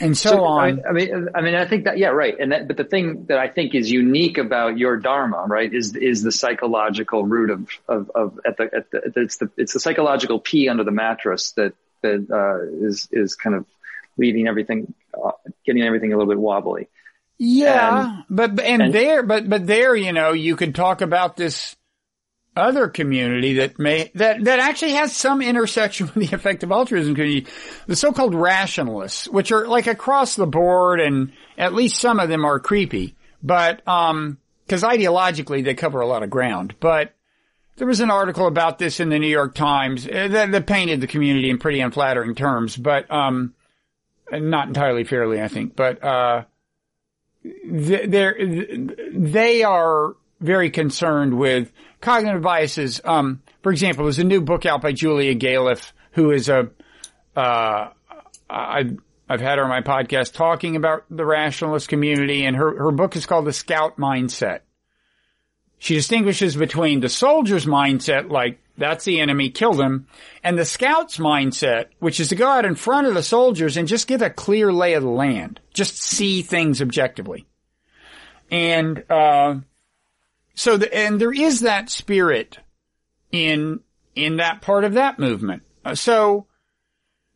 and 0.00 0.16
so, 0.16 0.30
So, 0.30 0.44
on. 0.44 0.82
I, 0.84 0.88
I 0.88 0.92
mean, 0.92 1.28
I 1.34 1.40
mean, 1.40 1.54
I 1.54 1.66
think 1.66 1.84
that, 1.84 1.98
yeah, 1.98 2.08
right. 2.08 2.34
And 2.38 2.52
that, 2.52 2.68
but 2.68 2.76
the 2.76 2.84
thing 2.84 3.26
that 3.28 3.38
I 3.38 3.48
think 3.48 3.74
is 3.74 3.90
unique 3.90 4.38
about 4.38 4.78
your 4.78 4.96
Dharma, 4.96 5.44
right, 5.48 5.72
is, 5.72 5.94
is 5.96 6.22
the 6.22 6.32
psychological 6.32 7.24
root 7.24 7.50
of, 7.50 7.68
of, 7.88 8.10
of, 8.14 8.40
at 8.46 8.56
the, 8.56 8.64
at 8.64 8.90
the, 8.90 9.12
it's 9.16 9.36
the, 9.38 9.50
it's 9.56 9.72
the 9.72 9.80
psychological 9.80 10.38
pee 10.38 10.68
under 10.68 10.84
the 10.84 10.90
mattress 10.92 11.52
that, 11.52 11.74
that, 12.02 12.26
uh, 12.30 12.86
is, 12.86 13.08
is 13.10 13.34
kind 13.34 13.56
of 13.56 13.66
leading 14.16 14.46
everything, 14.48 14.94
uh, 15.14 15.32
getting 15.64 15.82
everything 15.82 16.12
a 16.12 16.16
little 16.16 16.32
bit 16.32 16.38
wobbly. 16.40 16.88
Yeah, 17.40 18.22
but 18.28 18.56
but- 18.56 18.64
and, 18.64 18.82
and- 18.82 18.92
there, 18.94 19.22
but 19.22 19.48
but 19.48 19.64
there, 19.64 19.94
you 19.94 20.12
know, 20.12 20.32
you 20.32 20.56
could 20.56 20.74
talk 20.74 21.02
about 21.02 21.36
this 21.36 21.76
other 22.58 22.88
community 22.88 23.54
that 23.54 23.78
may 23.78 24.10
that 24.14 24.44
that 24.44 24.58
actually 24.58 24.92
has 24.92 25.14
some 25.14 25.40
intersection 25.40 26.06
with 26.14 26.28
the 26.28 26.34
effective 26.34 26.70
altruism 26.70 27.14
community, 27.14 27.46
the 27.86 27.96
so-called 27.96 28.34
rationalists, 28.34 29.28
which 29.28 29.52
are 29.52 29.66
like 29.66 29.86
across 29.86 30.34
the 30.34 30.46
board, 30.46 31.00
and 31.00 31.32
at 31.56 31.74
least 31.74 31.96
some 31.96 32.20
of 32.20 32.28
them 32.28 32.44
are 32.44 32.58
creepy, 32.58 33.16
but 33.42 33.86
um, 33.86 34.38
because 34.66 34.82
ideologically 34.82 35.64
they 35.64 35.74
cover 35.74 36.00
a 36.00 36.06
lot 36.06 36.22
of 36.22 36.30
ground, 36.30 36.74
but. 36.80 37.14
There 37.76 37.86
was 37.86 38.00
an 38.00 38.10
article 38.10 38.48
about 38.48 38.80
this 38.80 38.98
in 38.98 39.08
the 39.08 39.20
New 39.20 39.28
York 39.28 39.54
Times 39.54 40.04
uh, 40.04 40.26
that, 40.26 40.50
that 40.50 40.66
painted 40.66 41.00
the 41.00 41.06
community 41.06 41.48
in 41.48 41.58
pretty 41.58 41.78
unflattering 41.78 42.34
terms, 42.34 42.76
but 42.76 43.08
um, 43.08 43.54
not 44.32 44.66
entirely 44.66 45.04
fairly, 45.04 45.40
I 45.40 45.46
think. 45.46 45.76
But 45.76 46.02
uh, 46.02 46.42
they're, 47.64 48.36
they 49.12 49.62
are 49.62 50.16
very 50.40 50.70
concerned 50.70 51.38
with 51.38 51.72
cognitive 52.00 52.42
biases. 52.42 53.00
Um, 53.04 53.42
for 53.62 53.72
example, 53.72 54.04
there's 54.04 54.18
a 54.18 54.24
new 54.24 54.40
book 54.40 54.66
out 54.66 54.82
by 54.82 54.92
Julia 54.92 55.34
Galef, 55.34 55.92
who 56.12 56.30
is 56.30 56.48
a, 56.48 56.70
uh, 57.36 57.90
I've, 58.48 58.98
I've 59.28 59.40
had 59.40 59.58
her 59.58 59.64
on 59.64 59.70
my 59.70 59.82
podcast 59.82 60.32
talking 60.32 60.76
about 60.76 61.04
the 61.10 61.24
rationalist 61.24 61.88
community 61.88 62.44
and 62.44 62.56
her, 62.56 62.76
her 62.78 62.92
book 62.92 63.16
is 63.16 63.26
called 63.26 63.44
The 63.44 63.52
Scout 63.52 63.98
Mindset. 63.98 64.60
She 65.78 65.94
distinguishes 65.94 66.56
between 66.56 67.00
the 67.00 67.08
soldier's 67.08 67.66
mindset, 67.66 68.30
like 68.30 68.58
that's 68.76 69.04
the 69.04 69.20
enemy, 69.20 69.50
kill 69.50 69.74
them, 69.74 70.06
and 70.42 70.58
the 70.58 70.64
scout's 70.64 71.18
mindset, 71.18 71.86
which 72.00 72.18
is 72.20 72.28
to 72.28 72.36
go 72.36 72.48
out 72.48 72.64
in 72.64 72.74
front 72.74 73.06
of 73.06 73.14
the 73.14 73.22
soldiers 73.22 73.76
and 73.76 73.86
just 73.86 74.08
get 74.08 74.22
a 74.22 74.30
clear 74.30 74.72
lay 74.72 74.94
of 74.94 75.04
the 75.04 75.08
land. 75.08 75.60
Just 75.72 75.96
see 75.98 76.42
things 76.42 76.82
objectively. 76.82 77.46
And, 78.50 79.04
uh, 79.10 79.56
so 80.58 80.76
the, 80.76 80.92
and 80.92 81.20
there 81.20 81.32
is 81.32 81.60
that 81.60 81.88
spirit 81.88 82.58
in, 83.30 83.78
in 84.16 84.38
that 84.38 84.60
part 84.60 84.82
of 84.82 84.94
that 84.94 85.16
movement. 85.16 85.62
Uh, 85.84 85.94
so, 85.94 86.46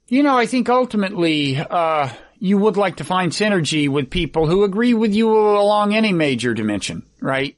you 0.09 0.25
know, 0.25 0.37
I 0.37 0.47
think 0.47 0.69
ultimately, 0.69 1.57
uh, 1.57 2.09
you 2.41 2.59
would 2.59 2.77
like 2.77 2.97
to 2.97 3.05
find 3.05 3.31
synergy 3.31 3.89
with 3.89 4.11
people 4.11 4.49
who 4.49 4.65
agree 4.65 4.93
with 4.93 5.15
you 5.15 5.31
along 5.31 5.95
any 5.95 6.13
major 6.13 6.53
dimension, 6.53 7.05
right? 7.21 7.57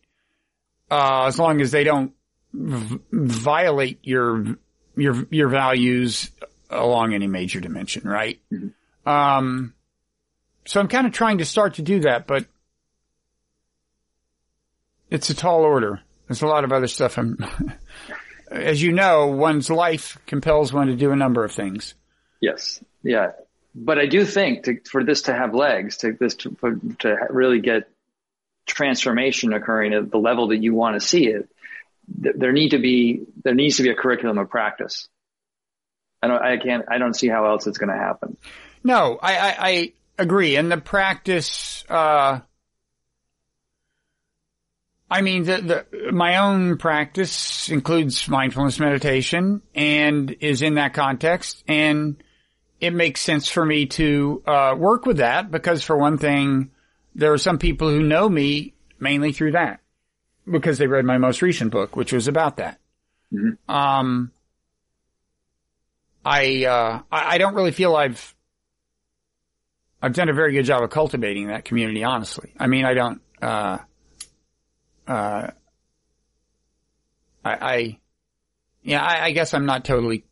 Uh, 0.91 1.25
as 1.25 1.39
long 1.39 1.63
as 1.63 1.71
they 1.71 1.85
don't 1.85 2.13
v- 2.53 3.01
violate 3.11 4.01
your, 4.03 4.59
your, 4.97 5.27
your 5.31 5.49
values 5.49 6.31
along 6.69 7.15
any 7.15 7.27
major 7.27 7.61
dimension, 7.61 8.07
right? 8.07 8.39
Um, 9.07 9.73
so 10.67 10.79
I'm 10.79 10.89
kind 10.89 11.07
of 11.07 11.15
trying 11.15 11.39
to 11.39 11.47
start 11.47 11.75
to 11.75 11.83
do 11.83 12.01
that, 12.01 12.27
but 12.27 12.45
it's 15.15 15.31
a 15.31 15.35
tall 15.35 15.63
order. 15.63 16.01
There's 16.27 16.43
a 16.43 16.47
lot 16.47 16.65
of 16.65 16.73
other 16.73 16.87
stuff 16.87 17.19
I'm, 17.19 17.39
as 18.51 18.83
you 18.83 18.93
know, 18.93 19.29
one's 19.29 19.71
life 19.71 20.19
compels 20.27 20.73
one 20.73 20.89
to 20.89 20.97
do 20.97 21.13
a 21.13 21.17
number 21.17 21.45
of 21.45 21.53
things. 21.53 21.95
Yes. 22.41 22.83
Yeah. 23.03 23.33
But 23.75 23.99
I 23.99 24.07
do 24.07 24.25
think 24.25 24.65
to, 24.65 24.81
for 24.91 25.05
this 25.05 25.23
to 25.23 25.35
have 25.35 25.55
legs, 25.55 25.99
to 25.99 26.13
this 26.13 26.35
to, 26.37 26.57
for, 26.61 26.77
to 27.01 27.17
really 27.31 27.61
get 27.61 27.89
transformation 28.67 29.53
occurring 29.53 29.95
at 29.95 30.11
the 30.11 30.19
level 30.19 30.49
that 30.49 30.59
you 30.59 30.75
want 30.75 31.01
to 31.01 31.07
see 31.07 31.27
it, 31.27 31.49
th- 32.23 32.37
there 32.39 32.53
need 32.53 32.71
to 32.71 32.79
be 32.79 33.25
there 33.43 33.55
needs 33.55 33.79
to 33.79 33.83
be 33.83 33.91
a 33.91 33.95
curriculum 33.95 34.39
of 34.39 34.49
practice. 34.49 35.09
I 36.23 36.29
don't. 36.29 36.43
I 36.43 36.57
can't. 36.57 36.85
I 36.89 36.99
don't 36.99 37.15
see 37.15 37.29
how 37.29 37.47
else 37.47 37.67
it's 37.67 37.79
going 37.79 37.91
to 37.91 37.99
happen. 37.99 38.37
No, 38.85 39.19
I, 39.21 39.37
I, 39.37 39.57
I 39.59 39.93
agree. 40.19 40.57
And 40.57 40.71
the 40.71 40.79
practice, 40.79 41.85
uh, 41.89 42.41
I 45.11 45.21
mean, 45.21 45.45
the, 45.45 45.87
the, 45.91 46.13
my 46.13 46.39
own 46.39 46.79
practice 46.79 47.69
includes 47.69 48.27
mindfulness 48.29 48.81
meditation 48.81 49.63
and 49.75 50.35
is 50.41 50.63
in 50.63 50.75
that 50.75 50.95
context. 50.95 51.63
And 51.69 52.23
it 52.81 52.93
makes 52.93 53.21
sense 53.21 53.49
for 53.49 53.65
me 53.65 53.87
to, 53.87 54.43
uh, 54.47 54.75
work 54.77 55.07
with 55.07 55.19
that 55.19 55.51
because 55.51 55.83
for 55.83 55.97
one 55.97 56.19
thing, 56.19 56.71
there 57.15 57.33
are 57.33 57.39
some 57.39 57.59
people 57.59 57.89
who 57.89 58.03
know 58.03 58.29
me 58.29 58.75
mainly 58.99 59.33
through 59.33 59.53
that 59.53 59.81
because 60.51 60.79
they 60.79 60.87
read 60.87 61.05
my 61.05 61.19
most 61.19 61.43
recent 61.43 61.71
book, 61.71 61.97
which 61.97 62.13
was 62.13 62.27
about 62.27 62.57
that. 62.57 62.81
Um, 63.69 64.33
I, 66.25 66.65
uh, 66.65 67.03
I, 67.13 67.35
I 67.35 67.39
don't 67.39 67.55
really 67.55 67.73
feel 67.73 67.95
I've, 67.95 68.35
I've 70.03 70.15
done 70.15 70.29
a 70.29 70.35
very 70.35 70.53
good 70.53 70.65
job 70.65 70.83
of 70.83 70.91
cultivating 70.91 71.49
that 71.49 71.65
community, 71.65 72.05
honestly. 72.05 72.53
I 72.59 72.67
mean, 72.67 72.85
I 72.85 72.95
don't, 72.95 73.21
uh, 73.41 73.79
uh, 75.07 75.49
I, 77.45 77.53
I 77.75 77.99
yeah, 78.83 79.03
I, 79.03 79.27
I 79.27 79.31
guess 79.33 79.55
I'm 79.55 79.67
not 79.67 79.85
totally, 79.85 80.25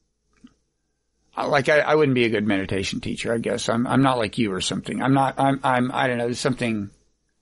like, 1.36 1.68
I, 1.68 1.78
I 1.80 1.94
wouldn't 1.94 2.14
be 2.14 2.24
a 2.24 2.28
good 2.28 2.46
meditation 2.46 3.00
teacher, 3.00 3.32
I 3.32 3.38
guess. 3.38 3.68
I'm, 3.68 3.86
I'm 3.86 4.02
not 4.02 4.18
like 4.18 4.36
you 4.38 4.52
or 4.52 4.60
something. 4.60 5.02
I'm 5.02 5.14
not, 5.14 5.38
I'm, 5.38 5.60
I'm, 5.64 5.90
I 5.92 6.06
don't 6.06 6.18
know, 6.18 6.24
there's 6.24 6.38
something, 6.38 6.90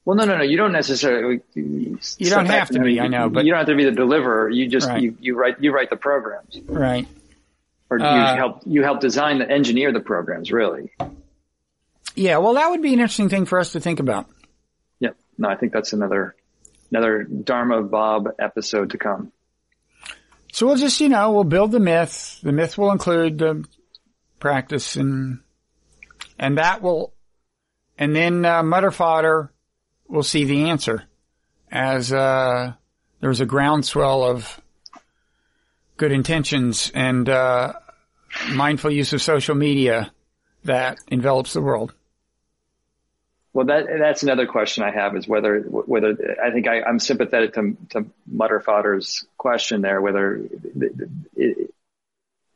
Well, 0.04 0.16
no, 0.16 0.24
no, 0.24 0.36
no. 0.38 0.44
You 0.44 0.56
don't 0.56 0.72
necessarily. 0.72 1.40
You 1.54 1.98
don't 2.30 2.46
have 2.46 2.68
to 2.70 2.80
be, 2.80 3.00
I 3.00 3.08
know, 3.08 3.28
but- 3.28 3.44
you 3.44 3.50
don't 3.50 3.58
have 3.58 3.66
to 3.68 3.74
be 3.76 3.84
the 3.84 3.90
deliverer. 3.92 4.48
You 4.48 4.68
just 4.68 4.88
Right. 4.88 5.02
you, 5.02 5.16
you 5.20 5.36
write 5.36 5.60
you 5.60 5.72
write 5.72 5.90
the 5.90 5.96
programs, 5.96 6.56
right? 6.66 7.06
or 7.90 8.00
Uh, 8.00 8.32
you 8.32 8.36
help 8.38 8.62
you 8.66 8.82
help 8.84 9.00
design 9.00 9.38
the 9.40 9.50
engineer 9.50 9.92
the 9.92 10.00
programs. 10.00 10.50
Really. 10.52 10.92
Yeah, 12.14 12.38
well, 12.38 12.54
that 12.54 12.70
would 12.70 12.82
be 12.82 12.88
an 12.94 13.00
interesting 13.00 13.28
thing 13.28 13.46
for 13.46 13.58
us 13.58 13.72
to 13.72 13.80
think 13.80 14.00
about. 14.00 14.26
Yep. 15.00 15.16
No, 15.38 15.48
I 15.48 15.56
think 15.56 15.72
that's 15.72 15.92
another 15.92 16.34
another 16.90 17.24
Dharma 17.24 17.82
Bob 17.82 18.28
episode 18.38 18.90
to 18.90 18.98
come. 18.98 19.32
So 20.52 20.66
we'll 20.66 20.76
just, 20.76 21.00
you 21.00 21.08
know, 21.08 21.32
we'll 21.32 21.44
build 21.44 21.72
the 21.72 21.80
myth. 21.80 22.40
The 22.42 22.52
myth 22.52 22.76
will 22.76 22.90
include 22.90 23.38
the 23.38 23.64
practice 24.40 24.96
and, 24.96 25.40
and 26.38 26.58
that 26.58 26.82
will, 26.82 27.12
and 27.98 28.14
then, 28.16 28.44
uh, 28.44 28.62
Mutter 28.62 28.90
Fodder 28.90 29.52
will 30.08 30.22
see 30.22 30.44
the 30.44 30.70
answer 30.70 31.04
as, 31.70 32.12
uh, 32.12 32.72
there's 33.20 33.40
a 33.40 33.46
groundswell 33.46 34.24
of 34.24 34.60
good 35.96 36.10
intentions 36.10 36.90
and, 36.94 37.28
uh, 37.28 37.74
mindful 38.50 38.90
use 38.90 39.12
of 39.12 39.22
social 39.22 39.54
media 39.54 40.12
that 40.64 40.98
envelops 41.08 41.52
the 41.52 41.60
world. 41.60 41.94
Well, 43.52 43.66
that 43.66 43.86
that's 43.98 44.22
another 44.22 44.46
question 44.46 44.84
I 44.84 44.92
have 44.92 45.16
is 45.16 45.26
whether 45.26 45.60
whether 45.60 46.36
I 46.42 46.52
think 46.52 46.68
I, 46.68 46.82
I'm 46.82 47.00
sympathetic 47.00 47.54
to 47.54 47.76
to 47.90 48.06
Mutter 48.26 48.60
Fodder's 48.60 49.24
question 49.36 49.80
there 49.82 50.00
whether 50.00 50.40
the, 50.74 51.10
the, 51.34 51.68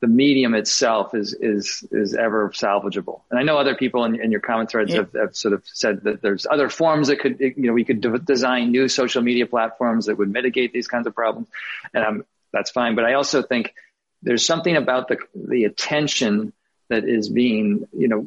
the 0.01 0.07
medium 0.07 0.55
itself 0.55 1.15
is 1.15 1.35
is 1.35 1.85
is 1.91 2.15
ever 2.15 2.51
salvageable. 2.51 3.23
And 3.31 3.41
I 3.41 3.43
know 3.43 3.59
other 3.59 3.75
people 3.75 4.05
in, 4.05 4.21
in 4.21 4.31
your 4.31 4.41
comment 4.41 4.71
threads 4.71 4.93
Yeah. 4.93 4.99
have, 4.99 5.13
have 5.15 5.37
sort 5.37 5.55
of 5.55 5.65
said 5.67 6.03
that 6.03 6.23
there's 6.23 6.47
other 6.49 6.69
forms 6.69 7.09
that 7.09 7.19
could 7.19 7.41
you 7.41 7.55
know 7.57 7.73
we 7.73 7.85
could 7.85 8.01
de- 8.01 8.19
design 8.19 8.71
new 8.71 8.87
social 8.87 9.23
media 9.23 9.47
platforms 9.47 10.07
that 10.07 10.17
would 10.19 10.31
mitigate 10.31 10.73
these 10.73 10.89
kinds 10.89 11.07
of 11.07 11.15
problems, 11.15 11.49
and 11.93 12.05
I'm, 12.05 12.25
that's 12.53 12.71
fine. 12.71 12.95
But 12.95 13.05
I 13.05 13.15
also 13.15 13.43
think 13.43 13.75
there's 14.23 14.47
something 14.47 14.77
about 14.77 15.09
the 15.09 15.17
the 15.35 15.65
attention 15.65 16.53
that 16.89 17.05
is 17.09 17.29
being 17.29 17.89
you 17.97 18.09
know 18.09 18.27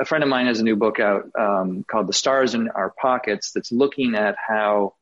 a 0.00 0.04
friend 0.04 0.24
of 0.24 0.30
mine 0.30 0.46
has 0.46 0.60
a 0.60 0.62
new 0.62 0.76
book 0.76 1.00
out 1.00 1.30
um, 1.38 1.84
called 1.84 2.06
"The 2.06 2.12
Stars 2.12 2.54
in 2.54 2.68
Our 2.68 2.90
Pockets" 2.90 3.52
that's 3.52 3.72
looking 3.72 4.14
at 4.14 4.36
how 4.36 4.94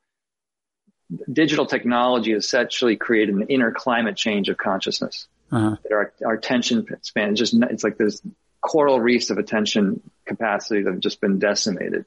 digital 1.30 1.66
technology 1.66 2.32
has 2.32 2.44
essentially 2.44 2.96
created 2.96 3.34
an 3.34 3.48
inner 3.48 3.72
climate 3.72 4.16
change 4.16 4.48
of 4.48 4.56
consciousness. 4.56 5.26
Uh-huh. 5.50 5.76
Our, 5.90 6.12
our 6.24 6.32
attention 6.34 6.86
span 7.02 7.34
is 7.34 7.38
just 7.38 7.54
it's 7.54 7.84
like 7.84 7.98
there's 7.98 8.22
coral 8.60 9.00
reefs 9.00 9.30
of 9.30 9.38
attention 9.38 10.00
capacity 10.24 10.82
that 10.82 10.90
have 10.90 11.00
just 11.00 11.20
been 11.20 11.38
decimated, 11.38 12.06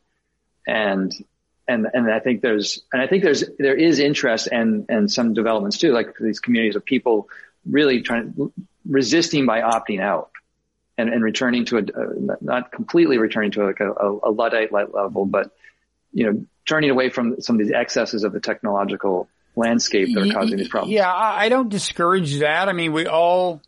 and 0.66 1.14
and 1.68 1.88
and 1.94 2.12
I 2.12 2.20
think 2.20 2.42
there's 2.42 2.82
and 2.92 3.02
I 3.02 3.08
think 3.08 3.24
there's 3.24 3.44
there 3.60 3.76
is 3.76 4.00
interest 4.00 4.48
and 4.52 4.86
and 4.90 5.12
some 5.12 5.34
developments 5.34 5.78
too, 5.78 5.92
like 5.92 6.16
these 6.20 6.40
communities 6.40 6.76
of 6.76 6.86
people 6.86 7.30
really 7.66 8.02
trying 8.02 8.52
resisting 8.88 9.46
by 9.46 9.62
opting 9.62 10.02
out 10.02 10.32
and, 10.98 11.10
and 11.10 11.24
returning 11.24 11.66
to 11.66 11.78
a, 11.78 11.82
uh, 11.82 12.36
not 12.42 12.72
completely 12.72 13.18
returning 13.18 13.52
to 13.52 13.66
like 13.66 13.80
a, 13.80 13.92
a, 13.92 14.30
a 14.30 14.32
Luddite 14.32 14.72
level, 14.72 15.26
but, 15.26 15.52
you 16.14 16.26
know, 16.32 16.46
turning 16.66 16.90
away 16.90 17.10
from 17.10 17.42
some 17.42 17.60
of 17.60 17.66
these 17.66 17.74
excesses 17.74 18.24
of 18.24 18.34
the 18.34 18.40
technological 18.40 19.28
landscape 19.56 20.14
that 20.14 20.28
are 20.28 20.34
causing 20.34 20.58
these 20.58 20.68
problems. 20.68 20.94
Yeah, 20.94 21.12
I 21.12 21.46
I 21.46 21.50
don't 21.50 21.70
discourage 21.70 22.40
that. 22.40 22.68
I 22.70 22.74
mean, 22.74 22.92
we 22.94 23.08
all, 23.08 23.62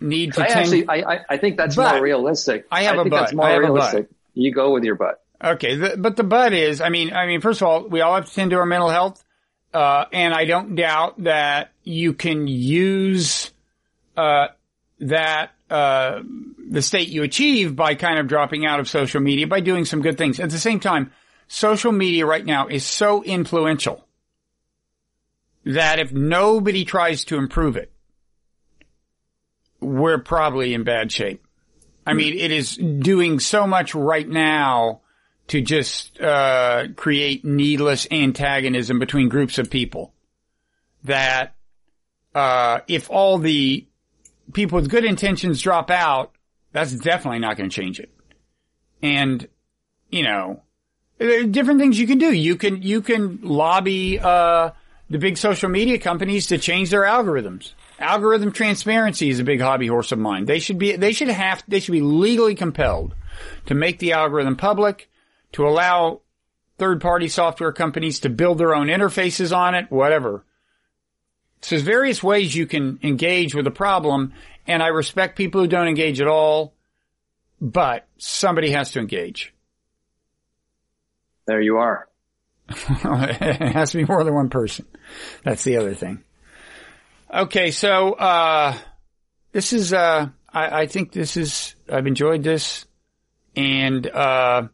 need 0.00 0.34
to 0.34 0.42
I 0.42 0.46
tend- 0.46 0.60
actually, 0.60 0.88
I, 0.88 1.14
I, 1.14 1.20
I 1.30 1.36
think 1.38 1.56
that's 1.56 1.74
But- 1.76 1.94
more 1.94 2.02
realistic. 2.02 2.66
I 2.70 2.84
have 2.84 2.96
a 2.96 3.02
think 3.02 3.10
but. 3.10 3.20
that's 3.20 3.32
more 3.34 3.46
I 3.46 3.50
have 3.50 3.62
a 3.62 3.66
but. 3.66 3.72
realistic. 3.74 4.08
You 4.34 4.52
go 4.52 4.72
with 4.72 4.84
your 4.84 4.94
butt. 4.94 5.20
Okay, 5.42 5.76
the, 5.76 5.96
but 5.96 6.16
the 6.16 6.24
butt 6.24 6.52
is, 6.52 6.80
I 6.80 6.88
mean, 6.88 7.12
I 7.12 7.26
mean, 7.26 7.40
first 7.40 7.62
of 7.62 7.68
all, 7.68 7.86
we 7.88 8.00
all 8.00 8.14
have 8.16 8.26
to 8.26 8.34
tend 8.34 8.50
to 8.50 8.56
our 8.58 8.66
mental 8.66 8.88
health, 8.90 9.24
uh, 9.72 10.04
and 10.12 10.34
I 10.34 10.44
don't 10.46 10.74
doubt 10.74 11.22
that 11.24 11.70
you 11.84 12.12
can 12.12 12.48
use 12.48 13.50
uh, 14.16 14.48
that 15.00 15.52
uh, 15.70 16.22
the 16.70 16.82
state 16.82 17.08
you 17.08 17.22
achieve 17.22 17.76
by 17.76 17.94
kind 17.94 18.18
of 18.18 18.26
dropping 18.26 18.66
out 18.66 18.80
of 18.80 18.88
social 18.88 19.20
media 19.20 19.46
by 19.46 19.60
doing 19.60 19.84
some 19.84 20.02
good 20.02 20.18
things. 20.18 20.40
At 20.40 20.50
the 20.50 20.58
same 20.58 20.80
time, 20.80 21.12
social 21.46 21.92
media 21.92 22.26
right 22.26 22.44
now 22.44 22.68
is 22.68 22.84
so 22.84 23.22
influential 23.22 24.06
that 25.64 25.98
if 25.98 26.12
nobody 26.12 26.84
tries 26.84 27.24
to 27.26 27.36
improve 27.36 27.76
it, 27.76 27.92
we're 29.80 30.18
probably 30.18 30.74
in 30.74 30.84
bad 30.84 31.12
shape. 31.12 31.44
I 32.06 32.14
mean, 32.14 32.38
it 32.38 32.50
is 32.50 32.74
doing 32.76 33.38
so 33.38 33.66
much 33.66 33.94
right 33.94 34.26
now 34.26 35.02
to 35.48 35.60
just 35.60 36.18
uh, 36.20 36.88
create 36.96 37.44
needless 37.44 38.06
antagonism 38.10 38.98
between 38.98 39.28
groups 39.28 39.58
of 39.58 39.70
people 39.70 40.14
that 41.04 41.54
uh, 42.34 42.80
if 42.88 43.10
all 43.10 43.36
the 43.36 43.86
people 44.52 44.76
with 44.76 44.90
good 44.90 45.04
intentions 45.04 45.60
drop 45.60 45.90
out, 45.90 46.32
that's 46.72 46.92
definitely 46.92 47.38
not 47.38 47.56
going 47.56 47.70
to 47.70 47.74
change 47.74 48.00
it. 48.00 48.12
And 49.02 49.48
you 50.10 50.22
know, 50.22 50.62
there 51.18 51.40
are 51.40 51.44
different 51.44 51.80
things 51.80 51.98
you 51.98 52.06
can 52.06 52.18
do. 52.18 52.32
You 52.32 52.56
can 52.56 52.82
you 52.82 53.02
can 53.02 53.40
lobby 53.42 54.18
uh, 54.18 54.70
the 55.10 55.18
big 55.18 55.36
social 55.36 55.68
media 55.68 55.98
companies 55.98 56.46
to 56.48 56.58
change 56.58 56.90
their 56.90 57.02
algorithms. 57.02 57.72
Algorithm 57.98 58.52
transparency 58.52 59.28
is 59.28 59.40
a 59.40 59.44
big 59.44 59.60
hobby 59.60 59.88
horse 59.88 60.12
of 60.12 60.18
mine. 60.18 60.44
They 60.44 60.60
should 60.60 60.78
be 60.78 60.96
they 60.96 61.12
should 61.12 61.28
have 61.28 61.62
they 61.66 61.80
should 61.80 61.92
be 61.92 62.00
legally 62.00 62.54
compelled 62.54 63.14
to 63.66 63.74
make 63.74 63.98
the 63.98 64.12
algorithm 64.12 64.56
public, 64.56 65.10
to 65.52 65.66
allow 65.66 66.20
third 66.78 67.00
party 67.00 67.28
software 67.28 67.72
companies 67.72 68.20
to 68.20 68.28
build 68.28 68.58
their 68.58 68.74
own 68.74 68.86
interfaces 68.86 69.56
on 69.56 69.74
it, 69.74 69.90
whatever. 69.90 70.44
So 71.60 71.74
there's 71.74 71.82
various 71.82 72.22
ways 72.22 72.54
you 72.54 72.66
can 72.66 72.98
engage 73.02 73.54
with 73.54 73.66
a 73.66 73.72
problem, 73.72 74.32
and 74.66 74.82
I 74.82 74.88
respect 74.88 75.36
people 75.36 75.60
who 75.60 75.66
don't 75.66 75.88
engage 75.88 76.20
at 76.20 76.28
all, 76.28 76.74
but 77.60 78.06
somebody 78.18 78.70
has 78.70 78.92
to 78.92 79.00
engage. 79.00 79.52
There 81.46 81.60
you 81.60 81.78
are. 81.78 82.08
it 82.68 83.72
has 83.72 83.92
to 83.92 83.96
be 83.96 84.04
more 84.04 84.22
than 84.22 84.34
one 84.34 84.50
person. 84.50 84.86
That's 85.42 85.64
the 85.64 85.78
other 85.78 85.94
thing. 85.94 86.22
Okay, 87.32 87.70
so 87.70 88.12
uh 88.12 88.76
this 89.52 89.72
is 89.72 89.92
uh 89.92 90.28
I, 90.52 90.82
I 90.82 90.86
think 90.86 91.12
this 91.12 91.36
is 91.36 91.74
I've 91.90 92.06
enjoyed 92.06 92.42
this 92.42 92.84
and 93.56 94.06
uh 94.06 94.68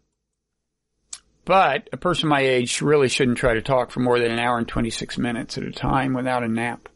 but 1.45 1.89
a 1.93 1.97
person 1.97 2.29
my 2.29 2.41
age 2.41 2.81
really 2.83 3.09
shouldn't 3.09 3.39
try 3.39 3.55
to 3.55 3.63
talk 3.63 3.91
for 3.91 4.01
more 4.01 4.19
than 4.19 4.31
an 4.31 4.39
hour 4.39 4.59
and 4.59 4.67
26 4.69 5.19
minutes 5.19 5.57
at 5.59 5.65
a 5.65 5.71
time 5.71 6.15
without 6.15 6.43
a 6.43 6.49
nap. 6.49 6.89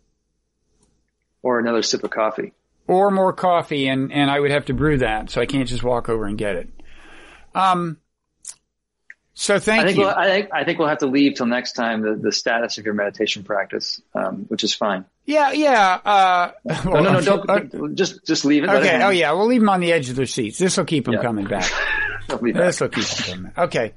Or 1.43 1.59
another 1.59 1.83
sip 1.83 2.03
of 2.05 2.11
coffee. 2.11 2.53
Or 2.87 3.11
more 3.11 3.33
coffee 3.33 3.87
and, 3.89 4.13
and 4.13 4.31
I 4.31 4.41
would 4.41 4.51
have 4.51 4.67
to 4.67 4.75
brew 4.75 4.99
that, 4.99 5.31
so 5.31 5.41
I 5.41 5.47
can't 5.47 5.69
just 5.69 5.83
walk 5.83 6.09
over 6.09 6.25
and 6.27 6.37
get 6.39 6.57
it. 6.57 6.69
Um 7.55 7.99
so 9.35 9.61
thank 9.61 9.83
I 9.83 9.87
think 9.87 9.99
you. 9.99 10.05
we'll, 10.05 10.15
I 10.15 10.25
think 10.27 10.49
I 10.53 10.65
think 10.65 10.79
we'll 10.81 10.89
have 10.89 10.99
to 10.99 11.07
leave 11.07 11.37
till 11.37 11.47
next 11.47 11.75
time 11.75 12.03
the, 12.03 12.17
the 12.21 12.33
status 12.33 12.77
of 12.79 12.85
your 12.85 12.95
meditation 12.95 13.45
practice, 13.45 14.03
um, 14.13 14.47
which 14.49 14.65
is 14.65 14.75
fine. 14.75 15.05
yeah, 15.27 15.53
yeah. 15.53 16.01
Uh, 16.05 16.51
No, 16.65 17.01
no, 17.01 17.21
no, 17.21 17.45
don't 17.45 17.95
just 17.95 18.27
just 18.27 18.45
leave 18.45 18.65
it. 18.65 18.71
Okay. 18.71 19.01
Oh 19.01 19.11
yeah, 19.11 19.31
we'll 19.33 19.47
leave 19.47 19.61
them 19.61 19.69
on 19.69 19.79
the 19.79 19.93
edge 19.93 20.11
of 20.11 20.17
their 20.17 20.27
seats. 20.27 20.59
This 20.59 20.77
will 20.77 20.87
keep 20.87 21.05
them 21.05 21.15
Yeah. 21.15 21.23
coming 21.23 21.47
back. 21.47 21.71
This 22.43 22.81
will 22.81 22.89
keep 22.89 23.05
them 23.05 23.25
coming. 23.25 23.43
Back. 23.53 23.59
Okay. 23.59 23.93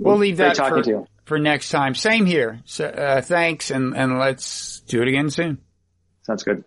We'll 0.00 0.16
leave 0.16 0.38
that 0.38 0.56
for, 0.56 1.06
for 1.24 1.38
next 1.38 1.70
time. 1.70 1.94
Same 1.94 2.26
here. 2.26 2.60
So, 2.64 2.86
uh, 2.86 3.20
thanks 3.20 3.70
and, 3.70 3.94
and 3.96 4.18
let's 4.18 4.80
do 4.80 5.02
it 5.02 5.08
again 5.08 5.30
soon. 5.30 5.58
Sounds 6.22 6.42
good. 6.42 6.64